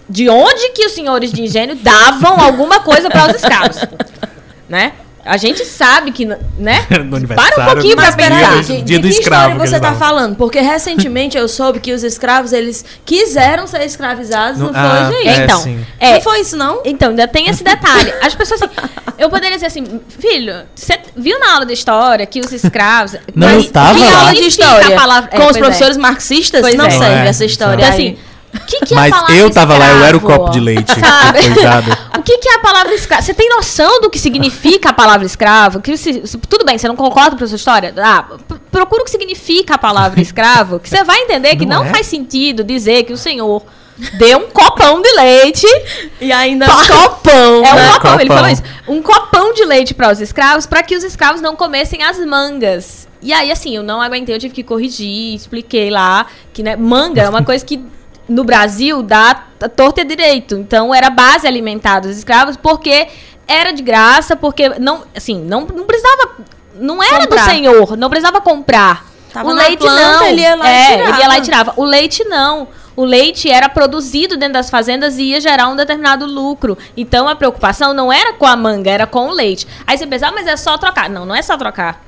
de 0.09 0.28
onde 0.28 0.70
que 0.70 0.85
os 0.85 0.93
senhores 0.93 1.32
de 1.32 1.43
engenho 1.43 1.77
davam 1.77 2.40
alguma 2.40 2.81
coisa 2.81 3.09
para 3.09 3.28
os 3.28 3.36
escravos? 3.36 3.78
né? 4.69 4.93
A 5.24 5.36
gente 5.36 5.65
sabe 5.65 6.11
que, 6.11 6.24
né? 6.24 6.86
Para 6.89 7.62
um 7.62 7.73
pouquinho 7.73 7.97
pra 7.97 8.12
pensar. 8.12 8.62
De, 8.62 8.82
dia 8.82 8.82
de, 8.82 8.99
do 8.99 9.03
que 9.03 9.09
escravo 9.09 9.53
história 9.53 9.70
você 9.70 9.81
tá 9.81 9.94
falando? 9.94 10.36
Porque 10.36 10.61
recentemente 10.61 11.39
eu 11.39 11.49
soube 11.49 11.78
que 11.81 11.93
os 11.93 12.03
escravos, 12.03 12.53
eles 12.53 12.85
quiseram 13.05 13.66
ser 13.66 13.85
escravizados, 13.85 14.59
não, 14.59 14.73
não 14.73 14.81
ah, 14.81 15.11
foi, 15.11 15.24
gente? 15.24 15.40
É, 15.40 15.44
então, 15.44 15.85
é, 16.01 16.15
não 16.15 16.20
foi 16.20 16.40
isso, 16.40 16.57
não? 16.57 16.81
Então, 16.85 17.11
ainda 17.11 17.28
tem 17.28 17.49
esse 17.49 17.62
detalhe. 17.62 18.12
As 18.20 18.35
pessoas 18.35 18.62
assim, 18.62 18.73
eu 19.19 19.31
poderia 19.31 19.57
dizer 19.57 19.66
assim, 19.66 20.01
filho, 20.09 20.65
você 20.74 20.99
viu 21.16 21.39
na 21.39 21.55
aula 21.55 21.66
de 21.66 21.73
história 21.73 22.27
que 22.27 22.40
os 22.40 22.53
escravos... 22.53 23.12
Não, 23.35 23.49
mas, 23.49 23.65
estava 23.65 23.99
lá. 23.99 24.20
aula 24.20 24.35
de 24.35 24.47
história? 24.47 24.97
Palavra, 24.97 25.31
com 25.31 25.43
é, 25.43 25.51
os 25.51 25.57
professores 25.57 25.97
é. 25.97 26.01
marxistas? 26.01 26.61
Pois 26.61 26.74
não 26.74 26.86
é. 26.86 26.90
serve 26.90 27.28
essa 27.28 27.44
história. 27.44 27.82
Então, 27.82 27.94
assim, 27.94 28.19
que 28.61 28.87
que 28.87 28.95
é 28.95 28.97
Mas 28.97 29.15
eu 29.31 29.51
tava 29.51 29.77
lá, 29.79 29.91
eu 29.91 30.05
era 30.05 30.16
o 30.16 30.20
copo 30.20 30.51
de 30.51 30.61
leite. 30.61 30.93
O 32.19 32.23
que, 32.23 32.39
que 32.39 32.49
é 32.49 32.55
a 32.55 32.59
palavra 32.61 32.95
escravo? 32.95 33.23
Você 33.23 33.35
tem 33.35 33.49
noção 33.49 34.01
do 34.01 34.09
que 34.09 34.19
significa 34.19 34.91
a 34.91 34.93
palavra 34.93 35.27
escravo? 35.27 35.81
Que 35.81 35.97
se, 35.97 36.24
se, 36.24 36.39
tudo 36.39 36.65
bem, 36.65 36.79
você 36.79 36.87
não 36.87 36.95
concorda 36.95 37.37
com 37.37 37.43
a 37.43 37.47
sua 37.49 37.57
história? 37.57 37.93
Ah, 37.99 38.24
procura 38.70 39.03
o 39.03 39.05
que 39.05 39.11
significa 39.11 39.74
a 39.74 39.79
palavra 39.79 40.20
escravo, 40.23 40.79
que 40.79 40.89
você 40.89 41.03
vai 41.03 41.19
entender 41.23 41.57
que 41.57 41.66
não, 41.66 41.83
não 41.83 41.87
é? 41.87 41.93
faz 41.93 42.07
sentido 42.07 42.62
dizer 42.62 43.03
que 43.05 43.12
o 43.12 43.16
senhor 43.16 43.62
deu 44.19 44.39
um 44.39 44.51
copão 44.51 45.03
de 45.03 45.11
leite 45.12 45.66
e 46.20 46.31
ainda 46.31 46.66
um 46.66 46.69
copão. 46.87 47.65
É 47.65 47.73
um 47.73 47.74
né? 47.74 47.93
copão, 47.95 48.01
copão, 48.01 48.20
ele 48.20 48.29
falou 48.31 48.51
isso. 48.51 48.62
Um 48.87 49.03
copão 49.03 49.53
de 49.53 49.65
leite 49.65 49.95
para 49.95 50.12
os 50.12 50.20
escravos, 50.20 50.66
para 50.66 50.83
que 50.83 50.95
os 50.95 51.03
escravos 51.03 51.41
não 51.41 51.57
comessem 51.57 52.03
as 52.03 52.19
mangas. 52.19 53.09
E 53.20 53.33
aí, 53.33 53.51
assim, 53.51 53.77
eu 53.77 53.83
não 53.83 54.01
aguentei, 54.01 54.35
eu 54.35 54.39
tive 54.39 54.55
que 54.55 54.62
corrigir, 54.62 55.35
expliquei 55.35 55.91
lá 55.91 56.27
que 56.53 56.62
né, 56.62 56.77
manga 56.77 57.23
é 57.23 57.29
uma 57.29 57.43
coisa 57.43 57.65
que 57.65 57.81
no 58.32 58.44
Brasil 58.44 59.02
dá 59.02 59.34
torta 59.76 60.00
e 60.00 60.04
direito. 60.04 60.56
Então 60.56 60.94
era 60.94 61.10
base 61.10 61.46
alimentar 61.46 62.00
dos 62.00 62.16
escravos 62.16 62.56
porque 62.56 63.09
era 63.46 63.72
de 63.72 63.82
graça, 63.82 64.34
porque 64.34 64.68
não, 64.80 65.04
assim, 65.14 65.38
não, 65.40 65.60
não 65.62 65.84
precisava, 65.84 66.36
não 66.74 67.02
era 67.02 67.26
comprar. 67.26 67.44
do 67.44 67.50
senhor, 67.50 67.96
não 67.96 68.09
precisava 68.09 68.40
comprar. 68.40 69.06
Tava 69.32 69.48
o 69.48 69.52
leite 69.52 69.78
planta, 69.78 70.18
não, 70.18 70.26
ele 70.26 70.42
ia 70.42 70.54
lá 70.54 70.68
é, 70.68 70.82
e 70.82 70.86
tirava. 70.86 71.09
Ele 71.09 71.20
ia 71.20 71.28
lá 71.28 71.38
e 71.38 71.40
tirava. 71.40 71.74
O 71.76 71.84
leite 71.84 72.24
não. 72.24 72.68
O 72.94 73.04
leite 73.04 73.50
era 73.50 73.70
produzido 73.70 74.36
dentro 74.36 74.54
das 74.54 74.68
fazendas 74.68 75.16
e 75.16 75.22
ia 75.22 75.40
gerar 75.40 75.68
um 75.68 75.76
determinado 75.76 76.26
lucro. 76.26 76.76
Então 76.94 77.26
a 77.26 77.34
preocupação 77.34 77.94
não 77.94 78.12
era 78.12 78.34
com 78.34 78.44
a 78.44 78.54
manga, 78.54 78.90
era 78.90 79.06
com 79.06 79.28
o 79.28 79.32
leite. 79.32 79.66
Aí 79.86 79.96
você 79.96 80.06
pensa, 80.06 80.28
ah, 80.28 80.32
mas 80.32 80.46
é 80.46 80.56
só 80.56 80.76
trocar. 80.76 81.09
Não, 81.09 81.24
não 81.24 81.34
é 81.34 81.40
só 81.40 81.56
trocar. 81.56 82.02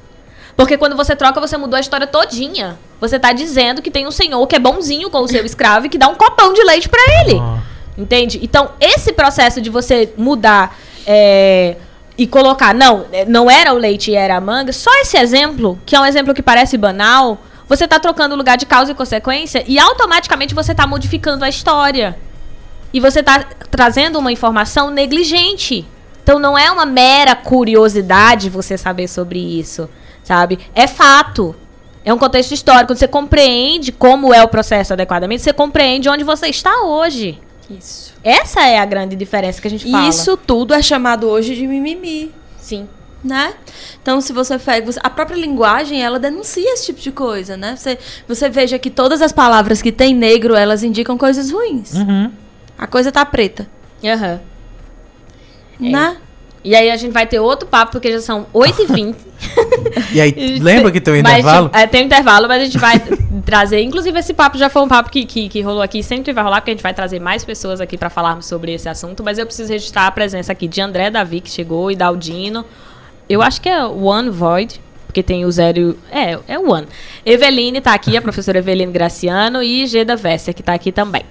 Porque 0.56 0.76
quando 0.78 0.96
você 0.96 1.16
troca, 1.16 1.40
você 1.40 1.56
mudou 1.56 1.76
a 1.76 1.80
história 1.80 2.06
todinha. 2.06 2.78
Você 3.00 3.18
tá 3.18 3.32
dizendo 3.32 3.82
que 3.82 3.90
tem 3.90 4.06
um 4.06 4.10
senhor 4.10 4.46
que 4.46 4.54
é 4.54 4.58
bonzinho 4.58 5.10
com 5.10 5.20
o 5.20 5.28
seu 5.28 5.44
escravo 5.44 5.86
e 5.86 5.88
que 5.88 5.98
dá 5.98 6.08
um 6.08 6.14
copão 6.14 6.52
de 6.52 6.62
leite 6.62 6.88
para 6.88 7.00
ele. 7.20 7.34
Oh. 7.34 8.00
Entende? 8.00 8.40
Então, 8.42 8.70
esse 8.80 9.12
processo 9.12 9.60
de 9.60 9.70
você 9.70 10.12
mudar 10.16 10.76
é, 11.06 11.76
e 12.16 12.26
colocar, 12.26 12.74
não, 12.74 13.06
não 13.26 13.50
era 13.50 13.72
o 13.72 13.78
leite, 13.78 14.14
era 14.14 14.36
a 14.36 14.40
manga, 14.40 14.72
só 14.72 14.90
esse 15.00 15.16
exemplo, 15.16 15.78
que 15.84 15.94
é 15.94 16.00
um 16.00 16.06
exemplo 16.06 16.34
que 16.34 16.42
parece 16.42 16.76
banal, 16.76 17.38
você 17.68 17.86
tá 17.86 17.98
trocando 17.98 18.34
o 18.34 18.38
lugar 18.38 18.56
de 18.56 18.66
causa 18.66 18.92
e 18.92 18.94
consequência 18.94 19.64
e 19.66 19.78
automaticamente 19.78 20.54
você 20.54 20.74
tá 20.74 20.86
modificando 20.86 21.44
a 21.44 21.48
história. 21.48 22.16
E 22.92 23.00
você 23.00 23.22
tá 23.22 23.44
trazendo 23.70 24.18
uma 24.18 24.30
informação 24.30 24.90
negligente. 24.90 25.84
Então 26.22 26.38
não 26.38 26.56
é 26.56 26.70
uma 26.70 26.86
mera 26.86 27.34
curiosidade 27.34 28.48
você 28.48 28.78
saber 28.78 29.08
sobre 29.08 29.38
isso 29.38 29.88
sabe? 30.24 30.58
É 30.74 30.88
fato. 30.88 31.54
É 32.04 32.12
um 32.12 32.18
contexto 32.18 32.52
histórico. 32.52 32.88
Quando 32.88 32.98
você 32.98 33.08
compreende 33.08 33.92
como 33.92 34.34
é 34.34 34.42
o 34.42 34.48
processo 34.48 34.92
adequadamente, 34.92 35.42
você 35.42 35.52
compreende 35.52 36.08
onde 36.08 36.24
você 36.24 36.48
está 36.48 36.82
hoje. 36.82 37.40
Isso. 37.70 38.12
Essa 38.22 38.62
é 38.66 38.78
a 38.78 38.84
grande 38.84 39.16
diferença 39.16 39.60
que 39.60 39.68
a 39.68 39.70
gente 39.70 39.90
fala. 39.90 40.08
Isso 40.08 40.36
tudo 40.36 40.74
é 40.74 40.82
chamado 40.82 41.26
hoje 41.28 41.54
de 41.54 41.66
mimimi. 41.66 42.32
Sim. 42.58 42.88
Né? 43.22 43.54
Então, 44.02 44.20
se 44.20 44.34
você 44.34 44.58
pega. 44.58 44.90
A 45.02 45.08
própria 45.08 45.36
linguagem, 45.36 46.02
ela 46.02 46.18
denuncia 46.18 46.74
esse 46.74 46.86
tipo 46.86 47.00
de 47.00 47.10
coisa, 47.10 47.56
né? 47.56 47.74
Você, 47.74 47.98
você 48.28 48.50
veja 48.50 48.78
que 48.78 48.90
todas 48.90 49.22
as 49.22 49.32
palavras 49.32 49.80
que 49.80 49.90
tem 49.90 50.14
negro, 50.14 50.54
elas 50.54 50.82
indicam 50.82 51.16
coisas 51.16 51.50
ruins. 51.50 51.94
Uhum. 51.94 52.30
A 52.76 52.86
coisa 52.86 53.10
tá 53.10 53.24
preta. 53.24 53.66
Aham. 54.04 54.40
Uhum. 55.80 55.90
Né? 55.90 56.18
É. 56.20 56.23
E 56.64 56.74
aí 56.74 56.90
a 56.90 56.96
gente 56.96 57.12
vai 57.12 57.26
ter 57.26 57.38
outro 57.38 57.68
papo, 57.68 57.92
porque 57.92 58.10
já 58.10 58.20
são 58.22 58.46
8h20. 58.54 59.14
e 60.14 60.20
aí, 60.20 60.32
lembra 60.58 60.90
que 60.90 60.98
tem 60.98 61.12
um 61.12 61.16
intervalo? 61.18 61.70
Mas, 61.70 61.82
é, 61.82 61.86
tem 61.86 62.02
um 62.02 62.06
intervalo, 62.06 62.48
mas 62.48 62.62
a 62.62 62.64
gente 62.64 62.78
vai 62.78 62.98
trazer. 63.44 63.82
Inclusive, 63.82 64.18
esse 64.18 64.32
papo 64.32 64.56
já 64.56 64.70
foi 64.70 64.80
um 64.80 64.88
papo 64.88 65.10
que, 65.10 65.26
que, 65.26 65.50
que 65.50 65.60
rolou 65.60 65.82
aqui, 65.82 66.02
sempre 66.02 66.32
vai 66.32 66.42
rolar, 66.42 66.62
porque 66.62 66.70
a 66.70 66.74
gente 66.74 66.82
vai 66.82 66.94
trazer 66.94 67.20
mais 67.20 67.44
pessoas 67.44 67.82
aqui 67.82 67.98
para 67.98 68.08
falarmos 68.08 68.46
sobre 68.46 68.72
esse 68.72 68.88
assunto. 68.88 69.22
Mas 69.22 69.38
eu 69.38 69.44
preciso 69.44 69.70
registrar 69.70 70.06
a 70.06 70.10
presença 70.10 70.52
aqui 70.52 70.66
de 70.66 70.80
André 70.80 71.10
Davi, 71.10 71.42
que 71.42 71.50
chegou, 71.50 71.90
e 71.90 71.96
Daldino. 71.96 72.64
Eu 73.28 73.42
acho 73.42 73.60
que 73.60 73.68
é 73.68 73.84
One 73.84 74.30
Void, 74.30 74.80
porque 75.06 75.22
tem 75.22 75.44
o 75.44 75.52
zero. 75.52 75.98
É, 76.10 76.38
é 76.48 76.58
o 76.58 76.72
One. 76.72 76.86
Eveline 77.26 77.82
tá 77.82 77.92
aqui, 77.92 78.16
a 78.16 78.22
professora 78.22 78.58
Eveline 78.58 78.90
Graciano, 78.90 79.62
e 79.62 79.86
Geda 79.86 80.16
Vesser, 80.16 80.54
que 80.54 80.62
tá 80.62 80.72
aqui 80.72 80.90
também. 80.90 81.24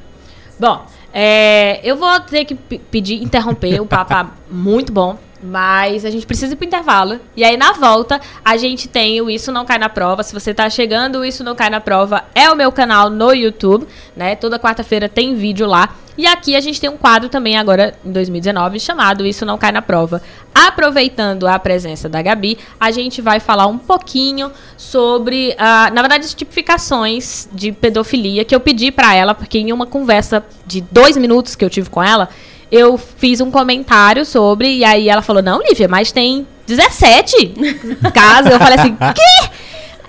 Bom, 0.59 0.85
é, 1.13 1.79
eu 1.83 1.95
vou 1.95 2.19
ter 2.21 2.43
que 2.43 2.55
pedir, 2.55 3.21
interromper, 3.21 3.79
o 3.79 3.85
papo 3.85 4.09
tá 4.09 4.31
muito 4.49 4.91
bom. 4.91 5.17
Mas 5.43 6.05
a 6.05 6.09
gente 6.09 6.25
precisa 6.25 6.53
ir 6.53 6.55
pro 6.55 6.65
intervalo. 6.65 7.19
E 7.35 7.43
aí, 7.43 7.57
na 7.57 7.73
volta, 7.73 8.21
a 8.45 8.55
gente 8.55 8.87
tem 8.87 9.19
o 9.19 9.29
Isso 9.29 9.51
Não 9.51 9.65
Cai 9.65 9.77
na 9.77 9.89
Prova. 9.89 10.23
Se 10.23 10.33
você 10.33 10.53
tá 10.53 10.69
chegando, 10.69 11.19
o 11.19 11.25
Isso 11.25 11.43
Não 11.43 11.53
Cai 11.53 11.69
na 11.69 11.81
Prova 11.81 12.23
é 12.33 12.49
o 12.49 12.55
meu 12.55 12.71
canal 12.71 13.09
no 13.09 13.33
YouTube, 13.33 13.85
né? 14.15 14.35
Toda 14.37 14.57
quarta-feira 14.57 15.09
tem 15.09 15.35
vídeo 15.35 15.67
lá. 15.67 15.95
E 16.17 16.27
aqui 16.27 16.55
a 16.55 16.61
gente 16.61 16.79
tem 16.79 16.89
um 16.89 16.95
quadro 16.95 17.27
também 17.27 17.57
agora 17.57 17.95
em 18.05 18.11
2019 18.11 18.79
chamado 18.79 19.25
Isso 19.25 19.45
Não 19.45 19.57
Cai 19.57 19.71
na 19.71 19.81
Prova. 19.81 20.21
Aproveitando 20.53 21.47
a 21.47 21.57
presença 21.59 22.07
da 22.07 22.21
Gabi, 22.21 22.57
a 22.79 22.91
gente 22.91 23.21
vai 23.21 23.39
falar 23.39 23.65
um 23.65 23.77
pouquinho 23.77 24.51
sobre, 24.77 25.57
uh, 25.59 25.93
na 25.93 26.01
verdade, 26.01 26.25
as 26.25 26.33
tipificações 26.33 27.49
de 27.51 27.71
pedofilia 27.71 28.45
que 28.45 28.55
eu 28.55 28.59
pedi 28.59 28.91
para 28.91 29.13
ela, 29.13 29.33
porque 29.33 29.57
em 29.57 29.73
uma 29.73 29.87
conversa 29.87 30.45
de 30.65 30.79
dois 30.79 31.17
minutos 31.17 31.55
que 31.55 31.65
eu 31.65 31.69
tive 31.69 31.89
com 31.89 32.01
ela, 32.01 32.29
eu 32.73 32.97
fiz 32.97 33.39
um 33.39 33.51
comentário 33.51 34.25
sobre, 34.25 34.77
e 34.77 34.83
aí 34.83 35.07
ela 35.07 35.21
falou: 35.21 35.43
Não, 35.43 35.61
Lívia, 35.61 35.87
mas 35.87 36.11
tem 36.11 36.47
17 36.65 37.53
casos. 38.11 38.51
Eu 38.51 38.57
falei 38.57 38.79
assim: 38.79 38.95
Quê? 38.95 39.51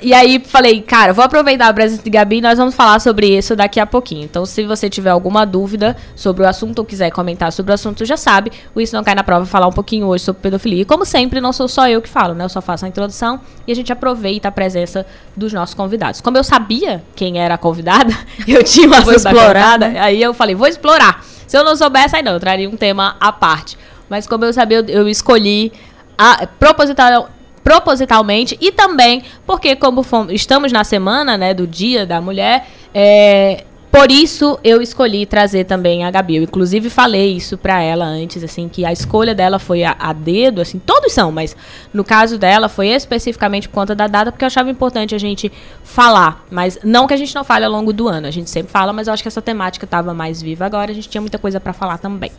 E 0.03 0.13
aí 0.13 0.43
falei, 0.45 0.83
cara, 0.83 1.15
vou 1.15 1.25
aproveitar 1.25 1.69
a 1.69 1.73
presença 1.73 2.03
de 2.03 2.11
Gabi 2.11 2.37
e 2.37 2.41
nós 2.43 2.59
vamos 2.59 2.75
falar 2.75 3.01
sobre 3.01 3.27
isso 3.39 3.57
daqui 3.57 3.81
a 3.81 3.87
pouquinho. 3.87 4.25
Então, 4.25 4.45
se 4.45 4.63
você 4.65 4.91
tiver 4.91 5.09
alguma 5.09 5.47
dúvida 5.47 5.97
sobre 6.15 6.43
o 6.43 6.49
assunto 6.49 6.81
ou 6.81 6.85
quiser 6.85 7.11
comentar 7.11 7.51
sobre 7.53 7.73
o 7.73 7.75
assunto, 7.75 8.05
já 8.05 8.17
sabe. 8.17 8.53
O 8.75 8.81
Isso 8.83 8.95
Não 8.95 9.03
Cai 9.03 9.15
na 9.15 9.25
Prova 9.25 9.47
falar 9.47 9.67
um 9.67 9.73
pouquinho 9.73 10.07
hoje 10.07 10.25
sobre 10.25 10.43
pedofilia. 10.43 10.83
E 10.83 10.85
como 10.85 11.07
sempre, 11.07 11.41
não 11.41 11.55
sou 11.55 11.69
só 11.69 11.89
eu 11.89 12.03
que 12.03 12.09
falo, 12.09 12.35
né? 12.35 12.45
Eu 12.45 12.51
só 12.51 12.61
faço 12.61 12.85
a 12.85 12.89
introdução 12.89 13.41
e 13.67 13.73
a 13.73 13.75
gente 13.75 13.91
aproveita 13.91 14.49
a 14.49 14.53
presença 14.53 15.07
dos 15.35 15.55
nossos 15.55 15.75
convidados. 15.75 16.21
Como 16.21 16.37
eu 16.37 16.45
sabia 16.45 17.03
quem 17.17 17.39
era 17.39 17.55
a 17.55 17.59
convidada, 17.59 18.15
eu 18.47 18.63
tinha 18.63 18.87
uma 18.87 19.01
vou 19.01 19.15
explorar, 19.15 19.79
né? 19.79 19.99
aí 20.01 20.21
eu 20.21 20.35
falei, 20.35 20.55
vou 20.55 20.67
explorar. 20.67 21.25
Se 21.47 21.57
eu 21.57 21.65
não 21.65 21.77
soubesse, 21.77 22.17
aí 22.17 22.23
não, 22.23 22.33
eu 22.33 22.41
traria 22.41 22.69
um 22.69 22.77
tema 22.77 23.17
à 23.21 23.33
parte. 23.33 23.79
Mas 24.09 24.27
como 24.27 24.45
eu 24.45 24.53
sabia, 24.53 24.79
eu, 24.79 24.87
eu 24.87 25.09
escolhi 25.09 25.73
a, 26.17 26.47
proposital, 26.47 27.29
propositalmente 27.63 28.57
e 28.61 28.71
também 28.71 29.23
porque 29.47 29.75
como 29.75 30.05
estamos 30.31 30.71
na 30.71 30.85
semana 30.85 31.37
né, 31.39 31.55
do 31.55 31.67
Dia 31.67 32.07
da 32.07 32.21
Mulher, 32.21 32.67
é, 32.95 33.65
por 33.95 34.11
isso 34.11 34.59
eu 34.65 34.83
escolhi 34.83 35.25
trazer 35.25 35.63
também 35.63 36.03
a 36.05 36.11
Gabi. 36.11 36.35
Eu, 36.35 36.43
inclusive 36.43 36.91
falei 36.91 37.37
isso 37.37 37.57
para 37.57 37.81
ela 37.81 38.05
antes, 38.05 38.43
assim, 38.43 38.69
que 38.69 38.85
a 38.85 38.93
escolha 38.93 39.37
dela 39.37 39.61
foi 39.61 39.85
a, 39.85 39.95
a, 39.97 40.13
dedo, 40.13 40.61
assim, 40.61 40.81
todos 40.81 41.13
são, 41.13 41.31
mas 41.31 41.57
no 41.93 42.03
caso 42.03 42.37
dela 42.37 42.69
foi 42.69 42.89
especificamente 42.89 43.69
por 43.69 43.77
conta 43.77 43.95
da 43.95 44.09
data, 44.09 44.33
porque 44.33 44.45
eu 44.45 44.49
achava 44.49 44.69
importante 44.69 45.15
a 45.15 45.19
gente 45.19 45.51
falar, 45.85 46.45
mas 46.51 46.77
não 46.83 47.07
que 47.07 47.15
a 47.15 47.17
gente 47.17 47.33
não 47.37 47.45
fale 47.45 47.67
ao 47.67 47.71
longo 47.71 47.93
do 47.93 48.09
ano, 48.09 48.27
a 48.27 48.33
gente 48.33 48.51
sempre 48.51 48.73
fala, 48.73 48.93
mas 48.93 49.07
eu 49.07 49.15
acho 49.15 49.23
que 49.23 49.29
essa 49.29 49.41
temática 49.41 49.85
estava 49.85 50.13
mais 50.13 50.43
viva 50.43 50.67
agora, 50.67 50.91
a 50.91 50.95
gente 50.95 51.09
tinha 51.09 51.21
muita 51.21 51.39
coisa 51.39 51.61
para 51.61 51.73
falar 51.73 51.99
também. 51.99 52.33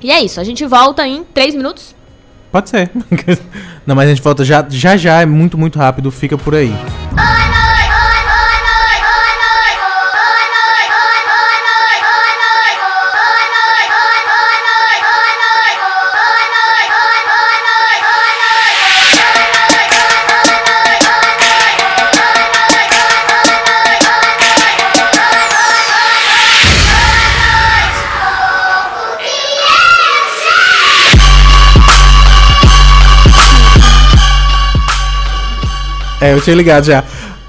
E 0.00 0.10
é 0.10 0.20
isso, 0.20 0.40
a 0.40 0.44
gente 0.44 0.66
volta 0.66 1.06
em 1.06 1.22
três 1.22 1.54
minutos. 1.54 1.94
Pode 2.50 2.68
ser. 2.68 2.90
Não, 3.86 3.94
mas 3.94 4.06
a 4.06 4.08
gente 4.12 4.22
volta 4.22 4.44
já 4.44 4.66
já, 4.68 4.96
já 4.96 5.22
é 5.22 5.26
muito, 5.26 5.56
muito 5.56 5.78
rápido. 5.78 6.10
Fica 6.10 6.36
por 6.36 6.52
aí. 6.52 6.72
É, 36.20 36.32
eu 36.32 36.40
tinha 36.40 36.54
ligado 36.54 36.84
já. 36.84 37.04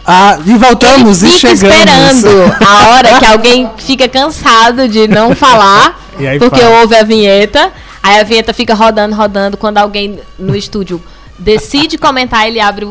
Ah, 0.06 0.40
e 0.46 0.58
voltamos 0.58 1.22
e 1.22 1.30
chegamos. 1.30 1.62
esperando 1.62 2.56
a 2.66 2.90
hora 2.90 3.20
que 3.20 3.26
alguém 3.26 3.70
fica 3.78 4.08
cansado 4.08 4.88
de 4.88 5.08
não 5.08 5.34
falar, 5.36 6.00
porque 6.40 6.62
fala. 6.62 6.82
ouve 6.82 6.96
a 6.96 7.04
vinheta. 7.04 7.72
Aí 8.02 8.20
a 8.20 8.24
vinheta 8.24 8.54
fica 8.54 8.74
rodando, 8.74 9.16
rodando. 9.16 9.58
Quando 9.58 9.78
alguém 9.78 10.20
no 10.40 10.56
estúdio 10.56 11.02
decide 11.38 11.98
comentar, 11.98 12.48
ele 12.48 12.60
abre 12.60 12.86
o. 12.86 12.90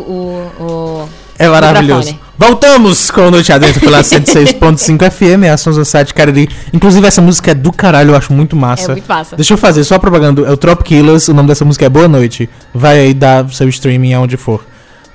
o 0.60 1.08
é 1.36 1.48
maravilhoso. 1.48 2.18
Voltamos 2.36 3.10
com 3.10 3.30
Noite 3.30 3.50
Adentro 3.50 3.80
pela 3.80 4.02
106.5 4.02 5.08
FM, 5.10 5.44
a 5.52 5.56
Sons 5.56 5.88
Site 5.88 6.12
Cariri. 6.12 6.48
Inclusive, 6.72 7.06
essa 7.06 7.22
música 7.22 7.50
é 7.50 7.54
do 7.54 7.72
caralho, 7.72 8.10
eu 8.10 8.16
acho 8.16 8.32
muito 8.32 8.54
massa. 8.54 8.92
É 8.92 8.94
muito 8.94 9.08
massa. 9.08 9.36
Deixa 9.36 9.54
eu 9.54 9.58
fazer 9.58 9.82
só 9.84 9.98
propaganda. 9.98 10.42
É 10.42 10.50
o 10.50 10.56
Trop 10.56 10.84
Killers, 10.84 11.28
o 11.28 11.34
nome 11.34 11.48
dessa 11.48 11.64
música 11.64 11.86
é 11.86 11.88
Boa 11.88 12.06
Noite. 12.06 12.48
Vai 12.74 12.98
aí 12.98 13.14
dar 13.14 13.48
seu 13.50 13.68
streaming 13.68 14.12
aonde 14.12 14.36
for. 14.36 14.62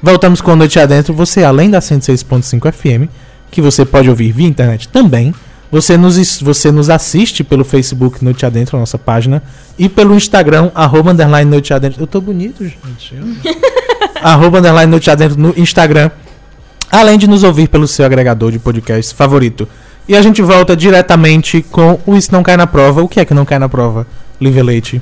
Voltamos 0.06 0.40
com 0.40 0.56
Noite 0.56 0.80
Adentro. 0.80 1.16
Você, 1.16 1.44
além 1.44 1.68
da 1.68 1.80
106.5 1.80 2.72
FM, 2.72 3.10
que 3.50 3.60
você 3.60 3.84
pode 3.84 4.08
ouvir 4.08 4.32
via 4.32 4.48
internet 4.48 4.88
também, 4.88 5.34
você 5.72 5.98
nos, 5.98 6.40
você 6.44 6.72
nos 6.72 6.92
assiste 6.92 7.44
pelo 7.44 7.66
Facebook 7.66 8.24
Noite 8.24 8.46
Adentro, 8.46 8.78
a 8.78 8.82
nossa 8.82 9.00
página, 9.00 9.42
e 9.80 9.90
pelo 9.90 10.14
Instagram, 10.14 10.70
arroba 10.76 11.12
underline 11.12 11.50
Noite 11.50 11.74
Adentro. 11.74 12.04
Eu 12.04 12.06
tô 12.06 12.22
bonito, 12.22 12.64
gente. 12.64 13.16
arroba 14.22 14.60
underline 14.60 14.92
Noite 14.92 15.10
Adentro 15.10 15.40
no 15.40 15.56
Instagram. 15.58 16.12
Além 16.92 17.18
de 17.18 17.26
nos 17.26 17.42
ouvir 17.42 17.68
pelo 17.68 17.88
seu 17.88 18.06
agregador 18.06 18.52
de 18.52 18.60
podcast 18.60 19.16
favorito. 19.16 19.68
E 20.08 20.16
a 20.16 20.22
gente 20.22 20.40
volta 20.40 20.76
diretamente 20.76 21.64
com 21.64 22.00
o 22.06 22.16
Isso 22.16 22.32
Não 22.32 22.44
Cai 22.44 22.56
na 22.56 22.68
Prova. 22.68 23.02
O 23.02 23.10
que 23.10 23.22
é 23.22 23.26
que 23.26 23.34
não 23.34 23.44
cai 23.44 23.58
na 23.58 23.68
prova? 23.68 24.06
Live 24.40 24.62
Leite. 24.62 25.02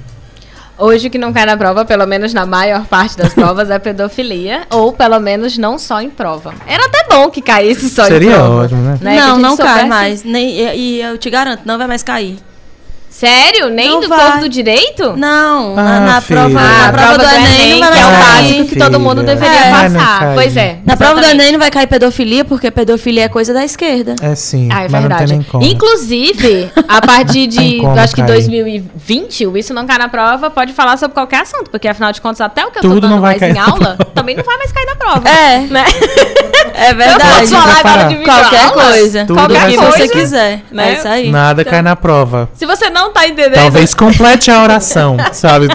Hoje 0.78 1.08
o 1.08 1.12
que 1.12 1.18
não 1.18 1.32
cai 1.32 1.46
na 1.46 1.56
prova, 1.56 1.86
pelo 1.86 2.06
menos 2.08 2.34
na 2.34 2.46
maior 2.46 2.86
parte 2.86 3.16
das 3.16 3.34
provas, 3.34 3.70
é 3.70 3.78
pedofilia. 3.78 4.66
Ou 4.72 4.92
pelo 4.92 5.20
menos 5.20 5.58
não 5.58 5.78
só 5.78 6.02
em 6.02 6.10
prova. 6.10 6.54
Era 6.66 6.86
até 6.86 7.06
bom 7.10 7.30
que 7.30 7.42
caísse 7.42 7.90
só 7.90 8.06
Seria 8.06 8.32
em 8.32 8.34
prova. 8.34 8.48
Seria 8.48 8.64
ótimo, 8.64 8.82
né? 8.82 8.98
né? 9.02 9.16
Não, 9.18 9.38
não 9.38 9.56
cai 9.56 9.86
mais. 9.86 10.24
Nem, 10.24 10.50
e, 10.50 10.76
e 10.76 11.02
eu 11.02 11.18
te 11.18 11.30
garanto, 11.30 11.62
não 11.66 11.78
vai 11.78 11.88
mais 11.88 12.02
cair. 12.02 12.38
Sério? 13.24 13.70
Nem 13.70 13.90
não 13.90 14.02
do 14.02 14.10
vai. 14.10 14.20
povo 14.20 14.40
do 14.42 14.50
direito? 14.50 15.16
Não, 15.16 15.78
ah, 15.78 15.84
na, 15.84 16.00
na 16.00 16.22
prova, 16.22 16.50
na 16.50 16.92
prova 16.92 17.18
do, 17.18 17.24
do 17.24 17.36
Enem, 17.36 17.80
não 17.80 17.90
vai 17.90 18.02
é 18.02 18.06
o 18.06 18.10
básico 18.10 18.66
que 18.66 18.76
todo 18.76 19.00
mundo 19.00 19.24
deveria 19.24 19.66
é. 19.66 19.72
passar. 19.72 20.34
Pois 20.34 20.58
é. 20.58 20.78
Na 20.86 20.98
prova 20.98 21.22
do 21.22 21.26
Enem 21.26 21.54
não 21.54 21.60
vai 21.60 21.72
cair 21.72 21.88
pedofilia, 21.88 22.44
porque 22.44 22.70
pedofilia 22.70 23.24
é 23.24 23.30
coisa 23.30 23.54
da 23.54 23.64
esquerda. 23.64 24.16
É 24.22 24.36
sim. 24.36 24.68
Ah, 24.70 24.84
é 24.84 24.88
verdade. 24.90 25.40
Inclusive, 25.62 26.70
a 26.88 27.02
partir 27.02 27.48
de, 27.48 27.86
acho 27.86 28.14
que 28.14 28.24
2020, 28.24 29.48
o 29.48 29.58
Isso 29.58 29.74
Não 29.74 29.86
Cai 29.86 29.98
na 29.98 30.10
Prova 30.10 30.50
pode 30.50 30.74
falar 30.74 30.98
sobre 30.98 31.14
qualquer 31.14 31.44
assunto, 31.44 31.70
porque 31.70 31.88
afinal 31.88 32.12
de 32.12 32.20
contas, 32.20 32.42
até 32.42 32.66
o 32.66 32.72
que 32.72 32.80
eu 32.80 32.82
Tudo 32.82 32.96
tô 32.96 33.08
dando 33.08 33.22
mais 33.22 33.42
em 33.42 33.58
aula, 33.58 33.98
também 34.14 34.36
não 34.36 34.44
vai 34.44 34.58
mais 34.58 34.72
cair 34.72 34.86
na 34.86 34.96
prova. 34.96 35.30
É. 35.30 35.60
Né? 35.60 35.86
É 36.74 36.94
verdade. 36.94 37.24
Eu 37.24 37.40
posso 37.40 37.56
falar 37.56 37.80
agora 37.80 38.08
de 38.10 38.24
Qualquer 38.24 38.72
coisa. 38.72 39.26
Tudo 39.26 39.38
qualquer 39.38 39.76
coisa. 39.76 39.92
que 39.92 39.98
você 39.98 40.08
quiser. 40.08 40.62
Né? 40.72 40.90
É 40.90 40.94
isso 40.94 41.08
aí. 41.08 41.32
Nada 41.32 41.62
então, 41.62 41.72
cai 41.72 41.82
na 41.82 41.96
prova. 41.96 42.50
Se 42.54 42.66
você 42.66 42.90
não 42.90 43.13
tá 43.14 43.28
entendendo. 43.28 43.56
Talvez 43.56 43.94
complete 43.94 44.52
a 44.52 44.64
oração, 44.64 45.18
sabe? 45.32 45.68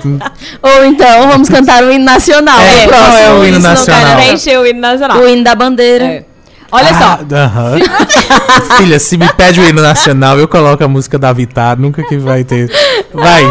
Ou 0.62 0.84
então 0.84 1.28
vamos 1.28 1.48
cantar 1.48 1.82
o 1.82 1.90
hino 1.90 2.04
nacional. 2.04 2.60
É, 2.60 2.86
qual 2.86 3.12
é 3.12 3.32
o 3.32 3.46
hino 3.46 3.60
nacional? 3.60 4.16
Preencher 4.16 4.58
o 4.58 4.66
hino 4.66 4.80
nacional. 4.80 5.18
O 5.18 5.28
hino 5.28 5.44
da 5.44 5.54
bandeira. 5.54 6.04
É. 6.04 6.24
Olha 6.70 6.90
ah, 6.90 6.94
só. 6.94 7.14
Uh 7.22 7.80
-huh. 7.80 8.76
Filha, 8.76 8.98
se 8.98 9.16
me 9.16 9.32
pede 9.32 9.60
o 9.60 9.64
hino 9.64 9.80
nacional, 9.80 10.38
eu 10.38 10.46
coloco 10.46 10.84
a 10.84 10.88
música 10.88 11.18
da 11.18 11.32
Vitar. 11.32 11.78
Nunca 11.78 12.02
que 12.02 12.18
vai 12.18 12.44
ter. 12.44 12.70
Vai. 13.12 13.42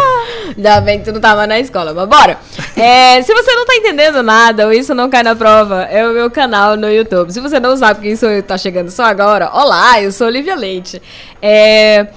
Ainda 0.55 0.81
bem 0.81 0.99
que 0.99 1.05
tu 1.05 1.13
não 1.13 1.21
tava 1.21 1.45
na 1.45 1.59
escola, 1.59 1.93
mas 1.93 2.07
bora. 2.07 2.37
É, 2.75 3.21
se 3.21 3.33
você 3.33 3.53
não 3.53 3.65
tá 3.65 3.75
entendendo 3.75 4.23
nada 4.23 4.65
ou 4.65 4.73
isso 4.73 4.93
não 4.93 5.09
cai 5.09 5.21
na 5.21 5.35
prova, 5.35 5.83
é 5.83 6.07
o 6.07 6.13
meu 6.13 6.31
canal 6.31 6.75
no 6.75 6.89
YouTube. 6.89 7.31
Se 7.31 7.39
você 7.39 7.59
não 7.59 7.77
sabe 7.77 8.01
quem 8.01 8.15
sou 8.15 8.29
eu, 8.29 8.41
tá 8.41 8.57
chegando 8.57 8.89
só 8.89 9.03
agora, 9.03 9.51
olá, 9.53 10.01
eu 10.01 10.11
sou 10.11 10.27
Olivia 10.27 10.55
Leite. 10.55 11.01
É... 11.41 12.07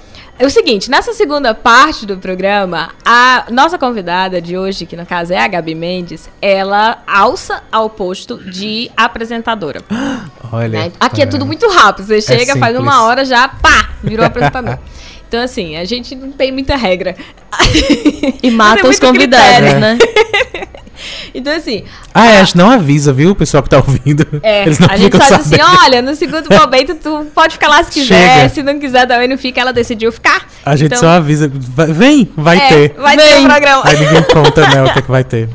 É 0.41 0.45
o 0.47 0.49
seguinte, 0.49 0.89
nessa 0.89 1.13
segunda 1.13 1.53
parte 1.53 2.03
do 2.03 2.17
programa, 2.17 2.89
a 3.05 3.45
nossa 3.51 3.77
convidada 3.77 4.41
de 4.41 4.57
hoje, 4.57 4.87
que 4.87 4.97
no 4.97 5.05
caso 5.05 5.31
é 5.31 5.37
a 5.37 5.47
Gabi 5.47 5.75
Mendes, 5.75 6.27
ela 6.41 6.97
alça 7.05 7.61
ao 7.71 7.87
posto 7.91 8.39
de 8.49 8.89
apresentadora. 8.97 9.83
Olha. 10.51 10.85
Né? 10.85 10.91
Aqui 10.99 11.21
é. 11.21 11.27
tudo 11.27 11.45
muito 11.45 11.69
rápido. 11.69 12.07
Você 12.07 12.15
é 12.15 12.21
chega, 12.21 12.53
é 12.53 12.55
faz 12.57 12.75
uma 12.75 13.03
hora 13.03 13.23
já, 13.23 13.47
pá, 13.49 13.91
virou 14.03 14.25
apresentador. 14.25 14.79
Então, 15.27 15.41
assim, 15.41 15.77
a 15.77 15.85
gente 15.85 16.13
não 16.13 16.29
tem 16.29 16.51
muita 16.51 16.75
regra. 16.75 17.15
E 18.43 18.51
mata 18.51 18.85
os 18.85 18.99
convidados, 18.99 19.47
critério. 19.47 19.79
né? 19.79 19.97
então, 21.33 21.53
assim. 21.53 21.83
Ah, 22.13 22.31
é, 22.31 22.39
a 22.39 22.43
gente 22.43 22.57
não 22.57 22.69
avisa, 22.69 23.13
viu, 23.13 23.31
o 23.31 23.35
pessoal 23.35 23.63
que 23.63 23.69
tá 23.69 23.77
ouvindo. 23.77 24.25
É, 24.43 24.63
Eles 24.63 24.79
não 24.79 24.87
a 24.89 24.97
gente 24.97 25.15
faz 25.15 25.31
assim: 25.31 25.57
olha, 25.83 26.01
no 26.01 26.15
segundo 26.15 26.47
momento 26.55 26.95
tu 26.95 27.27
pode 27.33 27.53
ficar 27.53 27.67
lá 27.67 27.83
se 27.83 27.91
quiser, 27.91 28.35
Chega. 28.35 28.49
se 28.49 28.63
não 28.63 28.79
quiser 28.79 29.07
também 29.07 29.27
não 29.27 29.37
fica. 29.37 29.61
Ela 29.61 29.71
decidiu 29.71 30.11
ficar. 30.11 30.47
A 30.65 30.75
gente 30.75 30.87
então, 30.87 30.99
só 30.99 31.09
avisa: 31.09 31.51
vem, 31.89 32.29
vai 32.35 32.57
é, 32.57 32.67
ter. 32.67 32.93
Vai 32.97 33.15
vem. 33.15 33.27
ter 33.27 33.35
o 33.35 33.39
um 33.41 33.45
programa. 33.45 33.83
Aí 33.85 33.99
ninguém 33.99 34.23
conta, 34.23 34.67
né, 34.67 34.83
o 34.83 34.93
que, 34.93 34.99
é 34.99 35.01
que 35.01 35.11
vai 35.11 35.23
ter. 35.23 35.49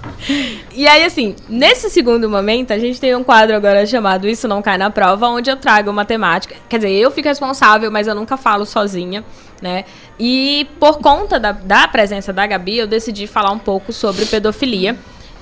E 0.76 0.86
aí, 0.86 1.04
assim, 1.04 1.34
nesse 1.48 1.88
segundo 1.88 2.28
momento, 2.28 2.70
a 2.70 2.78
gente 2.78 3.00
tem 3.00 3.16
um 3.16 3.24
quadro 3.24 3.56
agora 3.56 3.86
chamado 3.86 4.28
Isso 4.28 4.46
Não 4.46 4.60
Cai 4.60 4.76
na 4.76 4.90
Prova, 4.90 5.26
onde 5.26 5.50
eu 5.50 5.56
trago 5.56 5.90
uma 5.90 6.04
temática. 6.04 6.54
Quer 6.68 6.76
dizer, 6.76 6.92
eu 6.92 7.10
fico 7.10 7.26
responsável, 7.26 7.90
mas 7.90 8.06
eu 8.06 8.14
nunca 8.14 8.36
falo 8.36 8.66
sozinha, 8.66 9.24
né? 9.62 9.86
E 10.20 10.68
por 10.78 10.98
conta 10.98 11.40
da, 11.40 11.52
da 11.52 11.88
presença 11.88 12.30
da 12.30 12.46
Gabi, 12.46 12.76
eu 12.76 12.86
decidi 12.86 13.26
falar 13.26 13.52
um 13.52 13.58
pouco 13.58 13.90
sobre 13.90 14.26
pedofilia. 14.26 14.96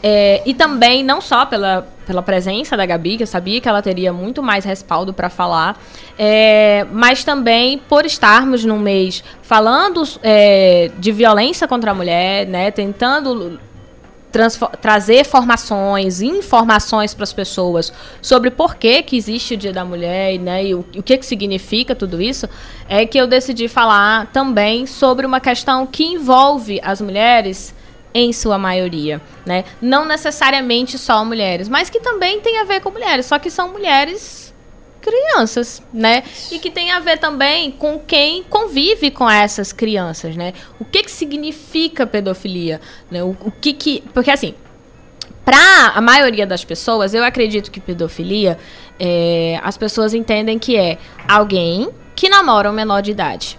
É, 0.07 0.43
e 0.45 0.53
também, 0.53 1.03
não 1.03 1.19
só 1.19 1.47
pela, 1.47 1.89
pela 2.07 2.21
presença 2.21 2.77
da 2.77 2.85
Gabi, 2.85 3.17
que 3.17 3.23
eu 3.23 3.27
sabia 3.27 3.59
que 3.59 3.67
ela 3.67 3.81
teria 3.81 4.13
muito 4.13 4.43
mais 4.43 4.63
respaldo 4.63 5.15
para 5.15 5.31
falar, 5.31 5.81
é, 6.19 6.87
mas 6.93 7.25
também 7.25 7.79
por 7.79 8.05
estarmos 8.05 8.67
num 8.67 8.79
mês 8.79 9.25
falando 9.41 10.03
é, 10.23 10.91
de 10.99 11.11
violência 11.11 11.67
contra 11.67 11.93
a 11.93 11.95
mulher, 11.95 12.47
né, 12.47 12.71
tentando 12.71 13.59
trazer 14.83 15.25
formações, 15.25 16.21
informações 16.21 17.15
para 17.15 17.23
as 17.23 17.33
pessoas 17.33 17.91
sobre 18.21 18.51
por 18.51 18.75
que, 18.75 19.03
que 19.03 19.17
existe 19.17 19.55
o 19.55 19.57
Dia 19.57 19.73
da 19.73 19.87
Mulher 19.87 20.39
né, 20.39 20.67
e 20.67 20.75
o, 20.75 20.81
o 20.81 21.03
que, 21.03 21.17
que 21.17 21.25
significa 21.25 21.95
tudo 21.95 22.21
isso, 22.21 22.47
é 22.91 23.07
que 23.07 23.17
eu 23.17 23.27
decidi 23.27 23.69
falar 23.69 24.27
também 24.35 24.85
sobre 24.87 25.25
uma 25.25 25.41
questão 25.41 25.87
que 25.87 26.05
envolve 26.05 26.79
as 26.83 27.01
mulheres 27.01 27.75
em 28.15 28.33
sua 28.33 28.57
maioria, 28.57 29.21
né? 29.45 29.65
Não 29.83 30.05
necessariamente 30.05 30.97
só 30.97 31.25
mulheres, 31.25 31.69
mas 31.69 31.91
que 31.91 31.99
também 31.99 32.41
tem 32.41 32.59
a 32.61 32.65
ver 32.65 32.81
com 32.81 32.91
mulheres, 32.91 33.27
só 33.27 33.39
que 33.41 33.51
são 33.51 33.73
mulheres 33.73 34.55
crianças, 35.03 35.83
né? 35.93 36.23
E 36.51 36.59
que 36.59 36.71
tem 36.71 36.93
a 36.93 37.01
ver 37.01 37.19
também 37.19 37.73
com 37.73 37.99
quem 37.99 38.43
convive 38.45 39.11
com 39.11 39.29
essas 39.29 39.73
crianças, 39.73 40.37
né? 40.37 40.55
O 40.81 40.85
que 40.85 41.03
que 41.03 41.11
significa 41.11 42.07
pedofilia, 42.07 42.81
né? 43.11 43.23
O, 43.23 43.31
o 43.31 43.51
que 43.51 43.73
que, 43.73 44.03
porque 44.15 44.31
assim, 44.31 44.55
para 45.45 45.89
a 45.95 46.01
maioria 46.01 46.47
das 46.47 46.65
pessoas, 46.65 47.13
eu 47.13 47.23
acredito 47.23 47.71
que 47.71 47.81
pedofilia, 47.81 48.57
é, 48.99 49.61
as 49.63 49.77
pessoas 49.77 50.15
entendem 50.15 50.59
que 50.59 50.77
é 50.77 50.99
alguém 51.29 51.91
que 52.15 52.29
namora 52.29 52.71
um 52.71 52.73
menor 52.73 53.03
de 53.03 53.11
idade. 53.11 53.59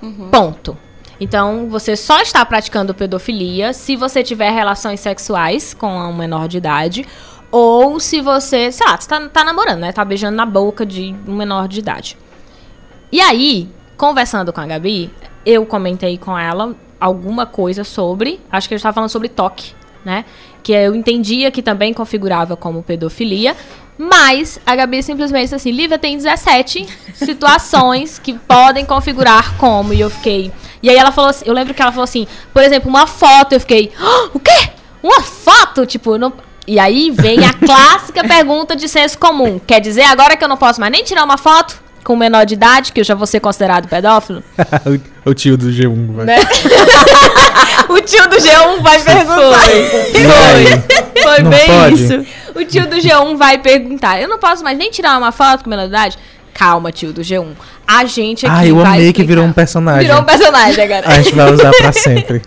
Uhum. 0.00 0.30
Ponto. 0.30 0.78
Então, 1.18 1.68
você 1.68 1.96
só 1.96 2.20
está 2.20 2.44
praticando 2.44 2.94
pedofilia 2.94 3.72
se 3.72 3.96
você 3.96 4.22
tiver 4.22 4.50
relações 4.50 5.00
sexuais 5.00 5.72
com 5.72 5.88
um 5.88 6.14
menor 6.14 6.46
de 6.48 6.58
idade. 6.58 7.06
Ou 7.50 7.98
se 7.98 8.20
você, 8.20 8.70
sei 8.70 8.86
lá, 8.86 9.00
você 9.00 9.08
tá, 9.08 9.28
tá 9.28 9.44
namorando, 9.44 9.80
né? 9.80 9.92
Tá 9.92 10.04
beijando 10.04 10.36
na 10.36 10.44
boca 10.44 10.84
de 10.84 11.14
um 11.26 11.34
menor 11.34 11.68
de 11.68 11.78
idade. 11.78 12.18
E 13.10 13.20
aí, 13.20 13.68
conversando 13.96 14.52
com 14.52 14.60
a 14.60 14.66
Gabi, 14.66 15.10
eu 15.44 15.64
comentei 15.64 16.18
com 16.18 16.36
ela 16.36 16.74
alguma 17.00 17.46
coisa 17.46 17.84
sobre. 17.84 18.40
Acho 18.50 18.68
que 18.68 18.74
gente 18.74 18.80
estava 18.80 18.94
falando 18.94 19.10
sobre 19.10 19.28
toque, 19.28 19.72
né? 20.04 20.24
Que 20.62 20.72
eu 20.72 20.94
entendia 20.94 21.50
que 21.50 21.62
também 21.62 21.94
configurava 21.94 22.56
como 22.56 22.82
pedofilia. 22.82 23.56
Mas 23.96 24.60
a 24.66 24.76
Gabi 24.76 25.02
simplesmente 25.02 25.44
disse 25.44 25.54
assim: 25.54 25.70
Lívia 25.70 25.98
tem 25.98 26.16
17 26.16 26.86
situações 27.14 28.18
que 28.18 28.34
podem 28.34 28.84
configurar 28.84 29.56
como. 29.56 29.94
E 29.94 30.00
eu 30.00 30.10
fiquei. 30.10 30.52
E 30.82 30.90
aí 30.90 30.96
ela 30.96 31.10
falou 31.12 31.30
assim, 31.30 31.44
eu 31.46 31.54
lembro 31.54 31.74
que 31.74 31.82
ela 31.82 31.92
falou 31.92 32.04
assim, 32.04 32.26
por 32.52 32.62
exemplo, 32.62 32.88
uma 32.88 33.06
foto, 33.06 33.52
eu 33.52 33.60
fiquei, 33.60 33.92
oh, 34.00 34.36
o 34.36 34.40
quê? 34.40 34.70
Uma 35.02 35.20
foto? 35.20 35.86
Tipo, 35.86 36.18
não... 36.18 36.32
E 36.66 36.78
aí 36.78 37.10
vem 37.10 37.44
a 37.44 37.52
clássica 37.64 38.26
pergunta 38.26 38.74
de 38.74 38.88
senso 38.88 39.18
comum. 39.18 39.58
Quer 39.58 39.80
dizer 39.80 40.02
agora 40.02 40.36
que 40.36 40.44
eu 40.44 40.48
não 40.48 40.56
posso 40.56 40.80
mais 40.80 40.90
nem 40.90 41.04
tirar 41.04 41.24
uma 41.24 41.38
foto 41.38 41.86
com 42.06 42.14
menor 42.14 42.46
de 42.46 42.54
idade, 42.54 42.92
que 42.92 43.00
eu 43.00 43.04
já 43.04 43.16
vou 43.16 43.26
ser 43.26 43.40
considerado 43.40 43.88
pedófilo? 43.88 44.42
o 45.26 45.34
tio 45.34 45.56
do 45.56 45.66
G1 45.66 46.12
vai. 46.12 46.24
Né? 46.24 46.38
o 47.88 48.00
tio 48.00 48.28
do 48.28 48.36
G1 48.36 48.80
vai 48.80 49.02
perguntar. 49.02 49.60
Foi, 49.60 49.86
foi. 49.86 51.22
Foi 51.22 51.42
bem 51.42 51.66
pode? 51.66 51.94
isso. 51.94 52.26
O 52.54 52.64
tio 52.64 52.88
do 52.88 52.96
G1 52.96 53.36
vai 53.36 53.58
perguntar. 53.58 54.20
Eu 54.20 54.28
não 54.28 54.38
posso 54.38 54.62
mais 54.62 54.78
nem 54.78 54.88
tirar 54.90 55.18
uma 55.18 55.32
foto 55.32 55.64
com 55.64 55.70
menor 55.70 55.82
de 55.82 55.88
idade? 55.88 56.18
Calma, 56.56 56.90
tio 56.90 57.12
do 57.12 57.20
G1. 57.20 57.48
A 57.86 58.06
gente 58.06 58.46
aqui. 58.46 58.54
Ah, 58.56 58.66
eu 58.66 58.80
amei 58.82 59.12
que 59.12 59.22
virou 59.22 59.44
um 59.44 59.52
personagem. 59.52 60.06
Virou 60.08 60.22
um 60.22 60.24
personagem 60.24 60.84
agora. 60.84 61.06
A 61.06 61.20
gente 61.20 61.34
vai 61.34 61.52
usar 61.52 61.70
pra 61.70 61.92
sempre. 61.92 62.40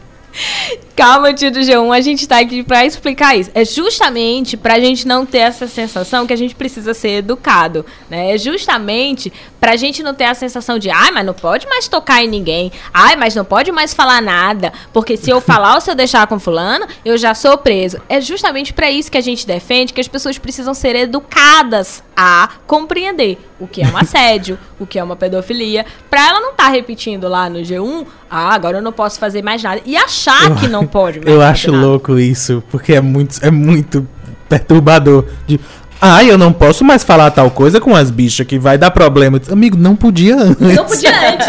Calma, 0.99 1.33
tio 1.33 1.49
do 1.49 1.61
G1, 1.61 1.95
a 1.95 2.01
gente 2.01 2.27
tá 2.27 2.39
aqui 2.39 2.61
para 2.61 2.85
explicar 2.85 3.33
isso. 3.33 3.49
É 3.53 3.63
justamente 3.63 4.57
pra 4.57 4.81
gente 4.81 5.07
não 5.07 5.25
ter 5.25 5.37
essa 5.37 5.65
sensação 5.65 6.27
que 6.27 6.33
a 6.33 6.35
gente 6.35 6.53
precisa 6.53 6.93
ser 6.93 7.19
educado, 7.19 7.85
né? 8.09 8.35
É 8.35 8.37
justamente 8.37 9.31
pra 9.61 9.77
gente 9.77 10.03
não 10.03 10.13
ter 10.13 10.25
a 10.25 10.33
sensação 10.33 10.77
de, 10.77 10.89
ai, 10.89 11.09
mas 11.11 11.25
não 11.25 11.33
pode 11.33 11.65
mais 11.67 11.87
tocar 11.87 12.21
em 12.21 12.27
ninguém. 12.27 12.69
Ai, 12.93 13.15
mas 13.15 13.33
não 13.33 13.45
pode 13.45 13.71
mais 13.71 13.93
falar 13.93 14.21
nada, 14.21 14.73
porque 14.91 15.15
se 15.15 15.29
eu 15.29 15.39
falar 15.39 15.75
ou 15.75 15.81
se 15.81 15.89
eu 15.89 15.95
deixar 15.95 16.27
com 16.27 16.37
fulano, 16.37 16.85
eu 17.05 17.17
já 17.17 17.33
sou 17.33 17.57
preso. 17.57 18.01
É 18.09 18.19
justamente 18.19 18.73
para 18.73 18.91
isso 18.91 19.09
que 19.09 19.17
a 19.17 19.21
gente 19.21 19.47
defende 19.47 19.93
que 19.93 20.01
as 20.01 20.07
pessoas 20.09 20.37
precisam 20.37 20.73
ser 20.73 20.97
educadas 20.97 22.03
a 22.13 22.49
compreender 22.67 23.37
o 23.59 23.67
que 23.67 23.81
é 23.81 23.87
um 23.87 23.97
assédio, 23.97 24.57
o 24.79 24.85
que 24.85 24.97
é 24.97 25.03
uma 25.03 25.15
pedofilia, 25.15 25.85
pra 26.09 26.27
ela 26.27 26.39
não 26.39 26.51
estar 26.51 26.65
tá 26.65 26.69
repetindo 26.69 27.27
lá 27.27 27.49
no 27.49 27.59
G1, 27.59 28.05
ah, 28.29 28.53
agora 28.53 28.77
eu 28.77 28.81
não 28.81 28.91
posso 28.91 29.19
fazer 29.19 29.43
mais 29.43 29.61
nada 29.61 29.81
e 29.85 29.97
achar 29.97 30.55
que 30.59 30.67
não 30.67 30.87
pode. 30.89 31.21
eu 31.25 31.41
acho 31.41 31.71
nada. 31.71 31.85
louco 31.85 32.19
isso, 32.19 32.63
porque 32.69 32.93
é 32.93 33.01
muito, 33.01 33.37
é 33.41 33.51
muito 33.51 34.07
perturbador. 34.47 35.25
De, 35.47 35.59
ah, 36.01 36.23
eu 36.23 36.37
não 36.37 36.53
posso 36.53 36.83
mais 36.85 37.03
falar 37.03 37.29
tal 37.31 37.51
coisa 37.51 37.81
com 37.81 37.93
as 37.93 38.09
bichas 38.09 38.47
que 38.47 38.57
vai 38.57 38.77
dar 38.77 38.89
problema. 38.89 39.39
Amigo, 39.51 39.77
não 39.77 39.97
podia 39.97 40.35
antes. 40.35 40.75
Não 40.75 40.85
podia 40.85 41.33
antes. 41.33 41.47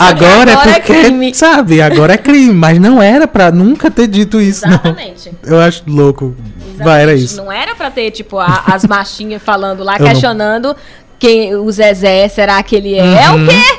agora, 0.00 0.50
é, 0.50 0.54
é 0.54 0.80
porque, 0.80 0.92
é 0.92 1.02
crime. 1.04 1.34
sabe, 1.34 1.80
agora 1.80 2.14
é 2.14 2.18
crime, 2.18 2.52
mas 2.52 2.80
não 2.80 3.00
era 3.00 3.28
pra 3.28 3.52
nunca 3.52 3.88
ter 3.88 4.08
dito 4.08 4.40
isso, 4.40 4.66
Exatamente. 4.66 5.30
não. 5.42 5.52
Eu 5.52 5.60
acho 5.60 5.84
louco. 5.86 6.34
Exatamente. 6.74 6.84
Vai, 6.84 7.02
era 7.02 7.14
isso. 7.14 7.36
Não 7.36 7.52
era 7.52 7.76
pra 7.76 7.88
ter, 7.88 8.10
tipo, 8.10 8.38
a, 8.38 8.64
as 8.66 8.84
machinhas 8.84 9.40
falando 9.40 9.84
lá, 9.84 9.96
eu 9.96 10.06
questionando 10.06 10.68
não... 10.68 10.76
quem 11.18 11.54
o 11.54 11.70
Zezé, 11.70 12.26
será 12.28 12.60
que 12.64 12.74
ele 12.74 12.96
é? 12.96 13.04
Uhum. 13.04 13.16
É 13.16 13.30
o 13.30 13.34
uhum. 13.34 13.46
quê? 13.46 13.78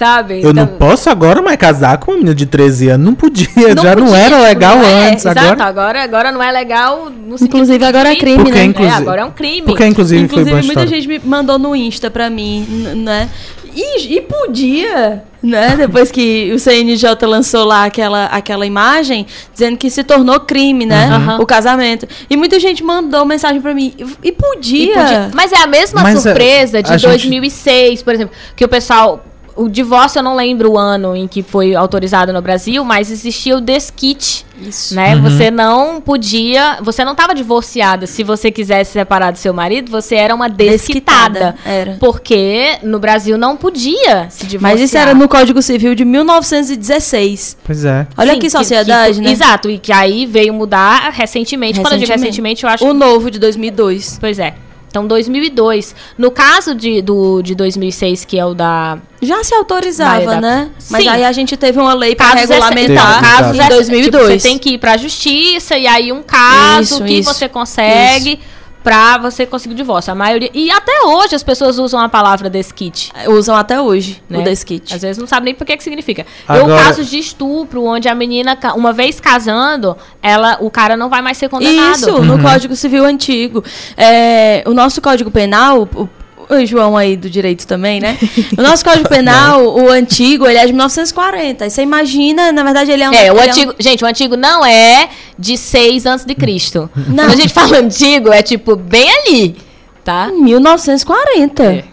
Sabe? 0.00 0.34
Eu 0.42 0.50
então... 0.50 0.54
não 0.54 0.66
posso 0.66 1.10
agora 1.10 1.42
mais 1.42 1.58
casar 1.58 1.98
com 1.98 2.12
uma 2.12 2.16
menina 2.16 2.34
de 2.34 2.46
13 2.46 2.88
anos. 2.88 3.04
Não 3.04 3.14
podia, 3.14 3.46
não 3.54 3.82
já 3.82 3.94
podia, 3.94 3.96
não 3.96 4.16
era 4.16 4.38
legal 4.38 4.78
não 4.78 4.84
é, 4.84 5.10
antes. 5.10 5.26
Exato, 5.26 5.40
agora... 5.40 5.64
agora, 5.64 6.02
agora 6.02 6.32
não 6.32 6.42
é 6.42 6.50
legal. 6.50 7.12
inclusive, 7.38 7.84
agora 7.84 8.10
é 8.10 8.16
crime, 8.16 8.38
porque, 8.38 8.52
né? 8.52 8.64
Inclusive, 8.64 8.94
é, 8.94 8.98
agora 8.98 9.20
é 9.20 9.24
um 9.26 9.30
crime. 9.30 9.66
Porque, 9.66 9.84
inclusive, 9.84 10.22
inclusive 10.22 10.50
muita 10.50 10.68
história. 10.68 10.88
gente 10.88 11.06
me 11.06 11.18
mandou 11.22 11.58
no 11.58 11.76
Insta 11.76 12.10
pra 12.10 12.30
mim, 12.30 12.66
né? 12.96 13.28
E, 13.74 14.16
e, 14.16 14.20
podia, 14.22 15.22
né? 15.42 15.76
Depois 15.78 16.10
que 16.10 16.50
o 16.52 16.58
CNJ 16.58 17.14
lançou 17.26 17.64
lá 17.64 17.84
aquela, 17.84 18.24
aquela 18.26 18.66
imagem, 18.66 19.26
dizendo 19.52 19.76
que 19.76 19.90
se 19.90 20.02
tornou 20.02 20.40
crime, 20.40 20.86
né? 20.86 21.08
Uhum. 21.18 21.42
O 21.42 21.46
casamento. 21.46 22.08
E 22.28 22.36
muita 22.36 22.58
gente 22.58 22.82
mandou 22.82 23.24
mensagem 23.26 23.60
para 23.60 23.74
mim. 23.74 23.92
E 24.24 24.32
podia. 24.32 24.82
e 24.82 24.88
podia. 24.88 25.30
Mas 25.34 25.52
é 25.52 25.58
a 25.58 25.66
mesma 25.66 26.02
Mas 26.02 26.18
é, 26.18 26.30
surpresa 26.30 26.78
é, 26.78 26.82
de 26.82 26.96
2006, 26.96 27.90
gente... 27.90 28.04
por 28.04 28.14
exemplo, 28.14 28.34
que 28.56 28.64
o 28.64 28.68
pessoal 28.68 29.24
o 29.60 29.68
divórcio 29.68 30.20
eu 30.20 30.22
não 30.22 30.34
lembro 30.34 30.72
o 30.72 30.78
ano 30.78 31.14
em 31.14 31.28
que 31.28 31.42
foi 31.42 31.74
autorizado 31.74 32.32
no 32.32 32.40
Brasil, 32.40 32.82
mas 32.82 33.10
existia 33.10 33.56
o 33.56 33.60
desquite. 33.60 34.46
Isso. 34.58 34.94
Né? 34.94 35.14
Uhum. 35.14 35.22
Você 35.22 35.50
não 35.50 36.00
podia, 36.00 36.78
você 36.82 37.04
não 37.04 37.12
estava 37.12 37.34
divorciada. 37.34 38.06
Se 38.06 38.22
você 38.22 38.50
quisesse 38.50 38.92
separar 38.92 39.32
do 39.32 39.38
seu 39.38 39.52
marido, 39.52 39.90
você 39.90 40.14
era 40.14 40.34
uma 40.34 40.48
desquitada. 40.48 41.52
desquitada 41.52 41.56
era. 41.64 41.96
Porque 42.00 42.78
no 42.82 42.98
Brasil 42.98 43.36
não 43.36 43.54
podia 43.54 44.28
se 44.30 44.46
divorciar. 44.46 44.62
Mas 44.62 44.80
isso 44.80 44.96
era 44.96 45.14
no 45.14 45.28
Código 45.28 45.60
Civil 45.60 45.94
de 45.94 46.06
1916. 46.06 47.58
Pois 47.62 47.84
é. 47.84 48.06
Olha 48.16 48.34
Sim, 48.34 48.38
que 48.38 48.48
sociedade, 48.50 49.14
que, 49.14 49.20
que, 49.20 49.26
né? 49.26 49.32
Exato, 49.32 49.68
e 49.68 49.78
que 49.78 49.92
aí 49.92 50.24
veio 50.24 50.54
mudar 50.54 51.10
recentemente. 51.10 51.78
recentemente. 51.78 51.80
Quando 51.80 51.92
eu 51.92 51.98
digo 51.98 52.12
recentemente, 52.12 52.64
eu 52.64 52.70
acho 52.70 52.86
O 52.86 52.94
novo 52.94 53.30
de 53.30 53.38
2002. 53.38 54.18
Pois 54.20 54.38
é. 54.38 54.54
Então, 54.90 55.06
2002. 55.06 55.94
No 56.18 56.32
caso 56.32 56.74
de, 56.74 57.00
do, 57.00 57.40
de 57.42 57.54
2006, 57.54 58.24
que 58.24 58.38
é 58.38 58.44
o 58.44 58.54
da... 58.54 58.98
Já 59.22 59.42
se 59.44 59.54
autorizava, 59.54 60.34
da, 60.34 60.40
né? 60.40 60.70
Sim. 60.78 60.92
Mas 60.92 61.06
aí 61.06 61.24
a 61.24 61.32
gente 61.32 61.56
teve 61.56 61.78
uma 61.78 61.94
lei 61.94 62.16
para 62.16 62.40
regulamentar. 62.40 63.20
Casos 63.22 63.58
em 63.58 63.68
2002. 63.68 64.04
Tipo, 64.04 64.18
você 64.18 64.48
tem 64.48 64.58
que 64.58 64.70
ir 64.70 64.78
para 64.78 64.92
a 64.92 64.96
justiça 64.96 65.78
e 65.78 65.86
aí 65.86 66.12
um 66.12 66.22
caso 66.22 66.82
isso, 66.82 67.04
que 67.04 67.12
isso, 67.12 67.32
você 67.32 67.48
consegue... 67.48 68.32
Isso 68.32 68.59
pra 68.82 69.18
você 69.18 69.46
conseguir 69.46 69.74
o 69.74 69.76
divórcio. 69.76 70.12
A 70.12 70.14
maioria. 70.14 70.50
E 70.54 70.70
até 70.70 71.02
hoje 71.04 71.34
as 71.34 71.42
pessoas 71.42 71.78
usam 71.78 72.00
a 72.00 72.08
palavra 72.08 72.48
desquite. 72.48 73.12
Usam 73.28 73.56
até 73.56 73.80
hoje 73.80 74.22
né? 74.28 74.38
o 74.38 74.42
desquite. 74.42 74.94
Às 74.94 75.02
vezes 75.02 75.18
não 75.18 75.26
sabem 75.26 75.46
nem 75.46 75.54
por 75.54 75.66
que, 75.66 75.76
que 75.76 75.82
significa. 75.82 76.26
Agora... 76.46 76.72
Eu 76.72 76.84
casos 76.84 77.08
de 77.08 77.18
estupro, 77.18 77.84
onde 77.84 78.08
a 78.08 78.14
menina, 78.14 78.58
uma 78.74 78.92
vez 78.92 79.20
casando, 79.20 79.96
ela, 80.22 80.58
o 80.60 80.70
cara 80.70 80.96
não 80.96 81.08
vai 81.08 81.22
mais 81.22 81.36
ser 81.36 81.48
condenado. 81.48 81.96
Isso, 81.96 82.10
uhum. 82.10 82.24
no 82.24 82.42
Código 82.42 82.74
Civil 82.74 83.04
Antigo. 83.04 83.64
É, 83.96 84.62
o 84.66 84.74
nosso 84.74 85.00
Código 85.00 85.30
Penal, 85.30 85.88
o 85.94 86.08
o 86.50 86.66
João 86.66 86.96
aí 86.96 87.16
do 87.16 87.30
direito 87.30 87.66
também, 87.66 88.00
né? 88.00 88.18
O 88.58 88.62
nosso 88.62 88.84
Código 88.84 89.08
Penal, 89.10 89.64
o 89.64 89.88
antigo, 89.90 90.46
ele 90.46 90.58
é 90.58 90.66
de 90.66 90.72
1940. 90.72 91.64
Aí 91.64 91.70
você 91.70 91.82
imagina, 91.82 92.52
na 92.52 92.62
verdade, 92.62 92.90
ele 92.90 93.02
é 93.02 93.10
um. 93.10 93.14
É, 93.14 93.32
o 93.32 93.40
antigo. 93.40 93.72
É 93.72 93.74
um... 93.74 93.82
Gente, 93.82 94.04
o 94.04 94.06
antigo 94.06 94.36
não 94.36 94.64
é 94.64 95.08
de 95.38 95.56
6 95.56 96.06
antes 96.06 96.24
de 96.24 96.34
Cristo. 96.34 96.90
Não. 96.94 97.24
Quando 97.24 97.32
a 97.32 97.36
gente 97.36 97.52
fala 97.52 97.78
antigo, 97.78 98.32
é 98.32 98.42
tipo 98.42 98.76
bem 98.76 99.08
ali, 99.10 99.56
tá? 100.04 100.28
1940. 100.28 101.62
É. 101.62 101.84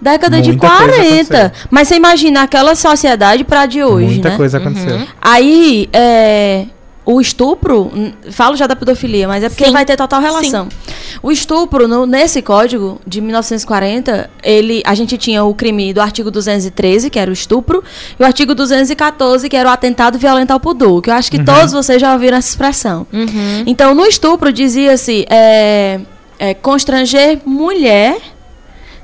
Década 0.00 0.36
Muita 0.36 0.52
de 0.52 0.58
40. 0.58 1.52
Mas 1.70 1.88
você 1.88 1.96
imagina 1.96 2.42
aquela 2.42 2.74
sociedade 2.74 3.42
para 3.44 3.66
de 3.66 3.82
hoje, 3.82 4.06
Muita 4.06 4.30
né? 4.30 4.36
coisa 4.36 4.58
aconteceu. 4.58 4.96
Uhum. 4.96 5.06
Aí, 5.20 5.88
é, 5.92 6.66
o 7.10 7.20
estupro, 7.20 7.90
falo 8.30 8.54
já 8.54 8.66
da 8.66 8.76
pedofilia, 8.76 9.26
mas 9.26 9.42
é 9.42 9.48
porque 9.48 9.64
Sim. 9.64 9.72
vai 9.72 9.84
ter 9.84 9.96
total 9.96 10.20
relação. 10.20 10.68
Sim. 10.70 10.94
O 11.22 11.32
estupro, 11.32 11.88
no, 11.88 12.04
nesse 12.04 12.42
código 12.42 13.00
de 13.06 13.20
1940, 13.20 14.28
ele, 14.42 14.82
a 14.84 14.94
gente 14.94 15.16
tinha 15.16 15.42
o 15.42 15.54
crime 15.54 15.94
do 15.94 16.02
artigo 16.02 16.30
213, 16.30 17.08
que 17.08 17.18
era 17.18 17.30
o 17.30 17.32
estupro, 17.32 17.82
e 18.18 18.22
o 18.22 18.26
artigo 18.26 18.54
214, 18.54 19.48
que 19.48 19.56
era 19.56 19.68
o 19.68 19.72
atentado 19.72 20.18
violento 20.18 20.50
ao 20.50 20.60
pudor, 20.60 21.00
que 21.00 21.08
eu 21.08 21.14
acho 21.14 21.30
que 21.30 21.38
uhum. 21.38 21.44
todos 21.46 21.72
vocês 21.72 21.98
já 21.98 22.12
ouviram 22.12 22.36
essa 22.36 22.50
expressão. 22.50 23.06
Uhum. 23.10 23.64
Então, 23.66 23.94
no 23.94 24.04
estupro, 24.04 24.52
dizia-se. 24.52 25.24
É, 25.30 26.00
é, 26.38 26.54
constranger 26.54 27.40
mulher, 27.44 28.16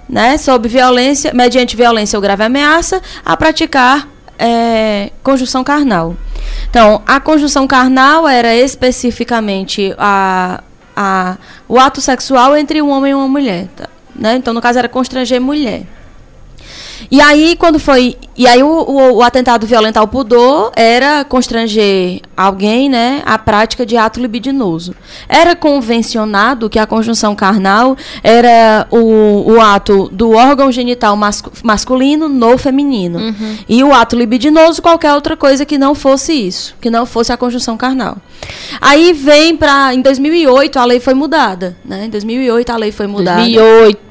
né, 0.09 0.37
sob 0.39 0.69
violência, 0.69 1.33
mediante 1.35 1.77
violência 1.77 2.17
ou 2.17 2.23
grave 2.23 2.45
ameaça, 2.45 3.03
a 3.25 3.37
praticar 3.37 4.09
é, 4.39 5.11
conjunção 5.23 5.63
carnal. 5.63 6.17
Então, 6.69 7.03
a 7.07 7.21
conjunção 7.21 7.67
carnal 7.67 8.27
era 8.27 8.55
especificamente 8.55 9.95
a, 9.99 10.63
a, 10.97 11.37
o 11.69 11.79
ato 11.79 12.01
sexual 12.01 12.57
entre 12.57 12.83
um 12.83 12.91
homem 12.91 13.13
e 13.13 13.15
uma 13.15 13.29
mulher. 13.29 13.69
Tá? 13.77 13.89
Né? 14.15 14.37
Então, 14.37 14.53
no 14.53 14.61
caso, 14.61 14.79
era 14.79 14.89
constranger 14.89 15.41
mulher. 15.41 15.85
E 17.11 17.21
aí, 17.21 17.57
quando 17.57 17.79
foi. 17.79 18.17
E 18.37 18.47
aí, 18.47 18.63
o, 18.63 18.69
o, 18.69 19.13
o, 19.17 19.23
atentado 19.23 19.67
violento 19.67 19.97
ao 19.97 20.09
pudor 20.09 20.73
era 20.75 21.25
constranger 21.25 22.21
alguém, 22.37 22.89
né, 22.89 23.23
a 23.25 23.39
prática 23.39 23.87
de 23.87 23.97
ato 23.97 24.21
libidinoso. 24.21 24.95
Era 25.29 25.55
convencionado 25.55 26.69
que 26.69 26.79
a 26.79 26.87
conjunção 26.87 27.37
carnal 27.37 27.97
era 28.23 28.87
o, 28.91 29.53
o 29.53 29.61
ato 29.61 30.09
do 30.13 30.33
órgão 30.33 30.73
genital 30.73 31.17
mascu 31.17 31.53
masculino 31.63 32.29
no 32.29 32.59
feminino. 32.59 33.19
Uhum. 33.19 33.59
E 33.69 33.85
o 33.85 33.93
ato 33.95 34.17
libidinoso, 34.17 34.83
qualquer 34.83 35.15
outra 35.15 35.37
coisa 35.37 35.65
que 35.65 35.79
não 35.79 35.95
fosse 35.95 36.33
isso, 36.33 36.75
que 36.81 36.91
não 36.91 37.07
fosse 37.07 37.33
a 37.33 37.37
conjunção 37.37 37.77
carnal. 37.77 38.17
Aí 38.81 39.13
vem 39.13 39.57
para. 39.57 39.95
Em 39.95 40.01
2008, 40.01 40.79
a 40.79 40.85
lei 40.85 41.01
foi 41.01 41.15
mudada. 41.15 41.77
Né? 41.85 42.07
Em 42.07 42.11
2008, 42.11 42.71
a 42.71 42.77
lei 42.77 42.93
foi 42.93 43.07
mudada. 43.07 43.41
2008. 43.41 44.05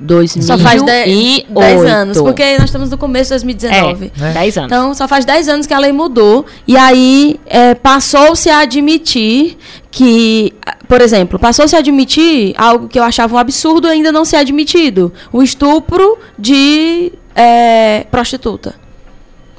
2008. 0.00 0.42
Só 0.42 0.58
faz 0.58 0.82
10 0.82 1.46
anos 1.84 2.20
porque 2.20 2.56
nós 2.58 2.64
estamos 2.64 2.90
no 2.90 2.98
começo 2.98 3.28
de 3.30 3.34
2019. 3.56 4.12
É, 4.20 4.32
10 4.32 4.58
anos. 4.58 4.66
Então, 4.72 4.94
só 4.94 5.08
faz 5.08 5.24
10 5.24 5.48
anos 5.48 5.66
que 5.66 5.74
a 5.74 5.78
lei 5.78 5.92
mudou. 5.92 6.46
E 6.66 6.76
aí 6.76 7.40
é, 7.46 7.74
passou-se 7.74 8.48
a 8.48 8.60
admitir 8.60 9.56
que, 9.90 10.52
por 10.88 11.00
exemplo, 11.00 11.38
passou-se 11.38 11.74
a 11.74 11.78
admitir 11.78 12.54
algo 12.56 12.88
que 12.88 12.98
eu 12.98 13.02
achava 13.02 13.34
um 13.34 13.38
absurdo 13.38 13.88
ainda 13.88 14.12
não 14.12 14.24
ser 14.24 14.36
admitido: 14.36 15.12
o 15.32 15.42
estupro 15.42 16.18
de 16.38 17.12
é, 17.34 18.06
prostituta. 18.10 18.86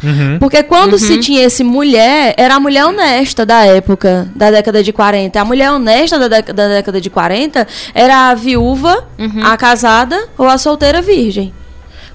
Uhum. 0.04 0.38
Porque 0.40 0.62
quando 0.64 0.94
uhum. 0.94 1.00
se 1.00 1.20
tinha 1.20 1.44
esse 1.44 1.64
mulher, 1.64 2.34
era 2.38 2.56
a 2.56 2.60
mulher 2.60 2.86
honesta 2.86 3.46
da 3.46 3.66
época, 3.66 4.30
da 4.36 4.52
década 4.52 4.84
de 4.84 4.94
40. 4.94 5.40
A 5.40 5.46
mulher 5.46 5.72
honesta 5.72 6.20
da, 6.20 6.42
da 6.42 6.68
década 6.68 7.02
de 7.02 7.10
40 7.10 7.68
era 7.94 8.30
a 8.30 8.36
viúva, 8.36 9.08
uhum. 9.18 9.44
a 9.44 9.58
casada 9.58 10.28
ou 10.38 10.48
a 10.48 10.58
solteira 10.58 11.02
virgem. 11.02 11.54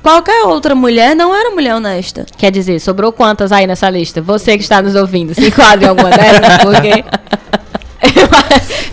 Qualquer 0.02 0.44
outra 0.44 0.74
mulher 0.74 1.14
não 1.14 1.34
era 1.34 1.50
mulher 1.50 1.74
honesta. 1.74 2.26
Quer 2.36 2.50
dizer, 2.50 2.80
sobrou 2.80 3.12
quantas 3.12 3.52
aí 3.52 3.66
nessa 3.66 3.88
lista? 3.88 4.20
Você 4.20 4.56
que 4.56 4.62
está 4.62 4.82
nos 4.82 4.94
ouvindo, 4.96 5.34
se 5.34 5.46
enquadra 5.46 5.86
em 5.86 5.88
alguma 5.88 6.10
delas, 6.10 6.58
porque. 6.62 7.04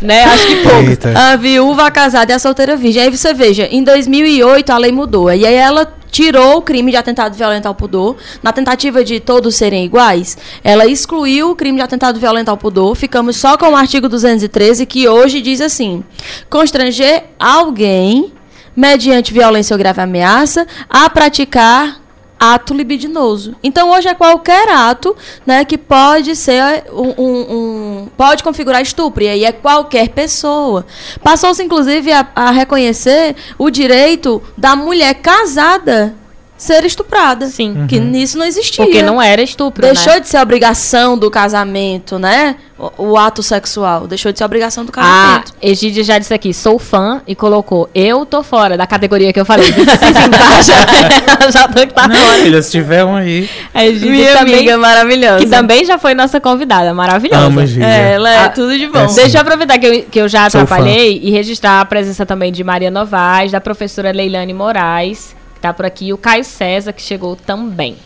né? 0.02 0.23
Acho 0.26 0.48
que 0.48 0.56
pouco. 0.57 1.18
A 1.18 1.36
viúva, 1.36 1.88
a 1.88 1.91
casada 1.91 2.31
e 2.31 2.36
a 2.36 2.40
solteira 2.40 2.77
virgem. 2.77 3.02
Aí 3.02 3.10
você 3.10 3.34
veja, 3.34 3.68
em 3.72 3.84
2008 3.84 4.69
a 4.69 4.77
lei 4.77 4.91
mudou. 4.91 5.31
E 5.31 5.45
aí 5.45 5.56
ela 5.56 5.91
tirou 6.11 6.57
o 6.57 6.61
crime 6.61 6.91
de 6.91 6.98
atentado 6.98 7.36
violento 7.36 7.65
ao 7.65 7.73
pudor. 7.73 8.15
Na 8.44 8.52
tentativa 8.52 9.03
de 9.03 9.19
todos 9.19 9.56
serem 9.56 9.86
iguais, 9.86 10.38
ela 10.64 10.86
excluiu 10.86 11.52
o 11.52 11.56
crime 11.56 11.77
de 11.77 11.84
atentado 11.84 12.19
violento 12.19 12.49
ao 12.49 12.57
pudor. 12.57 12.95
Ficamos 12.95 13.36
só 13.38 13.57
com 13.57 13.72
o 13.72 13.76
artigo 13.76 14.07
213, 14.07 14.86
que 14.86 15.07
hoje 15.07 15.41
diz 15.41 15.60
assim: 15.60 16.03
constranger 16.49 17.23
alguém 17.40 18.34
mediante 18.75 19.33
violência 19.33 19.73
ou 19.73 19.77
grave 19.77 20.01
ameaça, 20.01 20.65
a 20.89 21.09
praticar 21.09 21.99
ato 22.39 22.73
libidinoso. 22.73 23.55
Então 23.61 23.91
hoje 23.91 24.07
é 24.07 24.13
qualquer 24.13 24.69
ato, 24.69 25.15
né, 25.45 25.65
que 25.65 25.77
pode 25.77 26.35
ser 26.35 26.85
um, 26.91 27.13
um, 27.17 27.41
um 27.51 28.07
pode 28.15 28.43
configurar 28.43 28.81
estupro 28.81 29.23
e 29.23 29.27
aí 29.27 29.43
é 29.43 29.51
qualquer 29.51 30.09
pessoa. 30.09 30.85
Passou-se 31.21 31.61
inclusive 31.61 32.11
a, 32.13 32.25
a 32.33 32.51
reconhecer 32.51 33.35
o 33.57 33.69
direito 33.69 34.41
da 34.57 34.75
mulher 34.75 35.15
casada 35.15 36.15
ser 36.60 36.84
estuprada. 36.84 37.48
Sim. 37.48 37.72
Uhum. 37.72 37.88
Que 37.88 37.99
nisso 37.99 38.38
não 38.38 38.45
existia. 38.45 38.84
Porque 38.84 39.02
não 39.02 39.19
era 39.19 39.41
estupro, 39.41 39.81
Deixou 39.81 40.14
né? 40.14 40.19
de 40.19 40.27
ser 40.27 40.40
obrigação 40.40 41.18
do 41.18 41.31
casamento, 41.31 42.19
né? 42.19 42.57
O, 42.77 43.11
o, 43.11 43.18
ato 43.18 43.41
sexual. 43.41 44.07
Deixou 44.07 44.31
de 44.31 44.38
ser 44.38 44.44
obrigação 44.44 44.86
do 44.86 44.91
casamento. 44.91 45.53
A 45.61 45.68
Egídia 45.68 46.03
já 46.03 46.19
disse 46.19 46.34
aqui, 46.34 46.53
sou 46.53 46.77
fã, 46.77 47.22
e 47.26 47.34
colocou, 47.36 47.90
eu 47.95 48.26
tô 48.26 48.44
fora 48.44 48.77
da 48.77 48.86
categoria 48.86 49.31
que 49.34 49.40
eu 49.40 49.45
falei. 49.45 49.72
Disse 49.72 49.90
assim 49.90 50.26
embaixo. 50.27 51.52
já 51.52 51.68
tô 51.68 51.80
que 51.80 51.94
tá 51.94 52.07
não, 52.07 52.15
fora. 52.15 52.38
Filha, 52.40 52.61
se 52.61 52.72
tiver 52.72 53.06
um 53.06 53.15
aí. 53.15 53.49
A 53.73 53.86
Egídia 53.86 54.11
Minha 54.11 54.38
também, 54.38 54.56
amiga 54.56 54.77
maravilhosa. 54.77 55.40
Que 55.40 55.49
também 55.49 55.86
já 55.86 55.98
foi 55.98 56.14
nossa 56.14 56.41
convidada, 56.41 56.94
maravilhosa. 56.94 57.45
Amo, 57.45 57.61
Egídia. 57.61 57.86
É, 57.86 58.14
ela 58.14 58.30
é 58.30 58.45
ah, 58.45 58.49
tudo 58.49 58.77
de 58.77 58.88
bom. 58.88 58.99
É, 58.99 59.14
Deixa 59.14 59.38
eu 59.38 59.41
aproveitar 59.41 59.77
que 59.77 59.86
eu, 59.86 60.03
que 60.03 60.19
eu 60.19 60.27
já 60.27 60.45
atrapalhei 60.45 61.19
e 61.23 61.31
registrar 61.31 61.81
a 61.81 61.86
presença 61.86 62.26
também 62.26 62.52
de 62.52 62.64
Maria 62.64 62.91
Novaes, 62.91 63.52
da 63.52 63.61
professora 63.61 64.11
Leilane 64.11 64.53
Moraes, 64.53 65.36
tá 65.60 65.73
por 65.73 65.86
aqui, 65.86 66.14
o 66.14 66.18
Caio 66.18 66.44
César, 66.44 66.94
que 66.94 67.02
chegou 67.02 67.36
também. 67.36 67.98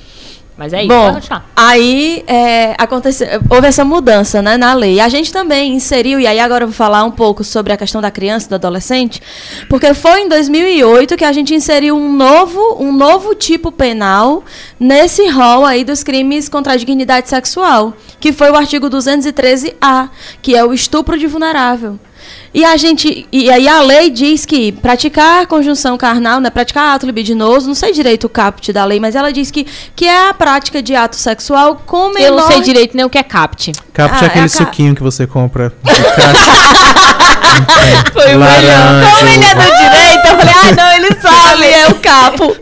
Mas 0.56 0.72
é 0.72 0.84
isso, 0.84 0.88
Bom, 0.88 1.20
aí 1.56 2.24
é, 2.28 2.76
aconteceu, 2.78 3.28
houve 3.50 3.68
essa 3.68 3.84
mudança 3.84 4.40
né, 4.40 4.56
na 4.56 4.76
lei. 4.76 5.00
A 5.00 5.10
gente 5.10 5.34
também 5.34 5.74
inseriu, 5.74 6.20
e 6.20 6.28
aí 6.28 6.40
agora 6.40 6.64
eu 6.64 6.68
vou 6.68 6.76
falar 6.76 7.04
um 7.04 7.10
pouco 7.10 7.44
sobre 7.44 7.74
a 7.74 7.78
questão 7.78 8.00
da 8.00 8.12
criança 8.12 8.46
e 8.46 8.50
do 8.50 8.56
adolescente, 8.56 9.20
porque 9.68 9.96
foi 9.96 10.22
em 10.22 10.30
2008 10.30 11.18
que 11.18 11.26
a 11.26 11.32
gente 11.32 11.56
inseriu 11.56 11.98
um 11.98 12.14
novo, 12.14 12.78
um 12.80 12.94
novo 12.94 13.34
tipo 13.34 13.72
penal 13.72 14.44
nesse 14.80 15.28
rol 15.28 15.66
aí 15.66 15.84
dos 15.84 16.04
crimes 16.04 16.48
contra 16.48 16.74
a 16.74 16.78
dignidade 16.78 17.30
sexual, 17.30 17.94
que 18.20 18.32
foi 18.32 18.52
o 18.52 18.56
artigo 18.56 18.88
213-A, 18.92 20.10
que 20.40 20.56
é 20.56 20.64
o 20.64 20.72
estupro 20.72 21.18
de 21.18 21.26
vulnerável. 21.26 22.00
E 22.54 22.64
a 22.64 22.78
gente. 22.78 23.28
E 23.32 23.50
aí 23.50 23.68
a 23.68 23.82
lei 23.82 24.10
diz 24.10 24.46
que 24.46 24.72
praticar 24.72 25.48
conjunção 25.48 25.98
carnal, 25.98 26.40
né? 26.40 26.50
Praticar 26.50 26.96
ato 26.96 27.06
libidinoso, 27.06 27.68
não 27.68 27.74
sei 27.76 27.92
direito 27.92 28.26
o 28.26 28.30
caput 28.30 28.72
da 28.72 28.86
lei, 28.86 29.00
mas 29.00 29.16
ela 29.16 29.34
diz 29.34 29.50
que, 29.50 29.66
que 29.96 30.06
é 30.06 30.30
a 30.30 30.34
prática 30.34 30.82
de 30.82 30.96
ato 30.96 31.16
sexual 31.16 31.82
com 31.86 32.10
menor... 32.10 32.28
Eu 32.28 32.36
não 32.36 32.48
sei 32.48 32.62
direito 32.62 32.96
nem 32.96 33.06
o 33.06 33.10
que 33.10 33.18
é 33.18 33.24
capt. 33.24 33.72
Capt 33.94 34.18
ah, 34.20 34.24
é 34.24 34.28
aquele 34.28 34.46
é 34.46 34.50
suquinho 34.50 34.94
que 34.96 35.02
você 35.02 35.26
compra. 35.26 35.74
Foi 38.14 38.36
o 38.36 38.40
melhor. 38.40 39.04
Como 39.18 39.30
ele 39.30 39.46
é 39.46 39.56
do 39.56 39.62
direito, 39.78 40.28
eu 40.28 40.38
falei, 40.38 40.54
ah, 40.54 40.72
não, 40.76 40.92
ele 40.94 41.10
sabe, 41.20 41.66
é 41.66 41.88
o 41.88 41.96
capo. 41.96 42.56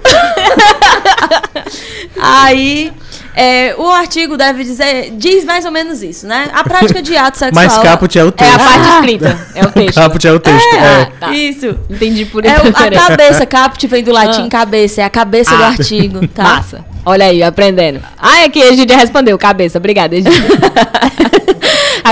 aí. 2.21 2.91
É, 3.35 3.75
o 3.77 3.87
artigo 3.89 4.35
deve 4.35 4.63
dizer, 4.63 5.11
diz 5.11 5.45
mais 5.45 5.65
ou 5.65 5.71
menos 5.71 6.03
isso, 6.03 6.27
né? 6.27 6.49
A 6.53 6.63
prática 6.63 7.01
de 7.01 7.15
ato 7.15 7.37
sexual. 7.39 7.65
Mas 7.65 7.77
caput 7.77 8.19
é 8.19 8.23
o 8.23 8.31
texto. 8.31 8.51
É 8.51 8.55
a 8.55 8.59
parte 8.59 8.89
escrita, 8.95 9.47
é 9.55 9.63
o 9.63 9.71
texto. 9.71 9.95
caput 9.95 10.27
é 10.27 10.31
o 10.31 10.39
texto. 10.39 10.75
É, 10.75 11.01
é. 11.01 11.05
Tá. 11.19 11.33
Isso. 11.33 11.77
Entendi 11.89 12.25
por 12.25 12.45
isso. 12.45 12.53
É 12.53 12.87
a 12.87 12.91
cabeça, 13.07 13.45
caput 13.45 13.87
vem 13.87 14.03
do 14.03 14.11
latim 14.11 14.45
ah. 14.45 14.49
cabeça, 14.49 15.01
é 15.01 15.03
a 15.05 15.09
cabeça 15.09 15.53
ah. 15.53 15.57
do 15.57 15.63
artigo, 15.63 16.27
tá? 16.27 16.43
Massa. 16.43 16.85
Olha 17.05 17.25
aí, 17.25 17.41
aprendendo. 17.41 17.99
Ah, 18.17 18.41
é 18.41 18.49
que 18.49 18.61
a 18.61 18.67
Egidia 18.67 18.95
respondeu, 18.95 19.37
cabeça. 19.37 19.79
Obrigada, 19.79 20.15
Egidia. 20.15 20.41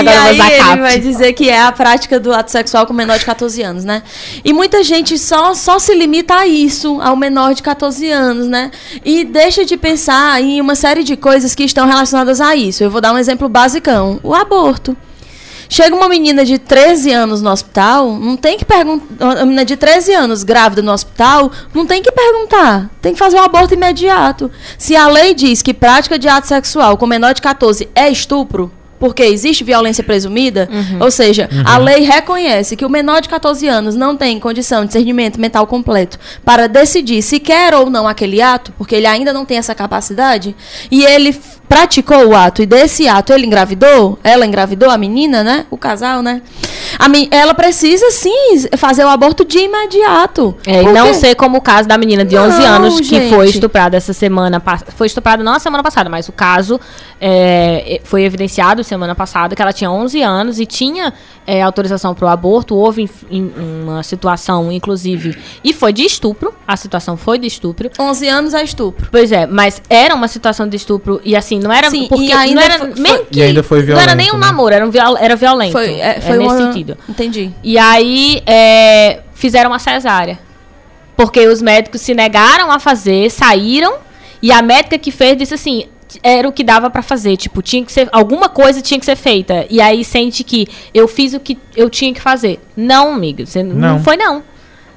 Agora 0.00 0.32
e 0.32 0.40
aí 0.40 0.72
ele 0.72 0.80
vai 0.80 0.98
dizer 0.98 1.32
que 1.32 1.48
é 1.48 1.60
a 1.60 1.72
prática 1.72 2.18
do 2.18 2.32
ato 2.32 2.50
sexual 2.50 2.86
com 2.86 2.92
menor 2.92 3.18
de 3.18 3.24
14 3.24 3.62
anos, 3.62 3.84
né? 3.84 4.02
E 4.44 4.52
muita 4.52 4.82
gente 4.82 5.18
só, 5.18 5.54
só 5.54 5.78
se 5.78 5.94
limita 5.94 6.34
a 6.34 6.46
isso, 6.46 7.00
ao 7.00 7.16
menor 7.16 7.54
de 7.54 7.62
14 7.62 8.10
anos, 8.10 8.46
né? 8.46 8.70
E 9.04 9.24
deixa 9.24 9.64
de 9.64 9.76
pensar 9.76 10.40
em 10.42 10.60
uma 10.60 10.74
série 10.74 11.02
de 11.02 11.16
coisas 11.16 11.54
que 11.54 11.64
estão 11.64 11.86
relacionadas 11.86 12.40
a 12.40 12.56
isso. 12.56 12.82
Eu 12.82 12.90
vou 12.90 13.00
dar 13.00 13.12
um 13.12 13.18
exemplo 13.18 13.48
basicão. 13.48 14.20
O 14.22 14.34
aborto. 14.34 14.96
Chega 15.72 15.94
uma 15.94 16.08
menina 16.08 16.44
de 16.44 16.58
13 16.58 17.12
anos 17.12 17.40
no 17.40 17.48
hospital, 17.48 18.12
não 18.18 18.36
tem 18.36 18.58
que 18.58 18.64
perguntar. 18.64 19.24
Uma 19.24 19.44
menina 19.44 19.64
de 19.64 19.76
13 19.76 20.12
anos 20.14 20.42
grávida 20.42 20.82
no 20.82 20.90
hospital, 20.90 21.52
não 21.72 21.86
tem 21.86 22.02
que 22.02 22.10
perguntar. 22.10 22.90
Tem 23.00 23.12
que 23.12 23.18
fazer 23.20 23.36
um 23.36 23.44
aborto 23.44 23.74
imediato. 23.74 24.50
Se 24.76 24.96
a 24.96 25.06
lei 25.06 25.32
diz 25.32 25.62
que 25.62 25.72
prática 25.72 26.18
de 26.18 26.26
ato 26.26 26.48
sexual 26.48 26.96
com 26.96 27.06
menor 27.06 27.34
de 27.34 27.40
14 27.40 27.88
é 27.94 28.10
estupro, 28.10 28.72
porque 29.00 29.22
existe 29.22 29.64
violência 29.64 30.04
presumida, 30.04 30.68
uhum. 30.70 31.02
ou 31.02 31.10
seja, 31.10 31.48
uhum. 31.50 31.62
a 31.64 31.78
lei 31.78 32.02
reconhece 32.02 32.76
que 32.76 32.84
o 32.84 32.90
menor 32.90 33.22
de 33.22 33.30
14 33.30 33.66
anos 33.66 33.96
não 33.96 34.14
tem 34.14 34.38
condição 34.38 34.82
de 34.82 34.88
discernimento 34.88 35.40
mental 35.40 35.66
completo 35.66 36.18
para 36.44 36.68
decidir 36.68 37.22
se 37.22 37.40
quer 37.40 37.74
ou 37.74 37.88
não 37.88 38.06
aquele 38.06 38.42
ato, 38.42 38.72
porque 38.76 38.94
ele 38.94 39.06
ainda 39.06 39.32
não 39.32 39.46
tem 39.46 39.56
essa 39.56 39.74
capacidade, 39.74 40.54
e 40.90 41.02
ele 41.02 41.34
praticou 41.66 42.26
o 42.26 42.36
ato 42.36 42.62
e 42.62 42.66
desse 42.66 43.08
ato 43.08 43.32
ele 43.32 43.46
engravidou, 43.46 44.18
ela 44.22 44.44
engravidou 44.44 44.90
a 44.90 44.98
menina, 44.98 45.42
né? 45.42 45.66
O 45.70 45.78
casal, 45.78 46.20
né? 46.20 46.42
A 46.98 47.10
ela 47.30 47.54
precisa 47.54 48.10
sim 48.10 48.66
fazer 48.76 49.04
o 49.04 49.08
aborto 49.08 49.44
de 49.44 49.58
imediato. 49.58 50.56
É, 50.66 50.82
e 50.82 50.92
não 50.92 51.12
ser 51.12 51.34
como 51.34 51.58
o 51.58 51.60
caso 51.60 51.88
da 51.88 51.98
menina 51.98 52.24
de 52.24 52.36
11 52.36 52.58
não, 52.58 52.66
anos 52.66 52.96
gente. 52.98 53.08
que 53.08 53.28
foi 53.28 53.48
estuprada 53.48 53.96
essa 53.96 54.12
semana, 54.12 54.62
foi 54.96 55.06
estuprada 55.06 55.42
não 55.42 55.54
a 55.54 55.58
semana 55.58 55.82
passada, 55.82 56.08
mas 56.08 56.28
o 56.28 56.32
caso 56.32 56.80
é, 57.20 58.00
foi 58.04 58.22
evidenciado 58.22 58.82
semana 58.84 59.14
passada 59.14 59.54
que 59.54 59.62
ela 59.62 59.72
tinha 59.72 59.90
11 59.90 60.22
anos 60.22 60.60
e 60.60 60.66
tinha 60.66 61.12
é, 61.46 61.62
autorização 61.62 62.14
para 62.14 62.26
o 62.26 62.28
aborto. 62.28 62.74
Houve 62.74 63.08
em, 63.30 63.38
em 63.38 63.52
uma 63.82 64.02
situação, 64.02 64.70
inclusive, 64.70 65.36
e 65.64 65.72
foi 65.72 65.92
de 65.92 66.02
estupro. 66.04 66.54
A 66.66 66.76
situação 66.76 67.16
foi 67.16 67.38
de 67.38 67.46
estupro. 67.46 67.90
11 67.98 68.28
anos 68.28 68.54
é 68.54 68.62
estupro. 68.62 69.08
Pois 69.10 69.32
é, 69.32 69.46
mas 69.46 69.82
era 69.88 70.14
uma 70.14 70.28
situação 70.28 70.68
de 70.68 70.76
estupro 70.76 71.20
e 71.24 71.34
assim, 71.34 71.58
não 71.58 71.72
era. 71.72 71.90
Sim, 71.90 72.06
porque 72.08 72.32
ainda 72.32 72.54
não 72.54 72.62
era. 72.62 72.78
Foi, 72.78 73.24
que, 73.26 73.40
e 73.40 73.62
foi 73.62 73.82
violento. 73.82 74.04
Não 74.04 74.12
era 74.12 74.14
nem 74.14 74.30
um 74.30 74.38
né? 74.38 74.46
namoro, 74.46 74.74
era, 74.74 74.86
um 74.86 74.90
viol, 74.90 75.16
era 75.18 75.36
violento. 75.36 75.72
Foi, 75.72 75.94
é, 75.94 76.20
foi 76.20 76.34
é 76.34 76.38
nesse 76.38 76.54
uma, 76.54 76.72
sentido. 76.72 76.79
Rápido. 76.80 76.96
Entendi. 77.08 77.52
E 77.62 77.78
aí 77.78 78.42
é, 78.46 79.20
fizeram 79.34 79.70
uma 79.70 79.78
cesárea. 79.78 80.38
Porque 81.16 81.46
os 81.46 81.60
médicos 81.60 82.00
se 82.00 82.14
negaram 82.14 82.70
a 82.70 82.78
fazer, 82.78 83.30
saíram, 83.30 83.98
e 84.40 84.50
a 84.50 84.62
médica 84.62 84.98
que 84.98 85.10
fez 85.10 85.36
disse 85.36 85.54
assim: 85.54 85.84
era 86.22 86.48
o 86.48 86.52
que 86.52 86.64
dava 86.64 86.88
para 86.88 87.02
fazer, 87.02 87.36
tipo, 87.36 87.60
tinha 87.60 87.84
que 87.84 87.92
ser 87.92 88.08
alguma 88.10 88.48
coisa 88.48 88.80
tinha 88.80 88.98
que 88.98 89.04
ser 89.04 89.16
feita. 89.16 89.66
E 89.68 89.80
aí 89.80 90.02
sente 90.02 90.42
que 90.42 90.66
eu 90.94 91.06
fiz 91.06 91.34
o 91.34 91.40
que 91.40 91.58
eu 91.76 91.90
tinha 91.90 92.12
que 92.14 92.20
fazer. 92.20 92.58
Não, 92.76 93.12
amiga, 93.12 93.44
você 93.44 93.62
não, 93.62 93.76
não 93.76 94.02
foi 94.02 94.16
não. 94.16 94.42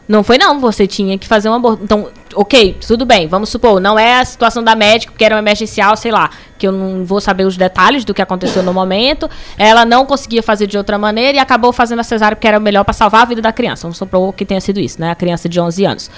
Não 0.07 0.23
foi 0.23 0.37
não, 0.37 0.59
você 0.59 0.85
tinha 0.85 1.17
que 1.17 1.27
fazer 1.27 1.49
um 1.49 1.53
aborto. 1.53 1.83
Então, 1.83 2.09
OK, 2.35 2.77
tudo 2.85 3.05
bem. 3.05 3.27
Vamos 3.27 3.49
supor, 3.49 3.79
não 3.79 3.97
é 3.97 4.19
a 4.19 4.25
situação 4.25 4.63
da 4.63 4.75
médica, 4.75 5.11
porque 5.11 5.23
era 5.23 5.35
um 5.35 5.39
emergencial, 5.39 5.95
sei 5.95 6.11
lá, 6.11 6.29
que 6.57 6.67
eu 6.67 6.71
não 6.71 7.03
vou 7.03 7.19
saber 7.19 7.45
os 7.45 7.57
detalhes 7.57 8.05
do 8.05 8.13
que 8.13 8.21
aconteceu 8.21 8.63
no 8.63 8.73
momento. 8.73 9.29
Ela 9.57 9.85
não 9.85 10.05
conseguia 10.05 10.43
fazer 10.43 10.67
de 10.67 10.77
outra 10.77 10.97
maneira 10.97 11.37
e 11.37 11.39
acabou 11.39 11.73
fazendo 11.73 11.99
a 11.99 12.03
cesárea 12.03 12.35
porque 12.35 12.47
era 12.47 12.59
melhor 12.59 12.83
para 12.83 12.93
salvar 12.93 13.21
a 13.21 13.25
vida 13.25 13.41
da 13.41 13.51
criança. 13.51 13.83
Vamos 13.83 13.97
supor 13.97 14.33
que 14.33 14.45
tenha 14.45 14.61
sido 14.61 14.79
isso, 14.79 14.99
né? 14.99 15.11
A 15.11 15.15
criança 15.15 15.47
de 15.49 15.59
11 15.59 15.85
anos. 15.85 16.11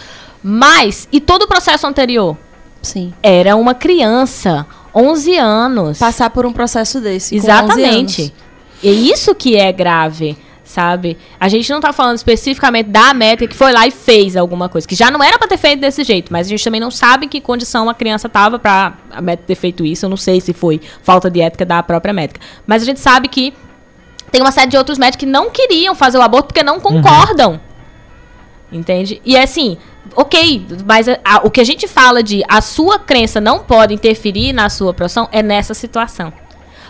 Mas 0.44 1.08
e 1.12 1.20
todo 1.20 1.44
o 1.44 1.48
processo 1.48 1.88
anterior? 1.88 2.38
Sim. 2.82 3.14
Era 3.24 3.56
uma 3.56 3.74
criança, 3.74 4.66
11 4.94 5.38
anos. 5.38 5.98
Passar 5.98 6.30
por 6.30 6.46
um 6.46 6.54
processo 6.54 7.02
desse. 7.02 7.36
Exatamente. 7.36 8.34
É 8.84 8.90
isso 8.90 9.34
que 9.34 9.56
é 9.56 9.72
grave 9.72 10.38
sabe? 10.76 11.18
A 11.39 11.47
gente 11.47 11.72
não 11.72 11.80
tá 11.80 11.93
falando 11.93 12.18
especificamente 12.18 12.89
da 12.89 13.14
métrica 13.14 13.52
que 13.52 13.57
foi 13.57 13.72
lá 13.72 13.88
e 13.88 13.91
fez 13.91 14.35
alguma 14.35 14.68
coisa, 14.68 14.85
que 14.85 14.93
já 14.93 15.10
não 15.10 15.23
era 15.23 15.39
para 15.39 15.47
ter 15.47 15.57
feito 15.57 15.80
desse 15.80 16.03
jeito, 16.03 16.34
mas 16.34 16.47
a 16.47 16.49
gente 16.49 16.64
também 16.64 16.81
não 16.81 16.91
sabe 16.91 17.26
em 17.26 17.30
que 17.30 17.39
condição 17.39 17.89
a 17.89 17.93
criança 17.93 18.27
tava 18.27 18.60
para 18.60 18.93
a 19.10 19.22
métrica 19.22 19.47
ter 19.47 19.56
feito 19.56 19.85
isso. 19.85 20.06
Eu 20.06 20.10
não 20.10 20.18
sei 20.18 20.41
se 20.41 20.52
foi 20.52 20.81
falta 21.02 21.30
de 21.30 21.39
ética 21.39 21.65
da 21.65 21.81
própria 21.81 22.14
métrica, 22.14 22.45
mas 22.68 22.84
a 22.84 22.85
gente 22.85 22.99
sabe 22.99 23.30
que 23.30 23.53
tem 24.31 24.41
uma 24.41 24.52
série 24.52 24.69
de 24.69 24.76
outros 24.76 24.97
médicos 24.97 25.26
que 25.26 25.31
não 25.31 25.49
queriam 25.49 25.95
fazer 25.95 26.18
o 26.18 26.22
aborto 26.22 26.47
porque 26.47 26.61
não 26.61 26.77
concordam. 26.80 27.53
Uhum. 27.53 28.80
Entende? 28.80 29.22
E 29.23 29.38
é 29.38 29.43
assim, 29.43 29.77
ok, 30.14 30.65
mas 30.85 31.07
a, 31.07 31.18
a, 31.23 31.38
o 31.45 31.49
que 31.49 31.61
a 31.61 31.64
gente 31.64 31.88
fala 31.88 32.22
de 32.22 32.43
a 32.49 32.60
sua 32.60 32.99
crença 32.99 33.39
não 33.39 33.60
pode 33.60 33.93
interferir 33.93 34.52
na 34.52 34.69
sua 34.69 34.93
profissão 34.93 35.30
é 35.31 35.41
nessa 35.41 35.73
situação. 35.73 36.34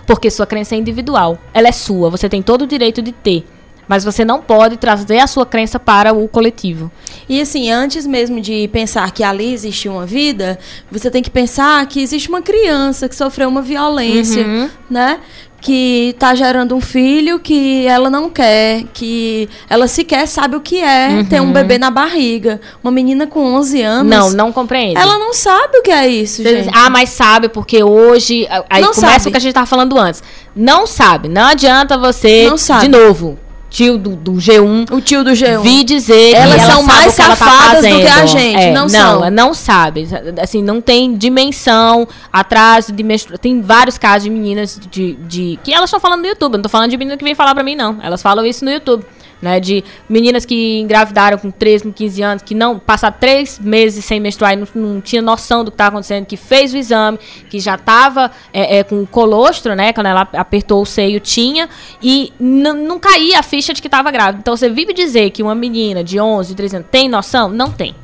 Porque 0.08 0.32
sua 0.32 0.46
crença 0.46 0.74
é 0.76 0.78
individual. 0.78 1.38
Ela 1.54 1.68
é 1.68 1.72
sua. 1.72 2.10
Você 2.10 2.30
tem 2.30 2.42
todo 2.42 2.64
o 2.64 2.68
direito 2.68 3.02
de 3.02 3.12
ter. 3.12 3.46
Mas 3.88 4.04
você 4.04 4.26
não 4.26 4.42
pode 4.42 4.78
trazer 4.78 5.20
a 5.20 5.28
sua 5.28 5.46
crença 5.46 5.80
para 5.80 6.14
o 6.14 6.28
coletivo. 6.28 6.92
E 7.28 7.42
assim, 7.42 7.72
antes 7.72 8.06
mesmo 8.06 8.42
de 8.42 8.68
pensar 8.70 9.12
que 9.12 9.24
ali 9.24 9.54
existe 9.54 9.88
uma 9.88 10.06
vida, 10.06 10.58
você 10.92 11.10
tem 11.10 11.22
que 11.22 11.30
pensar 11.30 11.86
que 11.88 12.02
existe 12.02 12.30
uma 12.30 12.42
criança 12.42 13.08
que 13.08 13.16
sofreu 13.16 13.50
uma 13.50 13.62
violência, 13.62 14.46
uhum. 14.46 14.70
né? 14.90 15.20
que 15.66 16.12
está 16.12 16.36
gerando 16.36 16.76
um 16.76 16.80
filho 16.80 17.40
que 17.40 17.88
ela 17.88 18.08
não 18.08 18.30
quer, 18.30 18.84
que 18.94 19.50
ela 19.68 19.88
sequer 19.88 20.28
sabe 20.28 20.56
o 20.56 20.62
que 20.62 20.80
é 20.80 21.08
uhum. 21.10 21.26
ter 21.26 21.42
um 21.42 21.52
bebê 21.52 21.80
na 21.80 21.90
barriga. 21.90 22.62
Uma 22.84 22.92
menina 22.92 23.26
com 23.26 23.56
11 23.56 23.82
anos. 23.82 24.16
Não, 24.16 24.30
não 24.30 24.52
compreende. 24.52 24.96
Ela 24.96 25.18
não 25.18 25.34
sabe 25.34 25.80
o 25.80 25.82
que 25.82 25.90
é 25.90 26.08
isso, 26.08 26.44
gente. 26.44 26.70
Ah, 26.72 26.92
mas 26.92 27.10
sabe, 27.10 27.50
porque 27.50 27.84
hoje. 27.84 28.48
Aí 28.70 28.80
não 28.80 28.94
começa 28.94 29.18
sabe. 29.18 29.30
o 29.30 29.32
que 29.32 29.38
a 29.38 29.40
gente 29.40 29.50
estava 29.50 29.66
falando 29.66 29.98
antes. 29.98 30.22
Não 30.56 30.86
sabe. 30.86 31.28
Não 31.28 31.48
adianta 31.48 31.98
você. 31.98 32.48
Não 32.48 32.60
sabe. 32.60 32.82
De 32.82 32.88
novo 32.90 33.40
tio 33.76 33.98
do, 33.98 34.16
do 34.16 34.34
G1. 34.34 34.90
O 34.90 35.02
tio 35.02 35.22
do 35.22 35.32
G1. 35.32 35.62
Vi 35.62 35.84
dizer 35.84 36.34
elas 36.34 36.62
são 36.62 36.82
mais 36.84 37.12
safadas 37.14 37.84
tá 37.84 37.90
do 37.90 37.98
que 37.98 38.08
a 38.08 38.26
gente. 38.26 38.64
É, 38.64 38.72
não, 38.72 38.84
não 38.84 38.90
são. 38.90 39.30
não 39.30 39.54
sabe. 39.54 40.08
Assim, 40.42 40.64
não 40.64 40.80
tem 40.80 41.18
dimensão, 41.18 42.08
atraso 42.32 42.94
de 42.94 43.04
menstruação. 43.04 43.42
Tem 43.42 43.62
vários 43.62 43.98
casos 43.98 44.24
de 44.24 44.30
meninas 44.30 44.80
de, 44.90 45.16
de 45.16 45.60
que 45.62 45.74
elas 45.74 45.90
estão 45.90 46.00
falando 46.00 46.22
no 46.22 46.28
YouTube. 46.28 46.54
não 46.54 46.62
tô 46.62 46.70
falando 46.70 46.90
de 46.90 46.98
menina 46.98 47.18
que 47.18 47.24
vem 47.26 47.36
falar 47.36 47.54
pra 47.54 47.64
mim, 47.64 47.76
não. 47.76 47.98
Elas 48.02 48.22
falam 48.22 48.46
isso 48.46 48.64
no 48.64 48.72
YouTube 48.72 49.06
né? 49.42 49.60
De 49.60 49.84
meninas 50.10 50.46
que 50.46 50.80
engravidaram 50.80 51.38
com 51.38 51.52
13, 51.52 51.84
com 51.84 51.92
15 51.92 52.22
anos, 52.22 52.44
que 52.44 52.56
não 52.56 52.80
passaram 52.80 53.16
três 53.20 53.60
meses 53.60 54.06
sem 54.06 54.20
menstruar 54.20 54.54
e 54.54 54.56
não, 54.56 54.68
não 54.76 55.02
tinha 55.02 55.22
noção 55.22 55.64
do 55.64 55.72
que 55.72 55.76
estava 55.76 55.90
acontecendo, 55.96 56.26
que 56.26 56.38
fez 56.38 56.74
o 56.74 56.78
exame, 56.78 57.20
que 57.50 57.60
já 57.60 57.76
estava 57.76 58.32
é, 58.54 58.78
é, 58.78 58.84
com 58.84 59.06
colostro, 59.06 59.76
né? 59.76 59.94
Quando 59.94 60.08
ela 60.08 60.28
apertou 60.34 60.82
o 60.82 60.86
seio, 60.86 61.20
tinha, 61.20 61.70
e 62.02 62.34
não 62.40 63.00
caía 63.00 63.40
a 63.40 63.44
ficha 63.44 63.74
de 63.74 63.82
que 63.82 63.88
estava 63.88 64.12
grávida. 64.12 64.40
Então 64.40 64.56
você 64.56 64.70
vive 64.70 64.94
dizer 64.94 65.30
que 65.32 65.44
uma 65.44 65.56
menina 65.56 66.04
de 66.04 66.20
11, 66.20 66.56
13 66.56 66.76
anos 66.78 66.88
tem 66.92 67.10
noção? 67.10 67.50
Não 67.50 67.72
tem 67.72 67.96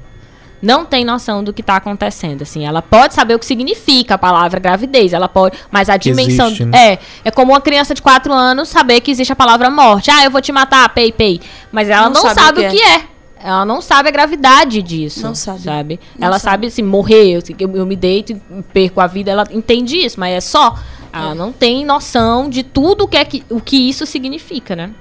não 0.62 0.86
tem 0.86 1.04
noção 1.04 1.44
do 1.44 1.52
que 1.52 1.62
está 1.62 1.76
acontecendo. 1.76 2.44
Assim, 2.44 2.66
ela 2.66 2.82
pode 2.82 3.14
saber 3.14 3.36
o 3.36 3.40
que 3.40 3.46
significa 3.46 4.16
a 4.16 4.18
palavra 4.18 4.60
gravidez, 4.60 5.14
ela 5.14 5.28
pode, 5.28 5.58
mas 5.72 5.90
a 5.90 5.98
dimensão 5.98 6.48
existe, 6.48 6.66
né? 6.66 6.94
é 6.94 7.00
é 7.26 7.32
como 7.32 7.52
uma 7.54 7.62
criança 7.62 7.94
de 7.94 8.02
4 8.02 8.32
anos 8.32 8.70
saber 8.70 9.02
que 9.02 9.12
existe 9.12 9.34
a 9.34 9.36
palavra 9.36 9.70
morte. 9.70 10.12
Ah, 10.12 10.24
eu 10.24 10.32
vou 10.32 10.42
te 10.42 10.52
matar, 10.52 10.88
pei 10.90 11.12
pei. 11.12 11.42
Mas 11.72 11.90
ela 11.90 12.10
não, 12.10 12.14
não 12.14 12.22
sabe, 12.22 12.42
sabe, 12.42 12.68
o 12.68 12.72
que, 12.72 12.82
é. 12.82 12.96
é. 12.96 13.12
Ela 13.44 13.66
não 13.66 13.82
sabe 13.82 14.10
a 14.10 14.12
gravidade 14.12 14.82
disso. 14.82 15.24
Não 15.24 15.34
sabe. 15.34 15.62
sabe? 15.62 16.00
Não 16.18 16.28
ela 16.28 16.38
sabe. 16.38 16.52
sabe 16.52 16.68
assim, 16.68 16.84
morrer, 16.84 17.32
eu, 17.32 17.42
eu 17.74 17.86
me 17.86 17.96
deito 17.96 18.34
e 18.34 18.62
perco 18.74 19.02
a 19.02 19.08
vida, 19.08 19.32
ela 19.32 19.48
entende 19.52 19.98
isso, 19.98 20.20
mas 20.20 20.34
é 20.36 20.42
só. 20.42 20.76
Ela 21.12 21.32
é. 21.32 21.36
não 21.36 21.52
tem 21.52 21.84
noção 21.84 22.50
de 22.50 22.64
tudo 22.64 23.08
que 23.08 23.18
é 23.18 23.26
que, 23.26 23.44
o 23.50 23.60
que 23.60 23.90
isso 23.90 24.06
significa, 24.06 24.76
né? 24.76 24.92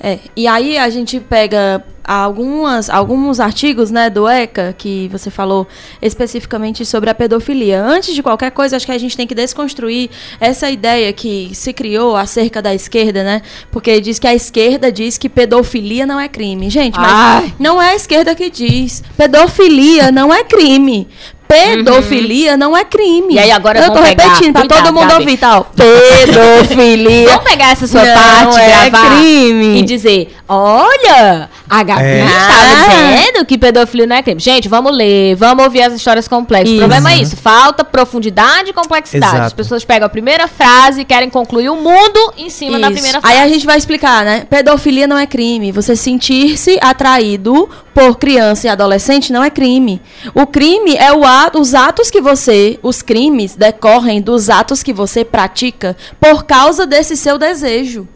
É, 0.00 0.18
e 0.36 0.46
aí 0.46 0.76
a 0.76 0.90
gente 0.90 1.20
pega 1.20 1.84
algumas, 2.04 2.90
alguns 2.90 3.40
artigos 3.40 3.90
né, 3.90 4.10
do 4.10 4.28
ECA, 4.28 4.74
que 4.76 5.08
você 5.08 5.30
falou 5.30 5.66
especificamente 6.02 6.84
sobre 6.84 7.08
a 7.08 7.14
pedofilia. 7.14 7.82
Antes 7.82 8.14
de 8.14 8.22
qualquer 8.22 8.50
coisa, 8.50 8.76
acho 8.76 8.84
que 8.84 8.92
a 8.92 8.98
gente 8.98 9.16
tem 9.16 9.26
que 9.26 9.34
desconstruir 9.34 10.10
essa 10.38 10.70
ideia 10.70 11.12
que 11.12 11.50
se 11.54 11.72
criou 11.72 12.16
acerca 12.16 12.60
da 12.60 12.74
esquerda, 12.74 13.24
né? 13.24 13.40
Porque 13.70 14.00
diz 14.00 14.18
que 14.18 14.26
a 14.26 14.34
esquerda 14.34 14.92
diz 14.92 15.16
que 15.16 15.28
pedofilia 15.28 16.06
não 16.06 16.20
é 16.20 16.28
crime. 16.28 16.68
Gente, 16.68 16.98
mas 16.98 17.12
Ai. 17.12 17.54
não 17.58 17.80
é 17.80 17.92
a 17.92 17.96
esquerda 17.96 18.34
que 18.34 18.50
diz. 18.50 19.02
Pedofilia 19.16 20.12
não 20.12 20.32
é 20.32 20.44
crime. 20.44 21.08
Pedofilia 21.46 22.52
uhum. 22.52 22.58
não 22.58 22.76
é 22.76 22.84
crime. 22.84 23.34
E 23.34 23.38
aí 23.38 23.50
agora 23.50 23.78
eu 23.78 23.92
tô 23.92 24.00
repetindo 24.00 24.52
para 24.52 24.66
todo 24.66 24.92
mundo 24.92 25.08
Gabi. 25.08 25.20
ouvir 25.20 25.36
tal. 25.36 25.70
Pedofilia. 25.76 27.28
Vamos 27.28 27.44
pegar 27.44 27.70
essa 27.72 27.86
sua 27.86 28.04
não 28.04 28.14
parte, 28.14 28.60
é 28.60 28.90
gravar 28.90 29.16
crime. 29.18 29.78
e 29.78 29.82
dizer: 29.82 30.34
"Olha, 30.48 31.50
a 31.68 31.82
Gabi 31.82 32.02
é. 32.02 32.24
está 32.24 33.16
dizendo 33.16 33.44
que 33.46 33.58
pedofilia 33.58 34.06
não 34.06 34.16
é 34.16 34.22
crime". 34.22 34.40
Gente, 34.40 34.68
vamos 34.68 34.96
ler, 34.96 35.34
vamos 35.34 35.64
ouvir 35.64 35.82
as 35.82 35.92
histórias 35.92 36.28
complexas. 36.28 36.68
Isso. 36.68 36.76
O 36.76 36.80
problema 36.80 37.12
é 37.12 37.16
isso, 37.16 37.36
falta 37.36 37.84
profundidade 37.84 38.70
e 38.70 38.72
complexidade. 38.72 39.32
Exato. 39.32 39.46
As 39.46 39.52
pessoas 39.52 39.84
pegam 39.84 40.06
a 40.06 40.08
primeira 40.08 40.46
frase 40.46 41.02
e 41.02 41.04
querem 41.04 41.30
concluir 41.30 41.68
o 41.68 41.76
mundo 41.76 42.32
em 42.36 42.50
cima 42.50 42.72
isso. 42.72 42.80
da 42.80 42.90
primeira 42.90 43.20
frase. 43.20 43.36
Aí 43.36 43.42
a 43.42 43.48
gente 43.48 43.66
vai 43.66 43.76
explicar, 43.76 44.24
né? 44.24 44.46
Pedofilia 44.48 45.06
não 45.06 45.18
é 45.18 45.26
crime. 45.26 45.72
Você 45.72 45.96
sentir-se 45.96 46.78
atraído 46.80 47.68
por 47.94 48.18
criança 48.18 48.66
e 48.66 48.70
adolescente 48.70 49.32
não 49.32 49.42
é 49.42 49.50
crime. 49.50 50.02
O 50.34 50.46
crime 50.46 50.96
é 50.96 51.12
o 51.12 51.24
ato, 51.24 51.60
os 51.60 51.74
atos 51.74 52.10
que 52.10 52.20
você, 52.20 52.78
os 52.82 53.02
crimes 53.02 53.54
decorrem 53.54 54.20
dos 54.20 54.50
atos 54.50 54.82
que 54.82 54.92
você 54.92 55.24
pratica 55.24 55.96
por 56.20 56.44
causa 56.44 56.86
desse 56.86 57.16
seu 57.16 57.38
desejo. 57.38 58.08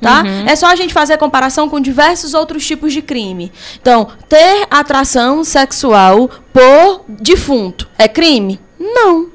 Tá? 0.00 0.22
Uhum. 0.22 0.46
É 0.46 0.56
só 0.56 0.66
a 0.66 0.76
gente 0.76 0.94
fazer 0.94 1.12
a 1.12 1.18
comparação 1.18 1.68
com 1.68 1.78
diversos 1.78 2.32
outros 2.32 2.66
tipos 2.66 2.92
de 2.92 3.02
crime. 3.02 3.52
Então, 3.80 4.08
ter 4.28 4.66
atração 4.70 5.44
sexual 5.44 6.30
por 6.52 7.04
defunto 7.06 7.88
é 7.98 8.08
crime? 8.08 8.58
Não. 8.78 9.26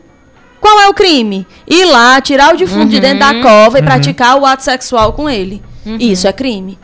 Qual 0.60 0.80
é 0.82 0.88
o 0.88 0.94
crime? 0.96 1.46
Ir 1.68 1.86
lá, 1.86 2.20
tirar 2.20 2.56
o 2.56 2.58
defunto 2.58 2.80
uhum. 2.80 2.88
de 2.88 3.00
dentro 3.00 3.20
da 3.20 3.42
cova 3.42 3.78
e 3.78 3.82
uhum. 3.82 3.86
praticar 3.86 4.40
o 4.40 4.46
ato 4.46 4.64
sexual 4.64 5.14
com 5.14 5.30
ele. 5.30 5.62
Uhum. 5.86 5.98
Isso 6.00 6.28
é 6.28 6.34
crime. 6.34 6.80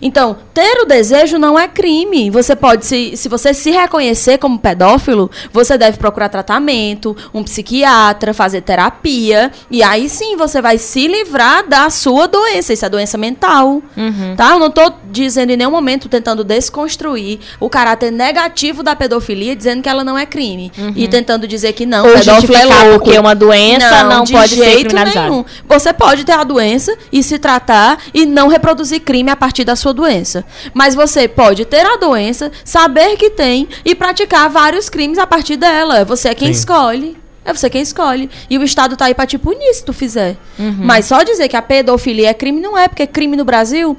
Então, 0.00 0.36
ter 0.52 0.80
o 0.82 0.84
desejo 0.84 1.38
não 1.38 1.58
é 1.58 1.68
crime. 1.68 2.30
Você 2.30 2.56
pode, 2.56 2.86
se, 2.86 3.16
se 3.16 3.28
você 3.28 3.52
se 3.52 3.70
reconhecer 3.70 4.38
como 4.38 4.58
pedófilo, 4.58 5.30
você 5.52 5.76
deve 5.76 5.98
procurar 5.98 6.28
tratamento, 6.28 7.16
um 7.32 7.42
psiquiatra, 7.42 8.32
fazer 8.34 8.62
terapia. 8.62 9.50
E 9.70 9.82
aí 9.82 10.08
sim 10.08 10.36
você 10.36 10.60
vai 10.60 10.78
se 10.78 11.06
livrar 11.06 11.66
da 11.66 11.90
sua 11.90 12.26
doença. 12.26 12.72
Isso 12.72 12.84
é 12.84 12.88
doença 12.88 13.18
mental. 13.18 13.82
Uhum. 13.96 14.34
Tá? 14.36 14.50
Eu 14.50 14.58
não 14.58 14.68
estou 14.68 14.92
dizendo 15.10 15.50
em 15.50 15.56
nenhum 15.56 15.70
momento 15.70 16.08
tentando 16.08 16.44
desconstruir 16.44 17.38
o 17.60 17.68
caráter 17.68 18.10
negativo 18.10 18.82
da 18.82 18.94
pedofilia, 18.94 19.56
dizendo 19.56 19.82
que 19.82 19.88
ela 19.88 20.04
não 20.04 20.16
é 20.16 20.26
crime. 20.26 20.72
Uhum. 20.76 20.92
E 20.94 21.08
tentando 21.08 21.46
dizer 21.46 21.72
que 21.72 21.86
não, 21.86 22.06
Ou 22.06 22.14
pedófilo 22.14 22.56
é 22.56 22.64
louco. 22.64 23.04
Porque 23.04 23.18
uma 23.18 23.34
doença 23.34 24.04
não, 24.04 24.18
não 24.18 24.24
pode 24.24 24.54
ser 24.56 24.84
criminalizada. 24.84 25.30
Nenhum. 25.30 25.44
Você 25.68 25.92
pode 25.92 26.24
ter 26.24 26.32
a 26.32 26.44
doença 26.44 26.96
e 27.12 27.22
se 27.22 27.38
tratar 27.38 27.98
e 28.12 28.26
não 28.26 28.48
reproduzir 28.48 29.00
crime 29.00 29.30
a 29.30 29.36
partir 29.36 29.64
da 29.64 29.76
sua 29.76 29.85
doença. 29.92 30.44
Mas 30.72 30.94
você 30.94 31.28
pode 31.28 31.64
ter 31.64 31.84
a 31.84 31.96
doença, 31.96 32.50
saber 32.64 33.16
que 33.16 33.30
tem 33.30 33.68
e 33.84 33.94
praticar 33.94 34.48
vários 34.48 34.88
crimes 34.88 35.18
a 35.18 35.26
partir 35.26 35.56
dela. 35.56 36.04
Você 36.04 36.28
é 36.28 36.34
quem 36.34 36.48
Sim. 36.48 36.60
escolhe. 36.60 37.16
É 37.44 37.52
você 37.52 37.70
quem 37.70 37.80
escolhe. 37.80 38.28
E 38.50 38.58
o 38.58 38.64
Estado 38.64 38.96
tá 38.96 39.04
aí 39.04 39.14
pra 39.14 39.24
te 39.24 39.38
punir 39.38 39.72
se 39.72 39.84
tu 39.84 39.92
fizer. 39.92 40.36
Uhum. 40.58 40.78
Mas 40.80 41.04
só 41.04 41.22
dizer 41.22 41.48
que 41.48 41.56
a 41.56 41.62
pedofilia 41.62 42.30
é 42.30 42.34
crime 42.34 42.60
não 42.60 42.76
é, 42.76 42.88
porque 42.88 43.06
crime 43.06 43.36
no 43.36 43.44
Brasil 43.44 43.96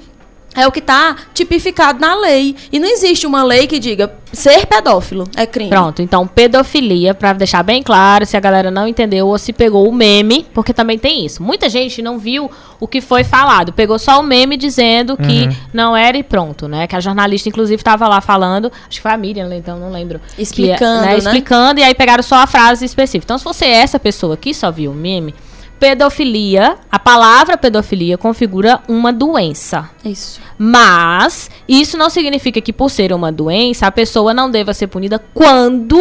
é 0.58 0.66
o 0.66 0.72
que 0.72 0.80
está 0.80 1.16
tipificado 1.36 2.00
na 2.00 2.16
lei. 2.16 2.56
E 2.72 2.80
não 2.80 2.90
existe 2.90 3.28
uma 3.28 3.44
lei 3.44 3.68
que 3.68 3.78
diga 3.78 4.12
ser 4.34 4.66
pedófilo 4.66 5.30
é 5.36 5.46
crime. 5.46 5.70
Pronto, 5.70 6.02
então 6.02 6.28
pedofilia, 6.28 7.14
para 7.14 7.32
deixar 7.34 7.64
bem 7.64 7.82
claro, 7.82 8.26
se 8.26 8.36
a 8.36 8.40
galera 8.40 8.70
não 8.72 8.88
entendeu 8.88 9.28
ou 9.28 9.38
se 9.38 9.54
pegou 9.54 9.88
o 9.88 9.94
meme, 9.94 10.46
porque 10.54 10.74
também 10.74 10.98
tem 10.98 11.26
isso. 11.26 11.42
Muita 11.42 11.70
gente 11.70 12.02
não 12.02 12.18
viu 12.18 12.50
o 12.80 12.88
que 12.88 13.00
foi 13.00 13.24
falado, 13.24 13.72
pegou 13.72 13.98
só 14.00 14.20
o 14.20 14.24
meme 14.24 14.58
dizendo 14.58 15.16
que 15.16 15.44
uhum. 15.44 15.56
não 15.72 15.96
era 15.96 16.18
e 16.18 16.24
pronto, 16.24 16.68
né? 16.68 16.88
Que 16.88 16.96
a 16.96 17.00
jornalista, 17.00 17.48
inclusive, 17.48 17.80
estava 17.80 18.08
lá 18.08 18.20
falando, 18.20 18.72
acho 18.88 18.98
que 18.98 19.02
foi 19.02 19.12
a 19.12 19.18
Miriam, 19.18 19.54
então 19.56 19.80
não 19.80 19.92
lembro. 19.92 20.20
Explicando, 20.38 21.04
que, 21.04 21.08
né? 21.08 21.18
Explicando, 21.18 21.80
e 21.80 21.84
aí 21.84 21.94
pegaram 21.94 22.24
só 22.24 22.36
a 22.36 22.48
frase 22.48 22.84
específica. 22.84 23.26
Então, 23.26 23.38
se 23.38 23.44
você 23.44 23.66
é 23.66 23.78
essa 23.78 24.00
pessoa 24.00 24.36
que 24.36 24.54
só 24.54 24.72
viu 24.72 24.92
o 24.92 24.96
meme, 24.96 25.34
pedofilia, 25.80 26.78
a 26.92 27.00
palavra 27.00 27.58
pedofilia 27.58 28.18
configura 28.18 28.82
uma 28.88 29.14
doença. 29.14 29.90
Isso. 30.04 30.42
Mas 30.58 31.50
isso 31.68 31.98
não 31.98 32.10
significa 32.10 32.60
que 32.62 32.74
por 32.74 32.90
ser 32.90 33.14
uma 33.14 33.32
doença 33.32 33.88
a 33.88 33.92
pessoa 33.92 34.34
não 34.34 34.50
deva 34.50 34.74
ser 34.74 34.88
punida 34.88 35.24
quando 35.34 36.00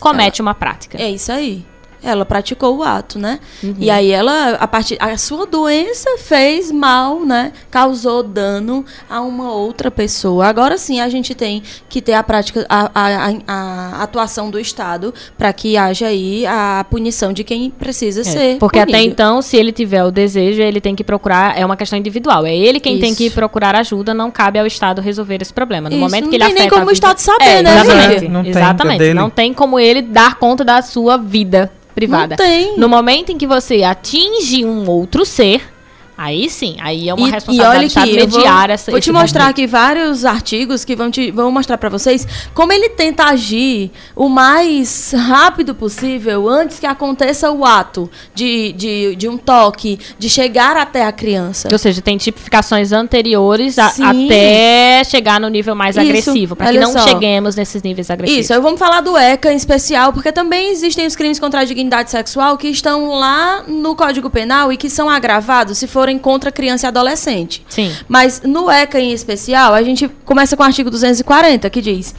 comete 0.00 0.42
uma 0.42 0.54
prática. 0.54 1.00
É 1.00 1.10
isso 1.10 1.32
aí 1.32 1.64
ela 2.04 2.24
praticou 2.24 2.78
o 2.78 2.82
ato, 2.82 3.18
né? 3.18 3.40
Uhum. 3.62 3.74
E 3.78 3.90
aí 3.90 4.10
ela, 4.10 4.50
a 4.60 4.68
partir, 4.68 4.96
a 5.00 5.16
sua 5.16 5.46
doença 5.46 6.18
fez 6.18 6.70
mal, 6.70 7.24
né? 7.24 7.52
Causou 7.70 8.22
dano 8.22 8.84
a 9.08 9.20
uma 9.20 9.52
outra 9.52 9.90
pessoa. 9.90 10.46
Agora 10.46 10.76
sim, 10.76 11.00
a 11.00 11.08
gente 11.08 11.34
tem 11.34 11.62
que 11.88 12.02
ter 12.02 12.12
a 12.12 12.22
prática, 12.22 12.66
a, 12.68 12.90
a, 12.94 13.34
a 13.46 14.02
atuação 14.02 14.50
do 14.50 14.60
Estado 14.60 15.14
para 15.38 15.52
que 15.52 15.76
haja 15.76 16.06
aí 16.06 16.46
a 16.46 16.84
punição 16.88 17.32
de 17.32 17.42
quem 17.42 17.70
precisa 17.70 18.20
é, 18.20 18.24
ser. 18.24 18.58
Porque 18.58 18.78
punido. 18.78 18.96
até 18.96 19.04
então, 19.04 19.40
se 19.40 19.56
ele 19.56 19.72
tiver 19.72 20.04
o 20.04 20.10
desejo, 20.10 20.60
ele 20.60 20.80
tem 20.80 20.94
que 20.94 21.02
procurar. 21.02 21.58
É 21.58 21.64
uma 21.64 21.76
questão 21.76 21.98
individual. 21.98 22.44
É 22.44 22.54
ele 22.54 22.80
quem 22.80 22.94
Isso. 22.94 23.02
tem 23.02 23.14
que 23.14 23.30
procurar 23.30 23.74
ajuda. 23.74 24.12
Não 24.12 24.30
cabe 24.30 24.58
ao 24.58 24.66
Estado 24.66 25.00
resolver 25.00 25.40
esse 25.40 25.52
problema. 25.52 25.88
No 25.88 25.96
Isso, 25.96 26.04
momento 26.04 26.28
que 26.28 26.36
ele 26.36 26.44
afeta. 26.44 26.60
Não 26.60 26.68
tem 26.68 26.70
nem 26.70 26.78
como 26.78 26.90
o 26.90 26.92
Estado 26.92 27.18
saber, 27.18 27.44
é, 27.44 27.62
né? 27.62 27.80
Exatamente. 27.80 28.28
Não 28.28 28.44
exatamente. 28.44 28.98
Tem, 28.98 29.14
não 29.14 29.30
tem 29.30 29.54
como 29.54 29.78
ele 29.78 30.02
dar 30.02 30.34
conta 30.36 30.64
da 30.64 30.82
sua 30.82 31.16
vida 31.16 31.72
privada. 31.94 32.36
Não 32.38 32.44
tem. 32.44 32.76
No 32.76 32.88
momento 32.88 33.30
em 33.30 33.38
que 33.38 33.46
você 33.46 33.82
atinge 33.82 34.64
um 34.64 34.88
outro 34.88 35.24
ser, 35.24 35.73
Aí 36.16 36.48
sim, 36.48 36.76
aí 36.80 37.08
é 37.08 37.14
uma 37.14 37.28
e, 37.28 37.30
responsabilidade 37.30 38.10
e 38.10 38.14
mediar 38.14 38.70
essa 38.70 38.90
Vou 38.90 39.00
te 39.00 39.10
mostrar 39.10 39.48
aqui 39.48 39.66
vários 39.66 40.24
artigos 40.24 40.84
que 40.84 40.94
vão 40.94 41.10
te 41.10 41.30
vão 41.32 41.50
mostrar 41.50 41.76
para 41.76 41.88
vocês 41.88 42.26
como 42.54 42.72
ele 42.72 42.90
tenta 42.90 43.24
agir 43.24 43.90
o 44.14 44.28
mais 44.28 45.12
rápido 45.12 45.74
possível 45.74 46.48
antes 46.48 46.78
que 46.78 46.86
aconteça 46.86 47.50
o 47.50 47.64
ato 47.64 48.08
de, 48.32 48.72
de, 48.72 49.16
de 49.16 49.28
um 49.28 49.36
toque, 49.36 49.98
de 50.18 50.30
chegar 50.30 50.76
até 50.76 51.04
a 51.04 51.10
criança. 51.10 51.68
Ou 51.70 51.78
seja, 51.78 52.00
tem 52.00 52.16
tipificações 52.16 52.92
anteriores 52.92 53.78
a, 53.78 53.86
até 53.86 55.02
chegar 55.04 55.40
no 55.40 55.48
nível 55.48 55.74
mais 55.74 55.96
Isso, 55.96 56.06
agressivo, 56.06 56.54
para 56.54 56.70
que 56.70 56.78
não 56.78 56.92
só. 56.92 57.00
cheguemos 57.00 57.56
nesses 57.56 57.82
níveis 57.82 58.08
agressivos. 58.08 58.44
Isso, 58.50 58.62
vamos 58.62 58.78
falar 58.78 59.00
do 59.00 59.16
ECA 59.16 59.52
em 59.52 59.56
especial, 59.56 60.12
porque 60.12 60.30
também 60.30 60.70
existem 60.70 61.06
os 61.06 61.16
crimes 61.16 61.40
contra 61.40 61.60
a 61.60 61.64
dignidade 61.64 62.10
sexual 62.10 62.56
que 62.56 62.68
estão 62.68 63.10
lá 63.10 63.64
no 63.66 63.96
Código 63.96 64.30
Penal 64.30 64.72
e 64.72 64.76
que 64.76 64.88
são 64.88 65.10
agravados 65.10 65.78
se 65.78 65.86
for 65.86 66.03
forem 66.04 66.18
contra 66.18 66.52
criança 66.52 66.86
e 66.86 66.88
adolescente. 66.88 67.64
Sim. 67.66 67.90
Mas 68.06 68.42
no 68.42 68.70
ECA 68.70 69.00
em 69.00 69.12
especial, 69.12 69.72
a 69.72 69.82
gente 69.82 70.06
começa 70.26 70.54
com 70.54 70.62
o 70.62 70.66
artigo 70.66 70.90
240, 70.90 71.70
que 71.70 71.80
diz: 71.80 72.14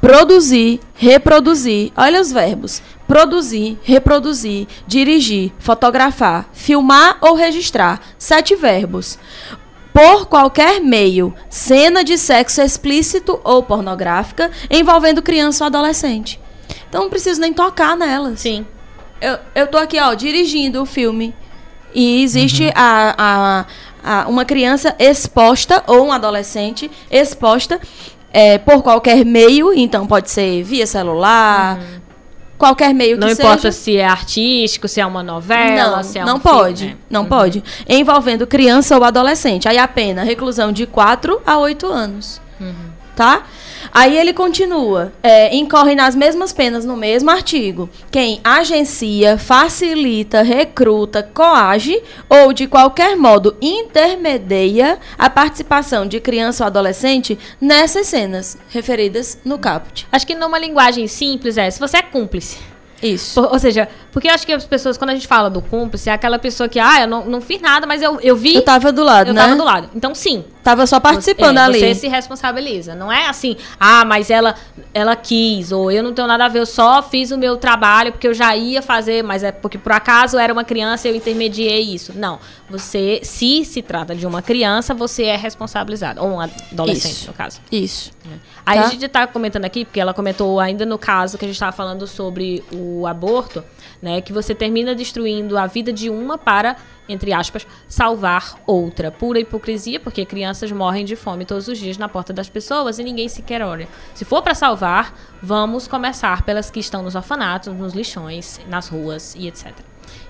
produzir, 0.00 0.80
reproduzir, 0.94 1.92
olha 1.96 2.20
os 2.20 2.32
verbos: 2.32 2.82
produzir, 3.06 3.78
reproduzir, 3.84 4.66
dirigir, 4.88 5.52
fotografar, 5.60 6.48
filmar 6.52 7.18
ou 7.20 7.34
registrar. 7.34 8.00
Sete 8.18 8.56
verbos. 8.56 9.16
Por 9.92 10.26
qualquer 10.26 10.80
meio, 10.80 11.32
cena 11.48 12.02
de 12.02 12.18
sexo 12.18 12.60
explícito 12.60 13.40
ou 13.44 13.62
pornográfica 13.62 14.50
envolvendo 14.68 15.22
criança 15.22 15.62
ou 15.62 15.66
adolescente. 15.66 16.40
Então 16.88 17.02
não 17.02 17.10
preciso 17.10 17.40
nem 17.40 17.52
tocar 17.52 17.96
nelas. 17.96 18.40
Sim. 18.40 18.66
Eu, 19.20 19.38
eu 19.54 19.66
tô 19.68 19.78
aqui, 19.78 19.98
ó, 19.98 20.14
dirigindo 20.14 20.82
o 20.82 20.86
filme 20.86 21.34
e 21.98 22.22
existe 22.22 22.62
uhum. 22.62 22.70
a, 22.76 23.64
a, 24.04 24.20
a, 24.22 24.28
uma 24.28 24.44
criança 24.44 24.94
exposta 25.00 25.82
ou 25.88 26.06
um 26.06 26.12
adolescente 26.12 26.88
exposta 27.10 27.80
é, 28.32 28.56
por 28.56 28.84
qualquer 28.84 29.24
meio, 29.24 29.74
então 29.74 30.06
pode 30.06 30.30
ser 30.30 30.62
via 30.62 30.86
celular, 30.86 31.76
uhum. 31.76 32.00
qualquer 32.56 32.94
meio 32.94 33.18
não 33.18 33.26
que 33.26 33.34
seja. 33.34 33.48
Não 33.48 33.54
importa 33.54 33.72
se 33.72 33.96
é 33.96 34.06
artístico, 34.06 34.86
se 34.86 35.00
é 35.00 35.06
uma 35.06 35.24
novela, 35.24 35.96
não, 35.96 36.02
se 36.04 36.18
é 36.20 36.24
não 36.24 36.36
um 36.36 36.40
pode, 36.40 36.84
filme. 36.84 36.96
Não 37.10 37.22
uhum. 37.22 37.28
pode. 37.28 37.64
Envolvendo 37.88 38.46
criança 38.46 38.96
ou 38.96 39.02
adolescente. 39.02 39.68
Aí 39.68 39.76
a 39.76 39.88
pena, 39.88 40.22
reclusão 40.22 40.70
de 40.70 40.86
4 40.86 41.42
a 41.44 41.58
8 41.58 41.84
anos. 41.84 42.40
Uhum. 42.60 42.74
Tá? 43.16 43.42
Aí 43.92 44.16
ele 44.16 44.32
continua, 44.32 45.12
é, 45.22 45.54
incorre 45.54 45.94
nas 45.94 46.14
mesmas 46.14 46.52
penas 46.52 46.84
no 46.84 46.96
mesmo 46.96 47.30
artigo. 47.30 47.88
Quem 48.10 48.40
agencia, 48.44 49.38
facilita, 49.38 50.42
recruta, 50.42 51.22
coage 51.22 52.02
ou 52.28 52.52
de 52.52 52.66
qualquer 52.66 53.16
modo 53.16 53.56
intermedia 53.60 54.98
a 55.18 55.28
participação 55.30 56.06
de 56.06 56.20
criança 56.20 56.64
ou 56.64 56.66
adolescente 56.66 57.38
nessas 57.60 58.06
cenas 58.06 58.58
referidas 58.70 59.38
no 59.44 59.58
caput. 59.58 60.06
Acho 60.10 60.26
que 60.26 60.34
numa 60.34 60.58
linguagem 60.58 61.06
simples 61.06 61.56
é, 61.56 61.70
se 61.70 61.80
você 61.80 61.98
é 61.98 62.02
cúmplice. 62.02 62.58
Isso. 63.02 63.40
Por, 63.40 63.52
ou 63.52 63.58
seja, 63.58 63.88
porque 64.12 64.28
eu 64.28 64.32
acho 64.32 64.46
que 64.46 64.52
as 64.52 64.64
pessoas, 64.64 64.98
quando 64.98 65.10
a 65.10 65.14
gente 65.14 65.26
fala 65.26 65.48
do 65.48 65.62
cúmplice, 65.62 66.10
é 66.10 66.12
aquela 66.12 66.38
pessoa 66.38 66.68
que, 66.68 66.78
ah, 66.80 67.02
eu 67.02 67.06
não, 67.06 67.24
não 67.24 67.40
fiz 67.40 67.60
nada, 67.60 67.86
mas 67.86 68.02
eu, 68.02 68.18
eu 68.20 68.36
vi. 68.36 68.54
Eu 68.54 68.62
tava 68.62 68.90
do 68.90 69.02
lado, 69.02 69.28
eu 69.28 69.34
né? 69.34 69.40
Eu 69.40 69.44
tava 69.44 69.56
do 69.56 69.64
lado. 69.64 69.90
Então, 69.94 70.14
sim. 70.14 70.44
Tava 70.68 70.86
só 70.86 71.00
participando 71.00 71.56
é, 71.56 71.62
ali. 71.62 71.78
Você 71.78 71.94
se 71.94 72.08
responsabiliza. 72.08 72.94
Não 72.94 73.10
é 73.10 73.26
assim, 73.26 73.56
ah, 73.80 74.04
mas 74.04 74.28
ela, 74.28 74.54
ela 74.92 75.16
quis, 75.16 75.72
ou 75.72 75.90
eu 75.90 76.02
não 76.02 76.12
tenho 76.12 76.28
nada 76.28 76.44
a 76.44 76.48
ver, 76.48 76.58
eu 76.58 76.66
só 76.66 77.02
fiz 77.02 77.30
o 77.30 77.38
meu 77.38 77.56
trabalho 77.56 78.12
porque 78.12 78.28
eu 78.28 78.34
já 78.34 78.54
ia 78.54 78.82
fazer, 78.82 79.24
mas 79.24 79.42
é 79.42 79.50
porque 79.50 79.78
por 79.78 79.92
acaso 79.92 80.36
eu 80.36 80.40
era 80.40 80.52
uma 80.52 80.64
criança 80.64 81.08
e 81.08 81.10
eu 81.10 81.16
intermediei 81.16 81.80
isso. 81.80 82.12
Não. 82.14 82.38
Você, 82.68 83.20
se 83.22 83.64
se 83.64 83.80
trata 83.80 84.14
de 84.14 84.26
uma 84.26 84.42
criança, 84.42 84.92
você 84.92 85.22
é 85.22 85.36
responsabilizado. 85.36 86.20
Ou 86.20 86.32
um 86.32 86.40
adolescente, 86.40 87.12
isso. 87.12 87.26
no 87.28 87.32
caso. 87.32 87.62
Isso. 87.72 88.10
É. 88.26 88.34
Aí 88.66 88.78
tá. 88.78 88.84
a 88.84 88.90
gente 88.90 89.06
está 89.06 89.26
comentando 89.26 89.64
aqui, 89.64 89.86
porque 89.86 89.98
ela 89.98 90.12
comentou 90.12 90.60
ainda 90.60 90.84
no 90.84 90.98
caso 90.98 91.38
que 91.38 91.46
a 91.46 91.48
gente 91.48 91.56
estava 91.56 91.72
falando 91.72 92.06
sobre 92.06 92.62
o 92.70 93.06
aborto, 93.06 93.64
né? 94.02 94.20
Que 94.20 94.34
você 94.34 94.54
termina 94.54 94.94
destruindo 94.94 95.56
a 95.56 95.66
vida 95.66 95.90
de 95.90 96.10
uma 96.10 96.36
para, 96.36 96.76
entre 97.08 97.32
aspas, 97.32 97.66
salvar 97.88 98.56
outra. 98.66 99.10
Pura 99.10 99.40
hipocrisia, 99.40 99.98
porque 99.98 100.24
crianças 100.24 100.70
morrem 100.70 101.04
de 101.04 101.16
fome 101.16 101.44
todos 101.44 101.68
os 101.68 101.78
dias 101.78 101.96
na 101.96 102.08
porta 102.08 102.32
das 102.32 102.48
pessoas 102.48 102.98
e 102.98 103.04
ninguém 103.04 103.28
sequer 103.28 103.62
olha. 103.62 103.88
Se 104.14 104.24
for 104.24 104.42
para 104.42 104.54
salvar, 104.54 105.14
vamos 105.42 105.88
começar 105.88 106.42
pelas 106.42 106.70
que 106.70 106.80
estão 106.80 107.02
nos 107.02 107.14
orfanatos, 107.14 107.72
nos 107.74 107.94
lixões, 107.94 108.60
nas 108.68 108.88
ruas 108.88 109.34
e 109.34 109.48
etc. 109.48 109.72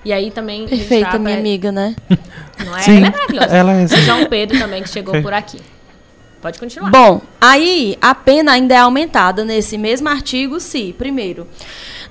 E 0.03 0.13
aí 0.13 0.31
também. 0.31 0.67
Perfeita, 0.67 1.19
minha 1.19 1.37
amiga, 1.37 1.71
né? 1.71 1.95
Não 2.65 2.75
é? 2.75 2.81
Sim, 2.81 2.97
ela 2.97 3.07
é 3.07 3.11
maravilhosa. 3.11 3.55
Ela 3.55 3.71
é... 3.73 3.87
João 3.87 4.25
Pedro 4.25 4.59
também, 4.59 4.83
que 4.83 4.89
chegou 4.89 5.19
por 5.21 5.33
aqui. 5.33 5.59
Pode 6.41 6.59
continuar. 6.59 6.89
Bom, 6.89 7.21
aí 7.39 7.97
a 8.01 8.15
pena 8.15 8.53
ainda 8.53 8.73
é 8.73 8.77
aumentada 8.77 9.43
nesse 9.43 9.77
mesmo 9.77 10.07
artigo 10.07 10.59
se, 10.59 10.93
primeiro, 10.93 11.45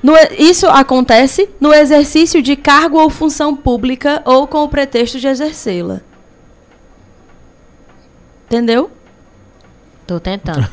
no, 0.03 0.13
isso 0.39 0.67
acontece 0.67 1.49
no 1.59 1.73
exercício 1.73 2.43
de 2.43 2.55
cargo 2.55 2.99
ou 2.99 3.09
função 3.09 3.57
pública 3.57 4.23
ou 4.25 4.47
com 4.47 4.63
o 4.65 4.69
pretexto 4.69 5.19
de 5.19 5.27
exercê-la. 5.27 6.03
Entendeu? 8.47 8.91
Tô 10.07 10.21
tentando. 10.21 10.69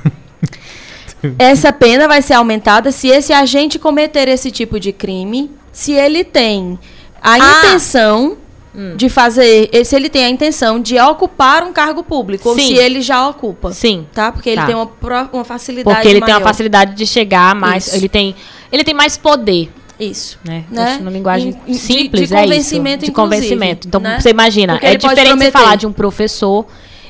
Essa 1.40 1.74
pena 1.74 2.08
vai 2.08 2.22
ser 2.22 2.34
aumentada 2.34 2.92
se 2.92 3.08
esse 3.08 3.34
agente 3.34 3.80
cometer 3.80 4.28
esse 4.28 4.52
tipo 4.52 4.80
de 4.80 4.92
crime, 4.92 5.52
se 5.72 5.92
ele 5.92 6.24
tem 6.24 6.78
a 7.22 7.34
ah. 7.34 7.38
intenção 7.38 8.38
hum. 8.76 8.96
de 8.96 9.10
fazer, 9.10 9.70
se 9.86 9.96
ele 9.96 10.10
tem 10.10 10.26
a 10.26 10.30
intenção 10.30 10.80
de 10.80 11.00
ocupar 11.00 11.64
um 11.64 11.74
cargo 11.74 12.04
público, 12.04 12.44
Sim. 12.44 12.50
ou 12.50 12.68
se 12.68 12.74
ele 12.76 13.02
já 13.02 13.28
ocupa. 13.28 13.72
Sim. 13.72 14.06
Tá? 14.14 14.32
Porque 14.32 14.50
ele 14.50 14.62
tá. 14.62 14.68
tem 14.68 14.76
uma, 14.76 14.90
uma 15.32 15.44
facilidade 15.44 15.96
Porque 15.96 16.08
ele 16.08 16.20
maior. 16.20 16.26
tem 16.26 16.36
uma 16.36 16.48
facilidade 16.48 16.96
de 16.96 17.06
chegar 17.06 17.56
mais, 17.56 17.88
Isso. 17.88 17.96
ele 17.96 18.10
tem 18.10 18.36
ele 18.72 18.84
tem 18.84 18.94
mais 18.94 19.18
poder. 19.18 19.72
Isso. 20.00 20.38
Né? 20.44 20.66
né? 20.70 20.98
Uma 21.00 21.12
linguagem 21.12 21.56
in, 21.66 21.74
simples, 21.74 22.24
de, 22.24 22.28
de 22.28 22.42
convencimento, 22.42 22.88
é 22.88 22.98
isso. 22.98 23.06
De 23.06 23.12
convencimento. 23.12 23.88
Então, 23.88 24.02
né? 24.02 24.20
você 24.20 24.30
imagina, 24.30 24.74
Porque 24.74 24.88
é 24.88 24.98
diferente 24.98 25.38
você 25.38 25.52
falar 25.52 25.76
de 25.76 25.88
um 25.88 25.94
professor 25.94 26.66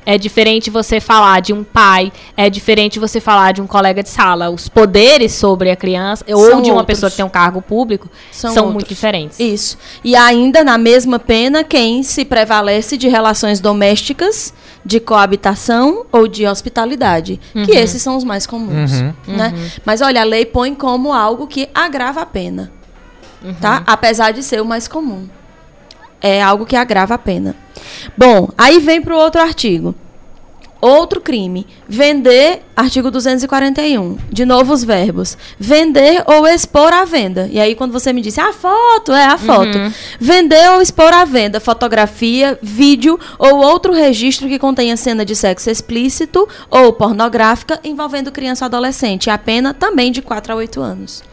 é 0.06 0.18
diferente 0.18 0.70
você 0.70 1.00
falar 1.00 1.42
de 1.42 1.52
um 1.52 1.64
pai, 1.64 2.12
é 2.38 2.50
diferente 2.50 3.00
você 3.00 3.20
falar 3.20 3.54
de 3.54 3.62
um 3.62 3.68
colega 3.68 4.04
de 4.04 4.10
sala. 4.10 4.50
Os 4.50 4.70
poderes 4.70 5.34
sobre 5.34 5.72
a 5.72 5.76
criança 5.76 6.24
são 6.28 6.38
ou 6.38 6.62
de 6.62 6.70
uma 6.70 6.80
outros. 6.80 6.86
pessoa 6.86 7.10
que 7.10 7.18
tem 7.18 7.26
um 7.26 7.30
cargo 7.30 7.62
público 7.62 8.10
são, 8.32 8.54
são 8.54 8.72
muito 8.72 8.88
diferentes. 8.88 9.40
Isso. 9.40 9.78
E 10.04 10.16
ainda 10.16 10.64
na 10.64 10.78
mesma 10.78 11.18
pena, 11.18 11.64
quem 11.64 12.04
se 12.04 12.24
prevalece 12.24 12.98
de 12.98 13.08
relações 13.08 13.60
domésticas, 13.60 14.54
de 14.86 15.00
coabitação 15.00 16.06
ou 16.12 16.28
de 16.28 16.46
hospitalidade, 16.46 17.40
uhum. 17.56 17.66
que 17.66 17.72
esses 17.72 18.02
são 18.02 18.16
os 18.16 18.24
mais 18.24 18.46
comuns, 18.46 18.92
uhum. 18.94 19.14
né? 19.28 19.54
Uhum. 19.56 19.70
Mas 19.84 20.02
olha, 20.02 20.22
a 20.22 20.24
lei 20.24 20.46
põe 20.46 20.76
como 20.76 21.12
algo 21.12 21.48
que 21.48 21.68
agrava 21.74 22.22
a 22.22 22.26
pena, 22.26 22.72
tá? 23.60 23.78
Uhum. 23.78 23.84
Apesar 23.88 24.32
de 24.32 24.44
ser 24.44 24.62
o 24.62 24.66
mais 24.66 24.88
comum 24.88 25.28
é 26.22 26.42
algo 26.42 26.66
que 26.66 26.76
agrava 26.76 27.14
a 27.16 27.20
pena. 27.20 27.56
Bom, 28.18 28.50
aí 28.58 28.80
vem 28.80 29.02
para 29.02 29.16
o 29.16 29.20
outro 29.20 29.42
artigo. 29.42 29.96
Outro 30.82 31.20
crime, 31.20 31.66
vender, 31.88 32.62
artigo 32.76 33.10
241. 33.10 34.18
De 34.30 34.46
novo 34.46 34.72
os 34.72 34.84
verbos. 34.84 35.36
Vender 35.58 36.24
ou 36.28 36.46
expor 36.46 36.94
à 36.94 37.06
venda. 37.06 37.50
E 37.52 37.60
aí 37.60 37.74
quando 37.74 37.92
você 37.92 38.14
me 38.14 38.22
disse, 38.22 38.40
a 38.40 38.54
foto, 38.54 39.12
é 39.12 39.26
a 39.26 39.36
foto. 39.36 39.76
Uhum. 39.76 39.92
Vender 40.20 40.70
ou 40.72 40.82
expor 40.82 41.12
à 41.12 41.26
venda 41.26 41.60
fotografia, 41.60 42.60
vídeo 42.62 43.20
ou 43.40 43.64
outro 43.64 43.94
registro 43.94 44.48
que 44.48 44.60
contenha 44.60 44.96
cena 44.96 45.26
de 45.26 45.36
sexo 45.36 45.72
explícito 45.72 46.48
ou 46.70 46.94
pornográfica 46.94 47.80
envolvendo 47.84 48.32
criança 48.32 48.66
ou 48.66 48.68
adolescente. 48.68 49.32
A 49.32 49.40
pena 49.40 49.74
também 49.74 50.12
de 50.12 50.22
4 50.22 50.54
a 50.54 50.56
8 50.58 50.82
anos. 50.82 51.24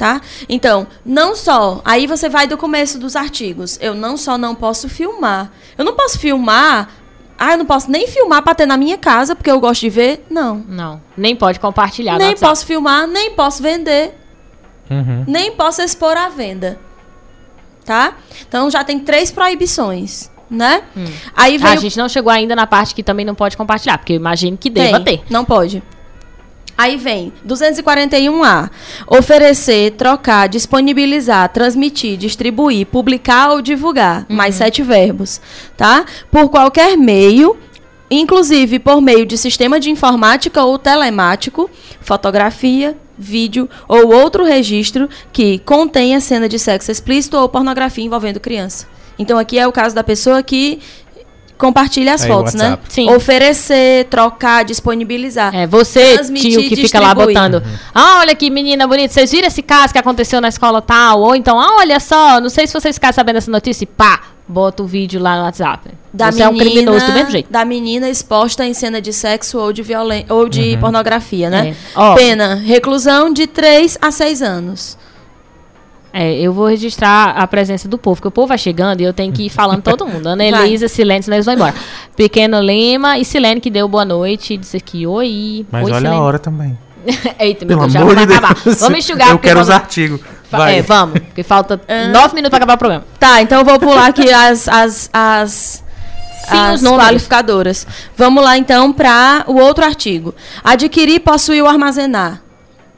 Tá? 0.00 0.18
Então, 0.48 0.86
não 1.04 1.36
só. 1.36 1.82
Aí 1.84 2.06
você 2.06 2.26
vai 2.26 2.46
do 2.46 2.56
começo 2.56 2.98
dos 2.98 3.14
artigos. 3.14 3.76
Eu 3.82 3.92
não 3.92 4.16
só 4.16 4.38
não 4.38 4.54
posso 4.54 4.88
filmar. 4.88 5.52
Eu 5.76 5.84
não 5.84 5.94
posso 5.94 6.18
filmar 6.18 6.88
ah, 7.38 7.52
eu 7.52 7.58
não 7.58 7.66
posso 7.66 7.90
nem 7.90 8.06
filmar 8.06 8.42
pra 8.42 8.54
ter 8.54 8.66
na 8.66 8.76
minha 8.76 8.96
casa, 8.98 9.34
porque 9.34 9.50
eu 9.50 9.58
gosto 9.60 9.80
de 9.80 9.88
ver. 9.88 10.26
Não. 10.30 10.62
Não. 10.68 11.02
Nem 11.16 11.34
pode 11.34 11.58
compartilhar. 11.58 12.18
Nem 12.18 12.36
posso 12.36 12.66
filmar, 12.66 13.06
nem 13.06 13.30
posso 13.30 13.62
vender. 13.62 14.14
Uhum. 14.90 15.24
Nem 15.26 15.52
posso 15.52 15.82
expor 15.82 16.16
à 16.16 16.28
venda. 16.30 16.78
Tá? 17.84 18.14
Então 18.46 18.70
já 18.70 18.82
tem 18.84 18.98
três 18.98 19.30
proibições. 19.30 20.30
Né? 20.50 20.82
Hum. 20.96 21.04
Aí 21.34 21.58
vem 21.58 21.70
ah, 21.70 21.72
a 21.74 21.76
gente 21.76 21.96
não 21.96 22.08
chegou 22.08 22.30
ainda 22.30 22.56
na 22.56 22.66
parte 22.66 22.94
que 22.94 23.02
também 23.02 23.24
não 23.24 23.34
pode 23.34 23.56
compartilhar, 23.56 23.98
porque 23.98 24.14
eu 24.14 24.16
imagino 24.16 24.56
que 24.58 24.68
deva 24.68 25.00
tem, 25.00 25.18
ter. 25.18 25.24
Não 25.30 25.44
pode. 25.44 25.82
Aí 26.80 26.96
vem 26.96 27.30
241A. 27.46 28.70
Oferecer, 29.06 29.90
trocar, 29.98 30.48
disponibilizar, 30.48 31.46
transmitir, 31.50 32.16
distribuir, 32.16 32.86
publicar 32.86 33.50
ou 33.50 33.60
divulgar. 33.60 34.24
Uhum. 34.30 34.36
Mais 34.36 34.54
sete 34.54 34.82
verbos. 34.82 35.42
Tá? 35.76 36.06
Por 36.30 36.48
qualquer 36.48 36.96
meio, 36.96 37.54
inclusive 38.10 38.78
por 38.78 39.02
meio 39.02 39.26
de 39.26 39.36
sistema 39.36 39.78
de 39.78 39.90
informática 39.90 40.64
ou 40.64 40.78
telemático, 40.78 41.68
fotografia, 42.00 42.96
vídeo 43.18 43.68
ou 43.86 44.14
outro 44.14 44.42
registro 44.42 45.06
que 45.34 45.58
contenha 45.58 46.18
cena 46.18 46.48
de 46.48 46.58
sexo 46.58 46.90
explícito 46.90 47.36
ou 47.36 47.46
pornografia 47.46 48.06
envolvendo 48.06 48.40
criança. 48.40 48.88
Então 49.18 49.38
aqui 49.38 49.58
é 49.58 49.68
o 49.68 49.72
caso 49.72 49.94
da 49.94 50.02
pessoa 50.02 50.42
que 50.42 50.80
compartilha 51.60 52.14
as 52.14 52.22
Aí, 52.22 52.28
fotos, 52.28 52.54
né? 52.54 52.78
Sim. 52.88 53.08
Oferecer, 53.10 54.06
trocar, 54.06 54.64
disponibilizar. 54.64 55.54
É, 55.54 55.66
você, 55.66 56.18
tio, 56.34 56.62
que 56.68 56.74
fica 56.74 56.98
lá 56.98 57.14
botando. 57.14 57.56
Uhum. 57.56 57.78
Ah, 57.94 58.18
olha 58.20 58.34
que 58.34 58.50
menina 58.50 58.86
bonita, 58.86 59.12
vocês 59.12 59.30
viram 59.30 59.46
esse 59.46 59.62
caso 59.62 59.92
que 59.92 59.98
aconteceu 59.98 60.40
na 60.40 60.48
escola 60.48 60.80
tal? 60.80 61.20
Ou 61.20 61.36
então, 61.36 61.60
ah, 61.60 61.76
olha 61.76 62.00
só, 62.00 62.40
não 62.40 62.48
sei 62.48 62.66
se 62.66 62.72
vocês 62.72 62.96
ficaram 62.96 63.12
sabendo 63.12 63.34
dessa 63.34 63.50
notícia, 63.50 63.86
pá, 63.86 64.22
bota 64.48 64.82
o 64.82 64.86
vídeo 64.86 65.20
lá 65.20 65.36
no 65.36 65.42
WhatsApp. 65.44 65.90
Da 66.12 66.32
você 66.32 66.38
menina, 66.38 66.44
é 66.44 66.48
um 66.48 66.58
criminoso 66.58 67.06
do 67.06 67.12
mesmo 67.12 67.30
jeito. 67.30 67.52
Da 67.52 67.64
menina 67.64 68.08
exposta 68.08 68.64
em 68.64 68.74
cena 68.74 69.00
de 69.00 69.12
sexo 69.12 69.58
ou 69.58 69.72
de, 69.72 69.82
violen 69.82 70.24
ou 70.28 70.48
de 70.48 70.74
uhum. 70.74 70.80
pornografia, 70.80 71.50
né? 71.50 71.76
É. 71.96 72.14
Pena, 72.14 72.54
reclusão 72.54 73.32
de 73.32 73.46
3 73.46 73.98
a 74.00 74.10
6 74.10 74.42
anos. 74.42 74.98
É, 76.12 76.34
eu 76.34 76.52
vou 76.52 76.66
registrar 76.66 77.30
a 77.36 77.46
presença 77.46 77.88
do 77.88 77.96
povo, 77.96 78.16
porque 78.16 78.28
o 78.28 78.30
povo 78.30 78.48
vai 78.48 78.58
chegando 78.58 79.00
e 79.00 79.04
eu 79.04 79.12
tenho 79.12 79.32
que 79.32 79.46
ir 79.46 79.48
falando 79.48 79.82
todo 79.82 80.06
mundo. 80.06 80.26
Ana 80.26 80.42
Elisa, 80.44 80.88
Silene, 80.88 81.22
senão 81.22 81.36
eles 81.36 81.46
vão 81.46 81.54
embora. 81.54 81.74
Pequeno 82.16 82.60
Lima 82.60 83.18
e 83.18 83.24
Silene, 83.24 83.60
que 83.60 83.70
deu 83.70 83.86
boa 83.88 84.04
noite, 84.04 84.56
disse 84.56 84.76
aqui, 84.76 85.06
oi. 85.06 85.64
Mas 85.70 85.84
oi, 85.84 85.92
olha 85.92 86.00
Silene. 86.00 86.16
a 86.16 86.20
hora 86.20 86.38
também. 86.38 86.78
Eita, 87.38 87.64
meu 87.64 87.78
Pelo 87.78 87.90
Deus, 87.90 87.92
já 87.92 88.04
vai 88.04 88.26
de 88.26 88.32
acabar. 88.32 88.54
Deus. 88.62 88.80
Vamos 88.80 88.98
enxugar. 89.04 89.30
Eu 89.30 89.38
quero 89.38 89.60
vamos... 89.60 89.68
os 89.68 89.74
artigos. 89.74 90.20
Vai. 90.50 90.78
É, 90.78 90.82
vamos, 90.82 91.20
porque 91.20 91.44
falta 91.44 91.80
ah. 91.86 92.08
nove 92.08 92.34
minutos 92.34 92.50
para 92.50 92.58
acabar 92.58 92.74
o 92.74 92.78
programa. 92.78 93.04
Tá, 93.18 93.40
então 93.40 93.60
eu 93.60 93.64
vou 93.64 93.78
pular 93.78 94.08
aqui 94.08 94.30
as... 94.32 94.66
as, 94.68 95.10
as... 95.12 95.84
Sim, 96.48 96.56
as 96.56 96.82
qualificadoras. 96.82 97.86
Vamos 98.16 98.42
lá 98.42 98.58
então 98.58 98.92
para 98.92 99.44
o 99.46 99.56
outro 99.56 99.84
artigo. 99.84 100.34
Adquirir, 100.64 101.20
possuir 101.20 101.62
ou 101.62 101.68
armazenar. 101.68 102.42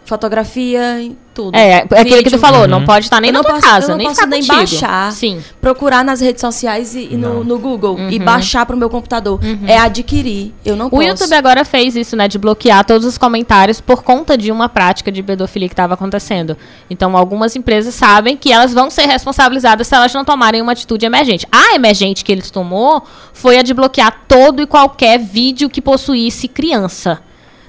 Fotografia, 0.05 1.11
tudo. 1.33 1.57
É, 1.57 1.71
é 1.71 1.77
aquele 1.77 2.05
Vídeo. 2.05 2.25
que 2.25 2.31
tu 2.31 2.39
falou, 2.39 2.63
uhum. 2.63 2.67
não 2.67 2.85
pode 2.85 3.07
estar 3.07 3.21
nem 3.21 3.31
eu 3.31 3.35
na 3.35 3.41
tua 3.41 3.55
posso, 3.55 3.67
casa, 3.67 3.97
nem 3.97 4.11
ficar 4.11 4.27
nem 4.27 4.45
baixar. 4.45 5.13
Sim. 5.13 5.43
Procurar 5.61 6.05
nas 6.05 6.21
redes 6.21 6.41
sociais 6.41 6.95
e, 6.95 7.13
e 7.13 7.17
no, 7.17 7.45
no, 7.45 7.59
Google 7.59 7.95
uhum. 7.95 8.11
e 8.11 8.19
baixar 8.19 8.67
para 8.67 8.75
o 8.75 8.79
meu 8.79 8.91
computador. 8.91 9.41
Uhum. 9.43 9.67
É 9.67 9.79
adquirir. 9.79 10.53
Eu 10.65 10.75
não 10.75 10.87
o 10.87 10.91
posso. 10.91 11.03
O 11.03 11.05
YouTube 11.05 11.35
agora 11.35 11.65
fez 11.65 11.95
isso, 11.95 12.17
né, 12.17 12.27
de 12.27 12.37
bloquear 12.37 12.85
todos 12.85 13.07
os 13.07 13.17
comentários 13.17 13.81
por 13.81 14.03
conta 14.03 14.37
de 14.37 14.51
uma 14.51 14.69
prática 14.69 15.11
de 15.11 15.23
pedofilia 15.23 15.69
que 15.69 15.73
estava 15.73 15.95
acontecendo. 15.95 16.57
Então, 16.91 17.17
algumas 17.17 17.55
empresas 17.55 17.95
sabem 17.95 18.37
que 18.37 18.53
elas 18.53 18.75
vão 18.75 18.91
ser 18.91 19.07
responsabilizadas 19.07 19.87
se 19.87 19.95
elas 19.95 20.13
não 20.13 20.25
tomarem 20.25 20.61
uma 20.61 20.73
atitude 20.73 21.07
emergente. 21.07 21.47
A 21.51 21.75
emergente 21.75 22.25
que 22.25 22.33
eles 22.33 22.51
tomou 22.51 23.05
foi 23.33 23.59
a 23.59 23.63
de 23.63 23.73
bloquear 23.73 24.25
todo 24.27 24.61
e 24.61 24.67
qualquer 24.67 25.19
vídeo 25.19 25.71
que 25.71 25.81
possuísse 25.81 26.49
criança 26.49 27.21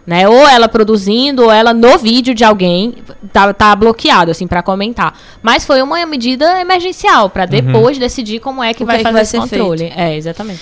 né? 0.05 0.27
Ou 0.27 0.47
ela 0.47 0.67
produzindo, 0.67 1.43
ou 1.43 1.51
ela 1.51 1.73
no 1.73 1.97
vídeo 1.97 2.33
de 2.33 2.43
alguém 2.43 2.95
tá, 3.31 3.53
tá 3.53 3.75
bloqueado 3.75 4.31
assim 4.31 4.47
para 4.47 4.61
comentar. 4.61 5.17
Mas 5.41 5.65
foi 5.65 5.81
uma 5.81 6.05
medida 6.05 6.59
emergencial 6.59 7.29
para 7.29 7.43
uhum. 7.43 7.49
depois 7.49 7.97
uhum. 7.97 8.01
decidir 8.01 8.39
como 8.39 8.63
é 8.63 8.73
que 8.73 8.83
o 8.83 8.85
vai 8.85 8.97
que 8.97 9.03
fazer 9.03 9.19
é 9.19 9.23
que 9.23 9.31
vai 9.31 9.43
esse 9.43 9.49
controle. 9.49 9.79
Feito. 9.79 9.99
É, 9.99 10.15
exatamente. 10.15 10.61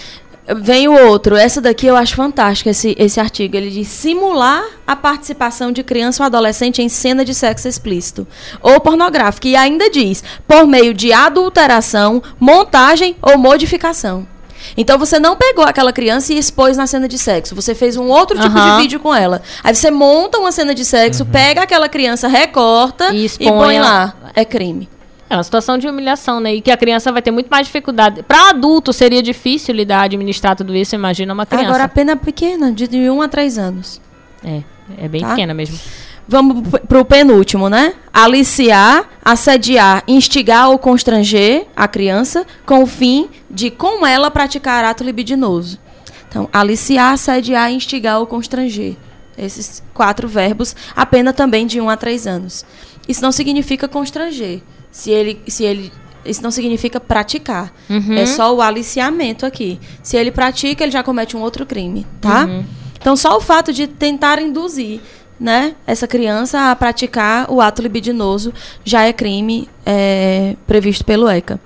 Vem 0.55 0.87
o 0.87 1.07
outro. 1.07 1.35
Essa 1.35 1.61
daqui 1.61 1.85
eu 1.85 1.95
acho 1.95 2.15
fantástica, 2.15 2.71
esse, 2.71 2.95
esse 2.97 3.19
artigo. 3.19 3.55
Ele 3.55 3.69
diz 3.69 3.87
simular 3.87 4.63
a 4.85 4.95
participação 4.95 5.71
de 5.71 5.83
criança 5.83 6.23
ou 6.23 6.25
adolescente 6.25 6.81
em 6.81 6.89
cena 6.89 7.23
de 7.23 7.33
sexo 7.33 7.67
explícito 7.67 8.27
ou 8.61 8.79
pornográfico. 8.79 9.47
E 9.47 9.55
ainda 9.55 9.89
diz, 9.89 10.23
por 10.47 10.65
meio 10.67 10.93
de 10.93 11.13
adulteração, 11.13 12.21
montagem 12.39 13.15
ou 13.21 13.37
modificação. 13.37 14.27
Então 14.75 14.97
você 14.97 15.19
não 15.19 15.35
pegou 15.35 15.65
aquela 15.65 15.91
criança 15.91 16.33
e 16.33 16.37
expôs 16.37 16.77
na 16.77 16.87
cena 16.87 17.07
de 17.07 17.17
sexo. 17.17 17.55
Você 17.55 17.75
fez 17.75 17.97
um 17.97 18.07
outro 18.07 18.39
tipo 18.39 18.57
uhum. 18.57 18.75
de 18.77 18.81
vídeo 18.81 18.99
com 18.99 19.13
ela. 19.13 19.41
Aí 19.63 19.73
você 19.73 19.91
monta 19.91 20.37
uma 20.37 20.51
cena 20.51 20.73
de 20.73 20.85
sexo, 20.85 21.23
uhum. 21.23 21.29
pega 21.29 21.63
aquela 21.63 21.89
criança, 21.89 22.27
recorta 22.27 23.13
e, 23.13 23.25
e 23.25 23.49
põe 23.49 23.79
lá. 23.79 24.13
É 24.35 24.45
crime. 24.45 24.89
É 25.29 25.35
uma 25.37 25.43
situação 25.43 25.77
de 25.77 25.87
humilhação, 25.87 26.41
né? 26.41 26.55
E 26.55 26.61
que 26.61 26.69
a 26.69 26.75
criança 26.75 27.09
vai 27.09 27.21
ter 27.21 27.31
muito 27.31 27.47
mais 27.47 27.65
dificuldade. 27.65 28.21
Para 28.21 28.49
adulto 28.49 28.91
seria 28.91 29.23
difícil 29.23 29.73
lidar, 29.73 30.01
administrar 30.01 30.57
tudo 30.57 30.75
isso, 30.75 30.93
imagina 30.93 31.33
uma 31.33 31.45
criança. 31.45 31.67
Agora 31.69 31.83
a 31.85 31.87
pena 31.87 32.11
é 32.11 32.15
pequena, 32.17 32.69
de 32.69 32.85
1 32.85 33.13
um 33.13 33.21
a 33.21 33.29
3 33.29 33.57
anos. 33.57 34.01
É, 34.43 34.61
é 34.97 35.07
bem 35.07 35.21
tá? 35.21 35.29
pequena 35.29 35.53
mesmo. 35.53 35.79
Vamos 36.27 36.67
para 36.87 36.99
o 36.99 37.05
penúltimo, 37.05 37.69
né? 37.69 37.93
Aliciar, 38.13 39.05
assediar, 39.23 40.03
instigar 40.05 40.69
ou 40.69 40.77
constranger 40.77 41.65
a 41.75 41.87
criança 41.87 42.45
com 42.65 42.83
o 42.83 42.85
fim 42.85 43.29
de, 43.51 43.69
com 43.69 44.05
ela, 44.05 44.31
praticar 44.31 44.83
ato 44.83 45.03
libidinoso. 45.03 45.79
Então, 46.27 46.49
aliciar, 46.51 47.13
assediar, 47.13 47.71
instigar 47.71 48.19
ou 48.19 48.25
constranger. 48.25 48.95
Esses 49.37 49.83
quatro 49.93 50.27
verbos, 50.27 50.75
a 50.95 51.05
pena 51.05 51.33
também 51.33 51.65
de 51.65 51.81
1 51.81 51.83
um 51.83 51.89
a 51.89 51.97
3 51.97 52.27
anos. 52.27 52.65
Isso 53.07 53.21
não 53.21 53.31
significa 53.31 53.87
constranger. 53.87 54.61
Se 54.91 55.09
ele, 55.09 55.41
se 55.47 55.63
ele 55.63 55.91
isso 56.25 56.41
não 56.43 56.51
significa 56.51 56.99
praticar. 56.99 57.73
Uhum. 57.89 58.13
É 58.13 58.25
só 58.25 58.53
o 58.53 58.61
aliciamento 58.61 59.45
aqui. 59.45 59.79
Se 60.03 60.15
ele 60.15 60.31
pratica, 60.31 60.83
ele 60.83 60.91
já 60.91 61.03
comete 61.03 61.35
um 61.35 61.41
outro 61.41 61.65
crime, 61.65 62.05
tá? 62.19 62.45
Uhum. 62.45 62.63
Então, 62.99 63.15
só 63.15 63.35
o 63.35 63.41
fato 63.41 63.73
de 63.73 63.87
tentar 63.87 64.39
induzir 64.39 65.01
né, 65.39 65.75
essa 65.87 66.07
criança 66.07 66.69
a 66.69 66.75
praticar 66.75 67.49
o 67.49 67.59
ato 67.59 67.81
libidinoso 67.81 68.53
já 68.85 69.03
é 69.03 69.11
crime 69.11 69.67
é, 69.83 70.55
previsto 70.67 71.03
pelo 71.03 71.27
ECA. 71.27 71.59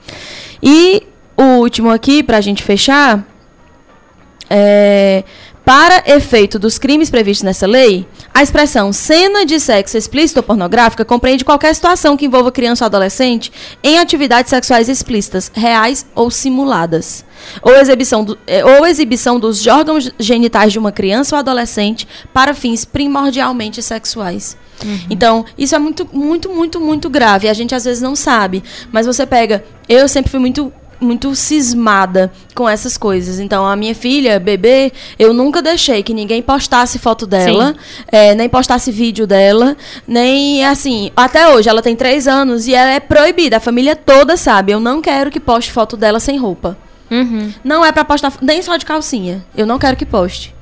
E 0.64 1.04
o 1.38 1.60
último 1.60 1.90
aqui, 1.90 2.24
para 2.24 2.38
a 2.38 2.42
gente 2.42 2.64
fechar, 2.64 3.26
é, 4.50 5.24
para 5.66 6.04
efeito 6.06 6.60
dos 6.60 6.78
crimes 6.78 7.10
previstos 7.10 7.44
nessa 7.44 7.66
lei, 7.66 8.08
a 8.32 8.44
expressão 8.44 8.94
cena 8.94 9.44
de 9.44 9.60
sexo 9.60 9.98
explícito 9.98 10.40
ou 10.40 10.44
pornográfica 10.44 11.04
compreende 11.04 11.44
qualquer 11.44 11.74
situação 11.74 12.16
que 12.16 12.28
envolva 12.28 12.52
criança 12.52 12.84
ou 12.84 12.86
adolescente 12.86 13.52
em 13.84 13.98
atividades 13.98 14.52
sexuais 14.52 14.88
explícitas, 14.88 15.52
reais 15.56 16.06
ou 16.14 16.30
simuladas, 16.30 17.26
ou 17.64 17.76
exibição, 17.76 18.24
do, 18.24 18.38
é, 18.46 18.64
ou 18.64 18.86
exibição 18.86 19.40
dos 19.40 19.66
órgãos 19.66 20.12
genitais 20.20 20.72
de 20.72 20.78
uma 20.78 20.92
criança 20.92 21.36
ou 21.36 21.40
adolescente 21.40 22.08
para 22.32 22.54
fins 22.54 22.86
primordialmente 22.86 23.82
sexuais. 23.82 24.56
Uhum. 24.84 25.00
Então, 25.10 25.46
isso 25.58 25.74
é 25.74 25.80
muito, 25.80 26.08
muito, 26.14 26.50
muito, 26.50 26.80
muito 26.80 27.10
grave. 27.10 27.50
A 27.50 27.54
gente 27.54 27.74
às 27.74 27.86
vezes 27.86 28.04
não 28.04 28.16
sabe. 28.16 28.62
Mas 28.92 29.06
você 29.06 29.26
pega. 29.26 29.64
Eu 29.88 30.08
sempre 30.08 30.30
fui 30.30 30.40
muito 30.40 30.72
muito 31.00 31.36
cismada 31.36 32.32
com 32.54 32.68
essas 32.68 32.98
coisas. 32.98 33.40
Então, 33.40 33.66
a 33.66 33.76
minha 33.76 33.96
filha, 33.96 34.40
bebê, 34.40 34.92
eu 35.18 35.34
nunca 35.34 35.62
deixei 35.62 36.04
que 36.04 36.14
ninguém 36.14 36.42
postasse 36.42 37.00
foto 37.00 37.26
dela, 37.26 37.76
é, 38.12 38.34
nem 38.36 38.50
postasse 38.50 38.92
vídeo 38.92 39.28
dela, 39.28 39.76
nem 40.08 40.66
assim. 40.66 41.12
Até 41.16 41.50
hoje, 41.50 41.70
ela 41.70 41.82
tem 41.82 41.96
três 41.96 42.28
anos 42.28 42.68
e 42.68 42.74
ela 42.74 42.92
é 42.92 43.00
proibida. 43.00 43.58
A 43.58 43.60
família 43.60 43.96
toda 43.96 44.38
sabe. 44.38 44.72
Eu 44.72 44.80
não 44.80 45.02
quero 45.02 45.32
que 45.32 45.40
poste 45.40 45.72
foto 45.72 45.98
dela 45.98 46.20
sem 46.20 46.38
roupa. 46.38 46.78
Uhum. 47.10 47.54
Não 47.64 47.86
é 47.86 47.92
para 47.92 48.04
postar 48.04 48.34
nem 48.42 48.62
só 48.62 48.78
de 48.78 48.86
calcinha. 48.86 49.46
Eu 49.56 49.66
não 49.66 49.78
quero 49.78 49.96
que 49.96 50.06
poste. 50.06 50.56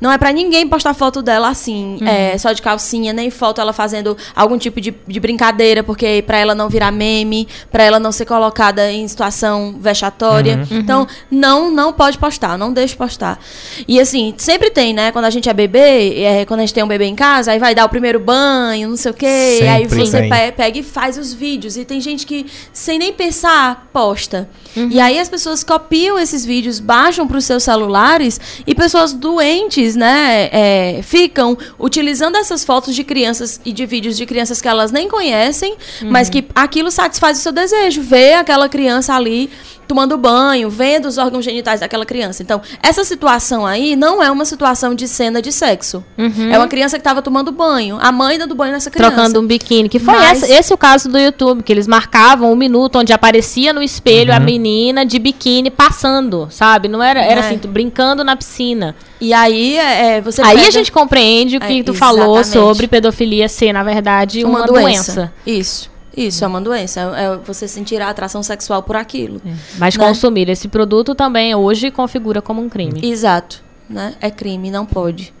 Não 0.00 0.10
é 0.10 0.18
para 0.18 0.32
ninguém 0.32 0.66
postar 0.68 0.94
foto 0.94 1.22
dela 1.22 1.48
assim, 1.48 1.98
uhum. 2.00 2.08
é, 2.08 2.36
só 2.38 2.52
de 2.52 2.62
calcinha, 2.62 3.12
nem 3.12 3.30
foto 3.30 3.60
ela 3.60 3.72
fazendo 3.72 4.16
algum 4.34 4.58
tipo 4.58 4.80
de, 4.80 4.94
de 5.06 5.20
brincadeira, 5.20 5.82
porque 5.82 6.22
para 6.26 6.38
ela 6.38 6.54
não 6.54 6.68
virar 6.68 6.90
meme, 6.90 7.48
para 7.70 7.82
ela 7.82 7.98
não 7.98 8.12
ser 8.12 8.24
colocada 8.24 8.90
em 8.90 9.06
situação 9.06 9.76
vexatória. 9.78 10.66
Uhum. 10.70 10.78
Então, 10.78 11.06
não 11.30 11.70
não 11.70 11.92
pode 11.92 12.18
postar, 12.18 12.56
não 12.58 12.72
deixe 12.72 12.96
postar. 12.96 13.38
E 13.86 14.00
assim, 14.00 14.34
sempre 14.36 14.70
tem, 14.70 14.92
né? 14.92 15.12
Quando 15.12 15.24
a 15.26 15.30
gente 15.30 15.48
é 15.48 15.52
bebê, 15.52 16.22
é, 16.22 16.44
quando 16.44 16.60
a 16.60 16.62
gente 16.62 16.74
tem 16.74 16.82
um 16.82 16.88
bebê 16.88 17.04
em 17.04 17.14
casa, 17.14 17.52
aí 17.52 17.58
vai 17.58 17.74
dar 17.74 17.84
o 17.84 17.88
primeiro 17.88 18.18
banho, 18.18 18.88
não 18.88 18.96
sei 18.96 19.10
o 19.10 19.14
quê, 19.14 19.58
sempre 19.60 19.68
aí 19.68 19.86
você 19.86 20.20
tem. 20.20 20.52
pega 20.52 20.78
e 20.78 20.82
faz 20.82 21.18
os 21.18 21.32
vídeos. 21.32 21.76
E 21.76 21.84
tem 21.84 22.00
gente 22.00 22.26
que, 22.26 22.46
sem 22.72 22.98
nem 22.98 23.12
pensar, 23.12 23.88
posta. 23.92 24.48
Uhum. 24.76 24.88
E 24.90 25.00
aí 25.00 25.18
as 25.18 25.28
pessoas 25.28 25.62
copiam 25.62 26.18
esses 26.18 26.44
vídeos, 26.44 26.80
baixam 26.80 27.26
para 27.26 27.38
os 27.38 27.44
seus 27.44 27.62
celulares 27.62 28.40
e 28.66 28.74
pessoas 28.74 29.12
doentes, 29.12 29.85
né, 29.94 30.48
é, 30.50 31.00
ficam 31.02 31.56
utilizando 31.78 32.36
essas 32.36 32.64
fotos 32.64 32.94
de 32.94 33.04
crianças 33.04 33.60
e 33.64 33.72
de 33.72 33.84
vídeos 33.86 34.16
de 34.16 34.24
crianças 34.26 34.60
que 34.60 34.68
elas 34.68 34.90
nem 34.90 35.08
conhecem, 35.08 35.76
uhum. 36.02 36.10
mas 36.10 36.30
que 36.30 36.46
aquilo 36.54 36.90
satisfaz 36.90 37.38
o 37.38 37.42
seu 37.42 37.52
desejo, 37.52 38.02
ver 38.02 38.34
aquela 38.34 38.68
criança 38.68 39.14
ali 39.14 39.50
tomando 39.86 40.16
banho, 40.16 40.68
vendo 40.68 41.06
os 41.06 41.18
órgãos 41.18 41.44
genitais 41.44 41.80
daquela 41.80 42.04
criança. 42.04 42.42
Então, 42.42 42.60
essa 42.82 43.04
situação 43.04 43.66
aí 43.66 43.96
não 43.96 44.22
é 44.22 44.30
uma 44.30 44.44
situação 44.44 44.94
de 44.94 45.06
cena 45.06 45.40
de 45.40 45.52
sexo. 45.52 46.04
Uhum. 46.18 46.50
É 46.52 46.58
uma 46.58 46.68
criança 46.68 46.96
que 46.96 47.00
estava 47.00 47.22
tomando 47.22 47.52
banho. 47.52 47.98
A 48.00 48.10
mãe 48.10 48.38
dando 48.38 48.54
banho 48.54 48.72
nessa 48.72 48.90
criança. 48.90 49.14
Trocando 49.14 49.40
um 49.40 49.46
biquíni. 49.46 49.88
Que 49.88 49.98
foi 49.98 50.14
Mas... 50.14 50.42
essa, 50.42 50.52
esse 50.52 50.74
o 50.74 50.76
caso 50.76 51.08
do 51.08 51.18
YouTube, 51.18 51.62
que 51.62 51.72
eles 51.72 51.86
marcavam 51.86 52.52
um 52.52 52.56
minuto 52.56 52.98
onde 52.98 53.12
aparecia 53.12 53.72
no 53.72 53.82
espelho 53.82 54.30
uhum. 54.30 54.36
a 54.36 54.40
menina 54.40 55.06
de 55.06 55.18
biquíni 55.18 55.70
passando, 55.70 56.48
sabe? 56.50 56.88
Não 56.88 57.02
era, 57.02 57.20
era 57.20 57.40
é. 57.40 57.44
assim, 57.44 57.58
brincando 57.66 58.24
na 58.24 58.36
piscina. 58.36 58.94
E 59.20 59.32
aí 59.32 59.76
é, 59.76 60.16
é 60.16 60.20
você 60.20 60.42
Aí 60.42 60.56
pega... 60.56 60.68
a 60.68 60.70
gente 60.70 60.92
compreende 60.92 61.56
o 61.56 61.60
que 61.60 61.66
é, 61.66 61.82
tu 61.82 61.92
exatamente. 61.92 61.98
falou 61.98 62.44
sobre 62.44 62.86
pedofilia 62.86 63.48
ser, 63.48 63.72
na 63.72 63.82
verdade, 63.82 64.44
uma, 64.44 64.60
uma 64.60 64.66
doença. 64.66 65.12
doença. 65.14 65.32
Isso. 65.46 65.95
Isso, 66.16 66.44
é 66.44 66.46
uma 66.46 66.60
doença. 66.60 67.00
É 67.16 67.36
você 67.36 67.68
sentir 67.68 68.00
a 68.00 68.08
atração 68.08 68.42
sexual 68.42 68.82
por 68.82 68.96
aquilo. 68.96 69.40
É. 69.44 69.52
Mas 69.78 69.96
né? 69.96 70.04
consumir 70.04 70.48
esse 70.48 70.68
produto 70.68 71.14
também 71.14 71.54
hoje 71.54 71.90
configura 71.90 72.40
como 72.40 72.62
um 72.62 72.68
crime. 72.68 73.00
Exato. 73.02 73.62
Né? 73.88 74.14
É 74.20 74.30
crime, 74.30 74.70
não 74.70 74.86
pode. 74.86 75.32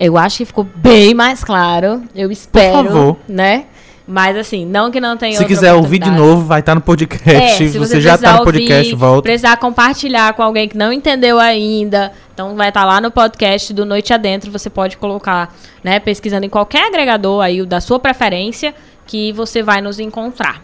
Eu 0.00 0.16
acho 0.16 0.38
que 0.38 0.44
ficou 0.46 0.64
bem 0.64 1.12
mais 1.12 1.44
claro. 1.44 2.02
Eu 2.14 2.30
espero. 2.30 2.78
Por 2.78 2.84
favor. 2.86 3.16
Né? 3.28 3.66
Mas 4.08 4.36
assim, 4.36 4.64
não 4.64 4.90
que 4.90 5.00
não 5.00 5.16
tenha 5.16 5.36
Se 5.36 5.44
quiser 5.44 5.74
ouvir 5.74 5.98
de 5.98 6.10
novo, 6.10 6.44
vai 6.44 6.60
estar 6.60 6.72
tá 6.72 6.76
no 6.76 6.80
podcast. 6.80 7.28
É, 7.28 7.48
se, 7.56 7.70
se 7.70 7.78
você, 7.78 8.00
já 8.00 8.14
está 8.14 8.38
no 8.38 8.44
podcast, 8.44 8.92
ouvir, 8.92 8.94
volta. 8.94 9.22
Precisar 9.22 9.56
compartilhar 9.56 10.32
com 10.34 10.42
alguém 10.42 10.68
que 10.68 10.76
não 10.76 10.92
entendeu 10.92 11.40
ainda. 11.40 12.12
Então 12.32 12.54
vai 12.54 12.68
estar 12.68 12.82
tá 12.82 12.86
lá 12.86 13.00
no 13.00 13.10
podcast 13.10 13.74
do 13.74 13.84
Noite 13.84 14.12
Adentro. 14.12 14.50
Você 14.52 14.70
pode 14.70 14.96
colocar, 14.96 15.52
né, 15.82 15.98
pesquisando 15.98 16.46
em 16.46 16.48
qualquer 16.48 16.86
agregador 16.86 17.42
aí 17.42 17.66
da 17.66 17.80
sua 17.80 17.98
preferência 17.98 18.72
que 19.06 19.32
você 19.32 19.62
vai 19.62 19.80
nos 19.80 19.98
encontrar. 19.98 20.62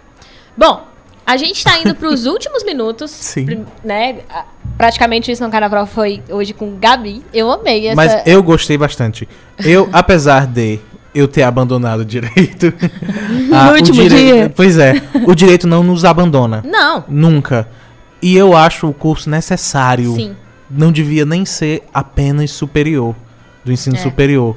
Bom, 0.57 0.87
a 1.27 1.37
gente 1.37 1.57
está 1.57 1.79
indo 1.79 1.95
para 1.95 2.09
os 2.09 2.27
últimos 2.27 2.65
minutos. 2.65 3.11
Sim. 3.11 3.65
Né? 3.85 4.21
Praticamente 4.77 5.31
isso 5.31 5.43
no 5.43 5.51
Carnaval 5.51 5.87
foi 5.87 6.23
hoje 6.29 6.53
com 6.53 6.77
Gabi. 6.79 7.23
Eu 7.33 7.51
amei 7.51 7.87
essa... 7.87 7.97
Mas 7.97 8.23
eu 8.27 8.43
gostei 8.43 8.77
bastante. 8.77 9.29
Eu, 9.65 9.89
apesar 9.93 10.47
de 10.47 10.81
eu 11.15 11.29
ter 11.29 11.43
abandonado 11.43 12.01
o 12.01 12.05
direito. 12.05 12.73
no 13.49 13.73
último 13.75 14.03
direito, 14.03 14.35
dia. 14.35 14.53
Pois 14.55 14.79
é. 14.79 14.95
O 15.27 15.35
direito 15.35 15.67
não 15.67 15.83
nos 15.83 16.05
abandona. 16.05 16.63
Não. 16.65 17.05
Nunca. 17.09 17.69
E 18.21 18.37
eu 18.37 18.57
acho 18.57 18.89
o 18.89 18.95
curso 18.95 19.29
necessário. 19.29 20.15
Sim. 20.15 20.37
Não 20.71 20.91
devia 20.91 21.25
nem 21.27 21.45
ser 21.45 21.83
apenas 21.93 22.51
superior. 22.51 23.15
Do 23.65 23.71
ensino 23.71 23.97
é. 23.97 23.99
superior. 24.01 24.57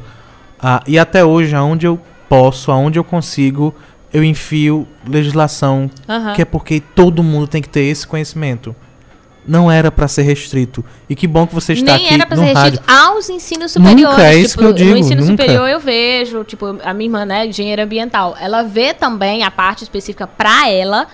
Ah, 0.60 0.82
e 0.88 0.98
até 0.98 1.24
hoje, 1.24 1.54
aonde 1.54 1.86
eu 1.86 2.00
posso, 2.36 2.72
aonde 2.72 3.00
eu 3.00 3.04
consigo, 3.04 3.74
eu 4.14 4.24
enfio 4.24 4.88
legislação, 5.08 5.90
uhum. 6.08 6.34
que 6.34 6.42
é 6.42 6.46
porque 6.46 6.82
todo 6.94 7.24
mundo 7.24 7.48
tem 7.48 7.62
que 7.62 7.70
ter 7.70 7.82
esse 7.82 8.06
conhecimento. 8.06 8.76
Não 9.48 9.72
era 9.72 9.92
para 9.92 10.08
ser 10.08 10.24
restrito. 10.24 10.84
E 11.08 11.16
que 11.16 11.28
bom 11.28 11.46
que 11.46 11.54
você 11.54 11.74
está 11.74 11.94
Nem 11.94 12.06
aqui 12.06 12.14
era 12.16 12.26
pra 12.26 12.36
ser 12.36 12.44
restrito 12.46 12.84
rádio. 12.88 13.12
aos 13.14 13.30
ensinos 13.30 13.72
superiores. 13.72 14.18
Nunca, 14.18 14.28
é 14.28 14.36
isso 14.36 14.50
tipo, 14.50 14.60
que 14.62 14.66
eu 14.66 14.74
digo. 14.74 14.92
No 14.92 14.98
ensino 14.98 15.22
nunca. 15.22 15.44
superior 15.44 15.70
eu 15.70 15.80
vejo, 15.80 16.44
tipo, 16.44 16.80
a 16.84 16.94
minha 16.94 17.08
irmã, 17.08 17.26
né, 17.26 17.46
engenheira 17.46 17.84
ambiental, 17.84 18.36
ela 18.40 18.64
vê 18.64 18.94
também 18.94 19.44
a 19.44 19.52
parte 19.52 19.84
específica 19.84 20.26
para 20.26 20.70
ela, 20.70 21.08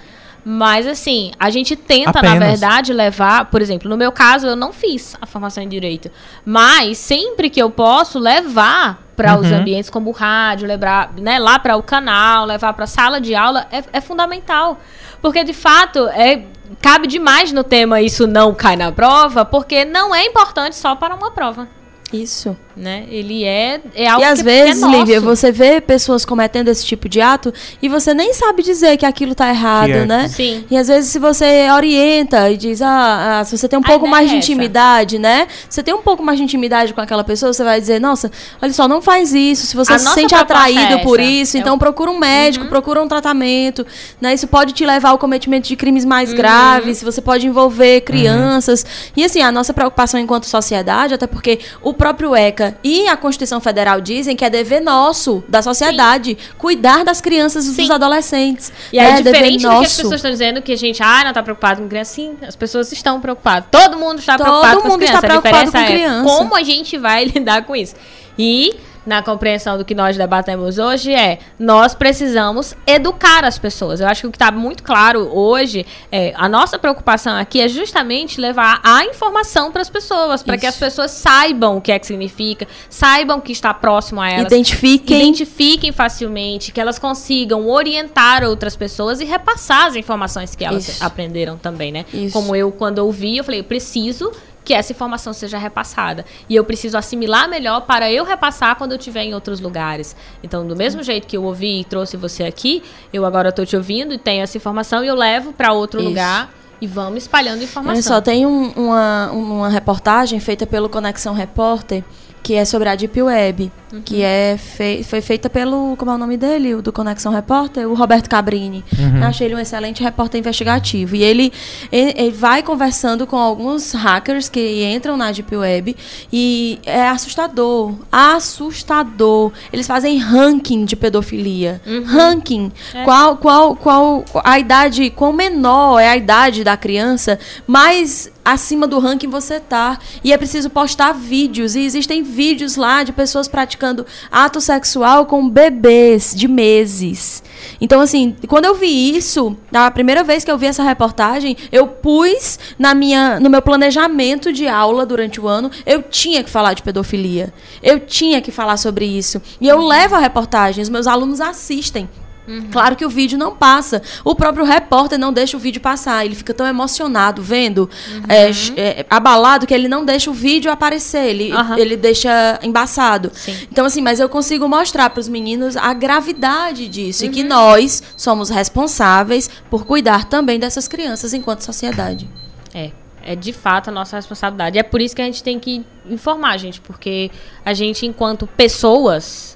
mas 0.46 0.88
assim, 0.88 1.32
a 1.38 1.50
gente 1.50 1.76
tenta, 1.76 2.20
Apenas. 2.20 2.40
na 2.40 2.46
verdade, 2.48 2.94
levar, 2.94 3.46
por 3.46 3.62
exemplo, 3.62 3.90
no 3.90 3.98
meu 3.98 4.12
caso, 4.12 4.48
eu 4.48 4.56
não 4.56 4.72
fiz 4.72 5.16
a 5.22 5.26
formação 5.26 5.62
em 5.62 5.68
direito, 5.68 6.10
mas 6.46 6.98
sempre 6.98 7.50
que 7.50 7.62
eu 7.62 7.70
posso 7.70 8.18
levar 8.18 9.11
para 9.22 9.36
uhum. 9.36 9.42
os 9.42 9.52
ambientes 9.52 9.90
como 9.90 10.10
o 10.10 10.14
rádio, 10.14 10.68
levar 10.68 11.14
né, 11.16 11.38
lá 11.38 11.60
para 11.60 11.76
o 11.76 11.84
canal, 11.84 12.46
levar 12.46 12.74
para 12.74 12.86
a 12.86 12.88
sala 12.88 13.22
de 13.22 13.36
aula, 13.36 13.68
é, 13.72 13.84
é, 13.94 14.02
fundamental. 14.02 14.80
Porque, 15.22 15.44
de 15.44 15.54
fato, 15.54 16.08
é, 16.08 16.44
cabe 16.82 17.06
demais 17.06 17.52
no 17.52 17.64
tema 17.64 18.02
isso 18.02 18.26
não 18.26 18.54
cai 18.54 18.76
na 18.76 18.92
prova, 18.92 19.46
porque 19.46 19.86
não 19.86 20.14
é 20.16 20.26
importante 20.26 20.76
só 20.76 20.96
para 20.96 21.14
uma 21.14 21.30
prova. 21.30 21.68
Isso. 22.14 22.58
Né? 22.76 23.06
Ele 23.10 23.44
é, 23.44 23.82
é 23.94 24.08
algo 24.08 24.24
E 24.24 24.26
às 24.26 24.40
que, 24.40 24.46
vezes, 24.46 24.84
que 24.84 24.96
é 24.96 24.98
Lívia, 24.98 25.20
você 25.20 25.52
vê 25.52 25.82
pessoas 25.82 26.24
cometendo 26.24 26.70
esse 26.70 26.86
tipo 26.86 27.10
de 27.10 27.20
ato 27.20 27.54
e 27.82 27.90
você 27.90 28.14
nem 28.14 28.34
sabe 28.34 28.64
dizer 28.64 28.96
que 28.98 29.06
aquilo 29.06 29.34
está 29.34 29.50
errado, 29.50 29.92
é. 29.92 30.06
né? 30.06 30.28
Sim. 30.30 30.66
E 30.72 30.78
às 30.78 30.88
vezes, 30.88 31.12
se 31.12 31.20
você 31.20 31.70
orienta 31.70 32.50
e 32.50 32.56
diz, 32.56 32.82
ah, 32.82 33.40
ah 33.40 33.44
se 33.44 33.58
você 33.58 33.68
tem 33.68 33.78
um 33.78 33.84
pouco 33.84 34.08
mais 34.08 34.30
é 34.30 34.32
de 34.32 34.38
intimidade, 34.38 35.20
né? 35.20 35.48
Você 35.70 35.84
tem 35.84 35.94
um 35.94 36.02
pouco 36.02 36.24
mais 36.24 36.38
de 36.38 36.46
intimidade 36.46 36.94
com 36.94 37.02
aquela 37.02 37.24
pessoa, 37.24 37.52
você 37.54 37.64
vai 37.64 37.80
dizer, 37.80 38.00
nossa, 38.00 38.32
olha 38.62 38.74
só, 38.74 38.88
não 38.88 39.02
faz 39.02 39.34
isso. 39.34 39.68
Se 39.68 39.76
você 39.76 39.94
a 39.94 40.00
se 40.00 40.08
sente 40.14 40.34
atraído 40.34 40.94
é 40.94 40.98
por 41.00 41.20
isso, 41.20 41.58
então 41.58 41.78
procura 41.78 42.10
um 42.10 42.18
médico, 42.18 42.64
uhum. 42.64 42.70
procura 42.70 43.02
um 43.02 43.08
tratamento. 43.08 43.86
Né? 44.20 44.34
Isso 44.34 44.48
pode 44.48 44.72
te 44.74 44.86
levar 44.86 45.10
ao 45.10 45.18
cometimento 45.18 45.68
de 45.68 45.76
crimes 45.76 46.06
mais 46.06 46.30
uhum. 46.30 46.38
graves, 46.38 47.04
você 47.04 47.22
pode 47.22 47.46
envolver 47.46 48.02
crianças. 48.02 48.82
Uhum. 48.84 49.12
E 49.18 49.26
assim, 49.26 49.42
a 49.42 49.52
nossa 49.52 49.74
preocupação 49.74 50.20
enquanto 50.20 50.46
sociedade, 50.46 51.14
até 51.14 51.28
porque 51.28 51.60
o 51.82 51.94
próprio 52.02 52.36
ECA 52.36 52.76
e 52.84 53.08
a 53.08 53.16
Constituição 53.16 53.62
Federal 53.62 54.02
dizem 54.02 54.36
que 54.36 54.44
é 54.44 54.50
dever 54.50 54.82
nosso, 54.82 55.44
da 55.48 55.62
sociedade, 55.62 56.32
Sim. 56.32 56.54
cuidar 56.58 57.06
das 57.06 57.22
crianças 57.22 57.68
e 57.68 57.76
dos 57.76 57.92
adolescentes. 57.92 58.74
E 58.92 58.98
é, 58.98 59.04
é 59.04 59.22
diferente 59.22 59.62
do 59.62 59.70
que 59.70 59.86
as 59.86 59.96
pessoas 59.98 60.16
estão 60.16 60.32
dizendo 60.32 60.64
que 60.64 60.72
a 60.72 60.76
gente, 60.76 61.04
ah, 61.04 61.22
não 61.22 61.30
está 61.30 61.44
preocupado 61.44 61.80
com 61.80 61.88
criança. 61.88 62.16
Sim, 62.16 62.38
as 62.42 62.56
pessoas 62.56 62.92
estão 62.92 63.22
preocupadas. 63.22 63.70
Todo 63.70 64.00
mundo 64.00 64.18
está 64.18 64.36
Todo 64.36 64.46
preocupado 64.46 64.76
mundo 64.78 64.90
com 64.90 64.98
crianças. 64.98 65.16
Está 65.16 65.28
preocupado 65.28 65.72
com 65.72 65.78
é 65.78 65.86
criança. 65.86 66.24
como 66.24 66.56
a 66.56 66.64
gente 66.64 66.98
vai 66.98 67.26
lidar 67.30 67.66
com 67.66 67.76
isso. 67.76 67.96
E 68.36 68.76
na 69.06 69.22
compreensão 69.22 69.78
do 69.78 69.86
que 69.86 69.96
nós 69.96 70.18
debatemos 70.18 70.78
hoje 70.78 71.14
é 71.14 71.40
nós 71.58 71.96
precisamos 71.96 72.76
educar 72.86 73.44
as 73.44 73.58
pessoas. 73.58 74.00
Eu 74.00 74.08
acho 74.08 74.22
que 74.22 74.28
o 74.28 74.32
que 74.32 74.36
está 74.36 74.52
muito 74.52 74.84
claro 74.84 75.30
hoje 75.34 75.86
é 76.12 76.34
a 76.36 76.48
nossa 76.48 76.78
preocupação 76.78 77.36
aqui 77.36 77.62
é 77.62 77.68
justamente 77.68 78.40
levar 78.40 78.80
a 78.84 79.04
informação 79.06 79.72
para 79.72 79.82
as 79.82 79.90
pessoas, 79.90 80.44
para 80.44 80.58
que 80.58 80.66
as 80.66 80.76
pessoas 80.76 81.12
saibam 81.12 81.78
o 81.78 81.82
que 81.82 81.92
é 81.92 82.00
que 82.00 82.06
significa, 82.06 82.68
saibam 82.90 83.40
que 83.42 83.52
está 83.52 83.74
próximo 83.74 84.22
a 84.22 84.30
elas, 84.30 84.52
identifiquem, 84.52 85.22
identifiquem 85.22 85.92
facilmente, 85.92 86.72
que 86.72 86.80
elas 86.80 87.00
consigam 87.00 87.68
orientar 87.70 88.44
outras 88.44 88.76
pessoas 88.76 89.20
e 89.20 89.26
repassar 89.26 89.88
as 89.88 89.96
informações 89.96 90.56
que 90.56 90.64
elas 90.64 90.88
Isso. 90.88 91.04
aprenderam 91.04 91.58
também, 91.58 91.92
né? 91.92 92.06
Isso. 92.14 92.34
Como 92.34 92.56
eu 92.56 92.72
quando 92.72 93.00
ouvi, 93.00 93.38
eu 93.38 93.44
falei, 93.44 93.62
eu 93.62 93.64
preciso 93.64 94.32
que 94.64 94.74
essa 94.74 94.92
informação 94.92 95.34
seja 95.34 95.58
repassada. 95.58 96.26
E 96.48 96.56
eu 96.56 96.64
preciso 96.64 96.98
assimilar 96.98 97.50
melhor 97.50 97.82
para 97.82 98.12
eu 98.12 98.24
repassar 98.24 98.76
quando 98.76 98.92
eu 98.92 98.98
estiver 98.98 99.24
em 99.24 99.34
outros 99.34 99.60
lugares. 99.60 100.16
Então, 100.44 100.66
do 100.68 100.76
mesmo 100.76 101.04
jeito 101.04 101.28
que 101.28 101.36
eu 101.36 101.44
ouvi 101.44 101.82
e 101.82 101.84
trouxe 101.84 102.18
você 102.18 102.44
aqui, 102.44 102.84
eu 103.12 103.26
agora 103.26 103.50
estou 103.50 103.66
te 103.66 103.76
ouvindo 103.76 104.14
e 104.14 104.18
tenho 104.18 104.44
essa 104.44 104.58
informação 104.58 105.04
e 105.04 105.08
eu 105.08 105.16
levo 105.16 105.54
para 105.54 105.74
outro 105.74 106.00
Isso. 106.00 106.10
lugar 106.10 106.54
e 106.80 106.88
vamos 106.88 107.24
espalhando 107.24 107.64
informação. 107.64 107.94
Olha 107.94 108.02
só, 108.02 108.20
tem 108.20 108.46
um, 108.46 108.72
uma, 108.72 109.32
uma 109.32 109.70
reportagem 109.70 110.40
feita 110.40 110.66
pelo 110.66 110.90
Conexão 110.90 111.34
Repórter 111.34 112.04
que 112.52 112.56
é 112.56 112.66
sobre 112.66 112.90
a 112.90 112.96
Deep 112.96 113.22
Web, 113.22 113.72
uhum. 113.94 114.02
que 114.02 114.22
é 114.22 114.58
fei 114.58 115.06
foi 115.06 115.22
feita 115.22 115.50
pelo, 115.50 115.96
como 115.96 116.12
é 116.12 116.16
o 116.16 116.18
nome 116.18 116.36
dele, 116.36 116.76
o 116.76 116.82
do 116.82 116.92
Conexão 116.92 117.32
Repórter, 117.32 117.90
o 117.90 117.94
Roberto 117.94 118.30
Cabrini. 118.30 118.84
Uhum. 119.00 119.20
Eu 119.20 119.24
achei 119.24 119.48
ele 119.48 119.56
um 119.56 119.60
excelente 119.60 120.04
repórter 120.04 120.38
investigativo. 120.38 121.16
E 121.16 121.24
ele, 121.24 121.54
ele, 121.90 122.14
ele, 122.18 122.32
vai 122.32 122.62
conversando 122.62 123.26
com 123.26 123.38
alguns 123.38 123.94
hackers 123.94 124.50
que 124.50 124.84
entram 124.84 125.16
na 125.16 125.32
Deep 125.32 125.56
Web 125.56 125.96
e 126.34 126.78
é 126.86 127.08
assustador, 127.08 127.96
assustador. 128.12 129.54
Eles 129.72 129.88
fazem 129.88 130.18
ranking 130.18 130.84
de 130.84 130.98
pedofilia. 130.98 131.82
Uhum. 131.88 132.04
Ranking. 132.04 132.70
É. 132.94 133.06
Qual, 133.06 133.38
qual, 133.38 133.78
qual 133.78 134.26
a 134.44 134.60
idade, 134.60 135.10
qual 135.12 135.32
menor 135.32 136.00
é 136.00 136.10
a 136.10 136.18
idade 136.18 136.66
da 136.66 136.76
criança, 136.76 137.40
mais 137.66 138.30
acima 138.44 138.88
do 138.88 139.00
ranking 139.00 139.30
você 139.30 139.60
tá. 139.60 140.00
E 140.24 140.34
é 140.34 140.38
preciso 140.38 140.70
postar 140.70 141.14
vídeos. 141.14 141.76
E 141.76 141.82
existem 141.82 142.24
vídeos 142.24 142.76
lá 142.76 143.04
de 143.04 143.12
pessoas 143.12 143.48
praticando 143.48 144.06
ato 144.32 144.60
sexual 144.60 145.26
com 145.26 145.50
bebês 145.50 146.34
de 146.36 146.48
meses. 146.48 147.44
Então, 147.80 148.02
assim, 148.02 148.36
quando 148.48 148.66
eu 148.66 148.76
vi 148.76 149.16
isso, 149.16 149.56
a 149.74 149.90
primeira 149.92 150.24
vez 150.24 150.44
que 150.44 150.52
eu 150.52 150.58
vi 150.58 150.66
essa 150.66 150.84
reportagem, 150.84 151.56
eu 151.72 151.88
pus 151.88 152.60
na 152.78 152.94
minha, 152.94 153.40
no 153.40 153.50
meu 153.50 153.62
planejamento 153.62 154.52
de 154.52 154.68
aula 154.68 155.06
durante 155.06 155.40
o 155.40 155.48
ano, 155.48 155.70
eu 155.86 156.02
tinha 156.02 156.44
que 156.44 156.50
falar 156.50 156.74
de 156.74 156.84
pedofilia. 156.84 157.54
Eu 157.82 158.00
tinha 158.00 158.42
que 158.42 158.52
falar 158.52 158.78
sobre 158.78 159.06
isso. 159.06 159.42
E 159.60 159.68
eu 159.68 159.80
levo 159.80 160.16
a 160.16 160.20
reportagem, 160.20 160.82
os 160.82 160.90
meus 160.90 161.08
alunos 161.08 161.42
assistem. 161.42 162.10
Uhum. 162.48 162.70
Claro 162.72 162.96
que 162.96 163.06
o 163.06 163.10
vídeo 163.10 163.38
não 163.38 163.56
passa. 163.56 164.02
O 164.24 164.36
próprio 164.36 164.66
repórter 164.66 165.18
não 165.18 165.32
deixa 165.32 165.56
o 165.56 165.60
vídeo 165.60 165.82
passar. 165.82 166.26
Ele 166.26 166.36
fica 166.36 166.54
tão 166.54 166.66
emocionado 166.66 167.42
vendo, 167.42 167.90
uhum. 168.12 168.24
é, 168.28 168.50
é, 168.76 169.06
abalado, 169.10 169.68
que 169.68 169.74
ele 169.74 169.88
não 169.88 170.04
deixa 170.04 170.30
o 170.30 170.34
vídeo 170.34 170.72
aparecer. 170.72 171.26
Ele, 171.30 171.54
uhum. 171.54 171.78
ele 171.78 171.96
deixa 171.96 172.60
embaçado. 172.64 173.32
Sim. 173.34 173.56
Então, 173.72 173.86
assim, 173.86 174.02
mas 174.02 174.20
eu 174.20 174.28
consigo 174.28 174.68
mostrar 174.68 175.10
para 175.10 175.20
os 175.20 175.28
meninos 175.28 175.78
a 175.78 175.94
gravidade 175.94 176.88
disso. 176.88 177.26
E 177.26 177.30
que 177.30 177.42
uhum. 177.44 177.50
nós 177.50 178.02
somos 178.18 178.50
responsáveis 178.50 179.50
por 179.70 179.86
cuidar 179.86 180.26
também 180.26 180.60
dessas 180.60 180.88
crianças 180.88 181.34
enquanto 181.34 181.62
sociedade. 181.62 182.30
É. 182.74 182.92
É 183.24 183.36
de 183.36 183.54
fato 183.54 183.90
a 183.90 183.92
nossa 183.92 184.16
responsabilidade. 184.16 184.80
É 184.80 184.84
por 184.84 185.00
isso 185.00 185.16
que 185.16 185.22
a 185.22 185.26
gente 185.26 185.44
tem 185.44 185.60
que 185.60 185.86
informar, 186.10 186.58
gente, 186.58 186.82
porque 186.82 187.30
a 187.64 187.72
gente, 187.72 188.06
enquanto 188.06 188.48
pessoas, 188.48 189.51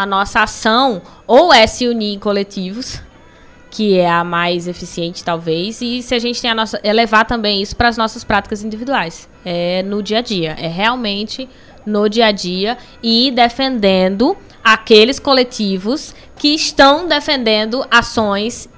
a 0.00 0.06
nossa 0.06 0.42
ação 0.42 1.02
ou 1.26 1.52
é 1.52 1.66
se 1.66 1.86
unir 1.86 2.14
em 2.14 2.18
coletivos, 2.18 3.02
que 3.70 3.98
é 3.98 4.10
a 4.10 4.24
mais 4.24 4.66
eficiente 4.66 5.22
talvez, 5.22 5.80
e 5.80 6.02
se 6.02 6.14
a 6.14 6.18
gente 6.18 6.40
tem 6.40 6.50
a 6.50 6.54
nossa 6.54 6.80
é 6.82 6.92
levar 6.92 7.24
também 7.24 7.62
isso 7.62 7.76
para 7.76 7.88
as 7.88 7.96
nossas 7.96 8.24
práticas 8.24 8.64
individuais, 8.64 9.28
é 9.44 9.82
no 9.82 10.02
dia 10.02 10.18
a 10.18 10.22
dia, 10.22 10.56
é 10.58 10.66
realmente 10.66 11.48
no 11.86 12.08
dia 12.08 12.26
a 12.26 12.32
dia 12.32 12.76
e 13.02 13.30
defendendo 13.30 14.36
aqueles 14.62 15.18
coletivos 15.18 16.14
que 16.36 16.54
estão 16.54 17.06
defendendo 17.06 17.86
ações 17.90 18.68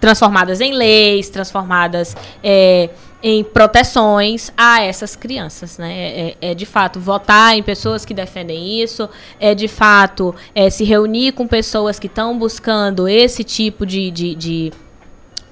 transformadas 0.00 0.60
em 0.60 0.72
leis, 0.72 1.28
transformadas 1.28 2.16
é, 2.42 2.90
em 3.22 3.44
proteções 3.44 4.52
a 4.56 4.82
essas 4.82 5.14
crianças, 5.14 5.78
né? 5.78 5.92
É, 5.92 6.36
é, 6.40 6.54
de 6.54 6.66
fato 6.66 6.98
votar 6.98 7.56
em 7.56 7.62
pessoas 7.62 8.04
que 8.04 8.12
defendem 8.12 8.82
isso, 8.82 9.08
é 9.38 9.54
de 9.54 9.68
fato 9.68 10.34
é, 10.54 10.68
se 10.68 10.84
reunir 10.84 11.32
com 11.32 11.46
pessoas 11.46 11.98
que 11.98 12.06
estão 12.06 12.36
buscando 12.38 13.06
esse 13.06 13.44
tipo 13.44 13.86
de, 13.86 14.10
de, 14.10 14.34
de, 14.34 14.72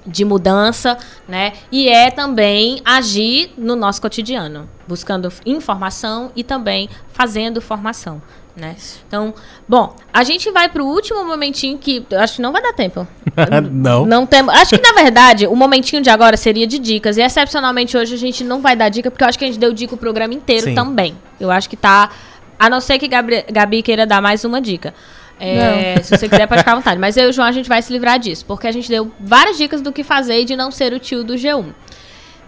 de 0.05 0.25
mudança, 0.25 0.97
né? 1.27 1.53
E 1.71 1.87
é 1.87 2.11
também 2.11 2.81
agir 2.83 3.51
no 3.57 3.75
nosso 3.75 4.01
cotidiano, 4.01 4.69
buscando 4.87 5.31
informação 5.45 6.31
e 6.35 6.43
também 6.43 6.89
fazendo 7.13 7.61
formação 7.61 8.21
né? 8.55 8.75
Então, 9.07 9.33
bom, 9.67 9.95
a 10.13 10.23
gente 10.23 10.51
vai 10.51 10.69
pro 10.69 10.85
último 10.85 11.23
momentinho 11.23 11.77
que 11.77 12.05
acho 12.15 12.35
que 12.35 12.41
não 12.41 12.51
vai 12.51 12.61
dar 12.61 12.73
tempo. 12.73 13.07
não. 13.71 14.05
Não 14.05 14.25
tem, 14.25 14.41
acho 14.49 14.77
que 14.77 14.81
na 14.81 14.93
verdade 14.93 15.47
o 15.47 15.55
momentinho 15.55 16.01
de 16.01 16.09
agora 16.09 16.35
seria 16.35 16.67
de 16.67 16.77
dicas 16.77 17.17
e 17.17 17.21
excepcionalmente 17.21 17.95
hoje 17.95 18.13
a 18.13 18.17
gente 18.17 18.43
não 18.43 18.61
vai 18.61 18.75
dar 18.75 18.89
dica 18.89 19.09
porque 19.09 19.23
eu 19.23 19.27
acho 19.27 19.39
que 19.39 19.45
a 19.45 19.47
gente 19.47 19.59
deu 19.59 19.73
dica 19.73 19.95
o 19.95 19.97
programa 19.97 20.33
inteiro 20.33 20.65
Sim. 20.65 20.75
também. 20.75 21.15
Eu 21.39 21.49
acho 21.49 21.69
que 21.69 21.77
tá 21.77 22.09
a 22.59 22.69
não 22.69 22.79
ser 22.79 22.99
que 22.99 23.07
Gabi, 23.07 23.43
Gabi 23.51 23.81
queira 23.81 24.05
dar 24.05 24.21
mais 24.21 24.45
uma 24.45 24.61
dica. 24.61 24.93
É, 25.39 25.99
se 26.03 26.15
você 26.15 26.29
quiser, 26.29 26.45
pode 26.45 26.59
ficar 26.59 26.73
à 26.73 26.75
vontade. 26.75 26.99
Mas 26.99 27.17
eu 27.17 27.25
e 27.25 27.29
o 27.29 27.33
João, 27.33 27.47
a 27.47 27.51
gente 27.51 27.67
vai 27.67 27.81
se 27.81 27.91
livrar 27.91 28.19
disso. 28.19 28.45
Porque 28.45 28.67
a 28.67 28.71
gente 28.71 28.87
deu 28.87 29.11
várias 29.19 29.57
dicas 29.57 29.81
do 29.81 29.91
que 29.91 30.03
fazer 30.03 30.41
e 30.41 30.45
de 30.45 30.55
não 30.55 30.69
ser 30.69 30.93
o 30.93 30.99
tio 30.99 31.23
do 31.23 31.33
G1. 31.33 31.73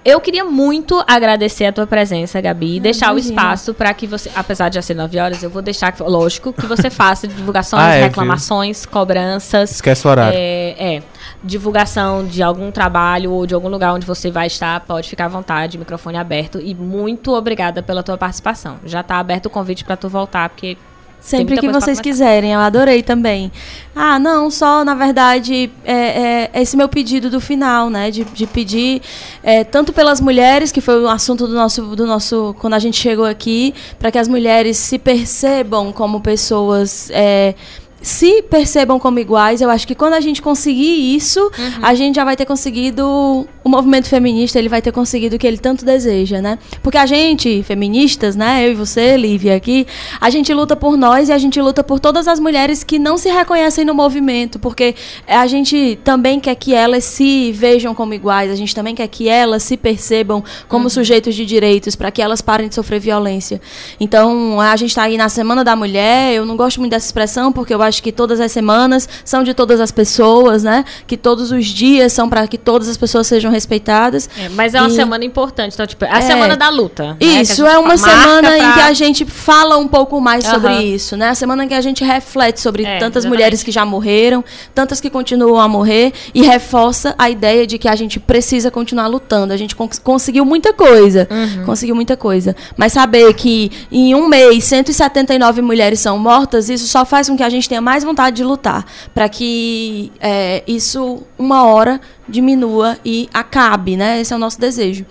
Eu 0.06 0.20
queria 0.20 0.44
muito 0.44 1.02
agradecer 1.08 1.66
a 1.66 1.72
tua 1.72 1.88
presença, 1.88 2.42
Gabi, 2.42 2.76
e 2.76 2.80
deixar 2.80 3.12
imagina. 3.12 3.16
o 3.16 3.30
espaço 3.30 3.74
para 3.74 3.94
que 3.94 4.06
você, 4.06 4.30
apesar 4.36 4.68
de 4.68 4.76
já 4.76 4.82
ser 4.82 4.96
9 4.96 5.18
horas, 5.18 5.42
eu 5.42 5.50
vou 5.50 5.62
deixar, 5.62 5.96
lógico, 6.00 6.52
que 6.52 6.66
você 6.66 6.90
faça 6.92 7.26
divulgações, 7.26 7.82
ah, 7.82 7.96
é, 7.96 8.04
reclamações, 8.04 8.82
viu? 8.82 8.92
cobranças. 8.92 9.72
Esquece 9.72 10.06
o 10.06 10.10
horário. 10.10 10.38
É, 10.38 10.96
é, 10.98 11.04
divulgação 11.42 12.26
de 12.26 12.44
algum 12.44 12.70
trabalho 12.70 13.32
ou 13.32 13.46
de 13.46 13.54
algum 13.54 13.70
lugar 13.70 13.94
onde 13.94 14.06
você 14.06 14.30
vai 14.30 14.48
estar, 14.48 14.82
pode 14.82 15.10
ficar 15.10 15.26
à 15.26 15.30
vontade, 15.30 15.78
microfone 15.78 16.18
aberto. 16.18 16.60
E 16.60 16.76
muito 16.76 17.34
obrigada 17.34 17.82
pela 17.82 18.04
tua 18.04 18.18
participação. 18.18 18.80
Já 18.84 19.00
está 19.00 19.18
aberto 19.18 19.46
o 19.46 19.50
convite 19.50 19.86
para 19.86 19.96
tu 19.96 20.10
voltar, 20.10 20.50
porque 20.50 20.78
Sempre 21.24 21.58
que 21.58 21.70
vocês 21.70 22.02
quiserem, 22.02 22.52
eu 22.52 22.60
adorei 22.60 23.02
também. 23.02 23.50
Ah, 23.96 24.20
não, 24.20 24.52
só, 24.52 24.84
na 24.84 24.94
verdade, 24.94 25.72
é, 25.86 26.50
é, 26.54 26.62
esse 26.62 26.76
meu 26.76 26.90
pedido 26.90 27.30
do 27.30 27.40
final, 27.40 27.90
né? 27.90 28.12
De, 28.12 28.26
de 28.26 28.46
pedir, 28.46 29.02
é, 29.42 29.64
tanto 29.64 29.94
pelas 29.94 30.20
mulheres, 30.20 30.70
que 30.70 30.82
foi 30.82 31.02
o 31.02 31.08
assunto 31.08 31.48
do 31.48 31.54
nosso, 31.54 31.96
do 31.96 32.06
nosso 32.06 32.54
quando 32.60 32.74
a 32.74 32.80
gente 32.80 32.98
chegou 32.98 33.24
aqui, 33.24 33.74
para 33.98 34.12
que 34.12 34.18
as 34.18 34.28
mulheres 34.28 34.76
se 34.76 35.00
percebam 35.00 35.94
como 35.94 36.20
pessoas 36.20 37.10
é, 37.12 37.56
se 38.04 38.44
percebam 38.44 39.00
como 39.00 39.18
iguais. 39.18 39.62
Eu 39.62 39.70
acho 39.70 39.88
que 39.88 39.96
quando 39.96 40.14
a 40.14 40.20
gente 40.20 40.42
conseguir 40.42 41.16
isso, 41.16 41.40
uhum. 41.40 41.80
a 41.82 41.96
gente 41.96 42.16
já 42.16 42.26
vai 42.26 42.36
ter 42.36 42.46
conseguido 42.46 43.48
o 43.64 43.70
movimento 43.70 44.10
feminista, 44.10 44.60
ele 44.60 44.68
vai 44.68 44.82
ter 44.82 44.92
conseguido 44.92 45.38
o 45.38 45.40
que 45.40 45.48
ele 45.48 45.58
tanto 45.58 45.86
deseja, 45.86 46.42
né? 46.42 46.60
Porque 46.82 46.98
a 46.98 47.06
gente, 47.06 47.64
feministas, 47.64 48.36
né, 48.36 48.68
eu 48.68 48.74
e 48.74 48.76
você, 48.76 49.16
Lívia 49.16 49.56
aqui, 49.56 49.88
a 50.20 50.30
gente 50.30 50.54
luta 50.54 50.76
por 50.76 50.98
nós 50.98 51.30
e 51.30 51.32
a 51.32 51.38
gente 51.38 51.62
luta 51.62 51.82
por 51.82 51.98
todas 52.00 52.28
as 52.28 52.42
mulheres 52.42 52.84
que 52.84 53.00
não 53.00 53.18
se 53.18 53.30
reconhecem 53.30 53.86
no 53.86 53.94
movimento, 53.94 54.60
porque 54.60 54.94
a 55.26 55.48
gente 55.48 55.98
também 56.04 56.42
quer 56.42 56.56
que 56.56 56.74
elas 56.74 57.06
se 57.06 57.54
vejam 57.54 57.96
como 57.96 58.14
iguais, 58.14 58.52
a 58.52 58.56
gente 58.56 58.76
também 58.76 58.94
quer 58.94 59.08
que 59.08 59.30
elas 59.30 59.64
se 59.64 59.78
percebam 59.78 60.44
como 60.68 60.84
uhum. 60.84 60.90
sujeitos 60.90 61.34
de 61.34 61.46
direitos, 61.46 61.96
para 61.96 62.12
que 62.12 62.22
elas 62.22 62.42
parem 62.42 62.68
de 62.68 62.76
sofrer 62.76 63.00
violência. 63.00 63.62
Então, 63.98 64.60
a 64.60 64.76
gente 64.76 64.90
está 64.90 65.04
aí 65.04 65.16
na 65.16 65.30
Semana 65.30 65.64
da 65.64 65.74
Mulher, 65.74 66.34
eu 66.34 66.46
não 66.46 66.58
gosto 66.58 66.82
muito 66.82 66.92
dessa 66.92 67.06
expressão, 67.06 67.54
porque 67.54 67.74
eu 67.74 67.82
acho 67.82 67.93
acho 67.94 68.04
que 68.04 68.12
todas 68.12 68.40
as 68.40 68.52
semanas 68.52 69.08
são 69.24 69.44
de 69.44 69.54
todas 69.54 69.80
as 69.80 69.92
pessoas, 69.92 70.64
né? 70.64 70.84
Que 71.06 71.16
todos 71.16 71.52
os 71.52 71.66
dias 71.68 72.12
são 72.12 72.28
para 72.28 72.48
que 72.48 72.58
todas 72.58 72.90
as 72.90 72.98
pessoas 72.98 73.28
sejam 73.28 73.52
respeitadas. 73.52 74.30
É, 74.38 74.50
mas 74.50 74.74
é 74.74 74.82
uma 74.82 74.90
e... 74.90 74.96
semana 74.96 75.24
importante, 75.24 75.74
então, 75.74 75.86
tipo, 75.86 76.04
é 76.04 76.12
a 76.12 76.18
é, 76.18 76.22
semana 76.22 76.58
da 76.58 76.70
luta. 76.70 77.14
Né? 77.14 77.18
Isso, 77.20 77.66
é 77.66 77.78
uma 77.78 77.98
semana 77.98 78.50
pra... 78.50 78.58
em 78.58 78.74
que 78.74 78.80
a 78.80 78.94
gente 78.94 79.26
fala 79.26 79.78
um 79.78 79.88
pouco 79.88 80.20
mais 80.20 80.46
uhum. 80.46 80.52
sobre 80.52 80.82
isso, 80.84 81.16
né? 81.16 81.30
A 81.30 81.36
semana 81.36 81.64
em 81.64 81.68
que 81.68 81.74
a 81.74 81.82
gente 81.82 82.04
reflete 82.04 82.60
sobre 82.60 82.84
é, 82.84 82.98
tantas 82.98 83.24
exatamente. 83.24 83.30
mulheres 83.30 83.64
que 83.64 83.72
já 83.72 83.86
morreram, 83.86 84.44
tantas 84.74 85.00
que 85.00 85.10
continuam 85.10 85.60
a 85.60 85.68
morrer, 85.68 86.14
e 86.34 86.42
reforça 86.42 87.14
a 87.18 87.30
ideia 87.30 87.68
de 87.68 87.78
que 87.78 87.88
a 87.88 87.96
gente 87.96 88.20
precisa 88.20 88.72
continuar 88.72 89.08
lutando. 89.08 89.54
A 89.54 89.58
gente 89.58 89.76
cons 89.76 90.00
conseguiu 90.00 90.46
muita 90.46 90.74
coisa. 90.74 91.28
Uhum. 91.30 91.66
Conseguiu 91.66 91.96
muita 91.96 92.18
coisa. 92.18 92.56
Mas 92.76 92.94
saber 92.94 93.34
que 93.36 93.72
em 93.92 94.16
um 94.16 94.28
mês 94.28 94.64
179 94.64 95.62
mulheres 95.62 96.00
são 96.00 96.18
mortas, 96.18 96.70
isso 96.70 96.88
só 96.88 97.06
faz 97.06 97.30
com 97.30 97.38
que 97.38 97.44
a 97.44 97.50
gente 97.50 97.70
tenha 97.70 97.82
mais 97.84 98.04
vontade 98.04 98.38
de 98.38 98.44
lutar 98.44 98.86
para 99.14 99.28
que 99.30 100.12
é, 100.20 100.64
isso 100.66 101.24
uma 101.38 101.66
hora 101.66 102.00
diminua 102.28 102.98
e 103.04 103.30
acabe, 103.34 103.98
né? 103.98 104.22
Esse 104.22 104.34
é 104.34 104.36
o 104.36 104.40
nosso 104.40 104.60
desejo. 104.60 105.06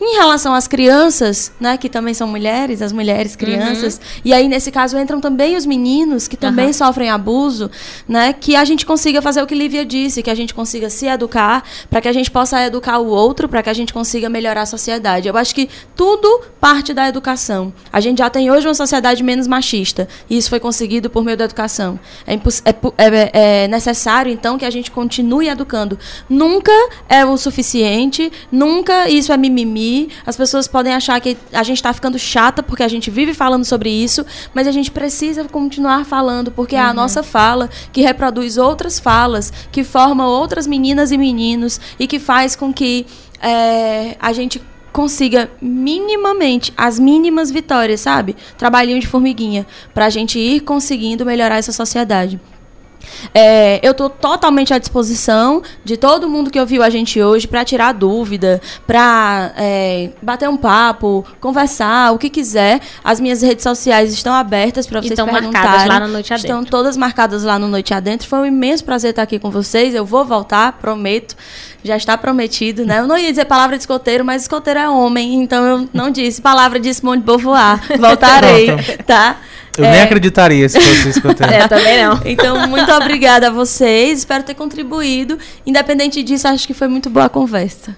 Em 0.00 0.16
relação 0.16 0.54
às 0.54 0.68
crianças, 0.68 1.50
né, 1.58 1.76
que 1.76 1.88
também 1.88 2.14
são 2.14 2.28
mulheres, 2.28 2.82
as 2.82 2.92
mulheres 2.92 3.34
crianças, 3.34 3.96
uhum. 3.96 4.20
e 4.26 4.32
aí 4.32 4.48
nesse 4.48 4.70
caso 4.70 4.98
entram 4.98 5.20
também 5.20 5.56
os 5.56 5.66
meninos 5.66 6.28
que 6.28 6.36
também 6.36 6.66
uhum. 6.66 6.72
sofrem 6.72 7.10
abuso, 7.10 7.70
né, 8.06 8.32
que 8.32 8.54
a 8.54 8.64
gente 8.64 8.84
consiga 8.84 9.20
fazer 9.22 9.42
o 9.42 9.46
que 9.46 9.54
Lívia 9.54 9.84
disse, 9.84 10.22
que 10.22 10.30
a 10.30 10.34
gente 10.34 10.54
consiga 10.54 10.90
se 10.90 11.06
educar, 11.06 11.64
para 11.90 12.00
que 12.00 12.08
a 12.08 12.12
gente 12.12 12.30
possa 12.30 12.62
educar 12.64 12.98
o 12.98 13.06
outro, 13.06 13.48
para 13.48 13.62
que 13.62 13.70
a 13.70 13.74
gente 13.74 13.92
consiga 13.92 14.28
melhorar 14.28 14.62
a 14.62 14.66
sociedade. 14.66 15.26
Eu 15.26 15.36
acho 15.36 15.54
que 15.54 15.68
tudo 15.96 16.42
parte 16.60 16.92
da 16.92 17.08
educação. 17.08 17.72
A 17.92 18.00
gente 18.00 18.18
já 18.18 18.28
tem 18.28 18.50
hoje 18.50 18.68
uma 18.68 18.74
sociedade 18.74 19.22
menos 19.22 19.46
machista, 19.46 20.06
e 20.28 20.36
isso 20.36 20.50
foi 20.50 20.60
conseguido 20.60 21.08
por 21.08 21.24
meio 21.24 21.36
da 21.36 21.44
educação. 21.44 21.98
É, 22.26 22.34
é, 22.34 22.74
é, 22.98 23.64
é 23.64 23.68
necessário 23.68 24.30
então 24.30 24.58
que 24.58 24.64
a 24.64 24.70
gente 24.70 24.90
continue 24.90 25.48
educando. 25.48 25.98
Nunca 26.28 26.57
nunca 26.58 26.72
é 27.08 27.24
o 27.24 27.36
suficiente, 27.36 28.32
nunca 28.50 29.08
isso 29.08 29.32
é 29.32 29.36
mimimi. 29.36 30.08
As 30.26 30.36
pessoas 30.36 30.66
podem 30.66 30.92
achar 30.92 31.20
que 31.20 31.36
a 31.52 31.62
gente 31.62 31.76
está 31.76 31.92
ficando 31.92 32.18
chata 32.18 32.62
porque 32.62 32.82
a 32.82 32.88
gente 32.88 33.10
vive 33.10 33.32
falando 33.32 33.64
sobre 33.64 33.88
isso, 33.90 34.26
mas 34.52 34.66
a 34.66 34.72
gente 34.72 34.90
precisa 34.90 35.44
continuar 35.44 36.04
falando 36.04 36.50
porque 36.50 36.74
uhum. 36.74 36.80
é 36.80 36.84
a 36.84 36.88
uhum. 36.88 36.94
nossa 36.94 37.22
fala 37.22 37.70
que 37.92 38.02
reproduz 38.02 38.58
outras 38.58 38.98
falas, 38.98 39.52
que 39.70 39.84
forma 39.84 40.26
outras 40.26 40.66
meninas 40.66 41.12
e 41.12 41.18
meninos 41.18 41.80
e 41.98 42.06
que 42.08 42.18
faz 42.18 42.56
com 42.56 42.72
que 42.72 43.06
é, 43.40 44.16
a 44.18 44.32
gente 44.32 44.60
consiga 44.92 45.48
minimamente 45.62 46.72
as 46.76 46.98
mínimas 46.98 47.52
vitórias, 47.52 48.00
sabe? 48.00 48.34
Trabalhinho 48.56 48.98
de 48.98 49.06
formiguinha, 49.06 49.64
para 49.94 50.06
a 50.06 50.10
gente 50.10 50.40
ir 50.40 50.60
conseguindo 50.60 51.24
melhorar 51.24 51.58
essa 51.58 51.70
sociedade. 51.70 52.40
É, 53.34 53.80
eu 53.82 53.92
estou 53.92 54.08
totalmente 54.10 54.72
à 54.72 54.78
disposição 54.78 55.62
de 55.84 55.96
todo 55.96 56.28
mundo 56.28 56.50
que 56.50 56.60
ouviu 56.60 56.82
a 56.82 56.90
gente 56.90 57.20
hoje 57.22 57.46
para 57.46 57.64
tirar 57.64 57.92
dúvida, 57.92 58.60
para 58.86 59.52
é, 59.56 60.10
bater 60.22 60.48
um 60.48 60.56
papo, 60.56 61.24
conversar, 61.40 62.12
o 62.12 62.18
que 62.18 62.30
quiser. 62.30 62.80
As 63.02 63.20
minhas 63.20 63.42
redes 63.42 63.62
sociais 63.62 64.12
estão 64.12 64.32
abertas 64.32 64.86
para 64.86 65.00
vocês 65.00 65.12
estão 65.12 65.26
marcadas 65.26 65.86
lá 65.86 66.00
no 66.00 66.08
Noite 66.08 66.32
Adentro. 66.32 66.52
Estão 66.52 66.64
todas 66.64 66.96
marcadas 66.96 67.42
lá 67.42 67.58
no 67.58 67.68
Noite 67.68 67.94
Adentro. 67.94 68.28
Foi 68.28 68.40
um 68.40 68.46
imenso 68.46 68.84
prazer 68.84 69.10
estar 69.10 69.22
aqui 69.22 69.38
com 69.38 69.50
vocês. 69.50 69.94
Eu 69.94 70.04
vou 70.04 70.24
voltar, 70.24 70.72
prometo. 70.72 71.36
Já 71.82 71.96
está 71.96 72.18
prometido, 72.18 72.84
né? 72.84 72.98
Eu 72.98 73.06
não 73.06 73.16
ia 73.16 73.30
dizer 73.30 73.44
palavra 73.44 73.76
de 73.76 73.82
escoteiro, 73.82 74.24
mas 74.24 74.42
escoteiro 74.42 74.80
é 74.80 74.88
homem, 74.88 75.42
então 75.42 75.64
eu 75.64 75.88
não 75.92 76.10
disse 76.10 76.42
palavra 76.42 76.80
de 76.80 76.92
Simone 76.92 77.20
de 77.20 77.26
Beauvoir. 77.26 77.80
Voltarei, 77.98 78.68
tá? 79.06 79.36
Eu 79.76 79.84
é... 79.84 79.92
nem 79.92 80.02
acreditaria 80.02 80.68
se 80.68 80.80
fosse 80.80 81.20
tenho. 81.20 81.50
É, 81.50 81.68
também 81.68 82.04
não. 82.04 82.20
Então, 82.26 82.66
muito 82.66 82.90
obrigada 82.92 83.46
a 83.46 83.50
vocês. 83.50 84.18
Espero 84.18 84.42
ter 84.42 84.54
contribuído. 84.54 85.38
Independente 85.64 86.22
disso, 86.22 86.48
acho 86.48 86.66
que 86.66 86.74
foi 86.74 86.88
muito 86.88 87.08
boa 87.08 87.26
a 87.26 87.28
conversa. 87.28 87.96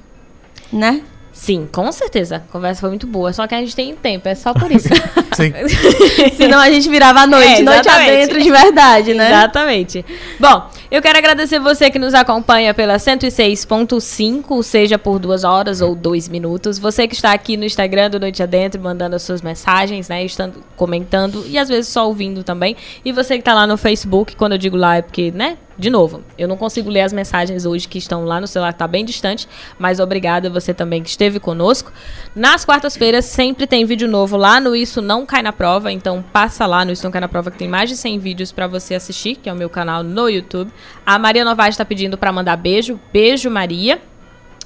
Né? 0.70 1.00
Sim, 1.40 1.66
com 1.72 1.90
certeza. 1.90 2.36
A 2.36 2.52
conversa 2.52 2.82
foi 2.82 2.90
muito 2.90 3.06
boa. 3.06 3.32
Só 3.32 3.46
que 3.46 3.54
a 3.54 3.60
gente 3.60 3.74
tem 3.74 3.96
tempo, 3.96 4.28
é 4.28 4.34
só 4.34 4.52
por 4.52 4.70
isso. 4.70 4.88
Sim. 5.32 5.54
Senão 6.36 6.58
a 6.58 6.68
gente 6.70 6.86
virava 6.90 7.20
a 7.20 7.26
noite, 7.26 7.60
é, 7.60 7.62
noite 7.62 7.88
adentro 7.88 8.42
de 8.42 8.50
verdade, 8.50 9.14
né? 9.14 9.28
Exatamente. 9.28 10.04
Bom, 10.38 10.68
eu 10.90 11.00
quero 11.00 11.16
agradecer 11.16 11.58
você 11.58 11.90
que 11.90 11.98
nos 11.98 12.12
acompanha 12.12 12.74
pela 12.74 12.96
106.5, 12.96 14.62
seja 14.62 14.98
por 14.98 15.18
duas 15.18 15.42
horas 15.42 15.80
ou 15.80 15.94
dois 15.94 16.28
minutos. 16.28 16.78
Você 16.78 17.08
que 17.08 17.14
está 17.14 17.32
aqui 17.32 17.56
no 17.56 17.64
Instagram 17.64 18.10
do 18.10 18.20
Noite 18.20 18.42
Adentro, 18.42 18.78
mandando 18.78 19.16
as 19.16 19.22
suas 19.22 19.40
mensagens, 19.40 20.10
né? 20.10 20.22
Estando 20.22 20.62
comentando 20.76 21.42
e 21.48 21.56
às 21.56 21.70
vezes 21.70 21.88
só 21.88 22.06
ouvindo 22.06 22.44
também. 22.44 22.76
E 23.02 23.12
você 23.12 23.36
que 23.36 23.40
está 23.40 23.54
lá 23.54 23.66
no 23.66 23.78
Facebook, 23.78 24.36
quando 24.36 24.52
eu 24.52 24.58
digo 24.58 24.76
lá 24.76 24.98
é 24.98 25.02
porque, 25.02 25.30
né? 25.30 25.56
De 25.80 25.88
novo, 25.88 26.22
eu 26.36 26.46
não 26.46 26.58
consigo 26.58 26.90
ler 26.90 27.00
as 27.00 27.12
mensagens 27.12 27.64
hoje 27.64 27.88
que 27.88 27.96
estão 27.96 28.26
lá 28.26 28.38
no 28.38 28.46
celular, 28.46 28.68
está 28.68 28.86
bem 28.86 29.02
distante, 29.02 29.48
mas 29.78 29.98
obrigada 29.98 30.50
você 30.50 30.74
também 30.74 31.02
que 31.02 31.08
esteve 31.08 31.40
conosco. 31.40 31.90
Nas 32.36 32.66
quartas-feiras 32.66 33.24
sempre 33.24 33.66
tem 33.66 33.86
vídeo 33.86 34.06
novo 34.06 34.36
lá 34.36 34.60
no 34.60 34.76
Isso 34.76 35.00
Não 35.00 35.24
Cai 35.24 35.40
na 35.40 35.54
Prova, 35.54 35.90
então 35.90 36.22
passa 36.34 36.66
lá 36.66 36.84
no 36.84 36.92
Isso 36.92 37.02
Não 37.02 37.10
Cai 37.10 37.22
na 37.22 37.28
Prova 37.28 37.50
que 37.50 37.56
tem 37.56 37.66
mais 37.66 37.88
de 37.88 37.96
100 37.96 38.18
vídeos 38.18 38.52
para 38.52 38.66
você 38.66 38.94
assistir, 38.94 39.36
que 39.36 39.48
é 39.48 39.52
o 39.54 39.56
meu 39.56 39.70
canal 39.70 40.02
no 40.02 40.28
YouTube. 40.28 40.70
A 41.06 41.18
Maria 41.18 41.46
Novaes 41.46 41.72
está 41.72 41.84
pedindo 41.84 42.18
para 42.18 42.30
mandar 42.30 42.58
beijo. 42.58 43.00
Beijo, 43.10 43.50
Maria. 43.50 44.09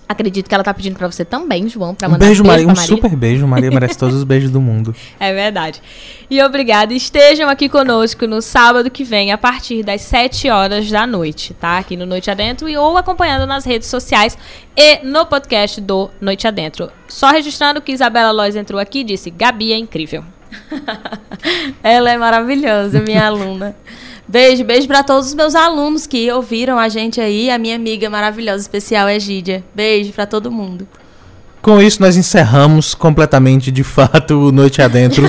Acredito 0.07 0.49
que 0.49 0.55
ela 0.55 0.63
tá 0.63 0.75
pedindo 0.75 0.97
para 0.97 1.11
você 1.11 1.25
também, 1.25 1.67
João, 1.69 1.95
para 1.95 2.09
mandar 2.09 2.25
um 2.25 2.29
beijo, 2.29 2.43
beijo 2.43 2.53
Maria. 2.53 2.67
Um 2.67 2.77
Maria. 2.77 2.83
super 2.83 3.17
beijo. 3.17 3.47
Maria 3.47 3.71
merece 3.71 3.99
todos 3.99 4.15
os 4.15 4.25
beijos 4.25 4.51
do 4.51 4.61
mundo. 4.61 4.95
É 5.19 5.33
verdade. 5.33 5.81
E 6.29 6.43
obrigada. 6.43 6.93
Estejam 6.93 7.49
aqui 7.49 7.69
conosco 7.69 8.27
no 8.27 8.43
sábado 8.43 8.91
que 8.91 9.05
vem, 9.05 9.33
a 9.33 9.39
partir 9.39 9.83
das 9.83 10.03
7 10.03 10.51
horas 10.51 10.91
da 10.91 11.07
noite, 11.07 11.55
tá? 11.55 11.79
Aqui 11.79 11.97
no 11.97 12.05
Noite 12.05 12.31
Adentro 12.31 12.69
e 12.69 12.77
ou 12.77 12.99
acompanhando 12.99 13.47
nas 13.47 13.65
redes 13.65 13.89
sociais 13.89 14.37
e 14.77 14.99
no 15.05 15.25
podcast 15.25 15.81
do 15.81 16.11
Noite 16.21 16.47
Adentro. 16.47 16.91
Só 17.09 17.31
registrando 17.31 17.81
que 17.81 17.93
Isabela 17.93 18.31
Lois 18.33 18.57
entrou 18.57 18.81
aqui 18.81 19.01
e 19.01 19.05
disse: 19.05 19.31
Gabi 19.31 19.73
é 19.73 19.79
incrível. 19.79 20.25
Ela 21.83 22.11
é 22.11 22.19
maravilhosa, 22.19 23.01
minha 23.01 23.25
aluna. 23.27 23.75
Beijo, 24.27 24.65
beijo 24.65 24.89
para 24.89 25.03
todos 25.03 25.29
os 25.29 25.35
meus 25.35 25.55
alunos 25.55 26.07
que 26.07 26.31
ouviram 26.33 26.79
a 26.79 26.89
gente 26.89 27.21
aí. 27.21 27.51
A 27.51 27.59
minha 27.59 27.77
amiga 27.77 28.09
maravilhosa, 28.09 28.63
especial, 28.63 29.07
é 29.07 29.21
Gídia. 29.21 29.63
Beijo 29.75 30.13
para 30.13 30.27
todo 30.27 30.51
mundo. 30.51 30.89
Com 31.61 31.81
isso, 31.81 32.01
nós 32.01 32.17
encerramos 32.17 32.95
completamente, 32.95 33.71
de 33.71 33.85
fato, 33.85 34.49
o 34.49 34.53
Noite 34.53 34.81
Adentro. 34.81 35.27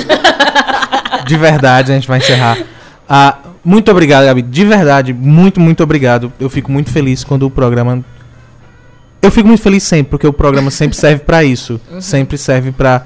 de 1.28 1.38
verdade, 1.38 1.92
a 1.92 1.96
gente 1.96 2.08
vai 2.08 2.20
encerrar. 2.20 2.58
Ah, 3.08 3.38
muito 3.64 3.92
obrigado, 3.92 4.26
Gabi. 4.26 4.42
De 4.42 4.66
verdade, 4.66 5.14
muito, 5.14 5.60
muito 5.60 5.84
obrigado. 5.84 6.32
Eu 6.40 6.50
fico 6.50 6.72
muito 6.72 6.90
feliz 6.90 7.24
quando 7.24 7.44
o 7.44 7.50
programa. 7.50 8.04
Eu 9.22 9.32
fico 9.32 9.48
muito 9.48 9.62
feliz 9.62 9.84
sempre, 9.84 10.12
porque 10.12 10.28
o 10.28 10.34
programa 10.34 10.72
sempre 10.72 10.96
serve 10.96 11.24
para 11.24 11.44
isso. 11.44 11.82
Uhum. 11.92 12.00
Sempre 12.00 12.38
serve 12.38 12.72
para 12.72 13.06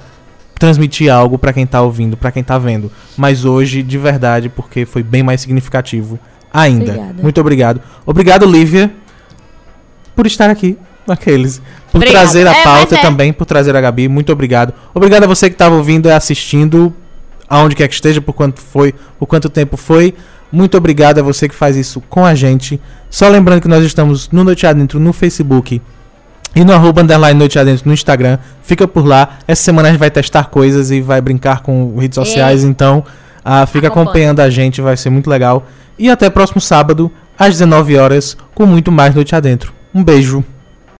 transmitir 0.59 1.11
algo 1.11 1.39
para 1.39 1.53
quem 1.53 1.65
tá 1.65 1.81
ouvindo, 1.81 2.17
para 2.17 2.31
quem 2.31 2.43
tá 2.43 2.57
vendo. 2.57 2.91
Mas 3.17 3.45
hoje, 3.45 3.81
de 3.81 3.97
verdade, 3.97 4.49
porque 4.49 4.85
foi 4.85 5.01
bem 5.01 5.23
mais 5.23 5.41
significativo 5.41 6.19
ainda. 6.53 6.91
Obrigada. 6.91 7.23
Muito 7.23 7.41
obrigado. 7.41 7.81
Obrigado, 8.05 8.45
Lívia, 8.45 8.91
por 10.15 10.27
estar 10.27 10.49
aqui. 10.49 10.77
Aqueles. 11.07 11.59
Por 11.91 11.97
Obrigada. 11.97 12.25
trazer 12.25 12.45
a 12.45 12.55
é, 12.55 12.63
pauta 12.63 12.95
é. 12.95 13.01
também, 13.01 13.33
por 13.33 13.45
trazer 13.45 13.75
a 13.75 13.81
Gabi. 13.81 14.07
Muito 14.07 14.31
obrigado. 14.31 14.73
Obrigado 14.93 15.23
a 15.23 15.27
você 15.27 15.49
que 15.49 15.55
estava 15.55 15.75
ouvindo 15.75 16.07
e 16.07 16.11
assistindo, 16.11 16.93
aonde 17.49 17.75
quer 17.75 17.87
que 17.87 17.95
esteja, 17.95 18.21
por 18.21 18.33
quanto 18.33 18.61
foi, 18.61 18.93
por 19.17 19.25
quanto 19.25 19.49
tempo 19.49 19.75
foi. 19.75 20.13
Muito 20.51 20.77
obrigado 20.77 21.19
a 21.19 21.23
você 21.23 21.49
que 21.49 21.55
faz 21.55 21.75
isso 21.75 22.01
com 22.09 22.25
a 22.25 22.35
gente. 22.35 22.79
Só 23.09 23.27
lembrando 23.27 23.61
que 23.61 23.67
nós 23.67 23.83
estamos 23.83 24.29
no 24.29 24.43
Noite 24.43 24.67
Adentro 24.67 24.99
no 24.99 25.11
Facebook 25.11 25.81
e 26.55 26.63
no 26.63 26.73
arroba 26.73 27.01
underline 27.01 27.37
Noite 27.37 27.59
Adentro 27.59 27.87
no 27.87 27.93
Instagram. 27.93 28.37
Fica 28.63 28.87
por 28.87 29.05
lá. 29.05 29.37
Essa 29.47 29.63
semana 29.63 29.87
a 29.87 29.91
gente 29.91 29.99
vai 29.99 30.11
testar 30.11 30.45
coisas 30.45 30.91
e 30.91 31.01
vai 31.01 31.21
brincar 31.21 31.61
com 31.61 31.95
redes 31.97 32.15
sociais. 32.15 32.63
Então, 32.63 33.03
uh, 33.45 33.67
fica 33.67 33.87
acompanhando 33.87 34.39
a 34.39 34.49
gente, 34.49 34.81
vai 34.81 34.97
ser 34.97 35.09
muito 35.09 35.29
legal. 35.29 35.65
E 35.97 36.09
até 36.09 36.29
próximo 36.29 36.61
sábado, 36.61 37.11
às 37.37 37.49
19 37.49 37.97
horas, 37.97 38.37
com 38.55 38.65
muito 38.65 38.91
mais 38.91 39.13
Noite 39.13 39.35
Adentro. 39.35 39.73
Um 39.93 40.03
beijo. 40.03 40.43